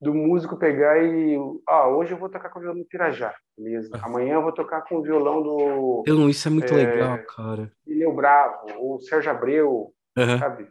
Do 0.00 0.14
músico 0.14 0.56
pegar 0.56 1.02
e, 1.02 1.36
ah, 1.66 1.88
hoje 1.88 2.12
eu 2.12 2.18
vou 2.18 2.28
tocar 2.28 2.50
com 2.50 2.60
o 2.60 2.62
violão 2.62 2.78
do 2.78 2.86
Pirajá, 2.86 3.34
beleza? 3.56 3.90
Ah. 3.94 4.06
Amanhã 4.06 4.34
eu 4.34 4.42
vou 4.42 4.52
tocar 4.52 4.82
com 4.82 4.98
o 4.98 5.02
violão 5.02 5.42
do... 5.42 6.04
Eu, 6.06 6.30
isso 6.30 6.46
é 6.46 6.50
muito 6.52 6.72
é, 6.72 6.76
legal, 6.76 7.18
cara. 7.24 7.72
Lineu 7.84 8.14
Bravo, 8.14 8.66
ou 8.78 9.00
Sérgio 9.00 9.32
Abreu, 9.32 9.92
uhum. 10.16 10.38
sabe? 10.38 10.68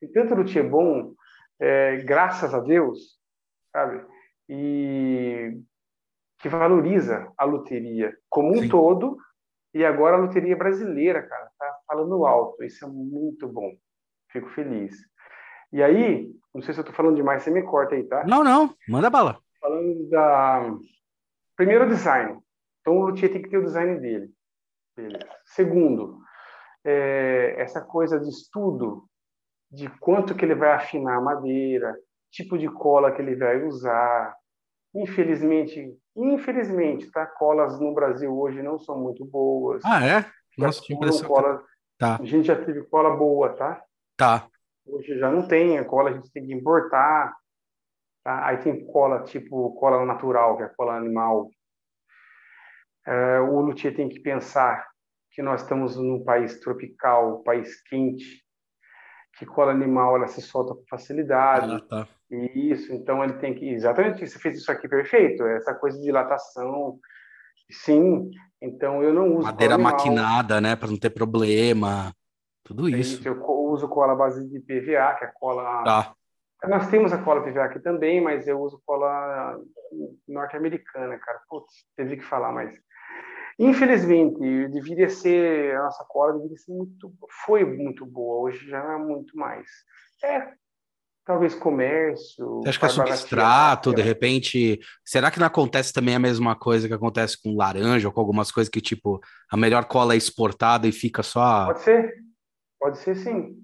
Tem 0.00 0.10
tanto 0.10 0.34
luthier 0.34 0.66
bom, 0.66 1.12
é, 1.60 1.98
graças 1.98 2.54
a 2.54 2.60
Deus, 2.60 3.18
sabe? 3.70 4.02
E 4.48 5.60
que 6.40 6.48
valoriza 6.48 7.30
a 7.36 7.44
loteria 7.44 8.16
como 8.28 8.50
um 8.50 8.62
Sim. 8.62 8.68
todo 8.68 9.16
e 9.72 9.84
agora 9.84 10.16
a 10.16 10.20
loteria 10.20 10.56
brasileira, 10.56 11.22
cara, 11.22 11.50
tá 11.58 11.78
falando 11.86 12.26
alto. 12.26 12.64
Isso 12.64 12.84
é 12.84 12.88
muito 12.88 13.46
bom. 13.46 13.70
Fico 14.32 14.48
feliz. 14.50 14.96
E 15.72 15.82
aí, 15.82 16.32
não 16.52 16.62
sei 16.62 16.74
se 16.74 16.80
eu 16.80 16.84
tô 16.84 16.92
falando 16.92 17.16
demais, 17.16 17.42
você 17.42 17.50
me 17.50 17.62
corta 17.62 17.94
aí, 17.94 18.02
tá? 18.02 18.24
Não, 18.26 18.42
não, 18.42 18.74
manda 18.88 19.08
bala. 19.08 19.38
Falando 19.60 20.08
da. 20.08 20.74
Primeiro, 21.56 21.88
design. 21.88 22.40
Então, 22.80 22.98
o 22.98 23.06
luthier 23.06 23.30
tem 23.30 23.42
que 23.42 23.48
ter 23.50 23.58
o 23.58 23.64
design 23.64 24.00
dele. 24.00 24.30
Beleza. 24.96 25.28
Segundo, 25.44 26.18
é, 26.84 27.54
essa 27.58 27.80
coisa 27.80 28.18
de 28.18 28.28
estudo 28.28 29.04
de 29.70 29.88
quanto 30.00 30.34
que 30.34 30.44
ele 30.44 30.54
vai 30.54 30.72
afinar 30.72 31.18
a 31.18 31.20
madeira, 31.20 31.96
tipo 32.30 32.58
de 32.58 32.68
cola 32.68 33.12
que 33.12 33.22
ele 33.22 33.36
vai 33.36 33.62
usar. 33.62 34.34
Infelizmente, 34.94 35.96
infelizmente, 36.16 37.10
tá? 37.10 37.24
Colas 37.24 37.78
no 37.80 37.94
Brasil 37.94 38.36
hoje 38.36 38.62
não 38.62 38.78
são 38.78 38.98
muito 38.98 39.24
boas. 39.24 39.82
Ah, 39.84 40.04
é? 40.04 40.26
Nossa, 40.58 40.82
que 40.82 40.94
impressão. 40.94 41.28
Cola... 41.28 41.64
Tá. 41.96 42.16
A 42.20 42.24
gente 42.24 42.46
já 42.46 42.56
teve 42.56 42.82
cola 42.84 43.14
boa, 43.14 43.50
tá? 43.50 43.82
Tá. 44.16 44.48
Hoje 44.86 45.18
já 45.18 45.30
não 45.30 45.46
tem, 45.46 45.78
a 45.78 45.84
cola 45.84 46.10
a 46.10 46.14
gente 46.14 46.32
tem 46.32 46.46
que 46.46 46.52
importar. 46.52 47.36
Tá? 48.24 48.46
Aí 48.46 48.58
tem 48.58 48.84
cola 48.86 49.22
tipo 49.22 49.74
cola 49.74 50.04
natural, 50.04 50.56
que 50.56 50.62
é 50.64 50.68
cola 50.68 50.96
animal. 50.96 51.48
É, 53.06 53.40
o 53.40 53.60
luthier 53.60 53.94
tem 53.94 54.08
que 54.08 54.20
pensar 54.20 54.86
que 55.30 55.42
nós 55.42 55.62
estamos 55.62 55.96
num 55.96 56.24
país 56.24 56.58
tropical, 56.60 57.42
país 57.42 57.80
quente, 57.82 58.44
que 59.38 59.46
cola 59.46 59.72
animal 59.72 60.16
ela 60.16 60.26
se 60.26 60.40
solta 60.42 60.74
com 60.74 60.84
facilidade. 60.88 61.72
Ah, 61.72 61.80
tá. 61.80 62.08
Isso, 62.54 62.92
então 62.92 63.24
ele 63.24 63.34
tem 63.34 63.54
que 63.54 63.68
exatamente 63.68 64.26
você 64.26 64.38
fez 64.38 64.56
isso 64.56 64.70
aqui 64.70 64.88
perfeito, 64.88 65.44
essa 65.44 65.74
coisa 65.74 65.98
de 65.98 66.04
dilatação. 66.04 66.98
Sim, 67.70 68.30
então 68.60 69.02
eu 69.02 69.12
não 69.12 69.36
uso 69.36 69.46
madeira 69.46 69.78
maquinada, 69.78 70.60
né, 70.60 70.76
para 70.76 70.88
não 70.88 70.98
ter 70.98 71.10
problema. 71.10 72.12
Tudo 72.64 72.88
isso. 72.88 73.18
isso. 73.18 73.28
Eu 73.28 73.42
uso 73.70 73.88
cola 73.88 74.14
base 74.14 74.46
de 74.48 74.60
PVA, 74.60 75.14
que 75.14 75.24
é 75.24 75.32
cola. 75.34 75.82
Tá. 75.82 76.14
Nós 76.68 76.88
temos 76.88 77.12
a 77.12 77.18
cola 77.18 77.42
PVA 77.42 77.64
aqui 77.64 77.80
também, 77.80 78.20
mas 78.20 78.46
eu 78.46 78.60
uso 78.60 78.80
cola 78.84 79.58
norte-americana, 80.28 81.18
cara. 81.18 81.40
Putz, 81.48 81.72
teve 81.96 82.16
que 82.16 82.24
falar, 82.24 82.52
mas 82.52 82.70
infelizmente 83.60 84.68
deveria 84.68 85.08
ser 85.08 85.76
a 85.76 85.84
nossa 85.84 86.04
cola 86.08 86.34
deveria 86.34 86.56
ser 86.56 86.72
muito, 86.72 87.12
foi 87.44 87.64
muito 87.64 88.06
boa. 88.06 88.48
Hoje 88.48 88.68
já 88.68 88.82
não 88.82 88.92
é 88.92 88.98
muito 88.98 89.36
mais. 89.36 89.66
É 90.24 90.52
talvez 91.24 91.54
comércio. 91.54 92.60
Você 92.62 92.70
acha 92.70 92.78
que 92.80 92.86
é 92.86 92.88
substrato, 92.88 93.94
de 93.94 94.02
repente? 94.02 94.80
Será 95.04 95.30
que 95.30 95.38
não 95.38 95.46
acontece 95.46 95.92
também 95.92 96.14
a 96.14 96.18
mesma 96.18 96.56
coisa 96.56 96.88
que 96.88 96.94
acontece 96.94 97.40
com 97.40 97.54
laranja 97.54 98.08
ou 98.08 98.12
com 98.12 98.20
algumas 98.20 98.50
coisas 98.50 98.68
que, 98.68 98.80
tipo, 98.80 99.20
a 99.50 99.56
melhor 99.56 99.84
cola 99.84 100.14
é 100.14 100.16
exportada 100.16 100.88
e 100.88 100.92
fica 100.92 101.22
só. 101.22 101.66
Pode 101.66 101.80
ser. 101.80 102.14
Pode 102.80 102.98
ser 102.98 103.14
sim. 103.14 103.56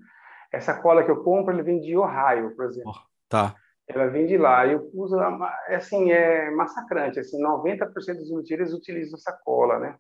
Essa 0.53 0.75
cola 0.75 1.03
que 1.03 1.11
eu 1.11 1.25
compro, 1.25 1.53
ele 1.53 1.63
vem 1.63 1.81
de 1.81 1.97
Ohio, 1.97 2.55
por 2.55 2.67
exemplo. 2.67 2.93
Oh, 2.95 3.01
tá. 3.29 3.55
Ela 3.89 4.09
vem 4.09 4.27
de 4.27 4.37
lá. 4.37 4.67
Eu 4.67 4.91
uso, 4.95 5.17
assim, 5.69 6.11
é 6.11 6.51
massacrante. 6.51 7.21
Assim, 7.21 7.41
90% 7.41 8.19
dos 8.19 8.31
luthiers 8.31 8.73
utilizam 8.73 9.17
essa 9.17 9.33
cola, 9.33 9.79
né? 9.79 9.97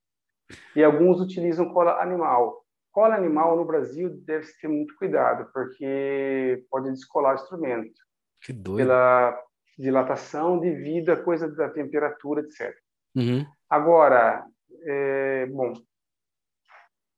E 0.75 0.83
alguns 0.83 1.21
utilizam 1.21 1.73
cola 1.73 2.01
animal. 2.03 2.65
Cola 2.93 3.15
animal 3.15 3.57
no 3.57 3.65
Brasil 3.65 4.11
deve 4.25 4.45
se 4.45 4.59
ter 4.61 4.69
muito 4.69 4.97
cuidado, 4.97 5.51
porque 5.53 6.65
pode 6.71 6.91
descolar 6.91 7.33
o 7.33 7.35
instrumento. 7.35 7.95
Que 8.41 8.53
doido. 8.53 8.79
Pela 8.79 9.39
dilatação 9.79 10.59
devido 10.59 11.11
à 11.11 11.17
coisa 11.17 11.49
da 11.49 11.69
temperatura, 11.69 12.41
etc. 12.41 12.75
Uhum. 13.15 13.47
Agora, 13.69 14.45
é, 14.85 15.47
bom, 15.47 15.75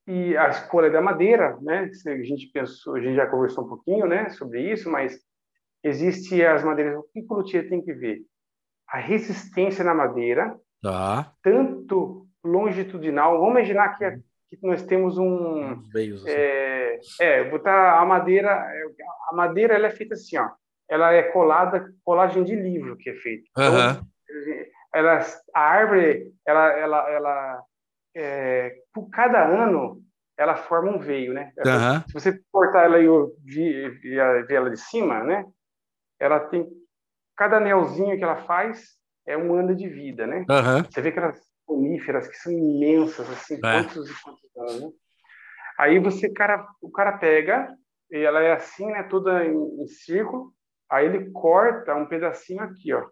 e 0.08 0.34
a 0.38 0.48
escolha 0.48 0.90
da 0.90 1.02
madeira, 1.02 1.58
né? 1.60 1.90
A 2.06 2.22
gente 2.22 2.50
pensou, 2.50 2.96
a 2.96 3.00
gente 3.00 3.14
já 3.14 3.26
conversou 3.26 3.64
um 3.64 3.68
pouquinho, 3.68 4.06
né, 4.06 4.30
sobre 4.30 4.72
isso, 4.72 4.90
mas 4.90 5.20
existe 5.82 6.44
as 6.44 6.64
madeiras. 6.64 6.96
O 6.98 7.02
que 7.04 7.24
o 7.28 7.34
luthier 7.34 7.68
tem 7.68 7.82
que 7.82 7.92
ver? 7.92 8.20
A 8.88 8.98
resistência 8.98 9.84
na 9.84 9.94
madeira, 9.94 10.56
tá. 10.82 11.32
tanto 11.42 12.26
longitudinal. 12.44 13.38
Vamos 13.38 13.50
imaginar 13.50 13.98
que, 13.98 14.10
que 14.56 14.66
nós 14.66 14.82
temos 14.82 15.18
um, 15.18 15.82
Veios, 15.92 16.22
assim. 16.22 16.34
é, 16.34 16.98
é, 17.20 17.50
botar 17.50 18.00
a 18.00 18.04
madeira. 18.04 18.50
A 19.30 19.36
madeira 19.36 19.74
ela 19.74 19.86
é 19.86 19.90
feita 19.90 20.14
assim, 20.14 20.38
ó. 20.38 20.48
Ela 20.88 21.12
é 21.12 21.22
colada, 21.22 21.86
colagem 22.02 22.44
de 22.44 22.56
livro 22.56 22.96
que 22.96 23.10
é 23.10 23.14
feito. 23.14 23.44
Então, 23.50 24.06
ela, 24.94 25.20
a 25.54 25.60
árvore, 25.60 26.32
ela, 26.46 26.72
ela, 26.72 27.10
ela 27.10 27.62
é, 28.16 28.74
por 28.92 29.08
cada 29.10 29.46
ano 29.46 30.02
ela 30.38 30.56
forma 30.56 30.92
um 30.92 30.98
veio, 30.98 31.34
né? 31.34 31.52
Uhum. 31.58 32.00
Se 32.06 32.12
você 32.14 32.40
cortar 32.52 32.84
ela 32.84 33.00
e 33.00 33.08
ver 34.46 34.54
ela 34.54 34.70
de 34.70 34.76
cima, 34.76 35.24
né? 35.24 35.44
Ela 36.20 36.40
tem 36.40 36.68
cada 37.36 37.58
anelzinho 37.58 38.16
que 38.16 38.24
ela 38.24 38.44
faz 38.44 38.98
é 39.26 39.36
um 39.36 39.54
ano 39.54 39.76
de 39.76 39.88
vida, 39.88 40.26
né? 40.26 40.38
Uhum. 40.48 40.84
Você 40.90 41.02
vê 41.02 41.10
aquelas 41.10 41.38
coníferas 41.66 42.26
que 42.26 42.36
são 42.36 42.50
imensas, 42.50 43.28
assim, 43.30 43.56
é. 43.56 43.60
quantos 43.60 44.10
e 44.10 44.22
quantos 44.22 44.56
anos, 44.56 44.80
né? 44.80 44.90
Aí 45.78 45.98
você, 46.00 46.28
cara, 46.30 46.66
o 46.82 46.90
cara 46.90 47.18
pega, 47.18 47.72
e 48.10 48.18
ela 48.18 48.42
é 48.42 48.52
assim, 48.52 48.86
né? 48.86 49.04
Toda 49.04 49.44
em, 49.44 49.82
em 49.82 49.86
círculo. 49.86 50.52
Aí 50.90 51.04
ele 51.06 51.30
corta 51.30 51.94
um 51.94 52.06
pedacinho 52.06 52.62
aqui, 52.62 52.92
ó, 52.92 53.06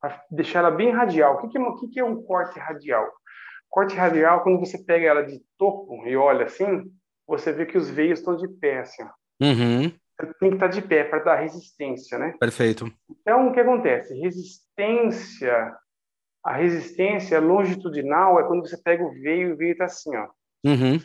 para 0.00 0.22
deixar 0.30 0.60
ela 0.60 0.70
bem 0.70 0.90
radial. 0.90 1.34
O 1.34 1.38
que, 1.38 1.48
que, 1.48 1.58
é, 1.58 1.60
o 1.60 1.76
que, 1.76 1.88
que 1.88 2.00
é 2.00 2.04
um 2.04 2.22
corte 2.22 2.58
radial? 2.58 3.10
Corte 3.70 3.96
radial, 3.96 4.42
quando 4.42 4.60
você 4.60 4.78
pega 4.78 5.06
ela 5.06 5.22
de 5.22 5.42
topo 5.58 6.06
e 6.06 6.14
olha 6.14 6.44
assim, 6.44 6.84
você 7.26 7.52
vê 7.52 7.66
que 7.66 7.78
os 7.78 7.90
veios 7.90 8.20
estão 8.20 8.36
de 8.36 8.46
pé, 8.46 8.80
assim. 8.80 9.02
Uhum. 9.40 9.92
Tem 10.38 10.50
que 10.50 10.56
estar 10.56 10.68
de 10.68 10.82
pé 10.82 11.04
para 11.04 11.20
dar 11.20 11.36
resistência, 11.36 12.18
né? 12.18 12.34
Perfeito. 12.38 12.92
Então, 13.10 13.48
o 13.48 13.52
que 13.52 13.60
acontece? 13.60 14.18
Resistência, 14.20 15.74
a 16.44 16.52
resistência 16.54 17.40
longitudinal 17.40 18.40
é 18.40 18.44
quando 18.44 18.66
você 18.66 18.76
pega 18.76 19.02
o 19.02 19.12
veio 19.12 19.48
e 19.48 19.52
o 19.52 19.56
veio 19.56 19.72
está 19.72 19.86
assim, 19.86 20.14
ó. 20.16 20.28
Uhum. 20.64 20.98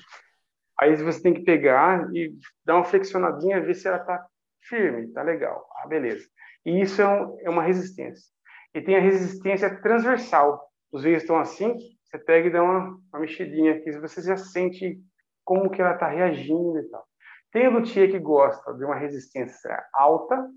Aí 0.80 0.96
você 0.96 1.22
tem 1.22 1.34
que 1.34 1.42
pegar 1.42 2.10
e 2.14 2.34
dar 2.66 2.76
uma 2.76 2.86
flexionadinha, 2.86 3.62
ver 3.62 3.76
se 3.76 3.88
ela 3.88 3.98
está 3.98 4.26
firme, 4.62 5.08
tá 5.12 5.22
legal. 5.22 5.68
Ah, 5.78 5.88
beleza. 5.88 6.26
E 6.66 6.82
isso 6.82 7.02
é, 7.02 7.08
um, 7.08 7.38
é 7.42 7.50
uma 7.50 7.64
resistência. 7.64 8.26
E 8.74 8.82
tem 8.82 8.96
a 8.96 9.02
resistência 9.02 9.82
transversal. 9.82 10.70
Os 10.92 11.04
veios 11.04 11.24
estão 11.24 11.38
assim, 11.38 11.76
você 12.04 12.18
pega 12.18 12.48
e 12.48 12.52
dá 12.52 12.64
uma, 12.64 12.98
uma 13.14 13.20
mexidinha 13.20 13.74
aqui, 13.74 13.92
você 13.92 14.22
já 14.22 14.38
sente 14.38 15.00
como 15.44 15.70
que 15.70 15.82
ela 15.82 15.94
está 15.94 16.08
reagindo 16.08 16.80
e 16.80 16.90
tal. 16.90 17.06
Tem 17.52 17.68
luthier 17.68 18.12
que 18.12 18.20
gosta 18.20 18.74
de 18.74 18.86
uma 18.86 18.96
resistência 18.96 19.84
alta, 19.94 20.48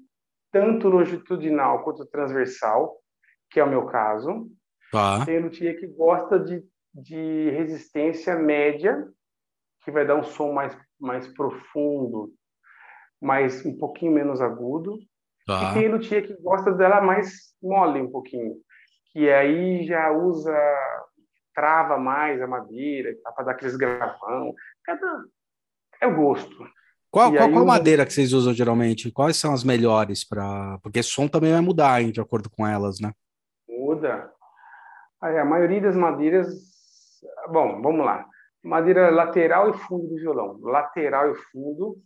tanto 0.50 0.88
longitudinal 0.88 1.82
quanto 1.82 2.06
transversal, 2.06 2.98
que 3.50 3.58
é 3.58 3.64
o 3.64 3.68
meu 3.68 3.86
caso. 3.86 4.48
Tá. 4.90 5.24
Tem 5.24 5.40
luthier 5.40 5.78
que 5.80 5.86
gosta 5.86 6.38
de, 6.38 6.62
de 6.94 7.50
resistência 7.50 8.36
média, 8.36 9.08
que 9.82 9.90
vai 9.90 10.06
dar 10.06 10.16
um 10.16 10.22
som 10.22 10.52
mais, 10.52 10.76
mais 11.00 11.26
profundo, 11.28 12.30
mais 13.20 13.64
um 13.64 13.76
pouquinho 13.78 14.12
menos 14.12 14.40
agudo. 14.40 14.98
Tá. 15.46 15.70
E 15.70 15.74
tem 15.74 15.88
luthier 15.88 16.26
que 16.26 16.40
gosta 16.42 16.72
dela 16.72 17.00
mais 17.00 17.54
mole 17.62 18.02
um 18.02 18.10
pouquinho, 18.10 18.54
que 19.12 19.30
aí 19.30 19.86
já 19.86 20.10
usa 20.12 20.52
trava 21.54 21.98
mais 21.98 22.40
a 22.40 22.46
madeira, 22.46 23.14
para 23.34 23.44
dar 23.44 23.52
aqueles 23.52 23.76
gravão. 23.76 24.54
Cada... 24.84 25.24
É 26.00 26.06
o 26.06 26.16
gosto. 26.16 26.66
Qual, 27.12 27.30
qual, 27.30 27.52
qual 27.52 27.66
madeira 27.66 28.06
que 28.06 28.12
vocês 28.12 28.32
usam 28.32 28.54
geralmente? 28.54 29.12
Quais 29.12 29.36
são 29.36 29.52
as 29.52 29.62
melhores 29.62 30.24
para. 30.24 30.78
Porque 30.82 31.02
som 31.02 31.28
também 31.28 31.52
vai 31.52 31.60
mudar, 31.60 32.00
hein, 32.00 32.10
de 32.10 32.22
acordo 32.22 32.48
com 32.48 32.66
elas, 32.66 33.00
né? 33.00 33.12
Muda. 33.68 34.32
A 35.20 35.44
maioria 35.44 35.82
das 35.82 35.94
madeiras. 35.94 36.48
Bom, 37.52 37.82
vamos 37.82 38.06
lá. 38.06 38.26
Madeira 38.64 39.10
lateral 39.10 39.68
e 39.68 39.76
fundo 39.76 40.08
do 40.08 40.14
violão. 40.14 40.58
Lateral 40.62 41.30
e 41.30 41.34
fundo 41.34 41.98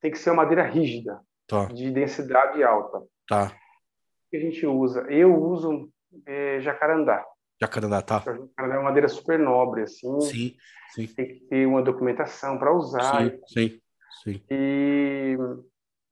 tem 0.00 0.10
que 0.10 0.18
ser 0.18 0.30
uma 0.30 0.42
madeira 0.42 0.64
rígida, 0.64 1.20
tá. 1.46 1.66
de 1.66 1.92
densidade 1.92 2.60
alta. 2.64 3.00
Tá. 3.28 3.46
O 3.46 4.30
que 4.30 4.38
a 4.38 4.40
gente 4.40 4.66
usa? 4.66 5.02
Eu 5.08 5.40
uso 5.40 5.88
é, 6.26 6.58
jacarandá. 6.60 7.24
Jacarandá, 7.60 8.02
tá. 8.02 8.18
Jacarandá 8.18 8.74
é 8.74 8.78
uma 8.78 8.88
madeira 8.88 9.08
super 9.08 9.38
nobre, 9.38 9.82
assim. 9.82 10.20
Sim, 10.20 10.56
sim. 10.90 11.06
Tem 11.06 11.28
que 11.28 11.40
ter 11.48 11.66
uma 11.66 11.80
documentação 11.80 12.58
para 12.58 12.74
usar. 12.74 13.22
Sim, 13.22 13.40
sim, 13.46 13.80
sim. 14.22 14.42
E 14.50 15.36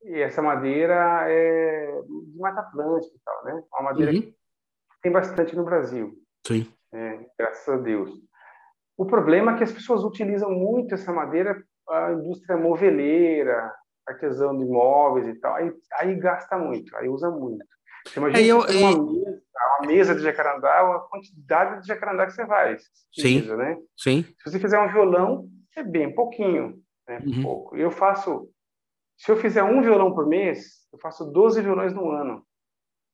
e 0.07 0.21
essa 0.21 0.41
madeira 0.41 1.25
é 1.29 2.01
de 2.03 2.39
Mata 2.39 2.61
Atlântica 2.61 3.15
e 3.15 3.21
tal, 3.25 3.45
né? 3.45 3.63
Uma 3.73 3.91
madeira 3.91 4.13
uhum. 4.13 4.21
que 4.21 4.35
tem 5.03 5.11
bastante 5.11 5.57
no 5.57 5.65
Brasil. 5.65 6.13
Sim. 6.47 6.73
É, 6.95 7.27
graças 7.37 7.69
a 7.69 7.77
Deus. 7.77 8.11
O 8.97 9.05
problema 9.05 9.53
é 9.53 9.57
que 9.57 9.65
as 9.65 9.73
pessoas 9.73 10.05
utilizam 10.05 10.51
muito 10.51 10.95
essa 10.95 11.13
madeira, 11.13 11.61
a 11.89 12.13
indústria 12.13 12.57
moveleira, 12.57 13.73
artesão 14.07 14.57
de 14.57 14.65
móveis 14.65 15.27
e 15.27 15.35
tal, 15.35 15.57
aí, 15.57 15.73
aí 15.95 16.15
gasta 16.15 16.57
muito, 16.57 16.97
aí 16.97 17.09
usa 17.09 17.29
muito. 17.29 17.67
Você 18.07 18.21
imagina 18.21 18.41
é, 18.41 18.47
eu, 18.47 18.59
uma, 18.59 18.69
mesa, 18.69 19.43
uma, 19.81 19.87
mesa, 19.89 20.15
de 20.15 20.23
jacarandá, 20.23 20.81
a 20.81 21.01
quantidade 21.11 21.83
de 21.83 21.89
jacarandá 21.89 22.27
que 22.27 22.33
você 22.33 22.47
vai. 22.47 22.77
Sim, 23.13 23.43
né? 23.57 23.77
sim. 23.97 24.23
Se 24.23 24.51
você 24.51 24.61
fizer 24.61 24.79
um 24.79 24.93
violão, 24.93 25.49
é 25.77 25.83
bem 25.83 26.15
pouquinho, 26.15 26.81
né? 27.07 27.21
Uhum. 27.25 27.43
Pouco. 27.43 27.77
Eu 27.77 27.91
faço, 27.91 28.49
se 29.17 29.31
eu 29.31 29.37
fizer 29.37 29.63
um 29.63 29.83
violão 29.83 30.15
por 30.15 30.27
mês, 30.27 30.87
eu 30.93 30.99
faço 30.99 31.31
12 31.31 31.63
violões 31.63 31.93
no 31.93 32.11
ano. 32.11 32.45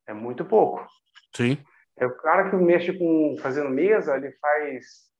É 0.06 0.12
muito 0.12 0.44
pouco. 0.44 0.86
Sim. 1.34 1.58
É 1.96 2.06
o 2.06 2.16
cara 2.16 2.50
que 2.50 2.56
mexe 2.56 2.92
com 2.92 3.36
fazendo 3.40 3.70
mesa, 3.70 4.16
ele 4.16 4.32
faz 4.32 5.12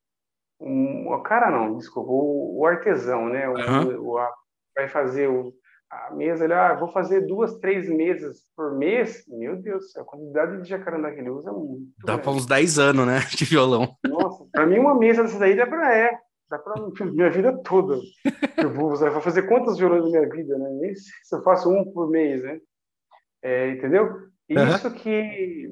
um, 0.61 1.13
o 1.13 1.23
cara 1.23 1.51
não, 1.51 1.77
desculpa, 1.77 2.11
o, 2.11 2.61
o 2.61 2.67
artesão, 2.67 3.29
né? 3.29 3.49
O, 3.49 3.55
uhum. 3.55 4.11
o, 4.11 4.19
a, 4.19 4.33
vai 4.75 4.89
fazer 4.89 5.29
o, 5.29 5.53
a 5.91 6.11
mesa, 6.15 6.45
ele, 6.45 6.55
ah, 6.55 6.75
vou 6.75 6.89
fazer 6.89 7.27
duas, 7.27 7.59
três 7.59 7.89
mesas 7.89 8.47
por 8.57 8.77
mês. 8.77 9.25
Meu 9.29 9.57
Deus 9.57 9.95
a 9.97 10.05
quantidade 10.05 10.63
de 10.63 10.69
jacarandá 10.69 11.13
que 11.13 11.21
ele 11.21 11.31
usa 11.31 11.51
é 11.51 11.53
muito. 11.53 11.93
Dá 12.05 12.17
para 12.17 12.31
uns 12.31 12.47
10 12.47 12.79
anos, 12.79 13.07
né? 13.07 13.21
De 13.37 13.45
violão. 13.45 13.97
Nossa, 14.07 14.47
para 14.51 14.67
mim 14.67 14.79
uma 14.79 14.95
mesa 14.95 15.23
dessa 15.23 15.39
daí 15.39 15.55
dá 15.55 15.67
para 15.67 15.95
é. 15.95 16.19
Para 16.59 17.07
minha 17.07 17.31
vida 17.31 17.57
toda. 17.63 17.99
Eu 18.57 18.73
vou 18.73 18.91
usar, 18.93 19.11
vou 19.11 19.21
fazer 19.21 19.43
quantos 19.43 19.79
violões 19.79 20.05
na 20.05 20.11
minha 20.11 20.29
vida, 20.29 20.59
né? 20.59 20.69
Nem 20.81 20.95
se 20.95 21.35
eu 21.35 21.43
faço 21.43 21.71
um 21.71 21.91
por 21.93 22.09
mês, 22.09 22.43
né? 22.43 22.61
É, 23.43 23.71
entendeu? 23.71 24.09
Isso 24.49 24.89
uhum. 24.89 24.95
que 24.95 25.71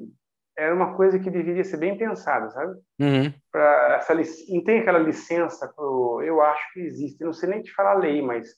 era 0.57 0.75
uma 0.75 0.95
coisa 0.95 1.17
que 1.19 1.29
deveria 1.29 1.63
ser 1.63 1.77
bem 1.77 1.97
pensada, 1.97 2.49
sabe? 2.49 2.73
Uhum. 2.99 3.33
Para 3.51 3.95
essa 3.95 4.13
não 4.13 4.63
tem 4.63 4.79
aquela 4.79 4.99
licença 4.99 5.67
pro, 5.75 6.21
eu 6.23 6.41
acho 6.41 6.73
que 6.73 6.81
existe, 6.81 7.23
não 7.23 7.33
sei 7.33 7.49
nem 7.49 7.61
te 7.61 7.73
falar 7.73 7.93
lei, 7.93 8.21
mas 8.21 8.49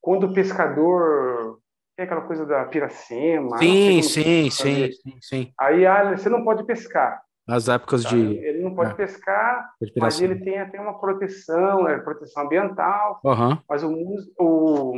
quando 0.00 0.26
o 0.26 0.34
pescador 0.34 1.60
tem 1.96 2.04
aquela 2.04 2.22
coisa 2.22 2.44
da 2.44 2.64
piracema, 2.64 3.58
sim, 3.58 4.02
sim, 4.02 4.50
sim, 4.50 4.92
sim, 4.92 5.18
sim. 5.20 5.52
Aí 5.58 5.86
ah, 5.86 6.16
você 6.16 6.28
não 6.28 6.44
pode 6.44 6.64
pescar. 6.64 7.22
As 7.50 7.68
épocas 7.68 8.04
tá? 8.04 8.10
de 8.10 8.16
ele 8.16 8.62
não 8.62 8.74
pode 8.74 8.92
é. 8.92 8.94
pescar, 8.94 9.72
mas 9.98 10.20
ele 10.20 10.36
tem 10.36 10.58
até 10.58 10.80
uma 10.80 10.98
proteção, 11.00 11.88
é 11.88 11.98
proteção 11.98 12.44
ambiental. 12.44 13.20
Uhum. 13.24 13.58
Mas 13.68 13.82
o, 13.82 13.92
o 14.38 14.94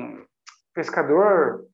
pescador 0.74 1.66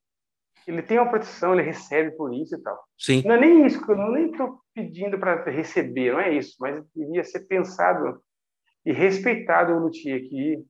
ele 0.66 0.82
tem 0.82 0.98
uma 0.98 1.08
proteção, 1.08 1.54
ele 1.54 1.62
recebe 1.62 2.10
por 2.12 2.32
isso 2.32 2.54
e 2.54 2.62
tal. 2.62 2.78
Sim. 2.98 3.22
Não 3.24 3.34
é 3.34 3.40
nem 3.40 3.66
isso, 3.66 3.84
que 3.84 3.90
eu 3.90 3.96
nem 4.12 4.30
estou 4.30 4.60
pedindo 4.74 5.18
para 5.18 5.50
receber, 5.50 6.12
não 6.12 6.20
é 6.20 6.32
isso, 6.34 6.56
mas 6.60 6.84
devia 6.94 7.24
ser 7.24 7.40
pensado 7.40 8.20
e 8.84 8.92
respeitado 8.92 9.72
o 9.72 9.78
luthier 9.78 10.20
que 10.28 10.62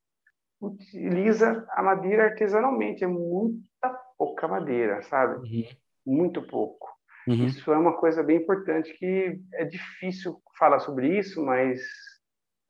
utiliza 0.61 1.67
a 1.71 1.83
madeira 1.83 2.27
artesanalmente, 2.27 3.05
é 3.05 3.07
muita 3.07 3.91
pouca 4.17 4.47
madeira, 4.49 5.03
sabe? 5.03 5.35
Uhum. 5.37 5.65
Muito 6.07 6.43
pouco. 6.47 6.89
Uhum. 7.29 7.47
Isso 7.47 7.73
é 7.73 7.77
uma 7.77 7.97
coisa 7.97 8.23
bem 8.23 8.39
importante 8.39 8.93
que 8.95 9.41
é 9.55 9.65
difícil 9.65 10.41
falar 10.59 10.79
sobre 10.81 11.19
isso, 11.19 11.45
mas 11.45 11.81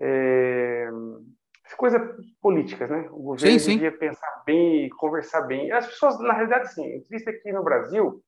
é, 0.00 0.88
coisas 1.76 2.00
políticas, 2.40 2.90
né? 2.90 3.08
O 3.12 3.22
governo 3.22 3.58
sim, 3.60 3.74
devia 3.74 3.92
sim. 3.92 3.98
pensar 3.98 4.42
bem 4.44 4.86
e 4.86 4.90
conversar 4.90 5.42
bem. 5.42 5.70
As 5.70 5.86
pessoas, 5.86 6.18
na 6.20 6.32
realidade, 6.32 6.72
sim. 6.74 6.86
Existe 6.94 7.30
aqui 7.30 7.52
no 7.52 7.62
Brasil, 7.62 8.22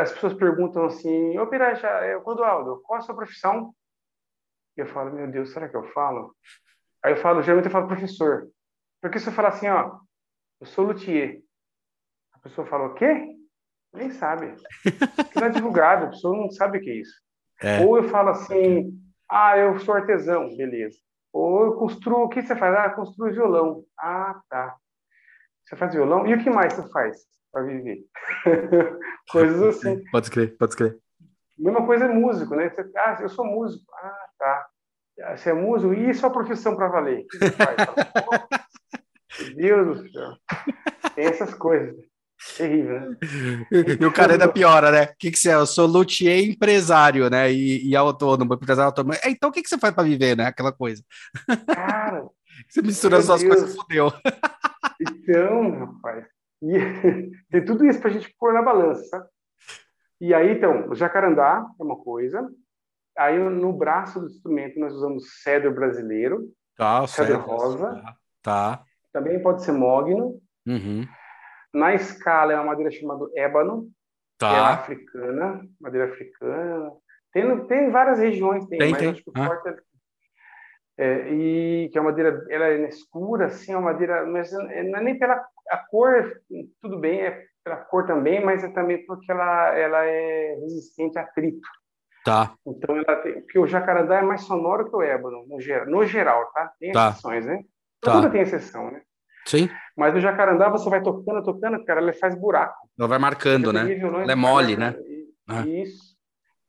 as 0.00 0.12
pessoas 0.12 0.34
perguntam 0.34 0.84
assim: 0.84 1.38
Ô 1.38 1.46
Piraja, 1.46 2.20
Clodoaldo, 2.22 2.82
qual 2.82 2.98
a 2.98 3.02
sua 3.02 3.16
profissão? 3.16 3.74
E 4.76 4.80
eu 4.80 4.86
falo: 4.86 5.12
Meu 5.12 5.30
Deus, 5.30 5.52
será 5.52 5.68
que 5.68 5.76
eu 5.76 5.84
falo? 5.92 6.34
Aí 7.02 7.12
eu 7.12 7.16
falo, 7.16 7.42
geralmente 7.42 7.66
eu 7.66 7.72
falo 7.72 7.88
professor. 7.88 8.48
Porque 9.00 9.18
se 9.18 9.28
eu 9.28 9.32
falar 9.32 9.48
assim, 9.48 9.68
ó, 9.68 9.98
eu 10.60 10.66
sou 10.66 10.84
luthier, 10.84 11.42
a 12.32 12.38
pessoa 12.38 12.66
fala 12.66 12.86
o 12.86 12.94
quê? 12.94 13.31
Nem 13.92 14.10
sabe. 14.10 14.54
Não 15.36 15.46
é 15.46 15.50
divulgado, 15.50 16.06
a 16.06 16.08
pessoa 16.08 16.36
não 16.36 16.50
sabe 16.50 16.78
o 16.78 16.80
que 16.80 16.90
é 16.90 16.94
isso. 16.94 17.14
É. 17.62 17.80
Ou 17.80 17.96
eu 17.98 18.08
falo 18.08 18.30
assim, 18.30 18.90
ah, 19.30 19.56
eu 19.56 19.78
sou 19.80 19.94
artesão, 19.94 20.54
beleza. 20.56 20.96
Ou 21.32 21.64
eu 21.64 21.72
construo, 21.74 22.24
o 22.24 22.28
que 22.28 22.42
você 22.42 22.54
faz? 22.56 22.74
Ah, 22.76 22.90
construo 22.90 23.32
violão. 23.32 23.84
Ah, 23.98 24.40
tá. 24.48 24.76
Você 25.64 25.76
faz 25.76 25.94
violão? 25.94 26.26
E 26.26 26.34
o 26.34 26.42
que 26.42 26.50
mais 26.50 26.74
você 26.74 26.88
faz 26.90 27.16
para 27.50 27.62
viver? 27.62 28.04
Coisas 29.30 29.62
assim. 29.76 30.02
Pode 30.10 30.30
crer, 30.30 30.56
pode 30.58 30.76
crer. 30.76 30.98
Mesma 31.58 31.86
coisa 31.86 32.06
é 32.06 32.08
músico, 32.08 32.54
né? 32.56 32.68
Você, 32.68 32.90
ah, 32.96 33.18
eu 33.20 33.28
sou 33.28 33.44
músico. 33.44 33.84
Ah, 33.94 34.26
tá. 34.38 34.68
Você 35.36 35.50
é 35.50 35.52
músico? 35.52 35.92
E 35.94 36.12
sua 36.14 36.30
profissão 36.30 36.74
para 36.74 36.88
valer? 36.88 37.20
O 37.20 37.26
que 37.28 37.38
você 37.38 37.50
faz? 37.52 37.76
Meu 39.56 39.84
Deus 39.84 40.02
do 40.02 40.10
céu. 40.10 40.32
Tem 41.14 41.26
essas 41.26 41.54
coisas. 41.54 41.96
Terrível? 42.56 43.16
E 44.00 44.04
o 44.04 44.12
cara 44.12 44.32
ainda 44.32 44.48
piora, 44.48 44.90
né? 44.90 45.04
O 45.04 45.16
que, 45.18 45.30
que 45.30 45.38
você 45.38 45.50
é? 45.50 45.54
Eu 45.54 45.66
sou 45.66 45.86
luthier 45.86 46.44
empresário, 46.44 47.30
né? 47.30 47.52
E, 47.52 47.88
e 47.88 47.96
autônomo, 47.96 48.54
empresário 48.54 48.88
autônomo. 48.88 49.14
É, 49.14 49.30
então 49.30 49.50
o 49.50 49.52
que, 49.52 49.62
que 49.62 49.68
você 49.68 49.78
faz 49.78 49.94
para 49.94 50.04
viver, 50.04 50.36
né? 50.36 50.46
Aquela 50.46 50.72
coisa. 50.72 51.02
Cara. 51.66 52.24
você 52.68 52.82
mistura 52.82 53.18
as 53.18 53.26
duas 53.26 53.42
coisas, 53.42 53.74
fodeu. 53.76 54.12
Então, 55.00 55.70
rapaz. 55.70 56.26
E, 56.62 56.72
tem 57.50 57.64
tudo 57.64 57.84
isso 57.86 58.00
para 58.00 58.10
a 58.10 58.12
gente 58.12 58.34
pôr 58.38 58.52
na 58.52 58.62
balança, 58.62 59.02
sabe? 59.04 59.26
E 60.20 60.32
aí, 60.32 60.52
então, 60.52 60.88
o 60.88 60.94
jacarandá 60.94 61.66
é 61.78 61.82
uma 61.82 61.96
coisa. 61.96 62.48
Aí, 63.18 63.38
no 63.38 63.72
braço 63.72 64.20
do 64.20 64.26
instrumento, 64.26 64.78
nós 64.78 64.94
usamos 64.94 65.42
cedro 65.42 65.74
brasileiro. 65.74 66.48
Tá, 66.76 67.06
cedro, 67.06 67.34
cedro 67.34 67.46
rosa. 67.46 67.94
Tá. 67.94 68.16
tá. 68.42 68.84
Também 69.12 69.42
pode 69.42 69.64
ser 69.64 69.72
mogno. 69.72 70.40
Uhum. 70.66 71.06
Na 71.72 71.94
escala 71.94 72.52
é 72.52 72.56
uma 72.56 72.66
madeira 72.66 72.90
chamada 72.90 73.26
ébano, 73.36 73.88
tá. 74.38 74.50
que 74.50 74.56
é 74.56 74.60
africana, 74.60 75.66
madeira 75.80 76.12
africana. 76.12 76.92
Tem, 77.32 77.66
tem 77.66 77.90
várias 77.90 78.18
regiões, 78.18 78.66
tem, 78.66 78.78
tem 78.78 78.90
mas 78.90 78.98
tem. 78.98 79.10
acho 79.10 79.24
que 79.24 79.30
o 79.30 79.32
forte 79.32 79.68
é, 79.68 79.76
é, 80.98 81.32
e 81.32 81.88
que 81.90 81.96
é 81.96 82.00
uma 82.00 82.10
madeira, 82.10 82.44
ela 82.50 82.66
é 82.66 82.88
escura, 82.88 83.46
assim, 83.46 83.72
é 83.72 83.76
uma 83.76 83.92
madeira, 83.92 84.26
mas 84.26 84.52
não 84.52 84.68
é 84.70 85.02
nem 85.02 85.18
pela 85.18 85.42
a 85.70 85.78
cor, 85.78 86.40
tudo 86.82 86.98
bem, 86.98 87.22
é 87.22 87.46
pela 87.64 87.76
cor 87.76 88.06
também, 88.06 88.44
mas 88.44 88.62
é 88.62 88.68
também 88.68 89.04
porque 89.06 89.30
ela, 89.30 89.74
ela 89.76 90.04
é 90.04 90.54
resistente 90.60 91.18
a 91.18 91.22
atrito. 91.22 91.66
Tá. 92.24 92.54
Então 92.66 92.96
ela 92.96 93.16
tem, 93.16 93.40
porque 93.40 93.58
o 93.58 93.66
jacarandá 93.66 94.18
é 94.18 94.22
mais 94.22 94.42
sonoro 94.42 94.88
que 94.88 94.94
o 94.94 95.02
ébano, 95.02 95.46
no 95.46 95.60
geral, 95.60 95.86
no 95.86 96.04
geral 96.04 96.52
tá? 96.52 96.72
Tem 96.78 96.92
tá. 96.92 97.08
exceções, 97.08 97.46
né? 97.46 97.64
Tá. 98.00 98.12
Tudo 98.12 98.30
tem 98.30 98.42
exceção, 98.42 98.90
né? 98.90 99.02
Sim. 99.46 99.68
Mas 99.96 100.14
no 100.14 100.20
jacarandá 100.20 100.68
você 100.68 100.88
vai 100.88 101.02
tocando, 101.02 101.42
tocando, 101.42 101.84
cara, 101.84 102.00
ele 102.00 102.12
faz 102.14 102.34
buraco. 102.38 102.88
Ela 102.98 103.08
vai 103.08 103.18
marcando, 103.18 103.72
né? 103.72 103.92
Ela 103.92 104.32
é 104.32 104.34
mole, 104.34 104.76
né? 104.76 104.94
Ah. 105.46 105.66
Isso. 105.66 106.16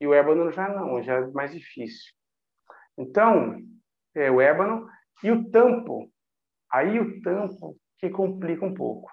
E 0.00 0.06
o 0.06 0.12
ébano 0.12 0.50
já 0.50 0.68
não, 0.68 1.02
já 1.02 1.14
é 1.14 1.26
mais 1.28 1.52
difícil. 1.52 2.12
Então, 2.98 3.58
é 4.14 4.30
o 4.30 4.40
ébano 4.40 4.86
e 5.22 5.30
o 5.30 5.50
tampo. 5.50 6.10
Aí 6.70 6.98
o 6.98 7.20
tampo 7.22 7.76
que 7.98 8.10
complica 8.10 8.64
um 8.64 8.74
pouco. 8.74 9.10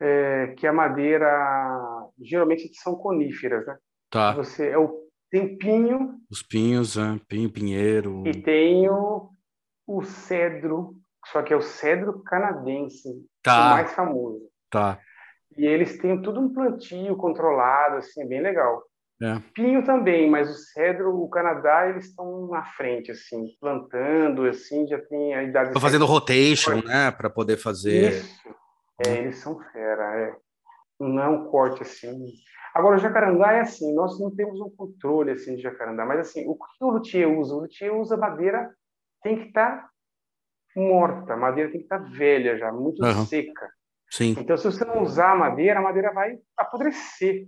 É, 0.00 0.54
que 0.56 0.66
a 0.66 0.72
madeira, 0.72 1.26
geralmente 2.20 2.70
são 2.74 2.94
coníferas, 2.94 3.66
né? 3.66 3.76
Tá. 4.10 4.32
Você, 4.34 4.68
é 4.68 4.78
o, 4.78 5.08
tem 5.30 5.58
pinho. 5.58 6.20
Os 6.30 6.42
pinhos, 6.42 6.96
é, 6.96 7.18
pinho, 7.26 7.50
pinheiro. 7.50 8.22
E 8.26 8.40
tem 8.40 8.88
o, 8.88 9.30
o 9.86 10.02
cedro, 10.02 10.94
só 11.32 11.42
que 11.42 11.52
é 11.52 11.56
o 11.56 11.62
cedro 11.62 12.22
canadense, 12.22 13.08
tá. 13.42 13.66
o 13.66 13.70
mais 13.70 13.92
famoso. 13.92 14.40
Tá. 14.70 14.98
E 15.56 15.66
eles 15.66 15.98
têm 15.98 16.20
tudo 16.22 16.40
um 16.40 16.52
plantio 16.52 17.16
controlado, 17.16 17.96
assim, 17.96 18.22
é 18.22 18.26
bem 18.26 18.40
legal. 18.40 18.82
É. 19.20 19.42
Pinho 19.52 19.84
também, 19.84 20.30
mas 20.30 20.48
o 20.48 20.54
cedro, 20.54 21.20
o 21.20 21.28
Canadá, 21.28 21.88
eles 21.88 22.06
estão 22.06 22.46
na 22.46 22.64
frente, 22.64 23.10
assim, 23.10 23.48
plantando, 23.60 24.44
assim, 24.44 24.86
já 24.86 25.00
tem 25.00 25.34
a 25.34 25.42
idade... 25.42 25.68
Estão 25.68 25.82
fazendo 25.82 26.06
rotation, 26.06 26.76
né, 26.84 27.10
para 27.10 27.28
poder 27.28 27.56
fazer... 27.56 28.12
Isso, 28.12 28.48
é, 29.04 29.18
eles 29.18 29.38
são 29.38 29.58
fera, 29.72 30.20
é. 30.20 30.36
Não 31.00 31.20
é 31.20 31.28
um 31.28 31.46
corte, 31.46 31.82
assim... 31.82 32.26
Agora, 32.72 32.96
o 32.96 33.00
jacarandá 33.00 33.52
é 33.54 33.60
assim, 33.60 33.92
nós 33.92 34.20
não 34.20 34.30
temos 34.30 34.60
um 34.60 34.70
controle, 34.70 35.32
assim, 35.32 35.56
de 35.56 35.62
jacarandá, 35.62 36.06
mas, 36.06 36.20
assim, 36.20 36.46
o 36.46 36.54
que 36.54 36.84
o 36.84 36.90
luthier 36.90 37.28
usa? 37.28 37.54
O 37.54 37.60
luthier 37.60 37.92
usa 37.92 38.16
madeira, 38.16 38.70
tem 39.20 39.36
que 39.36 39.48
estar 39.48 39.78
tá 39.78 39.90
morta, 40.78 41.34
a 41.34 41.36
madeira 41.36 41.70
tem 41.70 41.80
que 41.80 41.84
estar 41.84 41.98
velha 41.98 42.56
já, 42.56 42.72
muito 42.72 43.04
uhum. 43.04 43.26
seca. 43.26 43.68
Sim. 44.10 44.34
Então, 44.38 44.56
se 44.56 44.64
você 44.64 44.84
não 44.84 45.02
usar 45.02 45.32
a 45.32 45.36
madeira, 45.36 45.80
a 45.80 45.82
madeira 45.82 46.12
vai 46.12 46.38
apodrecer. 46.56 47.46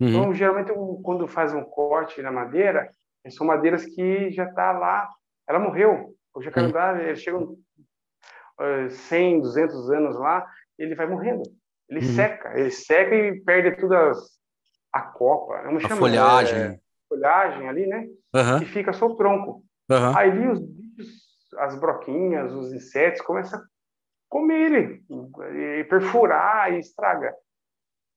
Uhum. 0.00 0.08
Então, 0.08 0.34
geralmente, 0.34 0.72
quando 1.02 1.26
faz 1.26 1.54
um 1.54 1.62
corte 1.62 2.20
na 2.20 2.30
madeira, 2.30 2.90
são 3.30 3.46
madeiras 3.46 3.84
que 3.86 4.30
já 4.30 4.44
está 4.44 4.72
lá, 4.72 5.08
ela 5.48 5.58
morreu. 5.58 6.14
O 6.34 6.42
jacarandá, 6.42 6.92
uhum. 6.92 7.00
ele 7.00 7.16
chega 7.16 7.38
uh, 7.38 8.90
100, 8.90 9.40
200 9.40 9.90
anos 9.90 10.18
lá, 10.18 10.46
ele 10.78 10.94
vai 10.94 11.06
morrendo. 11.06 11.42
Ele 11.88 12.00
uhum. 12.00 12.12
seca, 12.14 12.58
ele 12.58 12.70
seca 12.70 13.14
e 13.14 13.40
perde 13.40 13.76
toda 13.80 14.12
a 14.92 15.00
copa. 15.00 15.54
A 15.54 15.80
chama, 15.80 15.96
folhagem. 15.96 16.58
É, 16.58 16.78
folhagem 17.08 17.68
ali, 17.68 17.86
né? 17.86 18.06
Uhum. 18.34 18.62
E 18.62 18.66
fica 18.66 18.92
só 18.92 19.06
o 19.06 19.16
tronco. 19.16 19.62
Aí 20.16 20.48
os 20.48 20.60
as 21.58 21.78
broquinhas, 21.78 22.52
os 22.52 22.72
insetos 22.72 23.20
começam 23.22 23.58
a 23.58 23.62
comer 24.28 24.72
ele, 24.72 25.04
e 25.80 25.84
perfurar 25.84 26.72
e 26.72 26.78
estraga. 26.78 27.34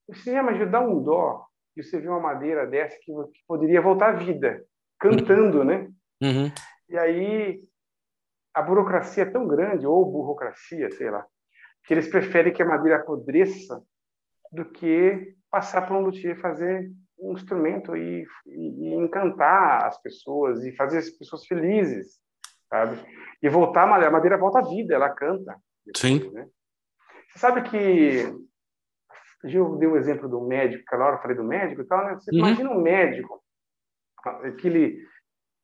Você 0.08 0.32
já 0.32 0.64
dá 0.64 0.80
um 0.80 1.02
dó 1.02 1.46
e 1.76 1.82
você 1.82 2.00
vê 2.00 2.08
uma 2.08 2.20
madeira 2.20 2.66
dessa 2.66 2.96
que, 3.00 3.12
que 3.12 3.40
poderia 3.46 3.80
voltar 3.80 4.10
à 4.10 4.16
vida, 4.16 4.64
cantando, 4.98 5.64
né? 5.64 5.88
Uhum. 6.20 6.50
E 6.88 6.98
aí 6.98 7.60
a 8.54 8.62
burocracia 8.62 9.22
é 9.22 9.30
tão 9.30 9.46
grande, 9.46 9.86
ou 9.86 10.10
burocracia, 10.10 10.90
sei 10.90 11.10
lá, 11.10 11.24
que 11.84 11.94
eles 11.94 12.08
preferem 12.08 12.52
que 12.52 12.62
a 12.62 12.66
madeira 12.66 12.98
apodreça 12.98 13.80
do 14.50 14.64
que 14.64 15.36
passar 15.50 15.82
para 15.82 15.96
um 15.96 16.00
luthier 16.00 16.38
fazer 16.40 16.90
um 17.18 17.32
instrumento 17.32 17.96
e, 17.96 18.24
e, 18.46 18.88
e, 18.88 18.94
encantar 18.94 19.86
as 19.86 20.00
pessoas 20.00 20.64
e 20.64 20.74
fazer 20.74 20.98
as 20.98 21.10
pessoas 21.10 21.46
felizes, 21.46 22.18
sabe? 22.68 22.98
E 23.42 23.48
voltar, 23.48 23.84
a 23.84 24.10
madeira 24.10 24.36
volta 24.36 24.58
à 24.58 24.62
vida, 24.62 24.94
ela 24.94 25.10
canta. 25.10 25.56
Depois, 25.84 26.00
Sim. 26.00 26.30
Né? 26.30 26.48
Você 27.30 27.38
sabe 27.38 27.62
que 27.62 28.48
eu 29.44 29.76
dei 29.76 29.88
o 29.88 29.92
um 29.92 29.96
exemplo 29.96 30.28
do 30.28 30.40
médico, 30.40 30.82
aquela 30.86 31.06
hora 31.06 31.16
eu 31.16 31.22
falei 31.22 31.36
do 31.36 31.44
médico 31.44 31.82
e 31.82 31.86
tal, 31.86 32.04
né? 32.04 32.14
Você 32.14 32.30
uhum. 32.32 32.38
imagina 32.38 32.70
um 32.70 32.80
médico, 32.80 33.42
aquele 34.24 35.06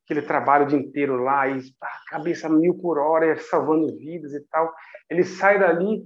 aquele 0.05 0.21
trabalho 0.21 0.65
o 0.65 0.67
dia 0.67 0.77
inteiro 0.77 1.17
lá, 1.17 1.47
e 1.47 1.59
a 1.81 1.89
cabeça 2.09 2.47
mil 2.47 2.75
por 2.75 2.99
hora, 2.99 3.35
salvando 3.39 3.97
vidas 3.97 4.33
e 4.33 4.41
tal. 4.47 4.71
Ele 5.09 5.23
sai 5.23 5.59
dali, 5.59 6.03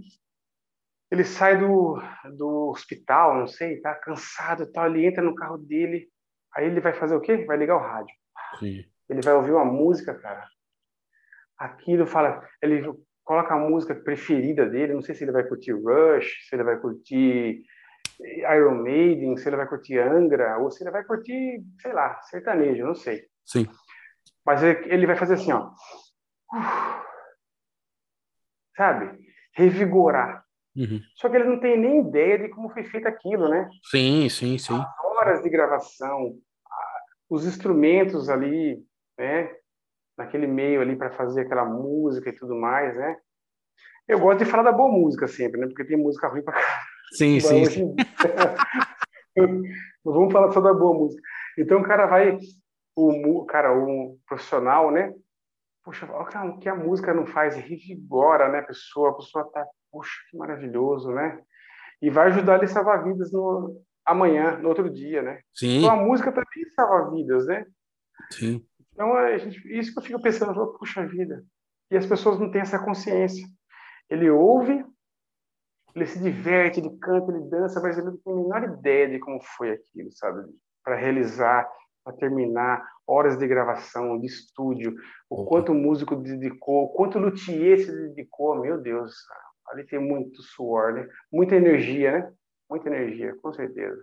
ele 1.12 1.26
sai 1.26 1.60
do, 1.60 2.02
do 2.38 2.70
hospital, 2.70 3.38
não 3.38 3.47
sei, 3.47 3.82
tá 3.82 3.93
cansado 3.95 4.64
e 4.64 4.72
tal, 4.72 4.88
ele 4.88 5.06
entra 5.06 5.22
no 5.22 5.36
carro 5.36 5.58
dele, 5.58 6.08
aí 6.56 6.66
ele 6.66 6.80
vai 6.80 6.93
fazer 6.93 7.16
o 7.16 7.22
quê? 7.22 7.45
Vai 7.45 7.58
ligar 7.58 7.76
o 7.76 7.82
rádio. 7.82 8.16
Sim. 8.58 8.86
Ele 9.10 9.22
vai 9.22 9.34
ouvir 9.34 9.52
uma 9.52 9.66
música, 9.66 10.14
cara. 10.14 10.47
Aquilo 11.60 12.07
fala, 12.07 12.41
ele 12.62 12.82
coloca 13.24 13.53
a 13.53 13.60
música 13.60 13.93
preferida 13.93 14.66
dele, 14.66 14.93
não 14.93 15.01
sei 15.01 15.14
se 15.14 15.24
ele 15.24 15.34
vai 15.34 15.43
curtir 15.43 15.74
Rush, 15.74 16.47
se 16.47 16.55
ele 16.55 16.64
vai 16.64 16.80
curtir 16.80 17.62
Iron 18.55 18.82
Maiden, 18.82 19.38
se 19.38 19.47
ele 19.47 19.57
vai 19.57 19.68
curtir 19.68 19.99
Angra, 19.99 20.57
ou 20.57 20.72
se 20.72 20.84
ele 20.84 20.91
vai 20.91 21.03
curtir, 21.03 21.64
sei 21.80 21.93
lá, 21.93 22.20
sertanejo, 22.24 22.86
não 22.86 22.95
sei. 22.95 23.26
Sim. 23.45 23.68
Mas 24.45 24.64
ele 24.64 25.05
vai 25.05 25.16
fazer 25.16 25.36
assim, 25.36 25.51
ó. 25.51 25.70
Sabe? 28.76 29.20
Revigorar. 29.53 30.43
Uhum. 30.76 31.01
Só 31.16 31.30
que 31.30 31.36
ele 31.36 31.49
não 31.49 31.60
tem 31.60 31.78
nem 31.78 31.99
ideia 32.07 32.39
de 32.39 32.49
como 32.49 32.70
foi 32.70 32.84
feito 32.84 33.07
aquilo, 33.07 33.49
né? 33.49 33.70
Sim, 33.91 34.30
sim, 34.30 34.57
sim. 34.57 34.74
As 34.74 35.05
horas 35.05 35.43
de 35.43 35.49
gravação, 35.49 36.36
os 37.30 37.45
instrumentos 37.45 38.30
ali, 38.30 38.82
né? 39.18 39.53
Naquele 40.20 40.47
meio 40.47 40.82
ali 40.82 40.97
para 40.97 41.11
fazer 41.11 41.41
aquela 41.41 41.63
música 41.63 42.30
e 42.30 42.34
tudo 42.34 42.53
mais, 42.53 42.93
né? 42.93 43.15
Eu 44.05 44.20
gosto 44.20 44.39
de 44.39 44.51
falar 44.51 44.63
da 44.63 44.72
boa 44.74 44.91
música 44.91 45.30
sempre, 45.30 45.61
né? 45.61 45.67
Porque 45.67 45.86
tem 45.86 45.95
música 45.95 46.28
ruim 46.28 46.43
para 46.43 46.55
cá. 46.55 46.82
Sim, 47.13 47.39
sim. 47.39 47.65
sim. 47.65 47.95
Vamos 50.03 50.34
falar 50.34 50.51
só 50.51 50.59
da 50.59 50.74
boa 50.74 50.93
música. 50.93 51.22
Então 51.57 51.80
o 51.80 51.84
cara 51.84 52.05
vai 52.05 52.38
o 52.97 53.45
cara, 53.45 53.74
um 53.74 54.17
profissional, 54.28 54.91
né? 54.91 55.13
Poxa, 55.86 56.05
olha 56.11 56.51
o 56.51 56.59
que 56.59 56.67
a 56.67 56.76
música 56.76 57.13
não 57.13 57.26
faz, 57.26 57.55
revigora, 57.55 58.49
né, 58.49 58.59
a 58.59 58.63
pessoa, 58.63 59.11
a 59.11 59.13
pessoa 59.13 59.49
tá, 59.49 59.65
poxa, 59.89 60.11
que 60.30 60.38
maravilhoso, 60.38 61.13
né? 61.13 61.41
E 62.01 62.09
vai 62.09 62.28
ajudar 62.28 62.55
ele 62.55 62.65
a 62.65 62.67
salvar 62.67 63.05
vidas 63.05 63.32
no 63.32 63.82
amanhã, 64.05 64.57
no 64.57 64.67
outro 64.67 64.89
dia, 64.89 65.22
né? 65.22 65.39
Sim. 65.53 65.80
Então 65.80 65.91
a 65.91 65.95
música 65.95 66.30
também 66.32 66.70
salva 66.76 67.09
vidas, 67.11 67.45
né? 67.47 67.65
Sim. 68.32 68.65
Então 69.00 69.16
a 69.16 69.38
gente, 69.38 69.58
isso 69.74 69.93
que 69.93 70.00
eu 70.00 70.04
fico 70.04 70.22
pensando, 70.22 70.78
puxa 70.78 71.08
vida. 71.08 71.41
E 71.89 71.95
as 71.95 72.06
pessoas 72.06 72.38
não 72.38 72.52
têm 72.52 72.60
essa 72.60 72.78
consciência. 72.78 73.47
Ele 74.10 74.30
ouve, 74.30 74.86
ele 75.95 76.06
se 76.06 76.20
diverte, 76.20 76.82
ele 76.82 76.97
canta, 76.97 77.32
ele 77.32 77.50
dança, 77.50 77.80
mas 77.80 77.97
ele 77.97 78.08
não 78.08 78.18
tem 78.18 78.34
a 78.34 78.36
menor 78.36 78.64
ideia 78.78 79.10
de 79.10 79.20
como 79.20 79.39
foi 79.56 79.72
aquilo, 79.72 80.12
sabe? 80.12 80.43
Para 80.84 80.97
realizar 80.97 81.66
para 82.04 82.14
terminar, 82.14 82.84
horas 83.06 83.38
de 83.38 83.47
gravação, 83.47 84.20
de 84.20 84.26
estúdio, 84.26 84.95
o 85.30 85.45
quanto 85.45 85.72
o 85.72 85.76
músico 85.76 86.16
dedicou, 86.16 86.86
o 86.86 86.89
quanto 86.89 87.18
o 87.18 87.22
luthier 87.22 87.78
se 87.80 87.91
dedicou, 87.91 88.60
meu 88.60 88.82
Deus, 88.82 89.14
ali 89.70 89.86
tem 89.86 90.00
muito 90.00 90.41
suor, 90.41 90.93
né? 90.93 91.08
Muita 91.32 91.56
energia, 91.56 92.12
né? 92.12 92.34
Muita 92.70 92.88
energia, 92.88 93.36
com 93.41 93.54
certeza. 93.54 94.02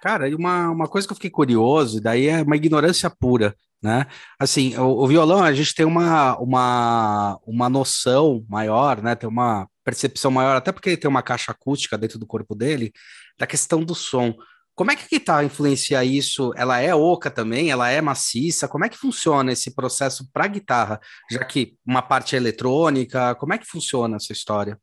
Cara, 0.00 0.28
e 0.28 0.34
uma, 0.34 0.70
uma 0.70 0.88
coisa 0.88 1.06
que 1.06 1.12
eu 1.12 1.16
fiquei 1.16 1.30
curioso, 1.30 2.00
daí 2.00 2.28
é 2.28 2.42
uma 2.42 2.56
ignorância 2.56 3.10
pura, 3.10 3.54
né? 3.84 4.06
Assim, 4.40 4.74
o, 4.78 5.02
o, 5.02 5.06
violão, 5.06 5.44
a 5.44 5.52
gente 5.52 5.74
tem 5.74 5.84
uma, 5.84 6.38
uma, 6.38 7.38
uma 7.46 7.68
noção 7.68 8.42
maior, 8.48 9.02
né? 9.02 9.14
Tem 9.14 9.28
uma 9.28 9.68
percepção 9.84 10.30
maior, 10.30 10.56
até 10.56 10.72
porque 10.72 10.88
ele 10.88 10.96
tem 10.96 11.08
uma 11.08 11.22
caixa 11.22 11.52
acústica 11.52 11.98
dentro 11.98 12.18
do 12.18 12.26
corpo 12.26 12.54
dele, 12.54 12.90
da 13.38 13.46
questão 13.46 13.84
do 13.84 13.94
som. 13.94 14.34
Como 14.74 14.90
é 14.90 14.96
que 14.96 15.04
a 15.04 15.18
guitarra 15.18 15.44
influencia 15.44 16.02
isso? 16.02 16.50
Ela 16.56 16.80
é 16.80 16.94
oca 16.94 17.30
também? 17.30 17.70
Ela 17.70 17.90
é 17.90 18.00
maciça? 18.00 18.66
Como 18.66 18.86
é 18.86 18.88
que 18.88 18.96
funciona 18.96 19.52
esse 19.52 19.74
processo 19.74 20.26
para 20.32 20.44
a 20.46 20.48
guitarra? 20.48 20.98
Já 21.30 21.44
que 21.44 21.76
uma 21.86 22.00
parte 22.00 22.34
é 22.34 22.38
eletrônica, 22.38 23.34
como 23.34 23.52
é 23.52 23.58
que 23.58 23.66
funciona 23.66 24.16
essa 24.16 24.32
história? 24.32 24.80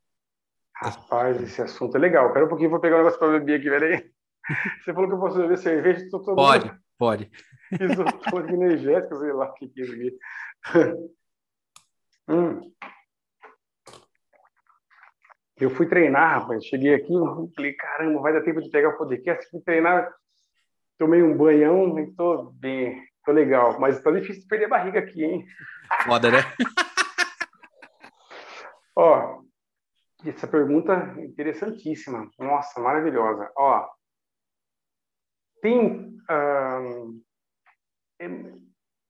Rapaz, 0.76 1.42
esse 1.42 1.60
assunto 1.60 1.96
é 1.96 2.00
legal. 2.00 2.28
Espera 2.28 2.46
um 2.46 2.48
pouquinho, 2.48 2.70
vou 2.70 2.78
pegar 2.78 2.94
um 2.94 2.98
negócio 2.98 3.18
para 3.18 3.32
beber 3.40 3.58
aqui, 3.58 3.68
peraí. 3.68 4.10
Você 4.80 4.94
falou 4.94 5.08
que 5.08 5.14
eu 5.16 5.20
posso 5.20 5.38
beber 5.38 5.58
cerveja, 5.58 6.04
estou 6.04 6.20
tomando. 6.20 6.36
Pode, 6.36 6.72
pode. 6.96 7.30
Isotônico 7.80 8.54
energético, 8.54 9.16
sei 9.16 9.32
lá 9.32 9.46
o 9.46 9.54
que 9.54 9.64
é 9.64 9.82
isso 9.82 9.92
aqui. 9.92 10.18
hum. 12.28 12.72
Eu 15.56 15.70
fui 15.70 15.86
treinar, 15.86 16.40
rapaz. 16.40 16.64
Cheguei 16.64 16.94
aqui, 16.94 17.12
falei, 17.54 17.72
caramba, 17.74 18.20
vai 18.20 18.32
dar 18.32 18.42
tempo 18.42 18.60
de 18.60 18.70
pegar 18.70 18.90
o 18.90 18.98
podcast. 18.98 19.48
Fui 19.48 19.60
treinar, 19.60 20.12
tomei 20.98 21.22
um 21.22 21.36
banhão 21.36 21.98
e 21.98 22.12
tô 22.14 22.50
bem, 22.52 23.00
tô 23.24 23.32
legal. 23.32 23.78
Mas 23.78 24.02
tá 24.02 24.10
difícil 24.10 24.42
de 24.42 24.48
perder 24.48 24.64
a 24.66 24.70
barriga 24.70 24.98
aqui, 24.98 25.24
hein? 25.24 25.46
Foda, 26.04 26.30
né? 26.30 26.38
Ó, 28.96 29.42
essa 30.26 30.46
pergunta 30.46 31.14
é 31.16 31.24
interessantíssima. 31.24 32.28
Nossa, 32.38 32.80
maravilhosa. 32.80 33.50
Ó, 33.56 33.88
tem, 35.60 36.16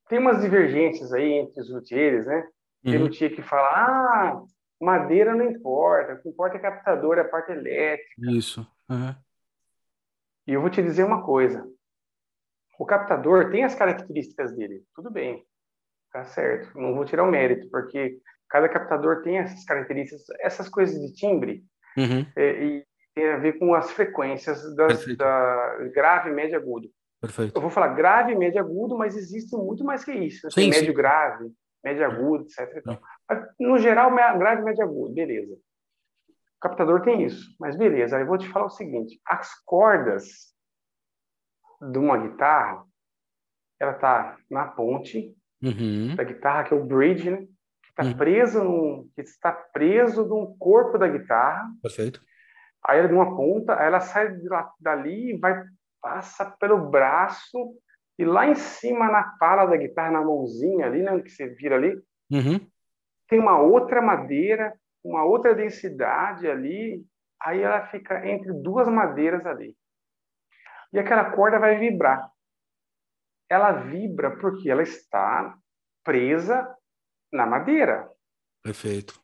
tem 0.08 0.18
umas 0.18 0.42
divergências 0.42 1.12
aí 1.12 1.32
entre 1.32 1.60
os 1.60 1.70
luthiers, 1.70 2.26
né? 2.26 2.46
Tem 2.82 2.96
uhum. 2.96 3.04
luthier 3.04 3.34
que 3.34 3.42
fala, 3.42 3.68
ah, 3.68 4.42
Madeira 4.80 5.34
não 5.34 5.48
importa, 5.48 6.14
o 6.14 6.22
que 6.22 6.28
importa 6.28 6.56
é 6.56 6.60
captador, 6.60 7.16
é 7.18 7.20
a 7.20 7.28
parte 7.28 7.52
elétrica. 7.52 8.30
Isso. 8.30 8.66
Uhum. 8.90 9.14
E 10.46 10.52
eu 10.52 10.60
vou 10.60 10.68
te 10.68 10.82
dizer 10.82 11.04
uma 11.04 11.22
coisa: 11.22 11.64
o 12.78 12.84
captador 12.84 13.50
tem 13.50 13.62
as 13.62 13.74
características 13.74 14.54
dele, 14.56 14.82
tudo 14.94 15.10
bem, 15.10 15.44
tá 16.12 16.24
certo. 16.24 16.76
Não 16.78 16.94
vou 16.94 17.04
tirar 17.04 17.22
o 17.22 17.30
mérito, 17.30 17.70
porque 17.70 18.18
cada 18.48 18.68
captador 18.68 19.22
tem 19.22 19.38
essas 19.38 19.64
características, 19.64 20.24
essas 20.40 20.68
coisas 20.68 21.00
de 21.00 21.14
timbre, 21.14 21.64
uhum. 21.96 22.26
é, 22.36 22.64
e 22.64 22.86
tem 23.14 23.28
a 23.30 23.38
ver 23.38 23.58
com 23.58 23.74
as 23.74 23.90
frequências 23.92 24.74
das, 24.74 25.06
da 25.16 25.76
grave, 25.94 26.30
médio, 26.30 26.56
agudo. 26.56 26.90
Perfeito. 27.22 27.56
Eu 27.56 27.62
vou 27.62 27.70
falar 27.70 27.94
grave, 27.94 28.34
médio, 28.34 28.60
agudo, 28.60 28.98
mas 28.98 29.16
existe 29.16 29.54
muito 29.54 29.84
mais 29.84 30.04
que 30.04 30.10
isso. 30.10 30.44
Né? 30.44 30.50
Sim, 30.50 30.60
tem 30.62 30.70
médio, 30.70 30.88
sim. 30.88 30.92
grave, 30.92 31.52
médio, 31.84 32.04
agudo, 32.04 32.42
etc. 32.42 32.78
Então, 32.78 33.00
no 33.60 33.78
geral, 33.78 34.12
grave, 34.12 34.62
médio 34.62 34.82
agudo, 34.82 35.14
beleza. 35.14 35.54
O 35.54 36.60
captador 36.60 37.00
tem 37.02 37.22
isso, 37.22 37.54
mas 37.60 37.76
beleza. 37.76 38.16
Aí 38.16 38.24
eu 38.24 38.26
vou 38.26 38.36
te 38.36 38.48
falar 38.48 38.66
o 38.66 38.70
seguinte: 38.70 39.20
as 39.24 39.54
cordas 39.64 40.52
de 41.80 41.96
uma 41.96 42.18
guitarra, 42.18 42.84
ela 43.78 43.94
tá 43.94 44.36
na 44.50 44.66
ponte 44.66 45.32
uhum. 45.62 46.16
da 46.16 46.24
guitarra, 46.24 46.64
que 46.64 46.74
é 46.74 46.76
o 46.76 46.84
bridge, 46.84 47.30
né? 47.30 47.46
Que 47.84 47.90
está 47.90 48.02
uhum. 48.02 48.16
preso 48.16 48.64
num, 48.64 49.08
que 49.14 49.22
está 49.22 49.52
preso 49.52 50.24
no 50.24 50.56
corpo 50.56 50.98
da 50.98 51.06
guitarra. 51.06 51.70
Perfeito. 51.80 52.20
Aí 52.84 52.98
ela 52.98 53.06
de 53.06 53.14
uma 53.14 53.36
ponta, 53.36 53.78
aí 53.78 53.86
ela 53.86 54.00
sai 54.00 54.36
dali 54.80 55.34
e 55.34 55.38
vai 55.38 55.64
passa 56.02 56.44
pelo 56.58 56.90
braço 56.90 57.74
e 58.18 58.24
lá 58.24 58.46
em 58.46 58.54
cima 58.54 59.10
na 59.10 59.22
pala 59.38 59.64
da 59.64 59.76
guitarra, 59.76 60.10
na 60.10 60.22
mãozinha 60.22 60.86
ali, 60.86 61.02
né, 61.02 61.18
que 61.22 61.30
você 61.30 61.46
vira 61.46 61.76
ali, 61.76 61.96
uhum 62.30 62.72
tem 63.32 63.38
uma 63.38 63.58
outra 63.58 64.02
madeira, 64.02 64.78
uma 65.02 65.24
outra 65.24 65.54
densidade 65.54 66.46
ali, 66.46 67.02
aí 67.40 67.62
ela 67.62 67.86
fica 67.86 68.28
entre 68.28 68.52
duas 68.52 68.86
madeiras 68.88 69.46
ali. 69.46 69.74
E 70.92 70.98
aquela 70.98 71.30
corda 71.30 71.58
vai 71.58 71.78
vibrar. 71.78 72.30
Ela 73.48 73.72
vibra 73.72 74.36
porque 74.36 74.70
ela 74.70 74.82
está 74.82 75.56
presa 76.04 76.76
na 77.32 77.46
madeira. 77.46 78.06
Perfeito. 78.62 79.18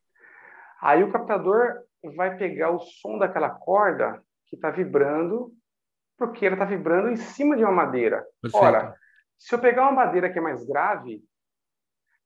Aí 0.80 1.04
o 1.04 1.12
captador 1.12 1.82
vai 2.16 2.34
pegar 2.38 2.70
o 2.70 2.80
som 2.80 3.18
daquela 3.18 3.50
corda 3.50 4.24
que 4.46 4.56
está 4.56 4.70
vibrando, 4.70 5.52
porque 6.18 6.44
ela 6.44 6.56
está 6.56 6.64
vibrando 6.64 7.08
em 7.10 7.16
cima 7.16 7.56
de 7.56 7.62
uma 7.62 7.72
madeira. 7.72 8.26
Perfeito. 8.42 8.62
Ora, 8.62 8.94
se 9.38 9.54
eu 9.54 9.60
pegar 9.60 9.82
uma 9.82 9.92
madeira 9.92 10.30
que 10.30 10.38
é 10.38 10.42
mais 10.42 10.66
grave, 10.66 11.24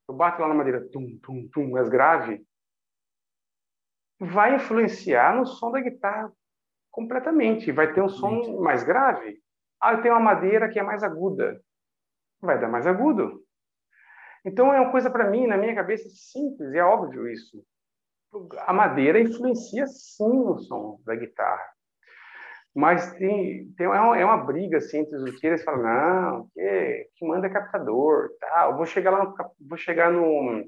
eu 0.09 0.15
bato 0.15 0.41
lá 0.41 0.49
na 0.49 0.55
madeira, 0.55 0.89
tum, 0.91 1.19
tum, 1.23 1.47
tum, 1.53 1.71
mais 1.71 1.89
grave, 1.91 2.45
vai 4.19 4.55
influenciar 4.55 5.37
no 5.37 5.47
som 5.47 5.71
da 5.71 5.81
guitarra 5.81 6.33
completamente. 6.91 7.71
Vai 7.71 7.93
ter 7.93 8.03
um 8.03 8.09
som 8.09 8.61
mais 8.61 8.83
grave. 8.83 9.41
Ah, 9.81 9.93
eu 9.93 10.03
tenho 10.03 10.15
uma 10.15 10.21
madeira 10.21 10.69
que 10.71 10.79
é 10.79 10.83
mais 10.83 11.03
aguda. 11.03 11.61
Vai 12.41 12.59
dar 12.59 12.69
mais 12.69 12.87
agudo. 12.87 13.45
Então 14.45 14.73
é 14.73 14.81
uma 14.81 14.91
coisa 14.91 15.11
para 15.11 15.31
mim, 15.31 15.47
na 15.47 15.57
minha 15.57 15.75
cabeça, 15.75 16.09
simples, 16.09 16.73
é 16.73 16.83
óbvio 16.83 17.29
isso. 17.29 17.63
A 18.67 18.73
madeira 18.73 19.21
influencia 19.21 19.87
sim 19.87 20.45
no 20.45 20.59
som 20.59 21.01
da 21.05 21.15
guitarra. 21.15 21.72
Mas 22.75 23.13
tem, 23.13 23.67
tem 23.77 23.87
uma, 23.87 24.19
é 24.19 24.25
uma 24.25 24.39
briga 24.39 24.79
assim, 24.79 24.99
entre 24.99 25.17
os 25.17 25.23
lutheiros, 25.23 25.63
falam, 25.63 25.83
não, 25.83 26.47
que, 26.55 27.07
que 27.17 27.27
manda 27.27 27.47
é 27.47 27.51
captador, 27.51 28.31
tá? 28.41 28.69
Eu 28.71 28.77
vou 28.77 28.87
chegar 28.87 29.11
lá, 29.11 29.35
vou 29.61 29.77
chegar 29.77 30.11
no, 30.11 30.65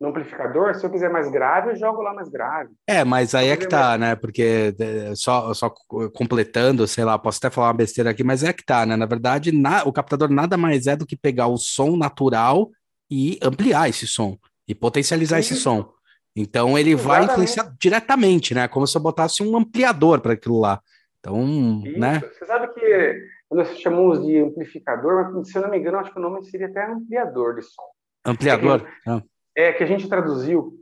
no 0.00 0.08
amplificador, 0.08 0.74
se 0.74 0.84
eu 0.84 0.90
quiser 0.90 1.10
mais 1.10 1.30
grave, 1.30 1.70
eu 1.70 1.76
jogo 1.76 2.02
lá 2.02 2.12
mais 2.12 2.28
grave. 2.28 2.70
É, 2.88 3.04
mas 3.04 3.34
aí 3.34 3.48
é 3.48 3.56
que 3.56 3.68
tá, 3.68 3.90
mais... 3.90 4.00
né? 4.00 4.16
Porque 4.16 4.74
é, 4.78 5.14
só, 5.14 5.54
só 5.54 5.72
completando, 6.12 6.86
sei 6.88 7.04
lá, 7.04 7.16
posso 7.18 7.38
até 7.38 7.50
falar 7.50 7.68
uma 7.68 7.74
besteira 7.74 8.10
aqui, 8.10 8.24
mas 8.24 8.42
é 8.42 8.52
que 8.52 8.64
tá, 8.64 8.84
né? 8.84 8.96
Na 8.96 9.06
verdade, 9.06 9.52
na, 9.52 9.84
o 9.84 9.92
captador 9.92 10.30
nada 10.30 10.56
mais 10.56 10.88
é 10.88 10.96
do 10.96 11.06
que 11.06 11.16
pegar 11.16 11.46
o 11.46 11.56
som 11.56 11.96
natural 11.96 12.68
e 13.08 13.38
ampliar 13.40 13.88
esse 13.88 14.06
som 14.08 14.36
e 14.66 14.74
potencializar 14.74 15.36
Sim. 15.36 15.54
esse 15.54 15.62
som. 15.62 15.88
Então 16.36 16.76
ele 16.76 16.90
Exatamente. 16.90 17.06
vai 17.06 17.24
influenciar 17.24 17.74
diretamente, 17.80 18.54
né? 18.54 18.66
Como 18.66 18.86
se 18.86 18.96
eu 18.96 19.00
botasse 19.00 19.42
um 19.42 19.56
ampliador 19.56 20.20
para 20.20 20.32
aquilo 20.32 20.58
lá. 20.58 20.80
Então, 21.24 21.42
Isso. 21.86 21.98
né? 21.98 22.20
Você 22.20 22.44
sabe 22.44 22.68
que 22.74 23.26
nós 23.50 23.78
chamamos 23.78 24.26
de 24.26 24.38
amplificador, 24.38 25.32
mas 25.32 25.50
se 25.50 25.56
eu 25.56 25.62
não 25.62 25.70
me 25.70 25.78
engano, 25.78 25.98
acho 25.98 26.12
que 26.12 26.18
o 26.18 26.22
nome 26.22 26.44
seria 26.44 26.66
até 26.66 26.84
ampliador 26.84 27.54
de 27.54 27.62
som. 27.62 27.82
Ampliador? 28.26 28.86
É 29.06 29.20
que, 29.20 29.24
é, 29.56 29.72
que 29.72 29.84
a 29.84 29.86
gente 29.86 30.06
traduziu 30.06 30.74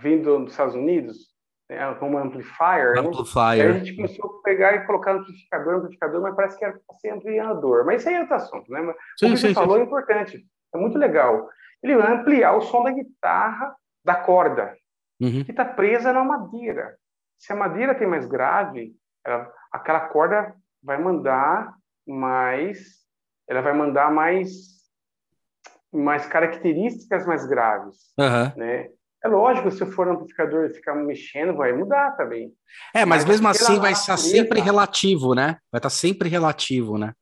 vindo 0.00 0.38
dos 0.38 0.52
Estados 0.52 0.76
Unidos 0.76 1.30
né, 1.68 1.92
como 1.98 2.18
amplifier. 2.18 2.94
Né? 2.94 3.00
Amplifier. 3.00 3.68
Né? 3.68 3.70
a 3.70 3.78
gente 3.78 3.96
começou 3.96 4.38
a 4.38 4.42
pegar 4.42 4.74
e 4.76 4.86
colocar 4.86 5.12
amplificador, 5.12 5.74
amplificador, 5.74 6.22
mas 6.22 6.36
parece 6.36 6.58
que 6.58 6.64
era 6.64 6.80
ser 7.00 7.10
ampliador. 7.10 7.84
Mas 7.84 8.00
isso 8.00 8.10
aí 8.10 8.14
é 8.14 8.20
outro 8.20 8.34
assunto, 8.36 8.70
né? 8.70 8.80
Mas 8.80 8.96
sim, 9.18 9.26
o 9.26 9.30
que 9.30 9.36
sim, 9.36 9.42
você 9.42 9.48
sim, 9.48 9.54
falou 9.54 9.76
é 9.76 9.82
importante, 9.82 10.46
é 10.72 10.78
muito 10.78 10.96
legal. 10.98 11.48
Ele 11.82 11.96
vai 11.96 12.12
ampliar 12.12 12.56
o 12.56 12.60
som 12.60 12.84
da 12.84 12.92
guitarra 12.92 13.74
da 14.04 14.14
corda, 14.14 14.72
uhum. 15.20 15.44
que 15.44 15.50
está 15.50 15.64
presa 15.64 16.12
na 16.12 16.22
madeira. 16.22 16.96
Se 17.38 17.52
a 17.52 17.56
madeira 17.56 17.94
tem 17.94 18.06
mais 18.06 18.26
grave, 18.26 18.94
ela, 19.24 19.50
aquela 19.72 20.08
corda 20.08 20.54
vai 20.82 20.98
mandar 21.00 21.74
mais, 22.06 23.00
ela 23.48 23.60
vai 23.60 23.72
mandar 23.72 24.10
mais, 24.10 24.50
mais 25.92 26.26
características 26.26 27.26
mais 27.26 27.46
graves, 27.46 27.96
uhum. 28.18 28.52
né? 28.56 28.88
É 29.22 29.28
lógico, 29.28 29.70
se 29.70 29.84
for 29.84 30.08
um 30.08 30.12
amplificador 30.12 30.64
e 30.64 30.70
ficar 30.70 30.94
mexendo, 30.94 31.54
vai 31.54 31.74
mudar 31.74 32.12
também. 32.12 32.54
É, 32.94 33.04
mas, 33.04 33.22
mas 33.22 33.26
mesmo 33.26 33.48
assim 33.48 33.78
vai 33.78 33.92
estar 33.92 34.16
sempre 34.16 34.60
relativo, 34.60 35.34
né? 35.34 35.58
Vai 35.70 35.78
estar 35.78 35.90
sempre 35.90 36.28
relativo, 36.28 36.96
né? 36.96 37.12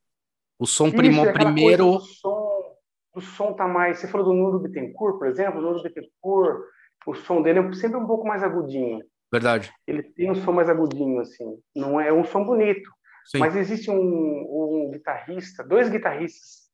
O 0.59 0.67
som 0.67 0.87
Isso, 0.87 0.97
primo, 0.97 1.33
primeiro. 1.33 1.89
O 1.89 2.01
som, 2.01 2.77
o 3.15 3.21
som 3.21 3.53
tá 3.53 3.67
mais. 3.67 3.99
Você 3.99 4.07
falou 4.07 4.29
do 4.29 4.33
Nuno 4.33 4.61
Bittencourt, 4.61 5.19
por 5.19 5.27
exemplo, 5.27 5.59
o 5.59 5.63
Nuno 5.63 5.83
Bittencourt, 5.83 6.61
o 7.05 7.15
som 7.15 7.43
dele 7.43 7.59
é 7.59 7.73
sempre 7.73 7.99
um 7.99 8.07
pouco 8.07 8.27
mais 8.27 8.45
agudinho. 8.45 9.03
Verdade. 9.31 9.73
Ele 9.87 10.03
tem 10.03 10.31
um 10.31 10.35
som 10.35 10.53
mais 10.53 10.69
agudinho, 10.69 11.21
assim. 11.21 11.59
Não 11.75 12.01
é 12.01 12.13
um 12.13 12.25
som 12.25 12.45
bonito. 12.45 12.91
Sim. 13.27 13.39
Mas 13.39 13.55
existe 13.57 13.91
um, 13.91 13.95
um 13.97 14.91
guitarrista, 14.91 15.63
dois 15.63 15.91
guitarristas 15.91 16.71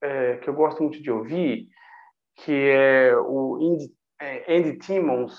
é, 0.00 0.36
que 0.38 0.48
eu 0.48 0.54
gosto 0.54 0.82
muito 0.82 1.02
de 1.02 1.10
ouvir, 1.10 1.68
que 2.36 2.50
é 2.52 3.14
o 3.14 3.56
Andy, 3.56 3.94
é, 4.18 4.56
Andy 4.56 4.78
Timmons. 4.78 5.38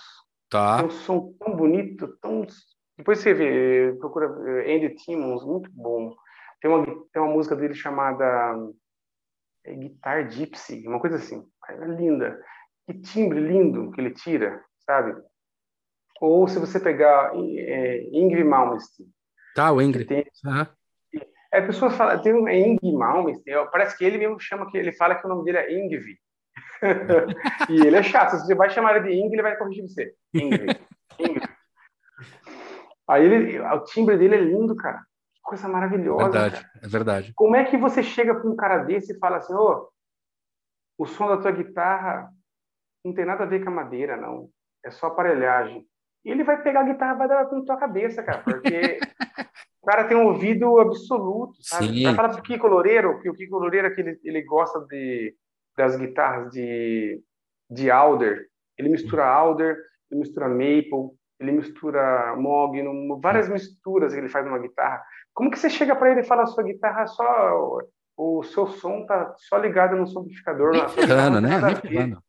Tá. 0.49 0.77
Tem 0.77 0.85
um 0.85 0.91
som 0.91 1.33
tão 1.39 1.55
bonito, 1.55 2.07
tão... 2.21 2.45
Depois 2.95 3.17
você 3.17 3.33
vê, 3.33 3.95
procura 3.99 4.27
é, 4.61 4.75
Andy 4.75 4.95
Timmons, 4.95 5.43
muito 5.43 5.71
bom. 5.73 6.15
Tem 6.61 6.69
uma, 6.69 6.85
tem 6.85 7.21
uma 7.21 7.33
música 7.33 7.55
dele 7.55 7.73
chamada 7.73 8.55
é, 9.65 9.73
Guitar 9.73 10.29
Gypsy, 10.29 10.87
uma 10.87 10.99
coisa 10.99 11.15
assim. 11.15 11.43
É 11.67 11.85
linda. 11.85 12.39
Que 12.85 12.93
timbre 12.99 13.39
lindo 13.39 13.91
que 13.91 13.99
ele 13.99 14.11
tira, 14.11 14.63
sabe? 14.85 15.19
Ou 16.21 16.47
se 16.47 16.59
você 16.59 16.79
pegar 16.79 17.31
é, 17.35 18.03
Ingrid 18.11 18.43
Malmsteen. 18.43 19.09
Tá, 19.55 19.71
o 19.71 19.81
Ingrid. 19.81 20.07
Tem, 20.07 20.25
uhum. 20.45 20.65
é, 21.51 21.59
a 21.59 21.65
pessoa 21.65 21.91
fala, 21.91 22.17
tem 22.19 22.33
um 22.33 22.47
é 22.47 22.59
Ingrid 22.59 22.95
Malmsteen, 22.95 23.67
parece 23.71 23.97
que 23.97 24.05
ele 24.05 24.17
mesmo 24.17 24.39
chama, 24.39 24.69
que 24.69 24.77
ele 24.77 24.91
fala 24.93 25.15
que 25.15 25.25
o 25.25 25.29
nome 25.29 25.43
dele 25.43 25.57
é 25.57 25.73
Ingrid. 25.73 26.17
e 27.69 27.87
ele 27.87 27.95
é 27.95 28.03
chato, 28.03 28.31
se 28.31 28.45
você 28.45 28.55
vai 28.55 28.69
chamar 28.69 28.97
ele 28.97 29.07
de 29.07 29.15
Ingrid, 29.15 29.33
ele 29.33 29.41
vai 29.41 29.57
corrigir 29.57 29.83
você. 29.83 30.13
Ingrid. 30.33 30.79
Ingrid. 31.19 31.53
Aí 33.07 33.25
ele, 33.25 33.59
o 33.59 33.83
timbre 33.83 34.17
dele 34.17 34.35
é 34.35 34.41
lindo, 34.41 34.75
cara. 34.75 34.99
Que 35.33 35.41
coisa 35.43 35.67
maravilhosa. 35.67 36.23
Verdade, 36.23 36.55
cara. 36.55 36.71
é 36.81 36.87
verdade. 36.87 37.33
Como 37.35 37.55
é 37.55 37.65
que 37.65 37.77
você 37.77 38.01
chega 38.01 38.33
para 38.33 38.49
um 38.49 38.55
cara 38.55 38.83
desse 38.83 39.13
e 39.13 39.19
fala 39.19 39.37
assim, 39.37 39.53
ô, 39.53 39.59
oh, 39.59 39.93
o 40.97 41.05
som 41.05 41.27
da 41.27 41.37
tua 41.37 41.51
guitarra 41.51 42.29
não 43.03 43.13
tem 43.13 43.25
nada 43.25 43.43
a 43.43 43.47
ver 43.47 43.63
com 43.63 43.69
a 43.69 43.73
madeira, 43.73 44.15
não. 44.15 44.49
É 44.85 44.91
só 44.91 45.07
aparelhagem. 45.07 45.85
E 46.23 46.31
ele 46.31 46.43
vai 46.43 46.61
pegar 46.61 46.81
a 46.81 46.83
guitarra 46.83 47.15
e 47.15 47.17
vai 47.17 47.27
dar 47.27 47.43
na 47.43 47.61
tua 47.61 47.77
cabeça, 47.77 48.23
cara, 48.23 48.39
porque 48.43 48.99
o 49.81 49.85
cara 49.85 50.05
tem 50.05 50.15
um 50.15 50.27
ouvido 50.27 50.79
absoluto, 50.79 51.55
sabe? 51.61 51.87
Sim. 51.87 52.03
Vai 52.03 52.15
falar 52.15 52.29
pro 52.29 52.41
Kiko 52.41 52.67
Loureiro, 52.67 53.19
que 53.19 53.29
o 53.29 53.33
Kiko 53.33 53.59
Loureiro 53.59 53.93
que 53.93 54.01
ele, 54.01 54.19
ele 54.23 54.41
gosta 54.43 54.79
de, 54.87 55.35
das 55.77 55.95
guitarras 55.95 56.51
de, 56.51 57.21
de 57.69 57.91
Alder. 57.91 58.47
Ele 58.77 58.89
mistura 58.89 59.25
Alder, 59.25 59.77
ele 60.09 60.21
mistura 60.21 60.47
Maple, 60.47 61.11
ele 61.39 61.51
mistura 61.51 62.35
Moog, 62.37 62.81
várias 63.21 63.49
misturas 63.49 64.13
que 64.13 64.19
ele 64.19 64.29
faz 64.29 64.45
numa 64.45 64.59
guitarra. 64.59 65.03
Como 65.33 65.51
que 65.51 65.59
você 65.59 65.69
chega 65.69 65.95
para 65.95 66.11
ele 66.11 66.21
e 66.21 66.25
fala 66.25 66.43
a 66.43 66.47
sua 66.47 66.63
guitarra 66.63 67.05
só 67.07 67.79
o 68.15 68.43
seu 68.43 68.67
som 68.67 69.05
tá 69.05 69.33
só 69.37 69.57
ligado 69.57 69.95
no 69.95 70.03
amplificador, 70.03 70.89
ferrando, 70.89 71.41
né? 71.41 71.59
Ferrando. 71.75 72.23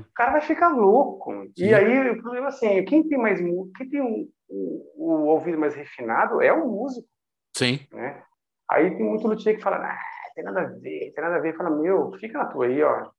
O 0.00 0.14
cara 0.14 0.32
vai 0.32 0.40
ficar 0.40 0.68
louco. 0.68 1.32
Sim. 1.56 1.66
E 1.66 1.74
aí, 1.74 2.10
o 2.10 2.22
problema 2.22 2.46
é 2.46 2.48
assim, 2.48 2.84
quem 2.84 3.06
tem 3.06 3.18
mais 3.18 3.38
quem 3.38 3.88
tem 3.88 4.00
um, 4.00 4.28
um, 4.48 4.92
um, 4.96 5.26
ouvido 5.26 5.58
mais 5.58 5.74
refinado 5.74 6.40
é 6.40 6.52
o 6.52 6.66
músico. 6.66 7.06
Sim. 7.54 7.80
Né? 7.92 8.22
Aí 8.70 8.96
tem 8.96 9.04
muito 9.04 9.26
luthier 9.26 9.56
que 9.56 9.62
fala, 9.62 9.76
ah, 9.76 9.98
tem 10.34 10.44
nada 10.44 10.60
a 10.60 10.66
ver, 10.66 11.12
tem 11.12 11.24
nada 11.24 11.36
a 11.36 11.40
ver. 11.40 11.56
Fala, 11.56 11.70
meu, 11.70 12.12
fica 12.18 12.38
na 12.38 12.46
tua 12.46 12.66
aí, 12.66 12.82
ó. 12.82 13.10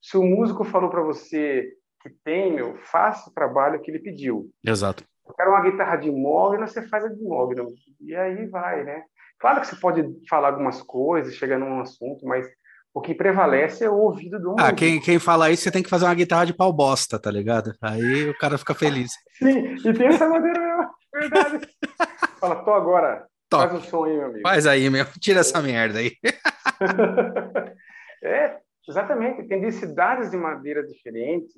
Se 0.00 0.16
o 0.16 0.22
músico 0.22 0.64
falou 0.64 0.90
para 0.90 1.02
você 1.02 1.70
que 2.00 2.10
tem, 2.24 2.54
meu, 2.54 2.76
faça 2.78 3.30
o 3.30 3.32
trabalho 3.32 3.80
que 3.80 3.90
ele 3.90 4.00
pediu. 4.00 4.50
Exato. 4.64 5.04
Eu 5.26 5.34
quero 5.34 5.50
uma 5.50 5.62
guitarra 5.62 5.96
de 5.96 6.10
mogno, 6.10 6.66
você 6.66 6.82
faz 6.88 7.04
a 7.04 7.08
de 7.08 7.22
mogno. 7.22 7.68
E 8.00 8.14
aí 8.14 8.46
vai, 8.46 8.82
né? 8.82 9.04
Claro 9.38 9.60
que 9.60 9.66
você 9.66 9.76
pode 9.76 10.04
falar 10.28 10.48
algumas 10.48 10.82
coisas, 10.82 11.34
chegar 11.34 11.58
num 11.58 11.80
assunto, 11.80 12.26
mas 12.26 12.46
o 12.94 13.00
que 13.00 13.14
prevalece 13.14 13.84
é 13.84 13.90
o 13.90 13.96
ouvido 13.96 14.38
do 14.38 14.54
Ah, 14.58 14.72
quem, 14.72 15.00
quem 15.00 15.18
fala 15.18 15.50
isso, 15.50 15.62
você 15.62 15.70
tem 15.70 15.82
que 15.82 15.88
fazer 15.88 16.04
uma 16.04 16.14
guitarra 16.14 16.44
de 16.44 16.54
pau 16.54 16.72
bosta, 16.72 17.18
tá 17.18 17.30
ligado? 17.30 17.74
Aí 17.80 18.28
o 18.28 18.38
cara 18.38 18.58
fica 18.58 18.74
feliz. 18.74 19.12
Sim, 19.38 19.76
e 19.76 19.92
tem 19.94 20.08
essa 20.08 20.28
maneira 20.28 20.60
mesmo, 20.60 20.90
verdade. 21.12 21.68
Fala, 22.38 22.56
tô 22.64 22.72
agora, 22.72 23.26
Top. 23.48 23.68
faz 23.68 23.84
o 23.84 23.88
som 23.88 24.04
aí, 24.04 24.16
meu 24.16 24.26
amigo. 24.26 24.42
Faz 24.42 24.66
aí, 24.66 24.90
meu, 24.90 25.06
tira 25.20 25.40
essa 25.40 25.62
merda 25.62 26.00
aí. 26.00 26.12
é, 28.22 28.58
exatamente, 28.88 29.46
tem 29.46 29.60
densidades 29.60 30.30
de 30.30 30.36
madeira 30.36 30.86
diferentes. 30.86 31.52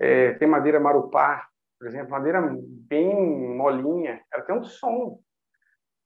É, 0.00 0.32
tem 0.32 0.48
madeira 0.48 0.80
marupá, 0.80 1.46
por 1.78 1.86
exemplo, 1.86 2.10
madeira 2.10 2.40
bem 2.88 3.14
molinha, 3.56 4.20
ela 4.32 4.42
tem 4.42 4.56
um 4.56 4.64
som 4.64 5.20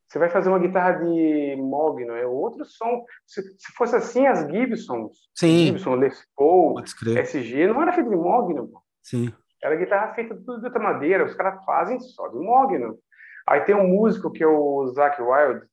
você 0.08 0.18
vai 0.18 0.30
fazer 0.30 0.48
uma 0.48 0.58
guitarra 0.58 0.92
de 0.92 1.56
Mogno, 1.56 2.14
é 2.14 2.26
outro 2.26 2.64
som. 2.64 3.04
Se, 3.26 3.42
se 3.42 3.72
fosse 3.76 3.94
assim, 3.94 4.26
as 4.26 4.48
Gibsons, 4.50 5.28
Sim. 5.34 5.66
Gibson, 5.66 5.96
Les 5.96 6.26
Paul, 6.34 6.80
SG, 6.80 7.66
não 7.66 7.82
era 7.82 7.92
feito 7.92 8.08
de 8.08 8.16
Mogno. 8.16 8.70
Sim. 9.02 9.30
Era 9.62 9.76
guitarra 9.76 10.14
feita 10.14 10.34
de 10.34 10.50
outra 10.50 10.80
madeira, 10.80 11.26
os 11.26 11.34
caras 11.34 11.62
fazem 11.64 12.00
só 12.00 12.28
de 12.28 12.38
Mogno. 12.38 12.98
Aí 13.46 13.60
tem 13.62 13.74
um 13.74 13.86
músico 13.86 14.30
que 14.32 14.42
é 14.42 14.46
o 14.46 14.86
Zach 14.88 15.20
Wild, 15.20 15.66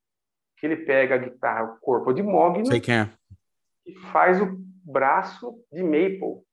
que 0.57 0.65
ele 0.65 0.77
pega 0.77 1.15
a 1.15 1.19
guitarra, 1.19 1.63
o 1.63 1.79
corpo 1.79 2.11
de 2.13 2.21
Mogno, 2.21 2.65
Sei 2.65 2.81
quem 2.81 2.99
é. 2.99 3.09
e 3.86 3.95
faz 4.11 4.41
o 4.41 4.57
braço 4.83 5.55
de 5.71 5.81
Maple. 5.81 6.43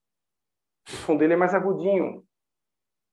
O 0.89 0.91
som 1.05 1.17
dele 1.17 1.33
é 1.33 1.37
mais 1.37 1.55
agudinho, 1.55 2.23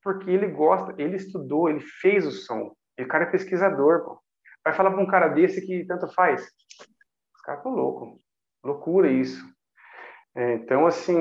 porque 0.04 0.30
ele 0.30 0.48
gosta, 0.48 0.94
ele 1.02 1.16
estudou, 1.16 1.70
ele 1.70 1.80
fez 1.80 2.26
o 2.26 2.32
som. 2.32 2.76
E 2.98 3.04
o 3.04 3.08
cara 3.08 3.24
é 3.24 3.32
pesquisador, 3.32 4.04
pô. 4.04 4.22
Vai 4.64 4.74
falar 4.74 4.92
para 4.92 5.02
um 5.02 5.08
cara 5.08 5.28
desse 5.30 5.66
que 5.66 5.86
tanto 5.86 6.08
faz. 6.14 6.42
Os 6.42 7.42
caras 7.44 7.60
estão 7.60 7.74
loucos. 7.74 8.20
Loucura 8.64 9.12
isso. 9.12 9.44
É, 10.36 10.56
então, 10.56 10.86
assim. 10.86 11.16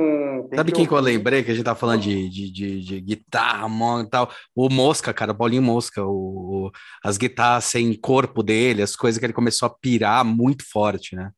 Sabe 0.54 0.70
que 0.70 0.76
quem 0.76 0.86
que 0.86 0.92
eu 0.92 1.00
lembrei 1.00 1.42
que 1.42 1.50
a 1.50 1.54
gente 1.54 1.64
tá 1.64 1.74
falando 1.74 2.02
de, 2.02 2.28
de, 2.28 2.52
de, 2.52 2.80
de 2.84 3.00
guitarra 3.00 3.66
e 4.02 4.08
tal? 4.08 4.30
O 4.54 4.68
Mosca, 4.68 5.14
cara, 5.14 5.32
o 5.32 5.34
Paulinho 5.34 5.62
Mosca, 5.62 6.04
o, 6.04 6.66
o, 6.66 6.70
as 7.02 7.16
guitarras 7.16 7.64
sem 7.64 7.98
corpo 7.98 8.42
dele, 8.42 8.82
as 8.82 8.94
coisas 8.94 9.18
que 9.18 9.24
ele 9.24 9.32
começou 9.32 9.66
a 9.66 9.74
pirar 9.74 10.24
muito 10.24 10.62
forte, 10.70 11.16
né? 11.16 11.32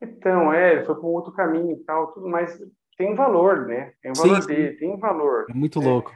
Então, 0.00 0.52
é, 0.52 0.84
foi 0.84 0.94
para 0.94 1.04
um 1.04 1.12
outro 1.12 1.32
caminho 1.32 1.72
e 1.72 1.84
tal, 1.84 2.12
tudo, 2.12 2.28
mas 2.28 2.56
tem 2.96 3.12
um 3.12 3.16
valor, 3.16 3.66
né? 3.66 3.92
Tem 4.00 4.12
um 4.12 4.14
valor 4.14 4.42
sim, 4.42 4.48
dele, 4.48 4.72
sim. 4.72 4.78
tem 4.78 4.92
um 4.92 4.98
valor. 4.98 5.46
É 5.50 5.54
muito 5.54 5.80
né? 5.80 5.86
louco. 5.86 6.12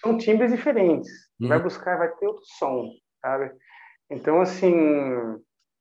São 0.00 0.16
timbres 0.16 0.50
diferentes. 0.50 1.10
Uhum. 1.40 1.48
Vai 1.48 1.62
buscar, 1.62 1.98
vai 1.98 2.08
ter 2.08 2.26
outro 2.26 2.42
som, 2.58 2.90
sabe? 3.20 3.52
Então, 4.14 4.40
assim, 4.40 4.72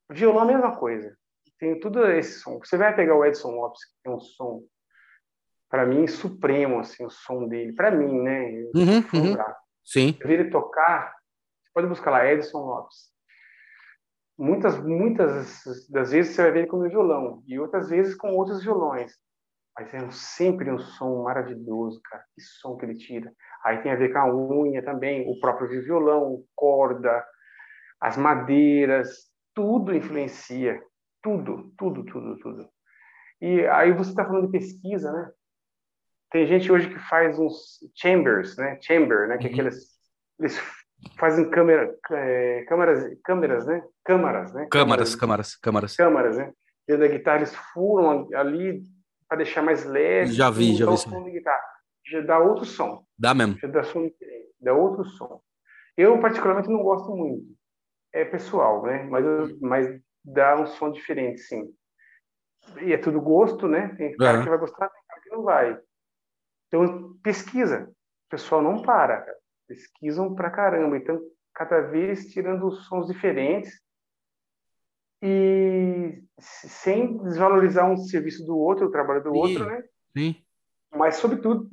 violão 0.10 0.42
é 0.42 0.44
a 0.44 0.58
mesma 0.58 0.76
coisa 0.78 1.16
tem 1.64 1.80
tudo 1.80 2.06
esse 2.12 2.40
som. 2.40 2.60
Você 2.60 2.76
vai 2.76 2.94
pegar 2.94 3.16
o 3.16 3.24
Edson 3.24 3.52
Lopes, 3.52 3.86
que 3.86 4.04
tem 4.04 4.14
um 4.14 4.20
som, 4.20 4.64
para 5.70 5.86
mim, 5.86 6.06
supremo, 6.08 6.80
assim, 6.80 7.06
o 7.06 7.10
som 7.10 7.48
dele. 7.48 7.72
Para 7.74 7.90
mim, 7.90 8.22
né? 8.22 8.50
Uhum, 8.76 8.98
uhum. 9.14 9.38
Sim. 9.84 10.18
Eu 10.20 10.28
vi 10.28 10.34
ele 10.34 10.50
tocar, 10.50 11.14
você 11.64 11.72
pode 11.74 11.88
buscar 11.88 12.12
lá, 12.12 12.30
Edson 12.30 12.60
Lopes. 12.60 13.14
Muitas, 14.38 14.78
muitas 14.84 15.64
das 15.90 16.12
vezes 16.12 16.36
você 16.36 16.42
vai 16.42 16.52
ver 16.52 16.60
ele 16.60 16.68
com 16.68 16.78
o 16.78 16.90
violão, 16.90 17.42
e 17.48 17.58
outras 17.58 17.90
vezes 17.90 18.16
com 18.16 18.36
outros 18.36 18.62
violões. 18.62 19.14
Mas 19.78 19.92
é 19.94 20.12
sempre 20.12 20.70
um 20.70 20.78
som 20.78 21.24
maravilhoso, 21.24 22.00
cara. 22.04 22.24
Que 22.36 22.42
som 22.42 22.78
que 22.78 22.86
ele 22.86 22.96
tira. 22.96 23.34
Aí 23.64 23.82
tem 23.82 23.92
a 23.92 23.96
ver 23.96 24.12
com 24.12 24.20
a 24.20 24.36
unha 24.36 24.84
também, 24.84 25.28
o 25.30 25.40
próprio 25.40 25.68
violão, 25.82 26.44
corda, 26.56 27.26
as 28.04 28.18
madeiras, 28.18 29.32
tudo 29.56 29.96
influencia. 29.96 30.84
Tudo, 31.22 31.72
tudo, 31.78 32.04
tudo, 32.04 32.38
tudo. 32.38 32.70
E 33.42 33.66
aí 33.68 33.94
você 33.94 34.10
está 34.10 34.26
falando 34.26 34.48
de 34.48 34.52
pesquisa, 34.52 35.10
né? 35.10 35.32
Tem 36.30 36.46
gente 36.46 36.70
hoje 36.70 36.90
que 36.90 37.00
faz 37.08 37.40
uns 37.40 37.80
chambers, 37.96 38.58
né? 38.58 38.78
Chamber, 38.82 39.30
né? 39.30 39.38
Que 39.38 39.46
é 39.46 39.48
uhum. 39.48 39.54
aqueles 39.54 39.94
eles 40.38 40.60
fazem 41.18 41.50
câmera, 41.50 41.96
é, 42.12 42.66
câmeras, 42.68 43.18
câmeras, 43.24 43.66
né? 43.66 43.82
Câmaras, 44.04 44.54
né? 44.54 44.68
Câmaras, 44.70 45.16
câmaras, 45.16 45.56
câmaras. 45.56 45.96
Câmaras, 45.96 46.38
né? 46.38 46.52
Dentro 46.86 47.08
da 47.08 47.14
guitarra 47.14 47.38
eles 47.38 47.56
furam 47.74 48.28
ali 48.34 48.84
para 49.30 49.38
deixar 49.38 49.62
mais 49.62 49.86
leve. 49.86 50.34
Já 50.34 50.50
vi, 50.50 50.76
já 50.76 50.90
vi. 50.90 50.98
Som 50.98 51.24
de 51.24 51.32
guitarra. 51.32 51.64
Já 52.12 52.20
dá 52.20 52.38
outro 52.38 52.66
som. 52.66 53.06
Dá 53.18 53.34
mesmo. 53.34 53.58
Já 53.60 53.68
dá 53.70 53.84
som 53.84 54.06
diferente, 54.06 54.54
dá 54.60 54.74
outro 54.74 55.06
som. 55.06 55.42
Eu 55.96 56.20
particularmente 56.20 56.68
não 56.68 56.84
gosto 56.84 57.16
muito. 57.16 57.63
É 58.14 58.24
pessoal, 58.24 58.84
né? 58.84 59.04
Mas, 59.04 59.60
mas 59.60 60.02
dá 60.24 60.56
um 60.56 60.68
som 60.68 60.92
diferente, 60.92 61.42
sim. 61.42 61.74
E 62.82 62.94
é 62.94 62.98
tudo 62.98 63.20
gosto, 63.20 63.68
né? 63.68 63.90
Tem 63.98 64.16
cara 64.16 64.44
que 64.44 64.50
vai 64.50 64.58
gostar, 64.58 64.88
tem 64.88 65.02
cara 65.08 65.22
que 65.22 65.30
não 65.30 65.44
vai. 65.44 65.80
Então, 66.68 67.18
pesquisa. 67.24 67.90
O 68.28 68.30
pessoal 68.30 68.62
não 68.62 68.82
para, 68.82 69.22
cara. 69.22 69.38
Pesquisam 69.68 70.34
pra 70.34 70.50
caramba. 70.50 70.96
Então, 70.96 71.20
cada 71.54 71.82
vez 71.82 72.28
tirando 72.32 72.72
sons 72.72 73.08
diferentes 73.08 73.82
e 75.22 76.24
sem 76.40 77.18
desvalorizar 77.24 77.90
um 77.90 77.98
serviço 77.98 78.46
do 78.46 78.58
outro, 78.58 78.88
o 78.88 78.92
trabalho 78.92 79.24
do 79.24 79.32
sim, 79.32 79.38
outro, 79.38 79.66
né? 79.66 79.84
Sim. 80.16 80.36
Mas, 80.92 81.16
sobretudo, 81.16 81.70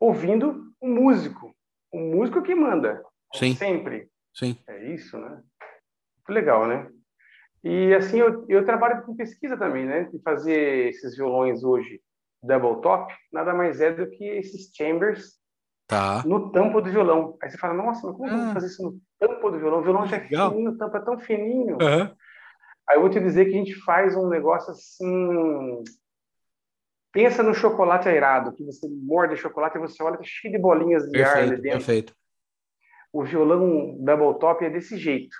ouvindo 0.00 0.72
o 0.80 0.88
músico. 0.88 1.54
O 1.92 1.98
músico 1.98 2.42
que 2.42 2.54
manda. 2.54 3.02
Sim. 3.34 3.54
Sempre. 3.54 4.10
Sim. 4.34 4.56
É 4.66 4.92
isso, 4.92 5.18
né? 5.18 5.42
Muito 6.28 6.32
legal, 6.32 6.66
né? 6.66 6.86
E 7.64 7.94
assim, 7.94 8.18
eu, 8.18 8.44
eu 8.48 8.64
trabalho 8.64 9.02
com 9.02 9.16
pesquisa 9.16 9.56
também, 9.56 9.86
né? 9.86 10.04
De 10.04 10.20
fazer 10.20 10.90
esses 10.90 11.16
violões 11.16 11.64
hoje 11.64 12.00
double 12.42 12.80
top, 12.82 13.12
nada 13.32 13.52
mais 13.54 13.80
é 13.80 13.92
do 13.92 14.08
que 14.10 14.24
esses 14.24 14.70
chambers 14.74 15.38
tá. 15.88 16.22
no 16.24 16.52
tampo 16.52 16.80
do 16.80 16.90
violão. 16.90 17.36
Aí 17.42 17.50
você 17.50 17.56
fala, 17.56 17.74
nossa, 17.74 18.06
mas 18.06 18.16
como 18.16 18.28
ah. 18.28 18.36
vamos 18.36 18.52
fazer 18.52 18.66
isso 18.66 18.82
no 18.82 19.00
tampo 19.18 19.50
do 19.50 19.58
violão? 19.58 19.80
O 19.80 19.82
violão 19.82 20.06
já 20.06 20.18
é 20.18 20.20
fininho, 20.20 20.70
o 20.70 20.78
tampo 20.78 20.96
é 20.96 21.00
tão 21.00 21.18
fininho. 21.18 21.78
Uhum. 21.80 22.14
Aí 22.88 22.96
eu 22.96 23.00
vou 23.00 23.10
te 23.10 23.18
dizer 23.18 23.46
que 23.46 23.54
a 23.54 23.58
gente 23.58 23.74
faz 23.84 24.14
um 24.14 24.28
negócio 24.28 24.70
assim... 24.70 25.82
Pensa 27.10 27.42
no 27.42 27.54
chocolate 27.54 28.06
airado, 28.08 28.52
que 28.52 28.62
você 28.62 28.86
morde 28.88 29.34
chocolate 29.34 29.78
e 29.78 29.80
você 29.80 30.00
olha, 30.02 30.18
tá 30.18 30.22
cheio 30.22 30.52
de 30.52 30.60
bolinhas 30.60 31.04
de 31.04 31.12
perfeito, 31.12 31.36
ar 31.36 31.42
ali 31.42 31.56
dentro. 31.56 31.78
Perfeito. 31.78 32.14
O 33.10 33.24
violão 33.24 33.96
double 33.98 34.38
top 34.38 34.64
é 34.64 34.70
desse 34.70 34.96
jeito. 34.98 35.34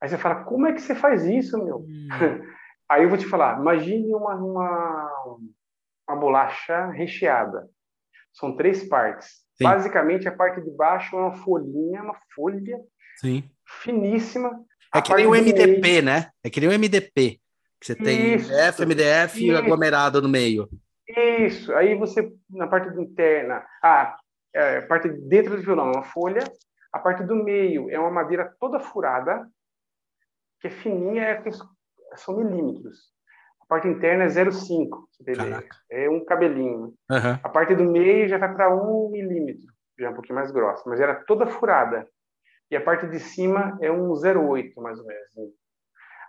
Aí 0.00 0.08
você 0.08 0.16
fala, 0.16 0.44
como 0.44 0.66
é 0.66 0.72
que 0.72 0.80
você 0.80 0.94
faz 0.94 1.24
isso, 1.24 1.62
meu? 1.62 1.78
Hum. 1.78 2.08
Aí 2.88 3.04
eu 3.04 3.08
vou 3.08 3.18
te 3.18 3.26
falar, 3.26 3.60
imagine 3.60 4.12
uma, 4.14 4.34
uma, 4.34 5.36
uma 6.08 6.16
bolacha 6.16 6.86
recheada. 6.86 7.68
São 8.32 8.56
três 8.56 8.88
partes. 8.88 9.28
Sim. 9.56 9.64
Basicamente, 9.64 10.26
a 10.26 10.32
parte 10.32 10.60
de 10.60 10.70
baixo 10.70 11.14
é 11.14 11.18
uma 11.20 11.36
folhinha, 11.36 12.02
uma 12.02 12.16
folha 12.34 12.80
Sim. 13.18 13.48
finíssima. 13.82 14.64
É 14.92 15.00
que 15.00 15.14
nem 15.14 15.26
o 15.26 15.34
MDP, 15.34 15.80
meio... 15.80 16.02
né? 16.02 16.30
É 16.42 16.50
que 16.50 16.60
nem 16.60 16.68
o 16.68 16.72
MDP. 16.72 17.38
Que 17.80 17.86
você 17.86 17.94
tem 17.94 18.34
isso, 18.34 18.50
MDF, 18.50 18.86
MDF 18.86 19.36
isso. 19.36 19.52
e 19.52 19.56
aglomerado 19.56 20.20
no 20.20 20.28
meio. 20.28 20.68
Isso. 21.06 21.72
Aí 21.74 21.94
você, 21.94 22.32
na 22.48 22.66
parte 22.66 22.88
interna, 23.00 23.64
ah, 23.82 24.16
é, 24.54 24.78
a 24.78 24.86
parte 24.86 25.08
de 25.08 25.20
dentro 25.28 25.56
do 25.56 25.62
violão 25.62 25.90
é 25.90 25.96
uma 25.96 26.04
folha, 26.04 26.44
a 26.92 26.98
parte 26.98 27.22
do 27.22 27.36
meio 27.36 27.88
é 27.90 27.98
uma 27.98 28.10
madeira 28.10 28.52
toda 28.58 28.80
furada, 28.80 29.48
que 30.60 30.68
é 30.68 30.70
fininha, 30.70 31.22
é, 31.22 31.42
são 32.16 32.36
milímetros. 32.36 32.98
A 33.62 33.66
parte 33.66 33.88
interna 33.88 34.24
é 34.24 34.26
0,5, 34.26 34.88
é 35.90 36.10
um 36.10 36.24
cabelinho. 36.24 36.94
Uhum. 37.10 37.38
A 37.42 37.48
parte 37.48 37.74
do 37.74 37.84
meio 37.84 38.28
já 38.28 38.36
vai 38.36 38.52
para 38.52 38.74
1 38.74 39.10
milímetro, 39.10 39.66
já 39.98 40.08
é 40.08 40.10
um 40.10 40.14
pouquinho 40.14 40.34
mais 40.34 40.50
grossa, 40.50 40.82
mas 40.86 41.00
era 41.00 41.14
toda 41.24 41.46
furada. 41.46 42.06
E 42.70 42.76
a 42.76 42.80
parte 42.80 43.06
de 43.08 43.18
cima 43.18 43.78
é 43.80 43.90
um 43.90 44.12
0,8, 44.12 44.72
mais 44.76 44.98
ou 44.98 45.06
menos. 45.06 45.54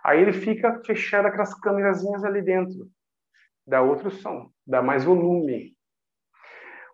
Aí 0.04 0.20
ele 0.20 0.32
fica 0.32 0.80
fechado 0.84 1.26
aquelas 1.26 1.54
câmerazinhas 1.60 2.24
ali 2.24 2.42
dentro. 2.42 2.88
Dá 3.66 3.80
outro 3.80 4.10
som, 4.10 4.50
dá 4.66 4.82
mais 4.82 5.04
volume. 5.04 5.76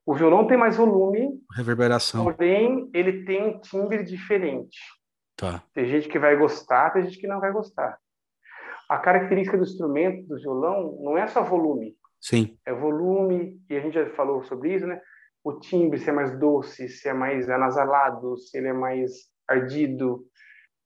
O 0.05 0.14
violão 0.14 0.47
tem 0.47 0.57
mais 0.57 0.76
volume. 0.76 1.39
Reverberação. 1.55 2.24
Porém, 2.24 2.91
ele 2.95 3.24
tem 3.24 3.47
um 3.47 3.61
timbre 3.61 4.03
diferente. 4.03 4.78
Tá. 5.39 5.62
Tem 5.72 5.86
gente 5.86 6.09
que 6.09 6.18
vai 6.18 6.36
gostar, 6.36 6.91
tem 6.91 7.05
gente 7.05 7.18
que 7.18 7.28
não 7.28 7.39
vai 7.39 7.53
gostar. 7.53 7.97
A 8.91 8.99
característica 8.99 9.57
do 9.57 9.62
instrumento, 9.62 10.26
do 10.26 10.36
violão, 10.36 10.99
não 11.01 11.16
é 11.16 11.28
só 11.28 11.45
volume. 11.45 11.97
Sim. 12.20 12.59
É 12.66 12.74
volume, 12.74 13.57
e 13.70 13.76
a 13.76 13.80
gente 13.80 13.95
já 13.95 14.11
falou 14.16 14.43
sobre 14.43 14.74
isso, 14.74 14.84
né? 14.84 15.01
O 15.45 15.61
timbre, 15.61 16.01
se 16.01 16.11
é 16.11 16.12
mais 16.12 16.36
doce, 16.41 16.89
se 16.89 17.09
é 17.09 17.12
mais 17.12 17.49
anasalado, 17.49 18.36
se 18.36 18.59
ele 18.59 18.66
é 18.66 18.72
mais 18.72 19.12
ardido. 19.47 20.26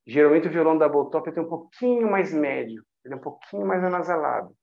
Geralmente 0.05 0.47
o 0.47 0.51
violão 0.51 0.77
da 0.77 0.87
top 0.87 1.31
tem 1.31 1.41
um 1.41 1.49
pouquinho 1.49 2.11
mais 2.11 2.31
médio, 2.31 2.83
ele 3.03 3.15
é 3.15 3.17
um 3.17 3.21
pouquinho 3.21 3.65
mais 3.65 3.83
anasalado. 3.83 4.49
O 4.49 4.55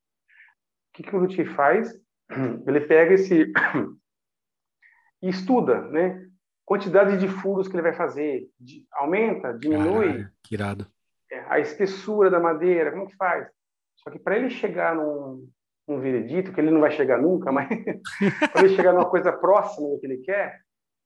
que, 0.94 1.02
que 1.02 1.16
o 1.16 1.18
luthier 1.18 1.52
faz? 1.54 1.92
Ele 2.66 2.80
pega 2.80 3.14
esse 3.14 3.52
e 5.22 5.28
estuda, 5.28 5.82
né? 5.88 6.29
Quantidade 6.64 7.18
de 7.18 7.28
furos 7.28 7.68
que 7.68 7.74
ele 7.74 7.82
vai 7.82 7.92
fazer 7.92 8.48
de, 8.58 8.86
aumenta, 8.92 9.52
diminui. 9.58 10.28
que 10.42 10.54
irado. 10.54 10.86
É, 11.30 11.40
a 11.48 11.58
espessura 11.58 12.30
da 12.30 12.40
madeira, 12.40 12.90
como 12.90 13.06
que 13.06 13.16
faz? 13.16 13.48
Só 13.96 14.10
que 14.10 14.18
para 14.18 14.36
ele 14.36 14.50
chegar 14.50 14.94
num, 14.94 15.48
num 15.86 16.00
veredito, 16.00 16.52
que 16.52 16.60
ele 16.60 16.70
não 16.70 16.80
vai 16.80 16.90
chegar 16.90 17.20
nunca, 17.20 17.52
mas 17.52 17.68
para 18.52 18.64
ele 18.64 18.74
chegar 18.74 18.92
numa 18.92 19.08
coisa 19.08 19.32
próxima 19.32 19.88
do 19.88 19.98
que 19.98 20.06
ele 20.06 20.18
quer, 20.18 20.60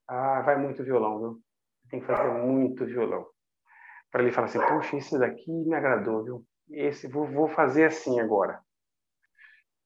ah, 0.09 0.43
vai 0.43 0.57
muito 0.57 0.85
violão, 0.85 1.19
viu? 1.19 1.41
Tem 1.91 2.01
que 2.01 2.07
fazer 2.07 2.31
muito 2.31 2.85
violão. 2.85 3.27
Para 4.11 4.23
ele 4.23 4.33
falar 4.33 4.47
assim, 4.47 4.61
puxa, 4.61 4.97
esse 4.97 5.19
daqui 5.19 5.51
me 5.51 5.75
agradou, 5.75 6.25
viu? 6.25 6.45
Esse, 6.71 7.09
vou, 7.09 7.27
vou 7.27 7.49
fazer 7.49 7.87
assim 7.87 8.21
agora. 8.21 8.61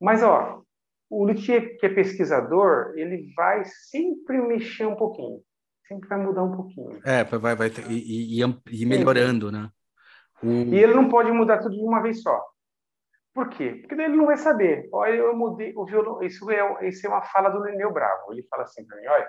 Mas, 0.00 0.22
ó, 0.22 0.62
o 1.10 1.24
luthier 1.24 1.78
que 1.78 1.86
é 1.86 1.88
pesquisador, 1.88 2.92
ele 2.96 3.32
vai 3.34 3.64
sempre 3.64 4.40
mexer 4.40 4.86
um 4.86 4.96
pouquinho 4.96 5.42
sempre 5.88 6.08
vai 6.08 6.18
mudar 6.18 6.44
um 6.44 6.54
pouquinho. 6.54 7.00
É, 7.04 7.24
vai, 7.24 7.56
vai 7.56 7.68
e, 7.88 8.40
e, 8.40 8.62
e 8.70 8.86
melhorando, 8.86 9.50
né? 9.50 9.70
O... 10.42 10.46
E 10.46 10.76
ele 10.76 10.94
não 10.94 11.08
pode 11.08 11.32
mudar 11.32 11.58
tudo 11.58 11.74
de 11.74 11.82
uma 11.82 12.00
vez 12.00 12.22
só. 12.22 12.40
Por 13.34 13.48
quê? 13.48 13.76
Porque 13.80 13.94
ele 13.94 14.16
não 14.16 14.26
vai 14.26 14.36
saber. 14.36 14.88
Olha, 14.92 15.14
eu 15.14 15.36
mudei 15.36 15.72
o 15.76 15.84
violão. 15.84 16.22
Isso 16.22 16.48
é, 16.50 16.88
isso 16.88 17.06
é 17.06 17.08
uma 17.10 17.22
fala 17.22 17.48
do 17.48 17.64
Lineu 17.64 17.92
Bravo. 17.92 18.32
Ele 18.32 18.42
fala 18.50 18.64
assim 18.64 18.84
para 18.86 18.96
mim: 18.98 19.06
olha, 19.06 19.28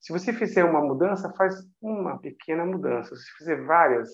se 0.00 0.12
você 0.12 0.32
fizer 0.32 0.64
uma 0.64 0.80
mudança, 0.80 1.32
faz 1.34 1.54
uma 1.80 2.18
pequena 2.18 2.64
mudança. 2.64 3.14
Se 3.14 3.30
fizer 3.38 3.62
várias, 3.64 4.08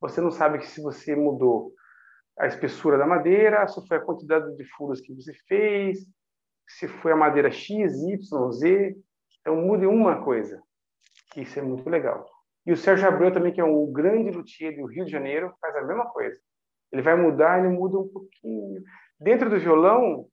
você 0.00 0.20
não 0.20 0.30
sabe 0.30 0.58
que 0.58 0.66
se 0.66 0.82
você 0.82 1.14
mudou 1.14 1.72
a 2.38 2.46
espessura 2.46 2.98
da 2.98 3.06
madeira, 3.06 3.66
se 3.68 3.86
foi 3.86 3.98
a 3.98 4.04
quantidade 4.04 4.56
de 4.56 4.64
furos 4.70 5.00
que 5.00 5.14
você 5.14 5.32
fez, 5.46 5.98
se 6.66 6.88
foi 6.88 7.12
a 7.12 7.16
madeira 7.16 7.50
X, 7.50 7.94
Y, 8.02 8.52
Z. 8.52 8.96
Então 9.40 9.56
mude 9.56 9.86
uma 9.86 10.24
coisa. 10.24 10.62
Isso 11.36 11.58
é 11.58 11.62
muito 11.62 11.88
legal. 11.88 12.28
E 12.66 12.72
o 12.72 12.76
Sérgio 12.76 13.06
Abreu 13.06 13.32
também, 13.32 13.52
que 13.52 13.60
é 13.60 13.64
um 13.64 13.92
grande 13.92 14.30
luthier 14.30 14.74
do 14.76 14.86
Rio 14.86 15.04
de 15.04 15.10
Janeiro, 15.10 15.54
faz 15.60 15.76
a 15.76 15.82
mesma 15.82 16.06
coisa. 16.06 16.38
Ele 16.92 17.02
vai 17.02 17.14
mudar, 17.16 17.58
ele 17.58 17.68
muda 17.68 17.98
um 17.98 18.08
pouquinho. 18.08 18.82
Dentro 19.20 19.50
do 19.50 19.58
violão, 19.58 20.26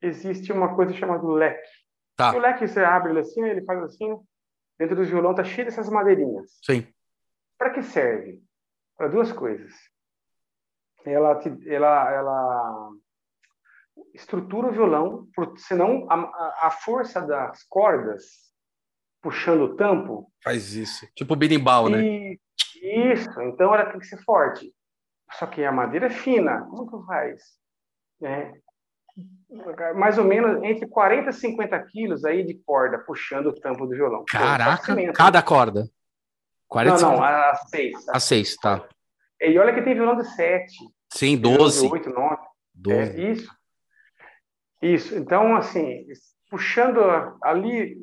existe 0.00 0.52
uma 0.52 0.74
coisa 0.74 0.92
chamada 0.94 1.26
leque. 1.26 1.68
Tá. 2.16 2.34
O 2.34 2.38
leque 2.38 2.66
você 2.66 2.80
abre 2.80 3.10
ele 3.12 3.20
assim, 3.20 3.42
ele 3.44 3.62
faz 3.64 3.82
assim, 3.82 4.16
dentro 4.78 4.96
do 4.96 5.04
violão 5.04 5.34
tá 5.34 5.44
cheio 5.44 5.66
dessas 5.66 5.88
madeirinhas. 5.88 6.58
Sim. 6.64 6.86
Para 7.58 7.70
que 7.70 7.82
serve? 7.82 8.42
Para 8.96 9.08
duas 9.08 9.32
coisas. 9.32 9.72
Ela, 11.04 11.36
te- 11.38 11.68
ela, 11.68 12.12
ela 12.12 12.90
estrutura 14.14 14.68
o 14.68 14.72
violão, 14.72 15.28
senão 15.56 16.06
a, 16.10 16.66
a 16.66 16.70
força 16.70 17.20
das 17.20 17.62
cordas 17.64 18.49
puxando 19.20 19.62
o 19.62 19.76
tampo 19.76 20.30
Faz 20.42 20.74
isso. 20.74 21.06
Tipo 21.14 21.36
berimbau, 21.36 21.88
né? 21.88 22.02
E 22.02 22.38
isso, 23.12 23.40
então 23.42 23.74
ela 23.74 23.90
tem 23.90 24.00
que 24.00 24.06
ser 24.06 24.22
forte. 24.24 24.72
Só 25.32 25.46
que 25.46 25.64
a 25.64 25.70
madeira 25.70 26.06
é 26.06 26.10
fina, 26.10 26.62
como 26.62 26.90
que 26.90 27.06
faz? 27.06 27.42
Né? 28.20 28.52
Mais 29.96 30.18
ou 30.18 30.24
menos 30.24 30.62
entre 30.62 30.88
40 30.88 31.30
e 31.30 31.32
50 31.32 31.78
quilos 31.86 32.24
aí 32.24 32.44
de 32.44 32.54
corda 32.64 32.98
puxando 32.98 33.46
o 33.46 33.54
tampo 33.54 33.86
do 33.86 33.94
violão. 33.94 34.24
Caraca, 34.28 34.96
cada 35.12 35.42
corda. 35.42 35.88
40 36.68 37.02
Não, 37.02 37.16
não, 37.16 37.24
a 37.24 37.54
seis. 37.68 38.08
a 38.08 38.20
6, 38.20 38.56
tá. 38.56 38.88
E 39.40 39.58
olha 39.58 39.74
que 39.74 39.82
tem 39.82 39.94
violão 39.94 40.16
de 40.16 40.24
7, 40.34 40.72
Sim, 41.12 41.36
12. 41.36 41.88
8, 41.88 42.10
9. 42.10 42.36
12. 42.74 42.98
É, 42.98 43.30
isso. 43.30 43.56
Isso. 44.80 45.18
Então, 45.18 45.56
assim, 45.56 46.06
puxando 46.48 47.00
ali, 47.42 47.96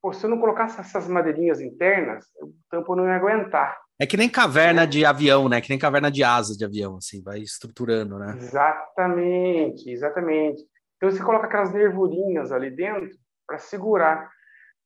pô, 0.00 0.12
se 0.12 0.24
eu 0.24 0.30
não 0.30 0.38
colocasse 0.38 0.80
essas 0.80 1.06
madeirinhas 1.08 1.60
internas, 1.60 2.26
o 2.40 2.52
tampo 2.70 2.96
não 2.96 3.06
ia 3.06 3.16
aguentar. 3.16 3.78
É 3.98 4.06
que 4.06 4.16
nem 4.16 4.30
caverna 4.30 4.86
de 4.86 5.04
avião, 5.04 5.48
né? 5.48 5.60
Que 5.60 5.68
nem 5.68 5.78
caverna 5.78 6.10
de 6.10 6.24
asa 6.24 6.56
de 6.56 6.64
avião, 6.64 6.96
assim, 6.96 7.22
vai 7.22 7.40
estruturando, 7.40 8.18
né? 8.18 8.34
Exatamente, 8.36 9.90
exatamente. 9.90 10.64
Então 10.96 11.10
você 11.10 11.22
coloca 11.22 11.46
aquelas 11.46 11.72
nervurinhas 11.72 12.50
ali 12.50 12.70
dentro 12.70 13.10
para 13.46 13.58
segurar. 13.58 14.30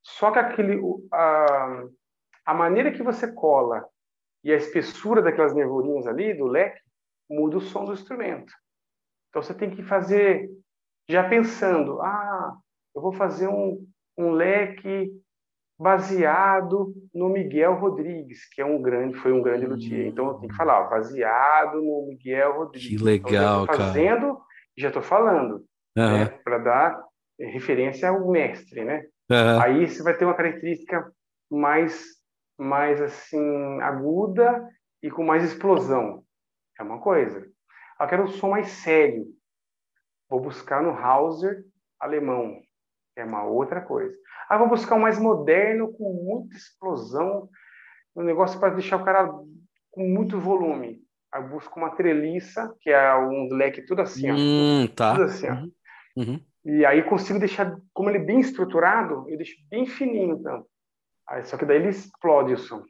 Só 0.02 0.32
que 0.32 0.38
aquele, 0.38 0.80
a, 1.12 1.84
a 2.46 2.54
maneira 2.54 2.90
que 2.90 3.02
você 3.02 3.32
cola 3.32 3.86
e 4.42 4.52
a 4.52 4.56
espessura 4.56 5.22
daquelas 5.22 5.54
nervurinhas 5.54 6.06
ali 6.06 6.34
do 6.34 6.46
leque 6.46 6.80
muda 7.30 7.58
o 7.58 7.60
som 7.60 7.84
do 7.84 7.92
instrumento. 7.92 8.52
Então 9.28 9.42
você 9.42 9.54
tem 9.54 9.70
que 9.70 9.82
fazer 9.82 10.50
já 11.08 11.28
pensando, 11.28 12.00
ah, 12.02 12.56
eu 12.94 13.00
vou 13.00 13.12
fazer 13.12 13.48
um, 13.48 13.86
um 14.16 14.30
leque 14.30 15.10
baseado 15.78 16.94
no 17.12 17.28
Miguel 17.28 17.74
Rodrigues, 17.74 18.48
que 18.48 18.60
é 18.60 18.64
um 18.64 18.80
grande, 18.80 19.16
foi 19.18 19.32
um 19.32 19.42
grande 19.42 19.66
luthier. 19.66 20.06
Então 20.06 20.28
eu 20.28 20.34
tenho 20.34 20.50
que 20.50 20.56
falar, 20.56 20.86
ó, 20.86 20.90
baseado 20.90 21.82
no 21.82 22.06
Miguel 22.08 22.58
Rodrigues. 22.58 22.88
Que 22.88 23.04
legal, 23.04 23.64
então, 23.64 23.66
cara. 23.66 23.78
tô 23.78 23.84
fazendo 23.84 24.40
e 24.76 24.82
já 24.82 24.88
estou 24.88 25.02
falando, 25.02 25.64
né, 25.96 26.26
para 26.44 26.58
dar 26.58 27.04
referência 27.38 28.08
ao 28.08 28.30
mestre, 28.30 28.84
né? 28.84 29.04
Aí 29.62 29.88
você 29.88 30.02
vai 30.02 30.16
ter 30.16 30.24
uma 30.24 30.34
característica 30.34 31.10
mais, 31.50 32.04
mais 32.58 33.00
assim 33.00 33.80
aguda 33.80 34.68
e 35.02 35.10
com 35.10 35.24
mais 35.24 35.42
explosão. 35.42 36.22
É 36.78 36.82
uma 36.82 37.00
coisa. 37.00 37.46
Eu 38.00 38.06
quero 38.06 38.24
um 38.24 38.28
som 38.28 38.50
mais 38.50 38.68
sério. 38.68 39.26
Vou 40.28 40.40
buscar 40.40 40.82
no 40.82 40.90
Hauser 40.90 41.64
alemão. 41.98 42.60
É 43.16 43.24
uma 43.24 43.44
outra 43.44 43.80
coisa. 43.80 44.16
Ah, 44.48 44.58
vou 44.58 44.68
buscar 44.68 44.96
um 44.96 45.00
mais 45.00 45.18
moderno, 45.18 45.92
com 45.92 46.12
muita 46.12 46.56
explosão, 46.56 47.48
um 48.16 48.22
negócio 48.22 48.58
para 48.58 48.74
deixar 48.74 48.96
o 48.96 49.04
cara 49.04 49.26
com 49.90 50.02
muito 50.02 50.40
volume. 50.40 51.00
Aí 51.32 51.42
eu 51.42 51.48
busco 51.48 51.78
uma 51.78 51.90
treliça, 51.90 52.74
que 52.80 52.90
é 52.90 53.14
um 53.16 53.48
leque 53.52 53.82
tudo 53.82 54.02
assim, 54.02 54.30
ó. 54.30 54.34
Hum, 54.34 54.86
tá. 54.94 55.12
Tudo 55.12 55.24
assim, 55.24 55.48
ó. 55.48 55.54
Uhum, 55.54 55.72
uhum. 56.16 56.40
E 56.64 56.84
aí 56.86 57.02
consigo 57.02 57.38
deixar, 57.38 57.76
como 57.92 58.08
ele 58.08 58.18
é 58.18 58.24
bem 58.24 58.40
estruturado, 58.40 59.28
eu 59.28 59.36
deixo 59.36 59.56
bem 59.68 59.86
fininho 59.86 60.36
então. 60.36 60.64
Aí, 61.28 61.44
só 61.44 61.56
que 61.56 61.64
daí 61.64 61.78
ele 61.78 61.88
explode 61.88 62.52
o 62.52 62.58
som. 62.58 62.82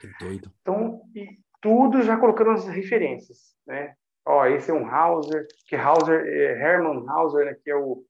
Que 0.00 0.08
doido. 0.18 0.50
Então, 0.60 1.02
e 1.14 1.38
tudo 1.60 2.02
já 2.02 2.16
colocando 2.16 2.50
as 2.50 2.66
referências, 2.66 3.54
né? 3.66 3.94
Ó, 4.26 4.46
esse 4.46 4.70
é 4.70 4.74
um 4.74 4.88
Hauser, 4.88 5.46
que 5.66 5.76
Hauser, 5.76 6.24
é 6.26 6.58
Hermann 6.58 7.06
Hauser, 7.08 7.44
né, 7.44 7.56
que 7.62 7.70
é 7.70 7.76
o 7.76 8.02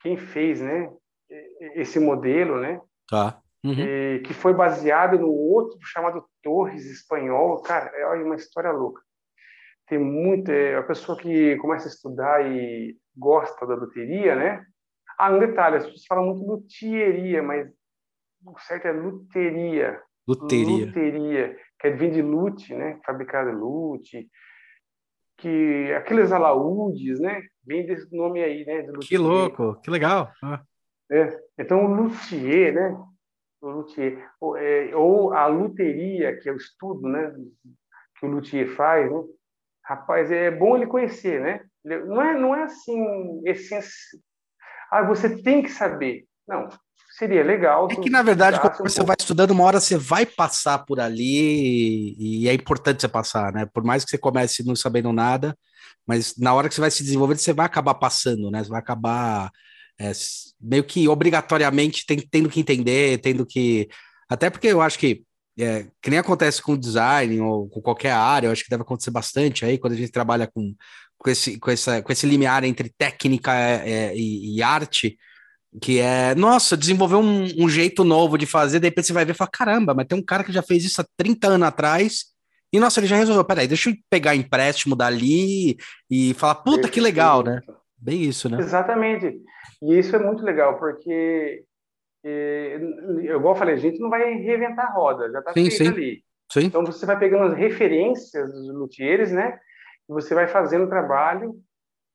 quem 0.00 0.16
fez, 0.16 0.60
né, 0.60 0.90
esse 1.74 1.98
modelo, 1.98 2.60
né, 2.60 2.80
Tá. 3.08 3.40
Uhum. 3.64 3.72
e 3.72 4.20
que 4.20 4.32
foi 4.32 4.54
baseado 4.54 5.18
no 5.18 5.28
outro 5.28 5.78
chamado 5.82 6.24
Torres 6.42 6.86
espanhol. 6.86 7.60
Cara, 7.62 7.90
é 7.96 8.06
uma 8.22 8.36
história 8.36 8.70
louca. 8.70 9.02
Tem 9.88 9.98
muito, 9.98 10.50
é, 10.50 10.76
a 10.76 10.82
pessoa 10.82 11.18
que 11.18 11.56
começa 11.56 11.88
a 11.88 11.90
estudar 11.90 12.46
e 12.46 12.96
gosta 13.16 13.66
da 13.66 13.74
luteria, 13.74 14.36
né? 14.36 14.64
Ah, 15.18 15.32
um 15.32 15.38
detalhe, 15.38 15.76
as 15.76 15.84
pessoas 15.84 16.06
falam 16.06 16.26
muito 16.26 16.46
luthieria, 16.46 17.42
mas 17.42 17.68
o 18.44 18.58
certo 18.60 18.86
é 18.86 18.92
luteria. 18.92 20.00
Luteria. 20.26 20.86
Luteria, 20.86 21.58
que 21.80 21.90
vem 21.90 22.10
de 22.10 22.22
lute, 22.22 22.74
né? 22.74 23.00
Fabricado 23.04 23.50
lute. 23.50 24.28
Que 25.38 25.92
aqueles 25.94 26.32
alaúdes, 26.32 27.20
né? 27.20 27.42
Vem 27.64 27.86
desse 27.86 28.14
nome 28.14 28.42
aí, 28.42 28.64
né? 28.64 28.86
Que 29.00 29.16
louco, 29.16 29.80
que 29.80 29.90
legal. 29.90 30.32
Ah, 30.42 30.62
É. 31.10 31.40
Então, 31.58 31.84
o 31.84 31.94
luthier, 31.94 32.74
né? 32.74 33.00
O 33.60 33.70
luthier, 33.70 34.28
ou, 34.40 34.56
é, 34.56 34.94
ou 34.94 35.32
a 35.32 35.46
luteria, 35.46 36.36
que 36.38 36.48
é 36.48 36.52
o 36.52 36.56
estudo, 36.56 37.08
né? 37.08 37.34
Que 38.18 38.26
o 38.26 38.30
luthier 38.30 38.68
faz, 38.68 39.10
né? 39.10 39.22
Rapaz, 39.84 40.30
é 40.30 40.50
bom 40.50 40.76
ele 40.76 40.86
conhecer, 40.86 41.40
né? 41.40 41.64
Não 41.84 42.20
é, 42.20 42.38
não 42.38 42.54
é 42.54 42.64
assim, 42.64 43.40
essência. 43.46 44.18
Ah, 44.90 45.02
você 45.02 45.40
tem 45.42 45.62
que 45.62 45.70
saber. 45.70 46.26
Não, 46.46 46.68
seria 47.18 47.42
legal. 47.42 47.88
É 47.90 47.96
que, 47.96 48.08
na 48.08 48.22
verdade, 48.22 48.60
quando 48.60 48.78
você 48.78 49.02
vai 49.02 49.16
estudando, 49.18 49.50
uma 49.50 49.64
hora 49.64 49.80
você 49.80 49.96
vai 49.96 50.24
passar 50.24 50.78
por 50.78 51.00
ali 51.00 52.14
e 52.18 52.48
é 52.48 52.54
importante 52.54 53.00
você 53.00 53.08
passar, 53.08 53.52
né? 53.52 53.66
Por 53.66 53.82
mais 53.82 54.04
que 54.04 54.10
você 54.10 54.18
comece 54.18 54.64
não 54.64 54.76
sabendo 54.76 55.12
nada, 55.12 55.56
mas 56.06 56.36
na 56.38 56.54
hora 56.54 56.68
que 56.68 56.74
você 56.74 56.80
vai 56.80 56.90
se 56.90 57.02
desenvolvendo, 57.02 57.38
você 57.38 57.52
vai 57.52 57.66
acabar 57.66 57.94
passando, 57.94 58.50
né? 58.50 58.62
Você 58.62 58.70
vai 58.70 58.78
acabar 58.78 59.50
é, 60.00 60.12
meio 60.60 60.84
que 60.84 61.08
obrigatoriamente 61.08 62.06
tem- 62.06 62.20
tendo 62.30 62.48
que 62.48 62.60
entender, 62.60 63.18
tendo 63.18 63.44
que. 63.44 63.88
Até 64.28 64.48
porque 64.48 64.68
eu 64.68 64.80
acho 64.80 64.98
que, 64.98 65.24
é, 65.58 65.86
que 66.00 66.10
nem 66.10 66.18
acontece 66.20 66.62
com 66.62 66.76
design 66.76 67.40
ou 67.40 67.68
com 67.68 67.80
qualquer 67.80 68.12
área, 68.12 68.46
eu 68.46 68.52
acho 68.52 68.62
que 68.64 68.70
deve 68.70 68.82
acontecer 68.82 69.10
bastante 69.10 69.64
aí 69.64 69.78
quando 69.78 69.94
a 69.94 69.96
gente 69.96 70.12
trabalha 70.12 70.46
com, 70.46 70.74
com, 71.18 71.30
esse, 71.30 71.58
com, 71.58 71.70
essa, 71.70 72.00
com 72.02 72.12
esse 72.12 72.26
limiar 72.26 72.62
entre 72.64 72.92
técnica 72.96 73.52
é, 73.54 74.14
e, 74.16 74.56
e 74.56 74.62
arte 74.62 75.18
que 75.80 76.00
é, 76.00 76.34
nossa, 76.34 76.76
desenvolver 76.76 77.16
um, 77.16 77.44
um 77.58 77.68
jeito 77.68 78.02
novo 78.04 78.38
de 78.38 78.46
fazer, 78.46 78.80
repente 78.80 79.06
você 79.06 79.12
vai 79.12 79.24
ver 79.24 79.32
e 79.32 79.36
fala, 79.36 79.50
caramba, 79.50 79.94
mas 79.94 80.06
tem 80.06 80.18
um 80.18 80.24
cara 80.24 80.42
que 80.42 80.52
já 80.52 80.62
fez 80.62 80.84
isso 80.84 81.00
há 81.00 81.06
30 81.16 81.48
anos 81.48 81.68
atrás, 81.68 82.24
e 82.72 82.78
nossa, 82.78 83.00
ele 83.00 83.06
já 83.06 83.16
resolveu, 83.16 83.44
peraí, 83.44 83.66
deixa 83.66 83.90
eu 83.90 83.94
pegar 84.10 84.34
empréstimo 84.34 84.96
dali 84.96 85.76
e 86.10 86.34
falar, 86.34 86.56
puta, 86.56 86.88
que 86.88 87.00
legal, 87.00 87.42
né? 87.42 87.60
Bem 87.96 88.22
isso, 88.22 88.48
né? 88.48 88.58
Exatamente. 88.58 89.40
E 89.82 89.98
isso 89.98 90.14
é 90.14 90.18
muito 90.18 90.42
legal, 90.42 90.78
porque, 90.78 91.64
eu, 92.24 93.20
igual 93.36 93.54
eu 93.54 93.58
falei, 93.58 93.74
a 93.74 93.78
gente 93.78 93.98
não 93.98 94.10
vai 94.10 94.34
reinventar 94.34 94.86
a 94.86 94.92
roda, 94.92 95.30
já 95.30 95.38
está 95.38 95.52
feito 95.52 95.74
sim. 95.74 95.88
ali. 95.88 96.22
Sim. 96.50 96.64
Então, 96.64 96.84
você 96.84 97.04
vai 97.04 97.18
pegando 97.18 97.52
as 97.52 97.58
referências 97.58 98.50
dos 98.50 98.74
luthieres, 98.74 99.30
né? 99.32 99.58
E 100.08 100.12
você 100.12 100.34
vai 100.34 100.48
fazendo 100.48 100.84
o 100.84 100.88
trabalho 100.88 101.54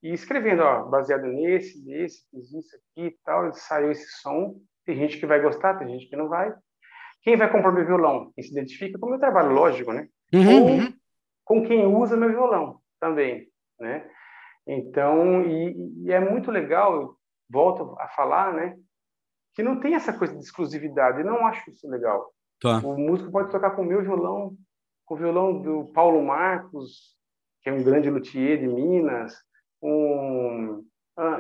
e 0.04 0.12
escrevendo, 0.12 0.62
ó, 0.62 0.84
baseado 0.84 1.24
nesse, 1.24 1.82
nesse, 1.86 2.28
fiz 2.30 2.52
isso 2.52 2.76
aqui 2.76 3.08
e 3.08 3.18
tal, 3.24 3.54
saiu 3.54 3.90
esse 3.90 4.06
som. 4.22 4.60
Tem 4.86 4.98
gente 4.98 5.18
que 5.18 5.26
vai 5.26 5.42
gostar, 5.42 5.80
tem 5.80 5.88
gente 5.88 6.10
que 6.10 6.16
não 6.18 6.28
vai. 6.28 6.54
Quem 7.22 7.38
vai 7.38 7.50
comprar 7.50 7.72
meu 7.72 7.86
violão? 7.86 8.30
Quem 8.36 8.44
se 8.44 8.52
identifica 8.52 9.00
com 9.00 9.06
o 9.06 9.10
meu 9.12 9.20
trabalho, 9.20 9.54
lógico, 9.54 9.94
né? 9.94 10.10
Uhum, 10.34 10.62
Ou 10.62 10.68
uhum. 10.68 10.94
com 11.46 11.64
quem 11.66 11.86
usa 11.88 12.18
meu 12.18 12.30
violão 12.30 12.82
também, 13.00 13.48
né? 13.80 14.06
Então, 14.68 15.42
e, 15.44 16.04
e 16.06 16.12
é 16.12 16.20
muito 16.20 16.52
legal, 16.52 17.16
volto 17.50 17.96
a 17.98 18.10
falar, 18.10 18.54
né? 18.54 18.78
Que 19.56 19.64
não 19.64 19.80
tem 19.80 19.96
essa 19.96 20.12
coisa 20.12 20.34
de 20.34 20.44
exclusividade, 20.44 21.20
eu 21.20 21.26
não 21.26 21.48
acho 21.48 21.70
isso 21.70 21.90
legal. 21.90 22.34
Tá. 22.60 22.80
O 22.80 22.98
músico 22.98 23.32
pode 23.32 23.52
tocar 23.52 23.72
com 23.72 23.84
o 23.84 23.86
meu 23.86 24.02
violão, 24.02 24.54
com 25.06 25.16
o 25.16 25.18
violão 25.18 25.62
do 25.62 25.86
Paulo 25.94 26.22
Marcos, 26.22 27.16
que 27.62 27.70
é 27.70 27.74
um 27.74 27.84
grande 27.84 28.10
luthier 28.10 28.60
de 28.60 28.68
Minas, 28.68 29.34
um 29.84 30.84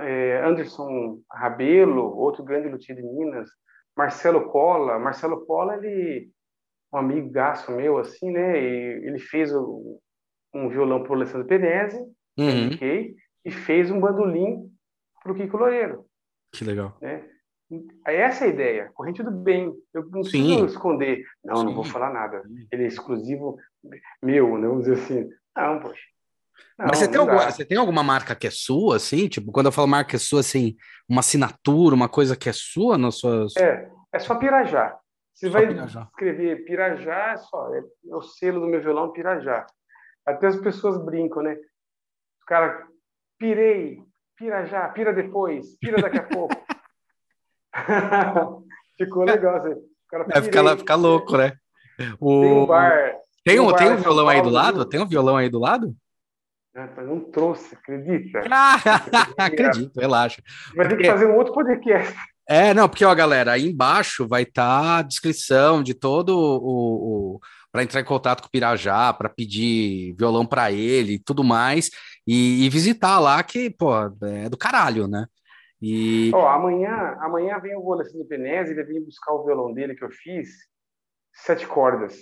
é, 0.01 0.43
Anderson 0.45 1.19
Rabelo, 1.31 2.15
outro 2.15 2.43
grande 2.43 2.69
luthier 2.69 2.95
de 2.97 3.03
Minas, 3.03 3.49
Marcelo 3.97 4.49
Cola. 4.49 4.99
Marcelo 4.99 5.45
Cola, 5.45 5.77
ele 5.77 6.29
um 6.93 6.97
amigo 6.97 7.29
gasto 7.31 7.71
meu, 7.71 7.97
assim, 7.97 8.29
né? 8.31 8.61
E 8.61 9.07
ele 9.07 9.17
fez 9.17 9.51
um 9.55 10.69
violão 10.69 11.01
para 11.01 11.11
o 11.11 11.15
Alessandro 11.15 11.47
Penese, 11.47 11.97
Uhum. 12.37 12.49
indiquei, 12.65 13.15
e 13.45 13.51
fez 13.51 13.89
um 13.91 13.99
bandolim 13.99 14.69
para 15.23 15.31
o 15.31 15.35
Kiko 15.35 15.57
Loureiro, 15.57 16.05
Que 16.51 16.63
legal. 16.65 16.95
né? 17.01 17.27
Essa 18.05 18.45
é 18.45 18.47
a 18.47 18.51
ideia, 18.51 18.91
corrente 18.93 19.23
do 19.23 19.31
bem. 19.31 19.73
Eu 19.93 20.03
não 20.11 20.23
Sim. 20.23 20.43
preciso 20.43 20.65
esconder. 20.65 21.23
Não, 21.43 21.63
não 21.63 21.73
vou 21.73 21.83
Sim. 21.83 21.91
falar 21.91 22.13
nada. 22.13 22.43
Ele 22.71 22.83
é 22.83 22.87
exclusivo 22.87 23.57
meu, 24.21 24.55
né? 24.59 24.67
Vamos 24.67 24.83
dizer 24.85 24.93
assim. 25.01 25.29
Não, 25.57 25.79
poxa. 25.79 26.01
Não, 26.77 26.87
Mas 26.87 26.97
você 26.97 27.07
tem, 27.07 27.19
alguma, 27.19 27.51
você 27.51 27.65
tem 27.65 27.77
alguma 27.77 28.03
marca 28.03 28.35
que 28.35 28.47
é 28.47 28.51
sua, 28.51 28.95
assim? 28.95 29.27
Tipo, 29.27 29.51
quando 29.51 29.67
eu 29.67 29.71
falo 29.71 29.87
marca 29.87 30.11
que 30.11 30.15
é 30.15 30.19
sua, 30.19 30.39
assim, 30.39 30.75
uma 31.07 31.19
assinatura, 31.19 31.95
uma 31.95 32.09
coisa 32.09 32.35
que 32.35 32.49
é 32.49 32.53
sua 32.53 32.97
nas 32.97 33.15
suas. 33.15 33.55
É, 33.57 33.89
é 34.11 34.19
só 34.19 34.35
Pirajá. 34.35 34.97
Você 35.33 35.47
só 35.47 35.53
vai 35.53 35.67
Pirajá. 35.67 36.01
escrever 36.01 36.65
Pirajá, 36.65 37.33
é 37.33 37.37
só, 37.37 37.73
é, 37.75 37.79
é, 37.79 38.15
o 38.15 38.21
selo 38.21 38.61
do 38.61 38.67
meu 38.67 38.81
violão 38.81 39.11
Pirajá. 39.11 39.65
Até 40.25 40.47
as 40.47 40.57
pessoas 40.57 40.97
brincam, 41.03 41.43
né? 41.43 41.53
O 41.53 42.45
cara, 42.47 42.87
pirei, 43.37 44.01
Pirajá, 44.35 44.89
pira 44.89 45.13
depois, 45.13 45.77
pira 45.77 46.01
daqui 46.01 46.17
a 46.17 46.23
pouco. 46.23 46.55
Ficou 48.97 49.25
legal. 49.25 49.57
Assim. 49.57 49.73
O 49.73 50.07
cara, 50.09 50.25
pirei, 50.25 50.39
é, 50.39 50.43
fica, 50.43 50.77
fica 50.77 50.95
louco, 50.95 51.37
né? 51.37 51.53
O... 52.19 52.41
Tem 52.41 52.51
um 52.51 52.65
bar. 52.65 53.15
Tem 53.45 53.59
um, 53.59 53.75
tem 53.75 53.91
um 53.91 53.97
violão 53.97 54.29
aí 54.29 54.41
do 54.41 54.49
lado? 54.49 54.85
Tem 54.85 55.01
um 55.01 55.07
violão 55.07 55.35
aí 55.35 55.49
do 55.49 55.59
lado? 55.59 55.93
Não 56.75 57.19
trouxe, 57.19 57.75
acredita? 57.75 58.41
Acredito, 59.37 59.99
relaxa. 59.99 60.41
Vai 60.75 60.87
ter 60.87 60.97
que 60.97 61.05
fazer 61.05 61.27
um 61.27 61.35
outro 61.35 61.53
podcast. 61.53 62.15
É, 62.49 62.73
não, 62.73 62.89
porque, 62.89 63.05
ó, 63.05 63.13
galera, 63.13 63.53
aí 63.53 63.67
embaixo 63.67 64.27
vai 64.27 64.41
estar 64.41 64.81
tá 64.81 64.97
a 64.97 65.01
descrição 65.01 65.83
de 65.83 65.93
todo 65.93 66.35
o. 66.35 67.35
o 67.35 67.39
para 67.71 67.81
entrar 67.81 68.01
em 68.01 68.05
contato 68.05 68.41
com 68.41 68.47
o 68.47 68.51
Pirajá, 68.51 69.11
para 69.13 69.29
pedir 69.29 70.13
violão 70.15 70.45
para 70.45 70.71
ele 70.71 71.13
e 71.13 71.19
tudo 71.19 71.43
mais, 71.43 71.89
e, 72.25 72.63
e, 72.63 72.69
visitar 72.69 73.19
lá, 73.19 73.41
que, 73.41 73.67
pô, 73.67 73.91
é 74.21 74.47
do 74.47 74.55
caralho, 74.55 75.07
né? 75.07 75.25
E... 75.81 76.29
Ó, 76.35 76.47
amanhã, 76.47 77.17
amanhã 77.19 77.57
vem 77.59 77.75
o 77.75 77.81
Rolacino 77.81 78.25
Penese, 78.25 78.73
ele 78.73 78.83
vem 78.83 79.03
buscar 79.03 79.33
o 79.33 79.43
violão 79.43 79.73
dele 79.73 79.95
que 79.95 80.03
eu 80.03 80.11
fiz, 80.11 80.49
sete 81.33 81.65
cordas. 81.65 82.15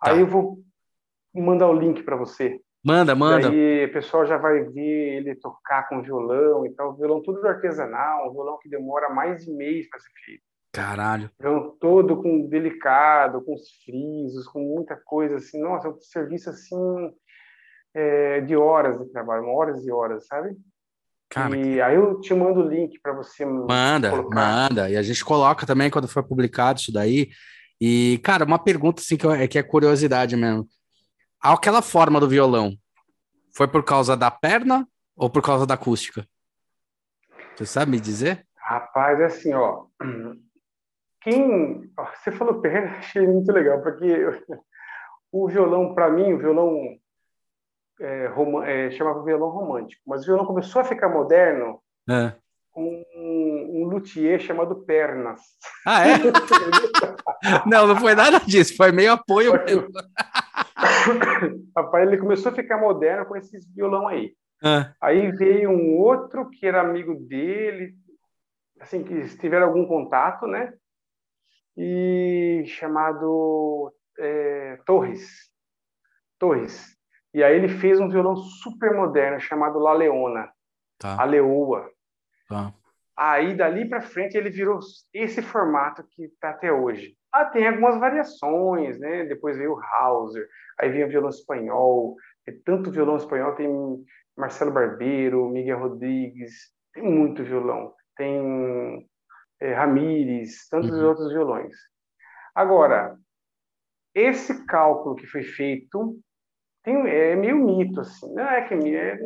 Tá. 0.00 0.12
Aí 0.12 0.20
eu 0.20 0.26
vou 0.26 0.58
mandar 1.34 1.68
o 1.68 1.72
link 1.72 2.02
para 2.02 2.14
você. 2.14 2.60
Manda, 2.82 3.14
manda. 3.14 3.48
E 3.48 3.80
aí 3.80 3.84
o 3.84 3.92
pessoal 3.92 4.24
já 4.26 4.38
vai 4.38 4.64
ver 4.64 5.16
ele 5.16 5.34
tocar 5.34 5.88
com 5.88 6.02
violão 6.02 6.64
e 6.64 6.70
tal. 6.70 6.96
Violão 6.96 7.22
tudo 7.22 7.46
artesanal, 7.46 8.28
um 8.28 8.32
violão 8.32 8.58
que 8.58 8.68
demora 8.68 9.10
mais 9.10 9.44
de 9.44 9.52
mês 9.52 9.88
para 9.88 10.00
ser 10.00 10.10
feito. 10.24 10.42
Caralho. 10.72 11.30
Violão 11.38 11.76
todo 11.78 12.22
com 12.22 12.48
delicado, 12.48 13.42
com 13.42 13.54
os 13.54 13.68
frisos, 13.84 14.46
com 14.46 14.60
muita 14.60 14.96
coisa 14.96 15.36
assim. 15.36 15.60
Nossa, 15.60 15.88
é 15.88 15.90
um 15.90 16.00
serviço 16.00 16.48
assim 16.48 17.12
é, 17.94 18.40
de 18.40 18.56
horas 18.56 18.98
de 18.98 19.12
trabalho, 19.12 19.46
horas 19.46 19.84
e 19.84 19.90
horas, 19.90 20.26
sabe? 20.26 20.56
Cara, 21.28 21.56
e 21.56 21.74
que... 21.74 21.80
aí 21.80 21.94
eu 21.94 22.18
te 22.20 22.32
mando 22.34 22.60
o 22.60 22.68
link 22.68 22.98
para 23.00 23.12
você 23.12 23.44
manda, 23.44 24.10
colocar. 24.10 24.34
manda. 24.34 24.90
E 24.90 24.96
a 24.96 25.02
gente 25.02 25.24
coloca 25.24 25.66
também 25.66 25.90
quando 25.90 26.08
for 26.08 26.22
publicado 26.22 26.80
isso 26.80 26.92
daí. 26.92 27.28
E, 27.78 28.18
cara, 28.24 28.44
uma 28.44 28.58
pergunta 28.58 29.00
assim 29.00 29.16
que, 29.16 29.26
é, 29.26 29.46
que 29.46 29.58
é 29.58 29.62
curiosidade 29.62 30.36
mesmo 30.36 30.66
aquela 31.42 31.82
forma 31.82 32.20
do 32.20 32.28
violão 32.28 32.72
foi 33.54 33.66
por 33.66 33.84
causa 33.84 34.16
da 34.16 34.30
perna 34.30 34.86
ou 35.16 35.28
por 35.30 35.42
causa 35.42 35.66
da 35.66 35.74
acústica? 35.74 36.26
Você 37.54 37.66
sabe 37.66 37.90
me 37.90 38.00
dizer? 38.00 38.46
Rapaz, 38.56 39.20
é 39.20 39.24
assim, 39.26 39.52
ó. 39.52 39.84
Quem. 41.20 41.90
Você 42.14 42.32
falou 42.32 42.60
perna, 42.60 42.96
achei 42.98 43.26
muito 43.26 43.52
legal, 43.52 43.82
porque 43.82 44.06
o 45.32 45.48
violão, 45.48 45.94
para 45.94 46.10
mim, 46.10 46.32
o 46.32 46.38
violão 46.38 46.74
é, 48.00 48.26
rom... 48.28 48.62
é, 48.62 48.90
chamava 48.92 49.22
violão 49.22 49.50
romântico, 49.50 50.02
mas 50.06 50.22
o 50.22 50.26
violão 50.26 50.46
começou 50.46 50.80
a 50.80 50.84
ficar 50.84 51.08
moderno 51.08 51.82
é. 52.08 52.32
com 52.70 53.04
um, 53.14 53.82
um 53.82 53.84
luthier 53.84 54.40
chamado 54.40 54.76
Pernas. 54.86 55.40
Ah, 55.86 56.08
é? 56.08 56.16
não, 57.66 57.86
não 57.86 57.96
foi 57.96 58.14
nada 58.14 58.40
disso, 58.40 58.76
foi 58.76 58.90
meio 58.90 59.12
apoio. 59.12 59.50
Foi, 59.50 59.88
Rapaz, 61.76 62.06
ele 62.06 62.18
começou 62.18 62.52
a 62.52 62.54
ficar 62.54 62.78
moderno 62.78 63.26
com 63.26 63.36
esses 63.36 63.66
violão 63.74 64.08
aí. 64.08 64.34
Ah. 64.62 64.92
Aí 65.00 65.30
veio 65.32 65.70
um 65.70 65.98
outro 65.98 66.48
que 66.50 66.66
era 66.66 66.80
amigo 66.80 67.14
dele, 67.14 67.94
assim, 68.80 69.02
que 69.02 69.36
tiveram 69.38 69.66
algum 69.66 69.86
contato, 69.86 70.46
né? 70.46 70.74
E 71.76 72.64
chamado 72.66 73.92
é, 74.18 74.78
Torres. 74.84 75.50
Torres. 76.38 76.96
E 77.32 77.42
aí 77.42 77.56
ele 77.56 77.68
fez 77.68 78.00
um 78.00 78.08
violão 78.08 78.36
super 78.36 78.94
moderno 78.94 79.40
chamado 79.40 79.78
La 79.78 79.92
Leona. 79.92 80.50
Tá. 80.98 81.20
A 81.20 81.24
Leoa. 81.24 81.88
Tá. 82.48 82.74
Aí 83.22 83.54
dali 83.54 83.86
para 83.86 84.00
frente 84.00 84.34
ele 84.34 84.48
virou 84.48 84.78
esse 85.12 85.42
formato 85.42 86.02
que 86.10 86.24
está 86.24 86.50
até 86.50 86.72
hoje. 86.72 87.14
Ah, 87.30 87.44
tem 87.44 87.68
algumas 87.68 88.00
variações, 88.00 88.98
né? 88.98 89.26
Depois 89.26 89.58
veio 89.58 89.74
o 89.74 89.78
Hauser, 89.78 90.48
aí 90.78 90.88
vinha 90.88 91.04
o 91.04 91.08
violão 91.10 91.28
espanhol, 91.28 92.16
tem 92.46 92.58
tanto 92.64 92.90
violão 92.90 93.18
espanhol, 93.18 93.54
tem 93.54 93.68
Marcelo 94.34 94.72
Barbeiro, 94.72 95.50
Miguel 95.50 95.80
Rodrigues, 95.80 96.72
tem 96.94 97.02
muito 97.02 97.44
violão, 97.44 97.92
tem 98.16 99.06
é, 99.60 99.74
Ramires, 99.74 100.66
tantos 100.70 100.90
uhum. 100.90 101.08
outros 101.08 101.30
violões. 101.30 101.76
Agora, 102.54 103.18
esse 104.14 104.64
cálculo 104.64 105.14
que 105.14 105.26
foi 105.26 105.42
feito 105.42 106.18
tem, 106.82 106.96
é 107.06 107.36
meio 107.36 107.58
mito, 107.58 108.00
assim, 108.00 108.32
não 108.32 108.48
é 108.48 108.66
que 108.66 108.72
é, 108.72 109.18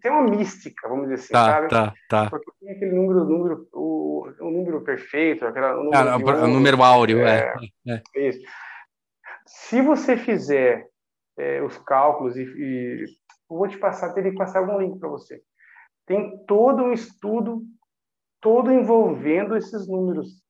tem 0.00 0.10
uma 0.10 0.22
mística, 0.22 0.88
vamos 0.88 1.08
dizer 1.08 1.14
assim, 1.14 1.32
tá, 1.32 1.44
sabe? 1.46 1.68
Tá, 1.68 1.94
tá. 2.08 2.30
Porque 2.30 2.50
tem 2.60 2.70
aquele 2.70 2.92
número, 2.92 3.24
número 3.24 3.68
o, 3.72 4.28
o 4.40 4.50
número 4.50 4.82
perfeito, 4.82 5.44
aquela, 5.44 5.78
o 5.78 5.84
número, 5.84 6.30
ah, 6.30 6.44
o 6.44 6.48
número 6.48 6.82
áureo, 6.82 7.20
é, 7.20 7.54
é, 7.86 8.02
é. 8.14 8.28
Isso. 8.28 8.40
Se 9.46 9.80
você 9.80 10.16
fizer 10.16 10.86
é, 11.38 11.62
os 11.62 11.78
cálculos 11.78 12.36
e, 12.36 12.42
e, 12.42 13.04
vou 13.48 13.68
te 13.68 13.78
passar, 13.78 14.12
teria 14.12 14.30
que 14.30 14.38
passar 14.38 14.60
algum 14.60 14.78
link 14.78 14.98
para 14.98 15.08
você. 15.08 15.40
Tem 16.06 16.44
todo 16.46 16.84
um 16.84 16.92
estudo, 16.92 17.62
todo 18.40 18.72
envolvendo 18.72 19.56
esses 19.56 19.88
números, 19.88 20.42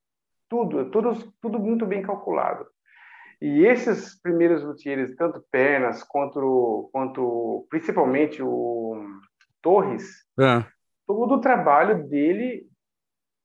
tudo, 0.48 0.90
tudo, 0.90 1.32
tudo 1.40 1.58
muito 1.58 1.86
bem 1.86 2.02
calculado. 2.02 2.66
E 3.40 3.66
esses 3.66 4.20
primeiros 4.20 4.62
luthieres, 4.62 5.14
tanto 5.16 5.44
Pernas 5.50 6.02
quanto, 6.02 6.88
quanto 6.92 7.66
principalmente 7.68 8.42
o 8.42 8.96
Torres, 9.66 10.24
é. 10.38 10.64
todo 11.08 11.34
o 11.34 11.40
trabalho 11.40 12.06
dele 12.06 12.68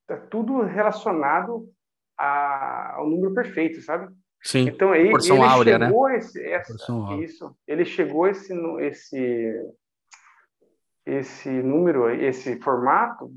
tá 0.06 0.16
tudo 0.16 0.62
relacionado 0.62 1.68
a, 2.16 2.98
ao 2.98 3.10
número 3.10 3.34
perfeito, 3.34 3.82
sabe? 3.82 4.14
Sim. 4.44 4.68
Então 4.68 4.94
ele, 4.94 5.10
Porção 5.10 5.38
ele 5.38 5.46
áurea, 5.46 5.80
né? 5.80 5.88
chegou 5.88 6.10
né? 6.10 6.18
esse, 6.18 6.44
essa, 6.46 6.74
isso, 7.20 7.58
ele 7.68 7.86
chegou 7.86 8.28
esse 8.28 8.54
esse 8.82 9.74
esse 11.04 11.50
número, 11.50 12.08
esse 12.12 12.60
formato 12.60 13.34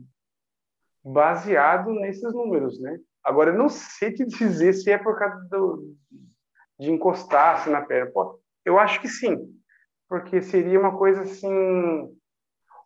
baseado 1.02 1.90
nesses 1.90 2.34
números, 2.34 2.78
né? 2.82 2.98
Agora 3.24 3.48
eu 3.50 3.56
não 3.56 3.70
sei 3.70 4.12
te 4.12 4.26
dizer 4.26 4.74
se 4.74 4.90
é 4.90 4.98
por 4.98 5.18
causa 5.18 5.42
do, 5.48 5.96
de 6.78 6.90
encostar 6.90 7.54
assim, 7.54 7.70
na 7.70 7.80
perna. 7.80 8.10
Pô, 8.12 8.38
eu 8.62 8.78
acho 8.78 9.00
que 9.00 9.08
sim, 9.08 9.38
porque 10.06 10.42
seria 10.42 10.78
uma 10.78 10.98
coisa 10.98 11.22
assim 11.22 11.50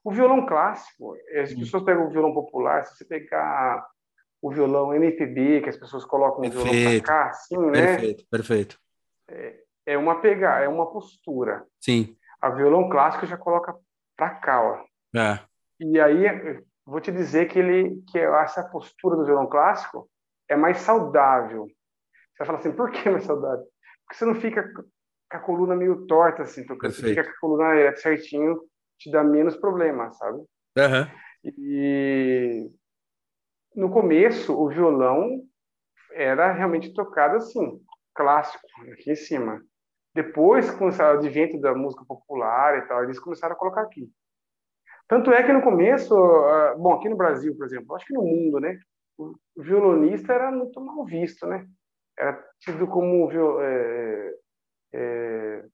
o 0.09 0.11
violão 0.11 0.47
clássico, 0.47 1.15
as 1.39 1.53
pessoas 1.53 1.83
pegam 1.83 2.07
o 2.07 2.11
violão 2.11 2.33
popular, 2.33 2.83
se 2.83 2.97
você 2.97 3.05
pegar 3.05 3.87
o 4.41 4.51
violão 4.51 4.95
MPB, 4.95 5.61
que 5.61 5.69
as 5.69 5.77
pessoas 5.77 6.03
colocam 6.03 6.41
perfeito, 6.41 6.67
o 6.67 6.73
violão 6.73 7.01
para 7.01 7.07
cá, 7.07 7.29
assim, 7.29 7.59
né? 7.59 7.87
Perfeito, 7.87 8.25
perfeito. 8.31 8.79
É, 9.29 9.57
é 9.85 9.99
uma 9.99 10.19
pegar, 10.19 10.63
é 10.63 10.69
uma 10.69 10.91
postura. 10.91 11.67
Sim. 11.79 12.17
A 12.41 12.49
violão 12.49 12.89
clássico 12.89 13.27
já 13.27 13.37
coloca 13.37 13.77
para 14.17 14.31
cá, 14.37 14.63
ó. 14.63 14.83
É. 15.15 15.41
E 15.79 16.01
aí, 16.01 16.25
vou 16.87 17.03
te 17.03 17.13
dizer 17.13 17.47
que 17.47 17.59
ele, 17.59 18.03
que 18.11 18.19
essa 18.19 18.63
postura 18.63 19.15
do 19.15 19.27
violão 19.27 19.47
clássico 19.47 20.09
é 20.49 20.57
mais 20.57 20.79
saudável. 20.79 21.67
Você 21.67 22.39
vai 22.39 22.47
falar 22.47 22.59
assim, 22.61 22.73
por 22.73 22.91
que 22.91 23.11
mais 23.11 23.25
saudável? 23.25 23.67
Porque 24.07 24.19
você 24.19 24.25
não 24.25 24.35
fica 24.35 24.73
com 24.73 24.83
a 25.37 25.39
coluna 25.39 25.77
meio 25.77 26.07
torta, 26.07 26.45
assim, 26.45 26.65
tocando. 26.65 26.95
Você 26.95 27.11
fica 27.11 27.25
com 27.25 27.31
a 27.31 27.41
coluna 27.41 27.95
certinho 27.97 28.59
te 28.99 29.11
dá 29.11 29.23
menos 29.23 29.57
problema, 29.57 30.11
sabe? 30.13 30.39
Uhum. 30.39 31.07
E 31.45 32.71
no 33.75 33.91
começo, 33.91 34.53
o 34.53 34.69
violão 34.69 35.43
era 36.13 36.53
realmente 36.53 36.93
tocado 36.93 37.37
assim, 37.37 37.81
clássico, 38.15 38.67
aqui 38.93 39.13
em 39.13 39.17
cima. 39.17 39.63
Depois, 40.15 40.71
com 40.71 40.89
o 40.89 41.03
advento 41.03 41.61
da 41.61 41.75
música 41.75 42.05
popular 42.05 42.79
e 42.79 42.89
tal, 42.89 43.05
eles 43.05 43.21
começaram 43.21 43.55
a 43.55 43.59
colocar 43.59 43.83
aqui. 43.83 44.11
Tanto 45.07 45.33
é 45.33 45.43
que 45.43 45.53
no 45.53 45.63
começo, 45.63 46.15
ah, 46.15 46.75
bom, 46.77 46.95
aqui 46.95 47.09
no 47.09 47.17
Brasil, 47.17 47.57
por 47.57 47.67
exemplo, 47.67 47.95
acho 47.95 48.07
que 48.07 48.15
no 48.15 48.23
mundo, 48.23 48.61
né, 48.61 48.79
o 49.19 49.35
violonista 49.57 50.33
era 50.33 50.51
muito 50.51 50.81
mal 50.81 51.05
visto, 51.05 51.47
né? 51.47 51.67
Era 52.19 52.45
tido 52.61 52.87
como 52.87 53.31
é, 53.61 54.35
é, 54.93 55.65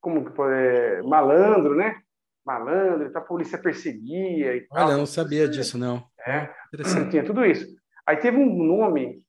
como 0.00 0.24
é, 0.50 1.02
malandro, 1.02 1.74
né? 1.74 2.00
Malandro, 2.46 3.08
então 3.08 3.20
a 3.20 3.24
polícia 3.24 3.58
perseguia 3.58 4.56
e 4.56 4.60
tal. 4.68 4.86
Olha, 4.86 4.96
não 4.96 5.06
sabia 5.06 5.48
disso, 5.48 5.76
não. 5.76 6.06
É, 6.24 6.48
tinha 7.10 7.24
tudo 7.24 7.44
isso. 7.44 7.66
Aí 8.06 8.16
teve 8.16 8.36
um 8.36 8.64
nome, 8.64 9.22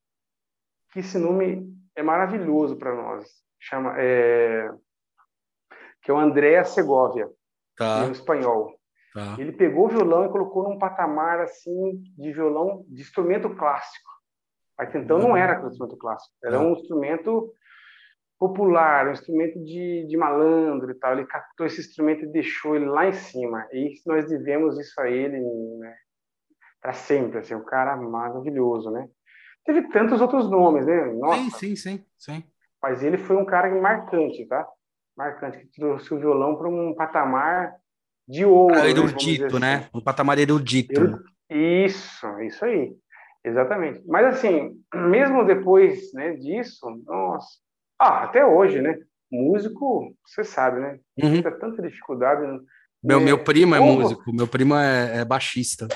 que 0.92 1.00
esse 1.00 1.18
nome 1.18 1.68
é 1.96 2.04
maravilhoso 2.04 2.78
para 2.78 2.96
nós, 2.96 3.28
chama, 3.60 3.96
é, 3.98 4.70
que 6.02 6.12
é 6.12 6.14
o 6.14 6.18
Andréa 6.18 6.64
Segovia. 6.64 7.28
Tá. 7.76 8.06
Um 8.06 8.12
espanhol. 8.12 8.78
Tá. 9.14 9.36
Ele 9.40 9.52
pegou 9.52 9.86
o 9.86 9.90
violão 9.90 10.26
e 10.26 10.30
colocou 10.30 10.64
num 10.64 10.78
patamar 10.78 11.40
assim 11.40 12.02
de 12.18 12.32
violão 12.32 12.86
de 12.88 13.02
instrumento 13.02 13.50
clássico. 13.56 14.10
Mas 14.78 14.94
então 14.94 15.18
não 15.18 15.36
era 15.36 15.66
instrumento 15.66 15.98
clássico, 15.98 16.36
era 16.44 16.60
um 16.60 16.74
instrumento 16.74 17.52
popular, 18.40 19.08
um 19.08 19.12
instrumento 19.12 19.60
de, 19.64 20.06
de 20.08 20.18
malandro 20.18 20.92
e 20.92 20.96
tal. 20.96 21.14
Ele 21.14 21.26
captou 21.26 21.66
esse 21.66 21.82
instrumento 21.82 22.24
e 22.24 22.32
deixou 22.32 22.76
ele 22.76 22.86
lá 22.86 23.08
em 23.08 23.14
cima. 23.14 23.68
E 23.72 23.94
nós 24.06 24.28
devemos 24.28 24.78
isso 24.80 25.00
a 25.02 25.10
ele 25.10 25.40
né, 25.80 25.96
para 26.82 26.94
sempre. 26.94 27.40
Assim, 27.40 27.56
um 27.56 27.64
cara 27.64 27.96
maravilhoso, 27.96 28.92
né? 28.92 29.08
Teve 29.66 29.90
tantos 29.90 30.22
outros 30.22 30.50
nomes, 30.50 30.86
né? 30.86 31.06
Nossa. 31.14 31.58
Sim, 31.58 31.76
sim, 31.76 31.76
sim, 31.76 32.06
sim. 32.18 32.44
Mas 32.82 33.04
ele 33.04 33.18
foi 33.18 33.36
um 33.36 33.46
cara 33.46 33.70
marcante, 33.82 34.46
tá? 34.46 34.66
Marcante, 35.16 35.58
que 35.58 35.68
trouxe 35.80 36.14
o 36.14 36.20
violão 36.20 36.56
para 36.56 36.70
um 36.70 36.94
patamar 36.96 37.76
de 38.28 38.46
ouro. 38.46 38.76
Ah, 38.76 38.88
erudito, 38.88 39.60
né? 39.60 39.76
Assim. 39.76 39.90
Um 39.96 40.02
patamar 40.02 40.38
erudito. 40.38 41.20
Isso, 41.50 42.28
isso 42.42 42.64
aí. 42.64 42.96
Exatamente. 43.44 44.04
Mas 44.06 44.26
assim, 44.28 44.80
mesmo 44.94 45.46
depois 45.46 46.14
né, 46.14 46.34
disso, 46.36 46.86
nossa, 47.06 47.48
ah, 48.00 48.24
até 48.24 48.46
hoje, 48.46 48.82
né? 48.82 49.00
Músico, 49.32 50.16
você 50.26 50.44
sabe, 50.44 50.80
né? 50.80 51.00
Uhum. 51.22 51.42
Tem 51.42 51.60
tanta 51.60 51.82
dificuldade. 51.82 52.42
Né? 52.46 52.60
Meu, 53.04 53.20
meu 53.20 53.44
primo 53.44 53.76
é 53.76 53.80
Como? 53.80 53.94
músico, 53.94 54.34
meu 54.34 54.48
primo 54.48 54.76
é, 54.76 55.18
é, 55.18 55.26
baixista. 55.26 55.88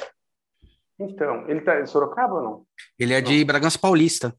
Então, 0.99 1.49
ele 1.49 1.61
tá 1.61 1.80
em 1.80 1.86
Sorocaba 1.86 2.36
ou 2.36 2.44
não? 2.44 2.65
Ele 2.99 3.14
é 3.14 3.22
não. 3.22 3.28
de 3.28 3.44
Bragança 3.45 3.80
Paulista. 3.80 4.36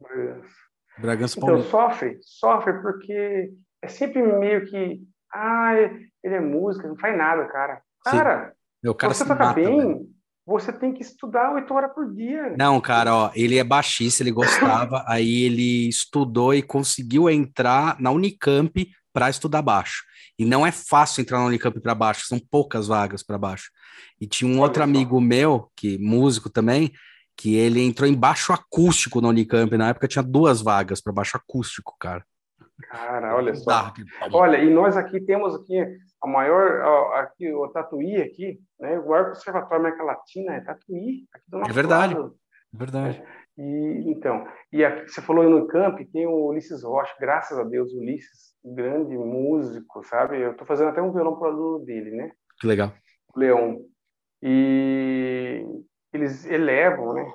Bragança. 0.00 0.54
Bragança 0.98 1.38
então, 1.38 1.48
Paulista. 1.48 1.70
sofre, 1.70 2.18
sofre 2.22 2.72
porque 2.82 3.50
é 3.82 3.88
sempre 3.88 4.22
meio 4.22 4.66
que, 4.66 5.00
ah, 5.32 5.74
ele 6.22 6.34
é 6.34 6.40
músico, 6.40 6.86
não 6.86 6.96
faz 6.96 7.16
nada, 7.16 7.46
cara. 7.46 7.82
Cara, 8.04 8.54
Meu, 8.82 8.94
cara 8.94 9.14
você 9.14 9.24
toca 9.24 9.44
mata, 9.44 9.54
bem, 9.54 9.76
velho 9.76 10.17
você 10.48 10.72
tem 10.72 10.94
que 10.94 11.02
estudar 11.02 11.52
oito 11.52 11.74
horas 11.74 11.92
por 11.92 12.10
dia. 12.10 12.54
Não, 12.56 12.80
cara, 12.80 13.14
ó, 13.14 13.30
ele 13.34 13.58
é 13.58 13.64
baixista, 13.64 14.22
ele 14.22 14.30
gostava, 14.30 15.04
aí 15.06 15.42
ele 15.42 15.86
estudou 15.86 16.54
e 16.54 16.62
conseguiu 16.62 17.28
entrar 17.28 18.00
na 18.00 18.10
Unicamp 18.10 18.90
para 19.12 19.28
estudar 19.28 19.60
baixo. 19.60 20.04
E 20.38 20.46
não 20.46 20.66
é 20.66 20.72
fácil 20.72 21.20
entrar 21.20 21.38
na 21.38 21.44
Unicamp 21.44 21.78
para 21.80 21.94
baixo, 21.94 22.26
são 22.26 22.38
poucas 22.38 22.86
vagas 22.86 23.22
para 23.22 23.36
baixo. 23.36 23.70
E 24.18 24.26
tinha 24.26 24.50
um 24.50 24.60
outro 24.60 24.82
amigo 24.82 25.20
meu, 25.20 25.70
que 25.76 25.98
músico 25.98 26.48
também, 26.48 26.92
que 27.36 27.54
ele 27.54 27.82
entrou 27.82 28.08
em 28.08 28.14
baixo 28.14 28.50
acústico 28.50 29.20
na 29.20 29.28
Unicamp. 29.28 29.76
Na 29.76 29.90
época 29.90 30.08
tinha 30.08 30.22
duas 30.22 30.62
vagas 30.62 31.02
para 31.02 31.12
baixo 31.12 31.36
acústico, 31.36 31.94
cara. 32.00 32.24
Cara, 32.88 33.36
olha 33.36 33.54
só. 33.54 33.92
Olha, 34.32 34.56
e 34.56 34.72
nós 34.72 34.96
aqui 34.96 35.20
temos 35.20 35.54
aqui 35.54 35.74
a 36.20 36.26
maior, 36.26 36.80
ó, 36.80 37.12
aqui, 37.14 37.52
o 37.52 37.68
Tatuí 37.68 38.20
aqui, 38.20 38.60
né? 38.78 38.98
O 38.98 39.08
maior 39.08 39.28
conservatório 39.28 39.82
da 39.82 39.88
América 39.88 40.04
Latina 40.04 40.54
é 40.54 40.60
Tatuí, 40.60 41.26
aqui 41.32 41.44
do 41.48 41.58
nosso 41.58 41.70
É 41.70 41.74
verdade, 41.74 42.14
lado. 42.14 42.36
é 42.74 42.76
verdade. 42.78 43.24
E, 43.56 44.10
então, 44.10 44.46
e 44.72 44.84
aqui, 44.84 45.08
você 45.08 45.20
falou 45.20 45.48
no 45.48 45.66
camp, 45.66 45.98
tem 46.12 46.26
o 46.26 46.46
Ulisses 46.46 46.82
Rocha, 46.82 47.14
graças 47.20 47.58
a 47.58 47.64
Deus, 47.64 47.92
Ulisses, 47.92 48.54
grande 48.64 49.16
músico, 49.16 50.04
sabe? 50.04 50.40
Eu 50.40 50.52
estou 50.52 50.66
fazendo 50.66 50.90
até 50.90 51.02
um 51.02 51.12
violão 51.12 51.36
para 51.38 51.48
o 51.48 51.50
aluno 51.52 51.84
dele, 51.84 52.10
né? 52.12 52.30
Que 52.60 52.66
legal. 52.66 52.92
O 53.34 53.38
Leão. 53.38 53.84
E 54.42 55.64
eles 56.12 56.44
elevam, 56.46 57.14
né? 57.14 57.32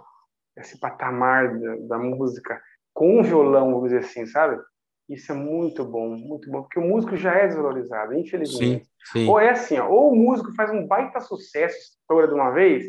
Esse 0.58 0.80
patamar 0.80 1.60
da, 1.60 1.76
da 1.88 1.98
música 1.98 2.62
com 2.94 3.20
o 3.20 3.24
violão, 3.24 3.74
vamos 3.74 3.86
dizer 3.90 4.00
assim, 4.06 4.26
sabe? 4.26 4.62
Isso 5.10 5.32
é 5.32 5.36
muito 5.36 5.84
bom, 5.84 6.10
muito 6.10 6.50
bom, 6.50 6.62
porque 6.62 6.80
o 6.80 6.88
músico 6.88 7.16
já 7.18 7.34
é 7.36 7.48
desvalorizado, 7.48 8.14
infelizmente. 8.14 8.86
Sim, 8.86 8.92
sim. 9.12 9.30
Ou 9.30 9.40
é 9.40 9.50
assim, 9.50 9.78
ó, 9.78 9.90
ou 9.90 10.12
o 10.12 10.16
músico 10.16 10.54
faz 10.56 10.72
um 10.72 10.88
baita 10.88 11.20
sucesso, 11.20 11.76
estoura 11.76 12.28
de 12.28 12.34
uma 12.34 12.52
vez, 12.52 12.86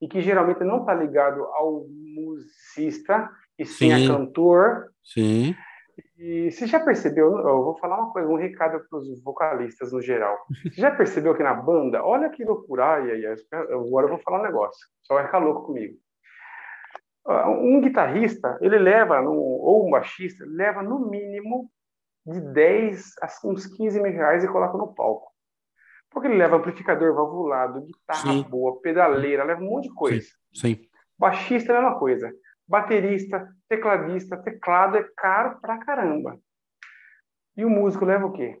e 0.00 0.08
que 0.08 0.20
geralmente 0.20 0.64
não 0.64 0.80
está 0.80 0.94
ligado 0.94 1.44
ao 1.44 1.86
musicista, 1.88 3.30
e 3.58 3.66
sim, 3.66 3.90
sim 3.90 3.92
a 3.92 4.08
cantor. 4.08 4.92
Sim. 5.04 5.54
E 6.16 6.50
você 6.50 6.66
já 6.66 6.80
percebeu, 6.80 7.38
eu 7.38 7.62
vou 7.62 7.76
falar 7.78 7.98
uma 7.98 8.12
coisa, 8.12 8.28
um 8.28 8.36
recado 8.36 8.80
para 8.88 8.98
os 8.98 9.22
vocalistas 9.22 9.92
no 9.92 10.00
geral. 10.00 10.36
Você 10.64 10.80
já 10.80 10.90
percebeu 10.90 11.34
que 11.36 11.42
na 11.42 11.54
banda, 11.54 12.04
olha 12.04 12.28
que 12.28 12.44
loucura, 12.44 12.84
ai, 12.84 13.10
ai, 13.10 13.26
ai, 13.26 13.36
agora 13.72 14.06
eu 14.06 14.10
vou 14.10 14.18
falar 14.18 14.40
um 14.40 14.44
negócio, 14.44 14.86
só 15.02 15.14
vai 15.14 15.26
ficar 15.26 15.38
louco 15.38 15.66
comigo. 15.66 15.96
Um 17.28 17.80
guitarrista, 17.80 18.56
ele 18.60 18.78
leva, 18.78 19.20
no, 19.20 19.32
ou 19.32 19.86
um 19.86 19.90
baixista, 19.90 20.44
leva 20.46 20.82
no 20.82 21.10
mínimo 21.10 21.70
de 22.26 22.40
10 22.40 23.14
a 23.20 23.28
uns 23.46 23.66
15 23.66 24.00
mil 24.00 24.12
reais 24.12 24.42
e 24.42 24.48
coloca 24.48 24.78
no 24.78 24.94
palco. 24.94 25.30
Porque 26.10 26.26
ele 26.26 26.38
leva 26.38 26.56
amplificador 26.56 27.14
valvulado, 27.14 27.82
guitarra 27.82 28.32
Sim. 28.32 28.42
boa, 28.44 28.80
pedaleira, 28.80 29.44
leva 29.44 29.60
um 29.60 29.68
monte 29.68 29.88
de 29.88 29.94
coisa. 29.94 30.26
Sim. 30.54 30.74
Sim. 30.74 30.88
Baixista 31.18 31.72
é 31.72 31.76
a 31.76 31.82
mesma 31.82 31.98
coisa. 31.98 32.32
Baterista, 32.66 33.46
tecladista, 33.68 34.36
teclado 34.36 34.96
é 34.96 35.06
caro 35.16 35.60
pra 35.60 35.78
caramba. 35.78 36.38
E 37.56 37.64
o 37.64 37.70
músico 37.70 38.04
leva 38.04 38.26
o 38.26 38.32
quê? 38.32 38.58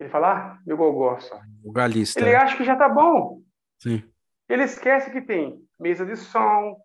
Ele 0.00 0.08
fala, 0.08 0.32
ah, 0.32 0.58
meu 0.66 0.76
gogó 0.76 1.18
só. 1.20 1.40
O 1.62 1.70
galista. 1.70 2.18
Ele 2.18 2.34
acha 2.34 2.56
que 2.56 2.64
já 2.64 2.76
tá 2.76 2.88
bom. 2.88 3.42
Sim. 3.78 4.02
Ele 4.48 4.64
esquece 4.64 5.10
que 5.10 5.20
tem 5.20 5.62
mesa 5.78 6.06
de 6.06 6.16
som, 6.16 6.76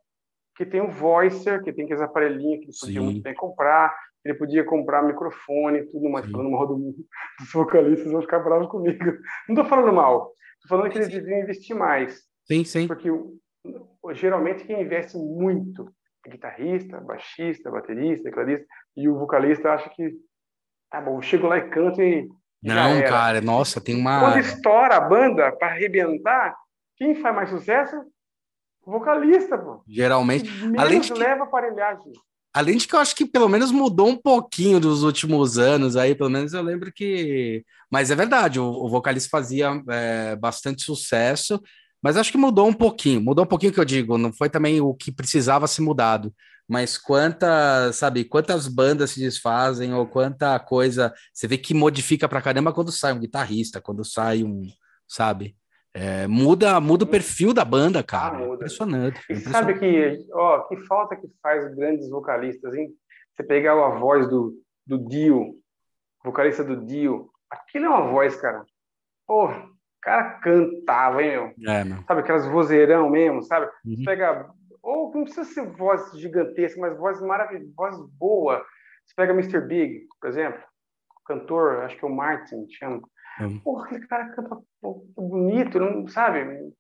que 0.58 0.66
tem 0.66 0.82
o 0.82 0.90
voicer, 0.90 1.62
que 1.62 1.72
tem 1.72 1.86
aqueles 1.86 2.02
aparelhinhos 2.02 2.60
que 2.60 2.66
ele 2.66 2.80
podia 2.80 3.02
muito 3.02 3.22
bem 3.22 3.36
comprar, 3.36 3.96
ele 4.26 4.34
podia 4.34 4.64
comprar 4.64 5.04
microfone 5.04 5.80
e 5.80 5.86
tudo 5.86 6.10
mais, 6.10 6.26
Sim. 6.26 6.32
falando 6.32 6.50
mal 6.50 6.68
do, 6.68 6.76
dos 7.40 7.54
vocalistas, 7.54 8.12
vão 8.12 8.22
ficar 8.22 8.40
bravos 8.40 8.68
comigo. 8.68 9.06
Não 9.48 9.56
estou 9.56 9.66
falando 9.66 9.94
mal, 9.94 10.34
estou 10.56 10.78
falando 10.78 10.92
que 10.92 10.98
eles 10.98 11.10
deviam 11.10 11.40
investir 11.40 11.76
mais. 11.76 12.24
Sim, 12.46 12.64
sim. 12.64 12.88
Porque 12.88 13.10
geralmente 14.14 14.66
quem 14.66 14.82
investe 14.82 15.16
muito 15.16 15.94
é 16.26 16.30
guitarrista, 16.32 17.00
baixista, 17.02 17.70
baterista, 17.70 18.24
tecladista, 18.24 18.66
e 18.96 19.08
o 19.08 19.18
vocalista 19.18 19.74
acha 19.74 19.90
que, 19.92 20.12
tá 20.90 21.00
bom, 21.00 21.22
chego 21.22 21.48
lá 21.48 21.60
e 21.60 21.70
canto 21.70 22.02
e. 22.02 22.28
Não, 22.64 23.00
cara, 23.04 23.40
nossa, 23.42 23.80
tem 23.80 23.96
uma. 23.96 24.20
Quando 24.22 24.40
estoura 24.40 24.96
a 24.96 25.02
banda 25.02 25.52
para 25.52 25.68
arrebentar, 25.68 26.56
quem 26.96 27.14
faz 27.14 27.36
mais 27.36 27.50
sucesso 27.52 27.96
Vocalista, 28.88 29.58
pô. 29.58 29.84
Geralmente. 29.86 30.50
além 30.78 31.02
de 31.02 31.12
que, 31.12 31.20
leva 31.20 31.44
aparelhagem. 31.44 32.14
Além 32.54 32.78
de 32.78 32.88
que 32.88 32.96
eu 32.96 33.00
acho 33.00 33.14
que 33.14 33.26
pelo 33.26 33.50
menos 33.50 33.70
mudou 33.70 34.08
um 34.08 34.16
pouquinho 34.16 34.80
dos 34.80 35.04
últimos 35.04 35.58
anos 35.58 35.98
aí, 35.98 36.16
pelo 36.16 36.30
menos 36.30 36.54
eu 36.54 36.62
lembro 36.62 36.92
que. 36.94 37.66
Mas 37.92 38.10
é 38.12 38.16
verdade, 38.16 38.62
o, 38.62 38.66
o 38.66 38.88
vocalista 38.88 39.30
fazia 39.30 39.84
é, 39.90 40.38
bastante 40.38 40.84
sucesso, 40.84 41.62
mas 42.02 42.16
acho 42.16 42.32
que 42.32 42.38
mudou 42.38 42.66
um 42.66 42.74
pouquinho. 42.74 43.22
Mudou 43.22 43.44
um 43.44 43.48
pouquinho 43.48 43.74
que 43.74 43.80
eu 43.80 43.86
digo, 43.86 44.18
não 44.18 44.32
foi 44.32 44.50
também 44.50 44.80
o 44.80 44.94
que 44.94 45.12
precisava 45.12 45.68
ser 45.68 45.82
mudado. 45.82 46.34
Mas 46.66 46.98
quantas, 46.98 47.98
sabe, 47.98 48.24
quantas 48.24 48.70
bandas 48.70 49.12
se 49.12 49.20
desfazem 49.20 49.94
ou 49.94 50.08
quanta 50.08 50.58
coisa 50.60 51.14
você 51.34 51.46
vê 51.46 51.58
que 51.58 51.74
modifica 51.74 52.28
pra 52.28 52.42
caramba 52.42 52.72
quando 52.74 52.92
sai 52.92 53.12
um 53.12 53.20
guitarrista, 53.20 53.82
quando 53.82 54.06
sai 54.06 54.44
um, 54.44 54.66
sabe? 55.06 55.58
É, 56.00 56.28
muda, 56.28 56.80
muda 56.80 57.06
o 57.06 57.08
perfil 57.08 57.56
da 57.56 57.66
banda, 57.66 58.04
cara. 58.04 58.38
Ah, 58.38 58.54
impressionante. 58.54 59.20
E 59.28 59.34
impressionante. 59.34 59.52
sabe 59.52 59.80
que, 59.80 60.28
ó, 60.32 60.60
que 60.68 60.78
falta 60.86 61.16
que 61.16 61.28
faz 61.42 61.74
grandes 61.76 62.08
vocalistas, 62.08 62.76
hein? 62.76 62.90
Você 63.36 63.44
pegar 63.44 63.74
a 63.74 63.98
voz 63.98 64.30
do, 64.30 64.54
do 64.86 65.00
Dio, 65.08 65.56
vocalista 66.24 66.64
do 66.64 66.86
Dio, 66.86 67.32
aquilo 67.50 67.86
é 67.86 67.90
uma 67.90 68.12
voz, 68.12 68.36
cara. 68.36 68.64
Pô, 69.26 69.48
o 69.48 69.70
cara 70.00 70.40
cantava, 70.40 71.24
hein, 71.24 71.32
meu? 71.32 71.74
É, 71.74 71.84
meu. 71.84 72.04
Sabe, 72.04 72.22
aquelas 72.22 72.46
vozeirão 72.46 73.10
mesmo, 73.10 73.42
sabe? 73.42 73.66
Uhum. 73.84 73.96
Você 73.96 74.04
pega, 74.04 74.52
ou 74.84 75.12
não 75.16 75.24
precisa 75.24 75.46
ser 75.46 75.66
voz 75.66 76.12
gigantesca, 76.12 76.80
mas 76.80 76.96
voz 76.96 77.20
maravilhosa, 77.22 77.74
voz 77.76 77.98
boa. 78.20 78.64
Você 79.04 79.16
pega 79.16 79.34
Mr. 79.34 79.62
Big, 79.62 80.06
por 80.22 80.30
exemplo, 80.30 80.62
cantor, 81.26 81.84
acho 81.86 81.98
que 81.98 82.06
é 82.06 82.08
o 82.08 82.16
Martin, 82.16 82.68
chama 82.70 83.02
Hum. 83.40 83.60
Porra, 83.60 83.86
aquele 83.86 84.08
cara 84.08 84.30
canta 84.30 84.58
bonito, 85.16 85.80
não 85.80 86.08
sabe? 86.08 86.74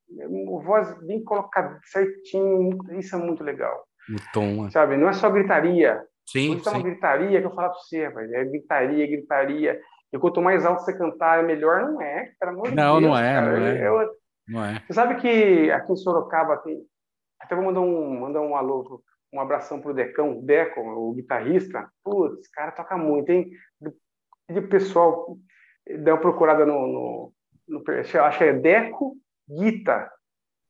Voz 0.63 0.97
bem 1.05 1.23
colocada 1.23 1.79
certinho, 1.83 2.77
isso 2.97 3.15
é 3.15 3.19
muito 3.19 3.43
legal. 3.43 3.85
O 4.09 4.33
tom, 4.33 4.67
é. 4.67 4.71
Sabe? 4.71 4.97
Não 4.97 5.09
é 5.09 5.13
só 5.13 5.29
gritaria. 5.29 6.01
Sim, 6.25 6.55
Isso 6.55 6.67
é 6.67 6.71
uma 6.73 6.83
gritaria 6.83 7.39
que 7.39 7.47
eu 7.47 7.53
falo 7.53 7.69
para 7.69 7.79
você, 7.79 8.09
velho. 8.09 8.35
É 8.35 8.45
gritaria, 8.45 9.07
gritaria. 9.07 9.81
E 10.11 10.19
quanto 10.19 10.41
mais 10.41 10.65
alto 10.65 10.83
você 10.83 10.97
cantar, 10.97 11.39
é 11.39 11.43
melhor. 11.43 11.81
Não 11.81 12.01
é, 12.01 12.33
pelo 12.39 12.51
amor 12.51 12.69
de 12.69 12.75
não, 12.75 12.99
Deus. 12.99 13.11
Não, 13.11 13.17
é, 13.17 13.33
cara. 13.33 13.59
não 13.59 13.65
é, 13.65 13.87
eu, 13.87 14.11
não 14.47 14.65
é. 14.65 14.83
Você 14.85 14.93
sabe 14.93 15.15
que 15.15 15.71
aqui 15.71 15.91
em 15.93 15.95
Sorocaba 15.95 16.57
tem. 16.57 16.81
Até 17.39 17.55
vou 17.55 17.65
mandar 17.65 17.81
um, 17.81 18.19
mandar 18.19 18.41
um 18.41 18.55
alô, 18.55 19.01
um 19.31 19.39
abração 19.39 19.79
pro 19.79 19.93
Decão, 19.93 20.41
Deco, 20.41 20.81
o 20.81 21.13
guitarrista. 21.13 21.87
Putz, 22.03 22.49
cara 22.49 22.71
toca 22.71 22.97
muito, 22.97 23.29
hein? 23.29 23.49
E 24.49 24.59
o 24.59 24.67
pessoal 24.67 25.37
dá 25.99 26.13
uma 26.13 26.21
procurada 26.21 26.65
no, 26.65 26.87
no, 26.87 27.33
no, 27.67 27.83
acho 28.23 28.37
que 28.37 28.43
é 28.43 28.53
Deco 28.53 29.15
Guita. 29.49 30.11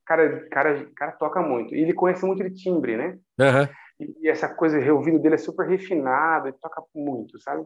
Cara, 0.06 0.48
cara, 0.48 0.90
cara 0.96 1.12
toca 1.12 1.40
muito. 1.42 1.74
E 1.74 1.80
ele 1.80 1.92
conhece 1.92 2.24
muito 2.24 2.42
de 2.42 2.54
timbre, 2.54 2.96
né? 2.96 3.18
Uhum. 3.38 3.68
E, 4.00 4.16
e, 4.22 4.28
essa 4.28 4.48
coisa, 4.48 4.78
o 4.78 4.96
ouvido 4.96 5.18
dele 5.18 5.34
é 5.34 5.38
super 5.38 5.68
refinado, 5.68 6.48
ele 6.48 6.56
toca 6.60 6.82
muito, 6.94 7.38
sabe? 7.40 7.64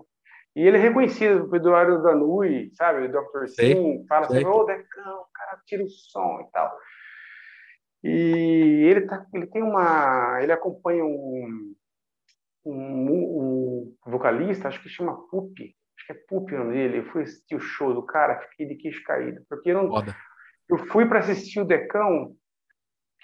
E 0.56 0.66
ele 0.66 0.76
é 0.76 0.80
reconhecido 0.80 1.48
o 1.48 1.56
Eduardo 1.56 2.02
Danui, 2.02 2.70
sabe? 2.74 3.06
O 3.06 3.08
Dr. 3.08 3.46
Sim, 3.48 4.04
fala 4.08 4.26
assim, 4.26 4.44
ô, 4.44 4.64
Decão, 4.64 5.20
o 5.20 5.26
cara 5.32 5.60
tira 5.64 5.84
o 5.84 5.88
som 5.88 6.40
e 6.40 6.50
tal. 6.52 6.76
E 8.04 8.88
ele, 8.90 9.02
tá, 9.02 9.24
ele 9.32 9.46
tem 9.46 9.62
uma... 9.62 10.42
Ele 10.42 10.52
acompanha 10.52 11.04
um, 11.04 11.74
um, 12.66 13.94
um 14.04 14.10
vocalista, 14.10 14.68
acho 14.68 14.82
que 14.82 14.88
chama 14.88 15.16
Pupi, 15.28 15.74
acho 16.02 16.06
que 16.06 16.12
é 16.12 16.14
Pupi 16.28 16.54
o 16.54 16.58
nome 16.58 16.74
dele. 16.74 16.98
Eu 16.98 17.04
fui 17.06 17.22
assistir 17.22 17.54
o 17.54 17.60
show 17.60 17.94
do 17.94 18.02
cara, 18.02 18.40
fiquei 18.50 18.66
de 18.66 18.74
queixo 18.74 19.02
caído. 19.04 19.42
Porque 19.48 19.70
eu, 19.70 19.82
não, 19.82 20.04
eu 20.68 20.78
fui 20.88 21.06
para 21.06 21.20
assistir 21.20 21.60
o 21.60 21.64
Decão, 21.64 22.34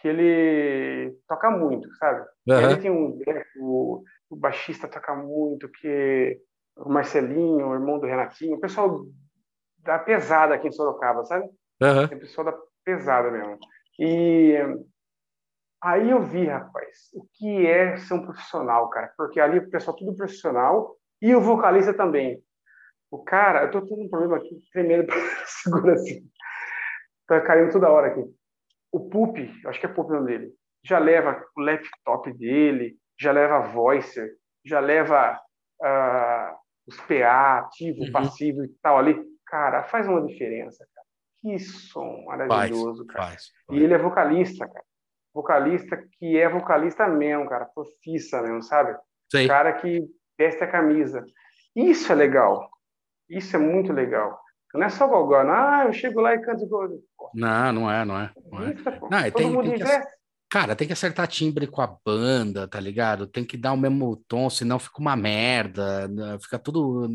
que 0.00 0.08
ele 0.08 1.16
toca 1.26 1.50
muito, 1.50 1.92
sabe? 1.96 2.20
Uhum. 2.46 2.60
Ele 2.60 2.76
tem 2.76 2.90
um 2.90 3.18
o, 3.60 4.04
o 4.30 4.36
baixista 4.36 4.86
toca 4.86 5.14
muito, 5.14 5.68
que 5.68 6.40
o 6.76 6.88
Marcelinho, 6.88 7.68
o 7.68 7.74
irmão 7.74 7.98
do 7.98 8.06
Renatinho, 8.06 8.56
o 8.56 8.60
pessoal 8.60 9.04
da 9.78 9.98
pesada 9.98 10.54
aqui 10.54 10.68
em 10.68 10.72
Sorocaba, 10.72 11.24
sabe? 11.24 11.44
Uhum. 11.82 12.04
O 12.04 12.20
pessoal 12.20 12.44
da 12.46 12.58
pesada 12.84 13.30
mesmo. 13.30 13.58
E 13.98 14.56
aí 15.82 16.10
eu 16.10 16.22
vi, 16.22 16.46
rapaz, 16.46 17.08
o 17.12 17.26
que 17.34 17.66
é 17.66 17.96
ser 17.96 18.14
um 18.14 18.22
profissional, 18.22 18.88
cara, 18.90 19.12
porque 19.16 19.40
ali 19.40 19.58
o 19.58 19.70
pessoal 19.70 19.96
tudo 19.96 20.14
profissional 20.14 20.96
e 21.20 21.34
o 21.34 21.40
vocalista 21.40 21.92
também. 21.92 22.40
O 23.10 23.22
cara, 23.24 23.64
eu 23.64 23.70
tô 23.70 23.80
tendo 23.82 24.02
um 24.02 24.08
problema 24.08 24.36
aqui, 24.36 24.62
tremendo, 24.72 25.12
segura 25.46 25.94
assim. 25.94 26.22
Tá 27.26 27.40
caindo 27.40 27.72
toda 27.72 27.90
hora 27.90 28.08
aqui. 28.08 28.24
O 28.92 29.08
Pup, 29.08 29.36
acho 29.66 29.80
que 29.80 29.86
é 29.86 29.88
Pup 29.88 30.10
o 30.10 30.14
nome 30.14 30.26
dele, 30.26 30.52
já 30.84 30.98
leva 30.98 31.42
o 31.56 31.60
laptop 31.60 32.32
dele, 32.34 32.96
já 33.18 33.32
leva 33.32 33.60
voicer, 33.60 34.30
já 34.64 34.80
leva 34.80 35.38
uh, 35.82 36.56
os 36.86 36.96
PA, 37.02 37.58
ativo, 37.58 38.02
uhum. 38.02 38.12
passivo 38.12 38.64
e 38.64 38.68
tal 38.82 38.98
ali. 38.98 39.18
Cara, 39.46 39.84
faz 39.84 40.06
uma 40.06 40.24
diferença, 40.26 40.86
cara. 40.94 41.06
Que 41.40 41.58
som 41.58 42.24
maravilhoso, 42.26 43.04
faz, 43.06 43.12
cara. 43.12 43.26
Faz, 43.26 43.46
faz. 43.66 43.78
E 43.78 43.82
ele 43.82 43.94
é 43.94 43.98
vocalista, 43.98 44.66
cara. 44.66 44.84
Vocalista 45.34 45.96
que 46.18 46.38
é 46.38 46.48
vocalista 46.48 47.06
mesmo, 47.06 47.48
cara. 47.48 47.66
Profissa 47.66 48.42
mesmo, 48.42 48.62
sabe? 48.62 48.96
Sei. 49.30 49.46
Cara 49.46 49.72
que 49.74 50.04
veste 50.38 50.62
a 50.64 50.70
camisa. 50.70 51.24
Isso 51.76 52.10
é 52.12 52.14
legal. 52.14 52.68
Isso 53.28 53.56
é 53.56 53.58
muito 53.58 53.92
legal. 53.92 54.40
Não 54.74 54.84
é 54.84 54.88
só 54.88 55.06
gogó, 55.06 55.36
ah, 55.36 55.84
eu 55.86 55.92
chego 55.92 56.20
lá 56.20 56.34
e 56.34 56.40
canto. 56.40 56.68
Não, 57.34 57.72
não 57.72 57.90
é, 57.90 58.04
não 58.04 58.18
é. 58.18 58.30
Não, 58.50 58.62
é. 58.62 58.74
não 59.24 59.30
Todo 59.30 59.42
tem, 59.42 59.50
mundo 59.50 59.70
tem 59.70 59.78
que, 59.78 60.17
Cara, 60.50 60.74
tem 60.74 60.86
que 60.86 60.94
acertar 60.94 61.28
timbre 61.28 61.66
com 61.66 61.82
a 61.82 61.86
banda, 61.86 62.66
tá 62.66 62.80
ligado? 62.80 63.26
Tem 63.26 63.44
que 63.44 63.54
dar 63.54 63.74
o 63.74 63.76
mesmo 63.76 64.16
tom, 64.26 64.48
senão 64.48 64.78
fica 64.78 64.98
uma 64.98 65.14
merda, 65.14 66.08
né? 66.08 66.38
fica 66.40 66.58
tudo 66.58 67.06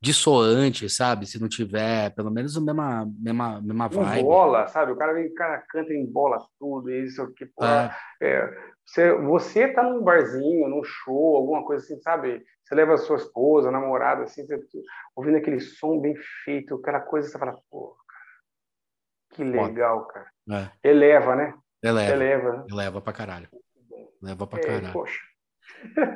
dissoante, 0.00 0.90
sabe? 0.90 1.24
Se 1.24 1.40
não 1.40 1.48
tiver, 1.48 2.12
pelo 2.12 2.28
menos 2.28 2.56
a 2.56 2.60
mesma, 2.60 3.08
mesma, 3.20 3.60
mesma 3.62 3.88
vibe. 3.88 4.24
bola, 4.24 4.66
sabe? 4.66 4.90
O 4.90 4.96
cara 4.96 5.12
vem, 5.12 5.28
o 5.28 5.34
cara 5.34 5.62
canta 5.68 5.94
em 5.94 6.04
bola 6.04 6.44
tudo, 6.58 6.90
isso 6.90 7.22
aqui, 7.22 7.46
pô. 7.46 7.64
É. 7.64 7.94
É, 8.20 8.72
você, 8.84 9.14
você 9.14 9.68
tá 9.68 9.84
num 9.84 10.02
barzinho, 10.02 10.68
num 10.68 10.82
show, 10.82 11.36
alguma 11.36 11.64
coisa 11.64 11.84
assim, 11.84 12.00
sabe? 12.00 12.44
Você 12.64 12.74
leva 12.74 12.94
a 12.94 12.98
sua 12.98 13.16
esposa, 13.16 13.68
a 13.68 13.72
namorada, 13.72 14.24
assim, 14.24 14.44
você, 14.44 14.60
ouvindo 15.14 15.36
aquele 15.36 15.60
som 15.60 16.00
bem 16.00 16.16
feito, 16.44 16.74
aquela 16.74 17.00
coisa, 17.00 17.28
você 17.28 17.38
fala, 17.38 17.56
pô, 17.70 17.96
cara, 18.08 18.24
que 19.34 19.44
legal, 19.44 20.04
cara. 20.06 20.26
É. 20.50 20.90
Eleva, 20.90 21.36
né? 21.36 21.54
Eleva. 21.82 22.12
Eleva, 22.12 22.52
né? 22.52 22.64
Eleva 22.70 23.00
pra 23.00 23.12
caralho. 23.12 23.48
Leva 24.20 24.46
pra 24.46 24.60
é, 24.60 24.62
caralho. 24.62 24.92
Poxa. 24.92 25.18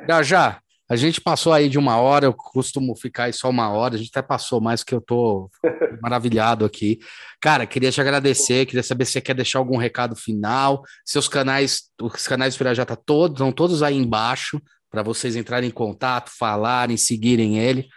Já, 0.07 0.23
já. 0.23 0.61
A 0.89 0.95
gente 0.95 1.19
passou 1.19 1.51
aí 1.51 1.67
de 1.67 1.77
uma 1.77 1.97
hora, 1.97 2.25
eu 2.25 2.33
costumo 2.33 2.95
ficar 2.95 3.25
aí 3.25 3.33
só 3.33 3.49
uma 3.49 3.69
hora, 3.69 3.95
a 3.95 3.97
gente 3.97 4.09
até 4.09 4.25
passou 4.25 4.61
mais 4.61 4.85
que 4.85 4.95
eu 4.95 5.01
tô 5.01 5.49
maravilhado 6.01 6.63
aqui. 6.63 6.99
Cara, 7.41 7.65
queria 7.65 7.91
te 7.91 7.99
agradecer, 7.99 8.65
queria 8.65 8.81
saber 8.81 9.03
se 9.03 9.11
você 9.11 9.21
quer 9.21 9.33
deixar 9.33 9.59
algum 9.59 9.75
recado 9.75 10.15
final. 10.15 10.81
Seus 11.03 11.27
canais, 11.27 11.91
os 12.01 12.25
canais 12.25 12.55
do 12.55 12.73
já 12.73 12.85
tá 12.85 12.95
todos, 12.95 13.35
estão 13.35 13.51
todos 13.51 13.83
aí 13.83 13.97
embaixo 13.97 14.61
para 14.89 15.03
vocês 15.03 15.35
entrarem 15.35 15.67
em 15.67 15.73
contato, 15.73 16.31
falarem, 16.37 16.95
seguirem 16.95 17.59
ele. 17.59 17.89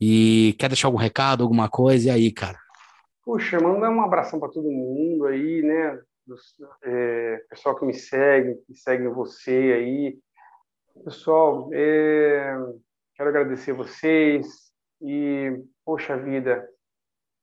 E 0.00 0.56
quer 0.58 0.68
deixar 0.68 0.88
algum 0.88 0.96
recado, 0.96 1.42
alguma 1.42 1.68
coisa? 1.68 2.08
E 2.08 2.10
aí, 2.10 2.32
cara? 2.32 2.58
Puxa, 3.24 3.60
manda 3.60 3.90
um 3.90 4.00
abração 4.00 4.40
para 4.40 4.48
todo 4.48 4.70
mundo 4.70 5.26
aí, 5.26 5.60
né? 5.60 6.00
É, 6.82 7.44
pessoal 7.48 7.76
que 7.76 7.86
me 7.86 7.94
segue, 7.94 8.56
que 8.66 8.74
segue 8.74 9.08
você 9.08 9.50
aí. 9.50 10.18
Pessoal, 11.04 11.70
é, 11.72 12.54
quero 13.14 13.28
agradecer 13.28 13.72
vocês 13.72 14.46
e, 15.00 15.62
poxa 15.84 16.16
vida, 16.16 16.68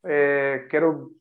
é, 0.04 0.68
quero 0.70 1.12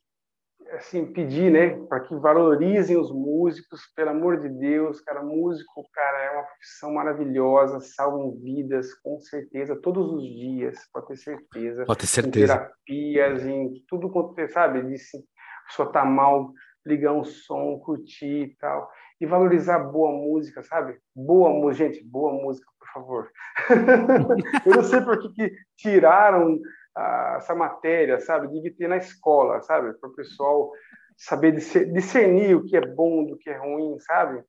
assim 0.72 1.12
pedir, 1.12 1.50
né, 1.50 1.76
para 1.88 2.00
que 2.00 2.14
valorizem 2.16 2.96
os 2.96 3.12
músicos, 3.12 3.80
pelo 3.94 4.10
amor 4.10 4.40
de 4.40 4.48
Deus, 4.48 5.00
cara, 5.00 5.22
músico, 5.22 5.84
cara, 5.92 6.22
é 6.24 6.30
uma 6.30 6.42
profissão 6.42 6.92
maravilhosa, 6.92 7.80
salvam 7.80 8.32
vidas, 8.40 8.92
com 8.94 9.20
certeza, 9.20 9.76
todos 9.80 10.12
os 10.12 10.22
dias, 10.24 10.78
pode 10.92 11.08
ter 11.08 11.16
certeza. 11.16 11.84
Pode 11.84 12.00
ter 12.00 12.06
certeza. 12.06 12.54
Em 12.54 12.56
terapias, 12.56 13.46
em 13.46 13.84
tudo 13.88 14.10
quanto, 14.10 14.48
sabe, 14.50 14.82
de 14.82 14.98
se 14.98 15.16
a 15.16 15.66
pessoa 15.68 15.92
tá 15.92 16.04
mal, 16.04 16.52
ligar 16.84 17.12
um 17.12 17.24
som, 17.24 17.78
curtir 17.78 18.44
e 18.44 18.56
tal. 18.56 18.90
E 19.20 19.26
valorizar 19.26 19.78
boa 19.78 20.12
música, 20.12 20.62
sabe? 20.62 20.98
Boa 21.14 21.50
música, 21.50 21.86
gente, 21.86 22.04
boa 22.04 22.32
música, 22.32 22.66
por 22.78 22.88
favor. 22.88 23.30
eu 24.66 24.76
não 24.76 24.82
sei 24.82 25.00
por 25.00 25.18
que, 25.20 25.28
que 25.30 25.56
tiraram 25.76 26.58
ah, 26.96 27.34
essa 27.38 27.54
matéria, 27.54 28.20
sabe? 28.20 28.48
Devia 28.48 28.74
ter 28.76 28.88
na 28.88 28.96
escola, 28.96 29.60
sabe? 29.62 29.94
Para 29.94 30.10
o 30.10 30.14
pessoal 30.14 30.70
saber 31.16 31.52
discernir 31.52 32.56
o 32.56 32.64
que 32.64 32.76
é 32.76 32.80
bom 32.80 33.24
do 33.24 33.36
que 33.36 33.48
é 33.48 33.56
ruim, 33.56 33.98
sabe? 34.00 34.42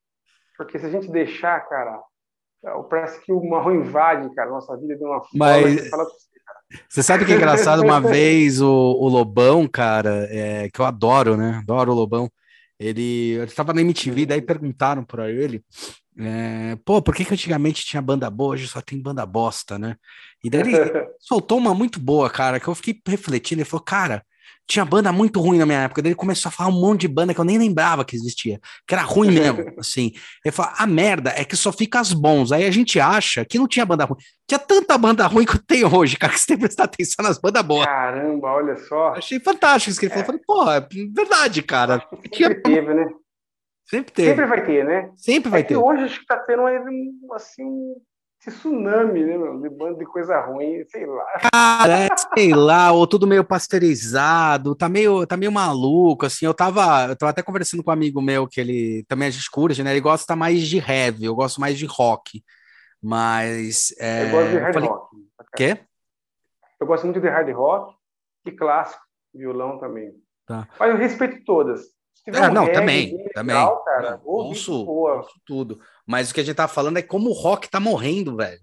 Porque 0.58 0.80
se 0.80 0.86
a 0.86 0.90
gente 0.90 1.12
deixar, 1.12 1.60
cara, 1.68 2.02
parece 2.90 3.22
que 3.22 3.32
o 3.32 3.44
marrom 3.44 3.72
invade, 3.72 4.34
cara, 4.34 4.50
nossa 4.50 4.76
vida 4.78 4.96
de 4.96 5.04
uma 5.04 5.22
forma. 5.22 5.30
Mas... 5.34 5.90
Fala, 5.90 6.06
você 6.90 7.04
sabe 7.04 7.26
que 7.26 7.34
é 7.34 7.36
engraçado? 7.36 7.82
Uma 7.82 8.00
vez 8.02 8.62
o, 8.62 8.68
o 8.68 9.08
Lobão, 9.08 9.68
cara, 9.68 10.28
é, 10.30 10.70
que 10.70 10.80
eu 10.80 10.86
adoro, 10.86 11.38
né? 11.38 11.60
Adoro 11.60 11.92
o 11.92 11.96
Lobão. 11.96 12.32
Ele 12.80 13.36
estava 13.44 13.74
na 13.74 13.82
MTV, 13.82 14.26
daí 14.26 14.42
perguntaram 14.42 15.04
para 15.04 15.32
ele, 15.32 15.64
é, 16.18 16.78
pô, 16.84 17.02
por 17.02 17.16
que, 17.16 17.24
que 17.24 17.34
antigamente 17.34 17.86
tinha 17.86 18.02
banda 18.02 18.30
boa, 18.30 18.54
hoje 18.54 18.68
só 18.68 18.82
tem 18.82 19.02
banda 19.02 19.26
bosta, 19.26 19.80
né? 19.80 19.96
E 20.44 20.50
daí 20.50 20.62
ele 20.62 20.72
soltou 21.20 21.58
uma 21.58 21.74
muito 21.74 22.00
boa, 22.00 22.30
cara, 22.30 22.60
que 22.60 22.68
eu 22.68 22.76
fiquei 22.76 23.00
refletindo. 23.08 23.62
Ele 23.62 23.70
falou, 23.70 23.84
cara, 23.84 24.26
tinha 24.68 24.84
banda 24.84 25.12
muito 25.12 25.40
ruim 25.40 25.58
na 25.58 25.66
minha 25.66 25.80
época. 25.80 26.02
Daí 26.02 26.10
ele 26.10 26.16
começou 26.16 26.50
a 26.50 26.52
falar 26.52 26.70
um 26.70 26.80
monte 26.80 27.02
de 27.02 27.08
banda 27.08 27.34
que 27.34 27.40
eu 27.40 27.46
nem 27.46 27.58
lembrava 27.58 28.04
que 28.04 28.16
existia, 28.16 28.60
que 28.88 28.94
era 28.94 29.04
ruim 29.04 29.30
mesmo, 29.32 29.74
assim. 29.78 30.12
Ele 30.44 30.52
falou: 30.52 30.72
a 30.78 30.88
merda 30.88 31.34
é 31.36 31.44
que 31.44 31.56
só 31.56 31.72
fica 31.72 32.00
as 32.00 32.14
bons. 32.14 32.52
Aí 32.52 32.66
a 32.66 32.72
gente 32.72 33.00
acha 33.00 33.46
que 33.46 33.58
não 33.58 33.68
tinha 33.68 33.86
banda 33.86 34.06
ruim. 34.06 34.18
Tinha 34.48 34.60
tanta 34.60 34.98
banda 34.98 35.26
ruim 35.28 35.46
que 35.46 35.56
eu 35.56 35.64
tenho 35.66 35.96
hoje, 35.96 36.18
cara, 36.18 36.34
que 36.34 36.40
você 36.40 36.48
tem 36.48 36.58
que 36.58 36.62
prestar 36.62 36.86
atenção 36.86 37.24
nas 37.24 37.38
bandas 37.38 37.64
boas. 37.64 37.86
Caramba, 37.86 38.48
olha 38.52 38.76
só. 38.78 39.14
Achei 39.14 39.40
fantástico 39.40 39.92
isso 39.92 40.00
que 40.00 40.06
ele 40.08 40.14
é. 40.14 40.24
falou. 40.24 40.26
Falei, 40.26 40.42
pô, 40.46 40.72
é 40.72 40.88
verdade, 41.14 41.62
cara. 41.62 42.00
Sempre 42.10 42.30
tinha... 42.30 42.62
teve, 42.62 42.94
né? 42.94 43.08
Sempre 43.86 44.14
teve. 44.14 44.30
Sempre 44.30 44.46
vai 44.46 44.66
ter, 44.66 44.86
né? 44.86 45.12
Sempre 45.16 45.50
vai 45.50 45.62
é 45.62 45.64
ter. 45.64 45.78
hoje 45.78 46.04
acho 46.04 46.20
que 46.20 46.26
tá 46.26 46.38
tendo 46.38 46.64
assim, 47.34 47.94
esse 48.50 48.60
tsunami, 48.60 49.24
né, 49.24 49.38
meu? 49.38 49.60
De 49.60 49.70
bando 49.70 49.98
de 49.98 50.06
coisa 50.06 50.40
ruim, 50.42 50.84
sei 50.88 51.06
lá. 51.06 51.26
Cara, 51.52 52.06
é, 52.06 52.08
sei 52.38 52.54
lá, 52.54 52.92
ou 52.92 53.08
tudo 53.08 53.26
meio 53.26 53.44
pasteurizado, 53.44 54.76
tá 54.76 54.88
meio, 54.88 55.26
tá 55.26 55.36
meio 55.36 55.52
maluco, 55.52 56.26
assim. 56.26 56.46
Eu 56.46 56.54
tava, 56.54 57.08
eu 57.10 57.16
tava 57.16 57.32
até 57.32 57.42
conversando 57.42 57.84
com 57.84 57.90
um 57.90 57.94
amigo 57.94 58.22
meu 58.22 58.48
que 58.48 58.62
ele 58.62 59.04
também 59.08 59.28
é 59.28 59.32
de 59.32 59.50
curte, 59.50 59.82
né? 59.82 59.92
Ele 59.92 60.02
gosta 60.02 60.36
mais 60.36 60.62
de 60.62 60.78
heavy, 60.78 61.26
eu 61.26 61.36
gosto 61.36 61.60
mais 61.60 61.78
de 61.78 61.86
rock. 61.86 62.44
Mas. 63.02 63.94
É, 64.00 64.28
eu 64.28 64.32
gosto 64.32 64.52
de 64.52 64.58
hard 64.58 64.74
falei... 64.74 64.90
rock. 64.90 65.16
Quê? 65.56 65.80
Eu 66.80 66.88
gosto 66.88 67.04
muito 67.06 67.20
de 67.20 67.30
hard 67.30 67.50
rock 67.52 67.96
e 68.46 68.52
clássico, 68.52 69.02
violão 69.34 69.80
também. 69.80 70.12
Tá. 70.46 70.68
Mas 70.80 70.90
eu 70.90 70.98
respeito 70.98 71.44
todas. 71.44 71.96
É, 72.28 72.50
não, 72.50 72.66
também, 72.66 73.24
também. 73.34 73.56
Legal, 73.56 73.84
cara, 73.84 74.12
não, 74.12 74.22
ouço, 74.26 74.84
ouço, 74.88 75.40
tudo. 75.46 75.80
Mas 76.06 76.30
o 76.30 76.34
que 76.34 76.42
a 76.42 76.44
gente 76.44 76.56
tá 76.56 76.68
falando 76.68 76.98
é 76.98 77.02
como 77.02 77.30
o 77.30 77.34
rock 77.34 77.70
tá 77.70 77.80
morrendo, 77.80 78.36
velho. 78.36 78.62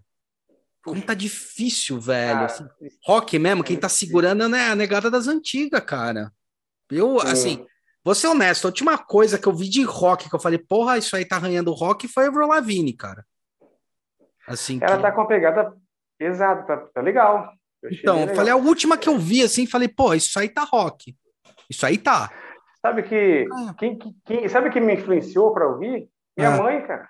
Como 0.84 1.00
tá 1.00 1.14
difícil, 1.14 2.00
velho. 2.00 2.40
Ah, 2.40 2.44
assim, 2.44 2.66
rock 3.04 3.38
mesmo, 3.38 3.64
quem 3.64 3.76
tá 3.76 3.88
segurando 3.88 4.48
né, 4.48 4.70
a 4.70 4.74
negada 4.74 5.10
das 5.10 5.28
antigas, 5.28 5.80
cara. 5.80 6.32
Eu, 6.90 7.20
Sim. 7.20 7.26
assim, 7.28 7.66
vou 8.04 8.14
ser 8.14 8.28
honesto, 8.28 8.64
a 8.64 8.68
última 8.68 8.98
coisa 8.98 9.38
que 9.38 9.46
eu 9.46 9.54
vi 9.54 9.68
de 9.68 9.82
rock 9.82 10.28
que 10.28 10.34
eu 10.34 10.40
falei, 10.40 10.58
porra, 10.58 10.98
isso 10.98 11.14
aí 11.16 11.24
tá 11.24 11.36
arranhando 11.36 11.72
rock 11.72 12.08
foi 12.08 12.26
Avril 12.26 12.48
Lavigne, 12.48 12.92
cara. 12.92 13.24
Assim, 14.46 14.78
Ela 14.82 14.96
que... 14.96 15.02
tá 15.02 15.12
com 15.12 15.20
a 15.20 15.26
pegada 15.26 15.72
pesada, 16.18 16.62
tá, 16.64 16.76
tá 16.76 17.00
legal. 17.00 17.52
então, 17.84 18.20
legal. 18.20 18.36
falei, 18.36 18.52
a 18.52 18.56
última 18.56 18.98
que 18.98 19.08
eu 19.08 19.18
vi, 19.18 19.42
assim, 19.42 19.66
falei, 19.66 19.88
pô, 19.88 20.14
isso 20.14 20.38
aí 20.38 20.48
tá 20.48 20.64
rock. 20.64 21.16
Isso 21.70 21.86
aí 21.86 21.96
tá. 21.96 22.30
Sabe 22.80 23.04
que 23.04 23.48
ah. 23.52 23.74
quem, 23.78 23.98
quem 24.24 24.48
sabe 24.48 24.68
que 24.70 24.80
me 24.80 24.94
influenciou 24.94 25.54
para 25.54 25.68
ouvir? 25.68 26.08
Minha 26.36 26.54
ah. 26.54 26.62
mãe, 26.62 26.84
cara. 26.84 27.08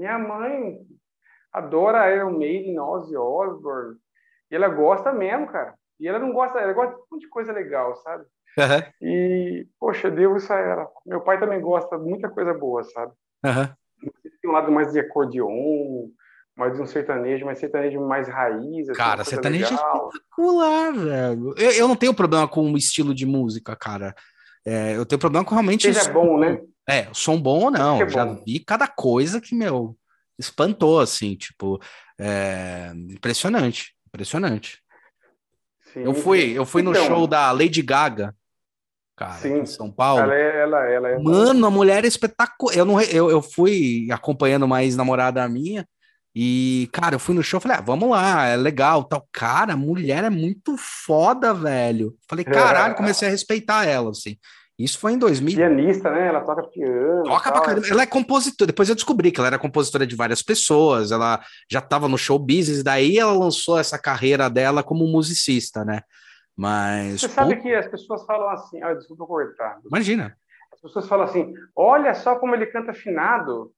Minha 0.00 0.18
mãe 0.18 0.78
adora 1.52 2.10
Iron 2.16 2.38
Maiden, 2.38 2.80
Ozzy 2.80 3.14
Osbourne. 3.14 3.98
E 4.50 4.56
ela 4.56 4.68
gosta 4.68 5.12
mesmo, 5.12 5.46
cara. 5.46 5.74
E 6.00 6.08
ela 6.08 6.18
não 6.18 6.32
gosta, 6.32 6.58
ela 6.58 6.72
gosta 6.72 6.94
de 6.94 7.00
um 7.02 7.04
monte 7.12 7.20
de 7.20 7.28
coisa 7.28 7.52
legal, 7.52 7.94
sabe? 7.96 8.24
Uhum. 8.56 9.06
E, 9.06 9.66
poxa, 9.78 10.10
devo 10.10 10.38
isso 10.38 10.50
a 10.50 10.58
ela. 10.58 10.88
Meu 11.04 11.20
pai 11.20 11.38
também 11.38 11.60
gosta 11.60 11.98
de 11.98 12.04
muita 12.04 12.30
coisa 12.30 12.54
boa, 12.54 12.82
sabe? 12.82 13.12
Uhum. 13.44 14.10
Tem 14.40 14.50
um 14.50 14.54
lado 14.54 14.72
mais 14.72 14.90
de 14.90 15.00
acordeon, 15.00 16.08
mais 16.56 16.74
de 16.74 16.80
um 16.80 16.86
sertanejo, 16.86 17.44
mais 17.44 17.58
sertanejo 17.58 18.00
mais 18.00 18.26
raiz. 18.26 18.88
Assim, 18.88 18.98
cara, 18.98 19.22
sertanejo 19.22 19.74
é 19.74 19.76
espetacular, 19.76 20.94
velho. 20.94 21.54
Eu, 21.58 21.72
eu 21.72 21.86
não 21.86 21.94
tenho 21.94 22.14
problema 22.14 22.48
com 22.48 22.72
o 22.72 22.78
estilo 22.78 23.14
de 23.14 23.26
música, 23.26 23.76
cara. 23.76 24.14
É, 24.64 24.96
eu 24.96 25.04
tenho 25.04 25.18
problema 25.18 25.44
com 25.44 25.54
realmente. 25.54 25.82
Seja 25.82 26.04
som, 26.04 26.12
bom, 26.14 26.38
né? 26.38 26.58
É, 26.90 27.08
som 27.12 27.40
bom 27.40 27.64
ou 27.64 27.70
não. 27.70 28.02
É 28.02 28.08
já 28.08 28.24
vi 28.24 28.58
cada 28.60 28.88
coisa 28.88 29.40
que, 29.40 29.54
meu, 29.54 29.96
espantou, 30.38 31.00
assim, 31.00 31.34
tipo, 31.36 31.80
é, 32.18 32.92
impressionante, 33.10 33.94
impressionante. 34.08 34.82
Sim, 35.92 36.00
eu 36.00 36.14
fui, 36.14 36.52
eu 36.52 36.64
fui 36.64 36.82
então, 36.82 36.92
no 36.92 37.06
show 37.06 37.26
da 37.26 37.52
Lady 37.52 37.82
Gaga, 37.82 38.34
cara, 39.16 39.34
sim, 39.34 39.60
em 39.60 39.66
São 39.66 39.90
Paulo. 39.90 40.22
Ela 40.22 40.34
é, 40.34 40.60
ela, 40.62 40.86
ela 40.88 41.08
é 41.08 41.18
Mano, 41.18 41.66
a 41.66 41.70
mulher 41.70 42.04
é 42.04 42.08
espetacular. 42.08 42.76
Eu, 42.76 42.84
não, 42.84 43.00
eu, 43.00 43.30
eu 43.30 43.42
fui 43.42 44.08
acompanhando 44.10 44.66
mais 44.66 44.96
namorada 44.96 45.46
minha. 45.48 45.86
E, 46.34 46.88
cara, 46.92 47.16
eu 47.16 47.18
fui 47.18 47.34
no 47.34 47.42
show, 47.42 47.60
falei, 47.60 47.78
ah, 47.78 47.80
vamos 47.80 48.08
lá, 48.08 48.46
é 48.46 48.56
legal, 48.56 49.02
tal. 49.04 49.28
Cara, 49.32 49.72
a 49.72 49.76
mulher 49.76 50.22
é 50.22 50.30
muito 50.30 50.76
foda, 50.78 51.52
velho. 51.52 52.16
Falei, 52.28 52.44
caralho, 52.86 52.94
comecei 52.94 53.26
a 53.26 53.30
respeitar 53.30 53.84
ela, 53.84 54.10
assim. 54.10 54.36
Isso 54.80 54.98
foi 54.98 55.12
em 55.12 55.18
2000. 55.18 55.56
Pianista, 55.56 56.10
né? 56.10 56.28
Ela 56.28 56.40
toca 56.40 56.62
piano. 56.62 57.22
Toca 57.24 57.52
pra 57.52 57.60
caramba. 57.60 57.86
Ela 57.86 58.02
é 58.02 58.06
compositora. 58.06 58.68
Depois 58.68 58.88
eu 58.88 58.94
descobri 58.94 59.30
que 59.30 59.38
ela 59.38 59.48
era 59.48 59.58
compositora 59.58 60.06
de 60.06 60.16
várias 60.16 60.40
pessoas. 60.40 61.12
Ela 61.12 61.38
já 61.70 61.80
estava 61.80 62.08
no 62.08 62.16
show 62.16 62.38
business. 62.38 62.82
Daí 62.82 63.18
ela 63.18 63.32
lançou 63.32 63.78
essa 63.78 63.98
carreira 63.98 64.48
dela 64.48 64.82
como 64.82 65.06
musicista, 65.06 65.84
né? 65.84 66.00
Mas. 66.56 67.20
Você 67.20 67.28
pô... 67.28 67.34
sabe 67.34 67.56
que 67.56 67.74
as 67.74 67.88
pessoas 67.88 68.24
falam 68.24 68.48
assim. 68.48 68.82
Ah, 68.82 68.94
desculpa 68.94 69.26
cortar. 69.26 69.78
Imagina. 69.84 70.34
As 70.72 70.80
pessoas 70.80 71.06
falam 71.06 71.26
assim: 71.26 71.52
olha 71.76 72.14
só 72.14 72.36
como 72.36 72.54
ele 72.54 72.66
canta 72.66 72.92
afinado. 72.92 73.70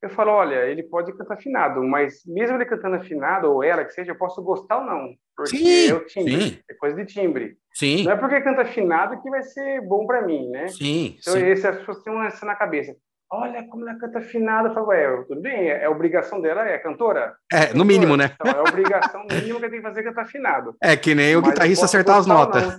Eu 0.00 0.10
falo, 0.10 0.30
olha, 0.30 0.66
ele 0.66 0.84
pode 0.84 1.12
cantar 1.16 1.34
afinado, 1.34 1.82
mas 1.82 2.22
mesmo 2.24 2.56
ele 2.56 2.64
cantando 2.64 2.96
afinado, 2.96 3.50
ou 3.50 3.64
ela 3.64 3.84
que 3.84 3.92
seja, 3.92 4.12
eu 4.12 4.18
posso 4.18 4.40
gostar 4.42 4.78
ou 4.78 4.84
não. 4.84 5.12
Porque 5.36 5.56
sim, 5.56 5.90
é 5.90 5.94
o 5.94 6.04
timbre, 6.04 6.40
sim. 6.40 6.58
é 6.70 6.74
coisa 6.74 6.96
de 6.96 7.06
timbre. 7.06 7.56
Sim. 7.74 8.04
Não 8.04 8.12
é 8.12 8.16
porque 8.16 8.40
canta 8.40 8.62
afinado 8.62 9.20
que 9.20 9.30
vai 9.30 9.42
ser 9.42 9.80
bom 9.82 10.06
para 10.06 10.22
mim, 10.22 10.48
né? 10.50 10.68
Sim. 10.68 11.16
Então, 11.20 11.34
sim. 11.34 11.46
esse, 11.46 11.66
as 11.66 11.78
pessoas 11.78 12.02
têm 12.02 12.26
essa 12.26 12.46
na 12.46 12.54
cabeça. 12.54 12.94
Olha 13.30 13.62
como 13.68 13.88
ela 13.88 13.98
canta 13.98 14.18
afinado. 14.18 14.68
Eu 14.68 14.74
falo, 14.74 14.92
é, 14.92 15.22
tudo 15.24 15.40
bem, 15.40 15.68
é, 15.68 15.84
é 15.84 15.88
obrigação 15.88 16.40
dela, 16.40 16.66
é 16.66 16.78
cantora? 16.78 17.36
É, 17.52 17.58
cantora. 17.58 17.78
no 17.78 17.84
mínimo, 17.84 18.16
né? 18.16 18.30
Então, 18.34 18.52
é 18.52 18.60
obrigação 18.68 19.24
mínima 19.30 19.60
que 19.60 19.68
tem 19.68 19.78
que 19.78 19.82
fazer 19.82 20.02
cantar 20.02 20.22
afinado. 20.22 20.76
É 20.82 20.96
que 20.96 21.14
nem 21.14 21.36
o 21.36 21.42
guitarrista 21.42 21.84
acertar 21.84 22.16
as 22.16 22.26
notas. 22.26 22.76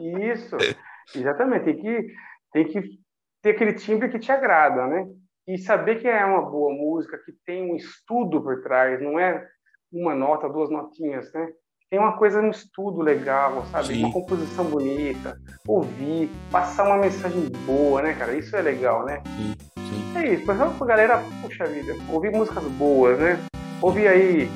Isso, 0.00 0.56
exatamente. 1.14 1.64
Tem 1.64 1.76
que, 1.76 2.06
tem 2.52 2.64
que 2.66 2.82
ter 3.40 3.50
aquele 3.50 3.74
timbre 3.74 4.08
que 4.08 4.18
te 4.18 4.32
agrada, 4.32 4.86
né? 4.86 5.06
E 5.46 5.58
saber 5.58 6.00
que 6.00 6.08
é 6.08 6.24
uma 6.24 6.42
boa 6.42 6.72
música, 6.72 7.18
que 7.24 7.32
tem 7.44 7.70
um 7.70 7.76
estudo 7.76 8.42
por 8.42 8.62
trás, 8.62 9.00
não 9.00 9.18
é 9.18 9.46
uma 9.92 10.14
nota, 10.14 10.48
duas 10.48 10.70
notinhas, 10.70 11.32
né? 11.32 11.48
Tem 11.90 11.98
uma 11.98 12.16
coisa 12.16 12.40
no 12.40 12.50
estudo 12.50 13.02
legal, 13.02 13.66
sabe? 13.66 13.88
Sim. 13.88 14.04
Uma 14.04 14.12
composição 14.12 14.64
bonita, 14.64 15.36
ouvir, 15.68 16.30
passar 16.50 16.84
uma 16.84 16.96
mensagem 16.96 17.50
boa, 17.66 18.00
né, 18.00 18.14
cara? 18.14 18.34
Isso 18.34 18.56
é 18.56 18.62
legal, 18.62 19.04
né? 19.04 19.22
Sim, 19.26 19.54
sim. 19.76 20.18
É 20.18 20.32
isso, 20.32 20.44
pra 20.44 20.86
galera, 20.86 21.22
puxa 21.42 21.64
vida, 21.66 21.94
ouvir 22.10 22.30
músicas 22.30 22.64
boas, 22.72 23.18
né? 23.18 23.38
Ouvir 23.82 24.08
aí 24.08 24.48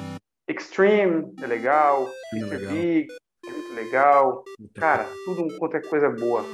Extreme, 0.48 1.34
é 1.42 1.46
legal, 1.46 2.08
Mr. 2.32 2.56
Legal. 2.56 2.72
Big, 2.72 3.06
é 3.44 3.50
muito 3.50 3.74
legal. 3.74 4.44
Cara, 4.76 5.04
tudo 5.24 5.58
quanto 5.58 5.76
é 5.76 5.82
coisa 5.82 6.08
boa. 6.08 6.44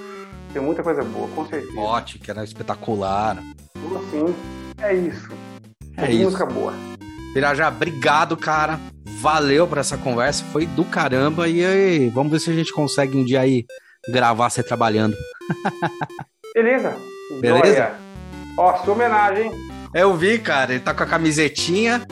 Tem 0.53 0.61
muita 0.61 0.83
coisa 0.83 1.03
boa, 1.03 1.29
com 1.29 1.47
certeza. 1.47 1.81
Hot, 1.81 2.19
que 2.19 2.31
era 2.31 2.45
espetacular. 2.45 3.39
Tudo 3.73 3.97
assim, 3.99 4.35
é 4.83 4.95
isso. 4.95 5.29
É 5.97 6.11
isso. 6.11 6.25
Música 6.25 6.45
boa. 6.47 6.75
Pirajá, 7.33 7.69
obrigado, 7.69 8.37
cara. 8.37 8.79
Valeu 9.21 9.67
por 9.67 9.79
essa 9.79 9.97
conversa, 9.97 10.45
foi 10.53 10.67
do 10.67 10.85
caramba. 10.85 11.49
E 11.49 11.65
aí, 11.65 12.11
vamos 12.11 12.33
ver 12.33 12.41
se 12.41 12.51
a 12.51 12.53
gente 12.53 12.73
consegue 12.73 13.17
um 13.17 13.25
dia 13.25 13.41
aí 13.41 13.65
gravar 14.11 14.51
você 14.51 14.63
trabalhando. 14.63 15.17
Beleza. 16.55 16.97
Beleza? 17.41 17.63
Glória. 17.63 17.95
Ó, 18.59 18.77
sua 18.85 18.93
homenagem. 18.93 19.51
Eu 19.95 20.15
vi, 20.17 20.39
cara, 20.39 20.73
ele 20.73 20.81
tá 20.81 20.93
com 20.93 21.03
a 21.03 21.07
camisetinha. 21.07 22.03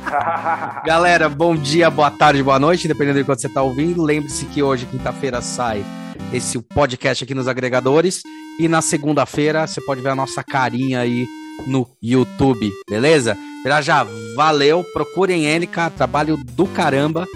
Galera, 0.86 1.28
bom 1.28 1.54
dia, 1.54 1.90
boa 1.90 2.10
tarde, 2.10 2.42
boa 2.42 2.58
noite, 2.58 2.88
dependendo 2.88 3.18
de 3.18 3.24
quando 3.24 3.40
você 3.40 3.48
tá 3.48 3.62
ouvindo. 3.62 4.02
Lembre-se 4.02 4.46
que 4.46 4.62
hoje, 4.62 4.86
quinta-feira, 4.86 5.42
sai 5.42 5.84
esse 6.32 6.58
podcast 6.60 7.24
aqui 7.24 7.34
nos 7.34 7.48
agregadores. 7.48 8.22
E 8.58 8.68
na 8.68 8.80
segunda-feira 8.80 9.66
você 9.66 9.80
pode 9.80 10.00
ver 10.00 10.10
a 10.10 10.14
nossa 10.14 10.42
carinha 10.42 11.00
aí 11.00 11.26
no 11.66 11.86
YouTube, 12.02 12.70
beleza? 12.88 13.36
já 13.66 13.80
já 13.80 14.06
valeu, 14.36 14.84
procurem 14.92 15.44
ele, 15.44 15.66
cara, 15.66 15.90
trabalho 15.90 16.36
do 16.36 16.66
caramba. 16.66 17.26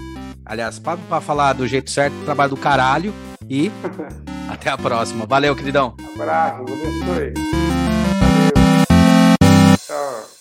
Aliás, 0.45 0.79
para 0.79 1.21
falar 1.21 1.53
do 1.53 1.67
jeito 1.67 1.89
certo, 1.89 2.13
trabalho 2.23 2.51
do 2.51 2.57
caralho. 2.57 3.13
E 3.49 3.69
até 4.47 4.69
a 4.69 4.77
próxima. 4.77 5.25
Valeu, 5.25 5.55
queridão. 5.55 5.95
Abraço, 6.15 6.61
abençoe. 6.61 7.33
Tchau. 9.85 10.40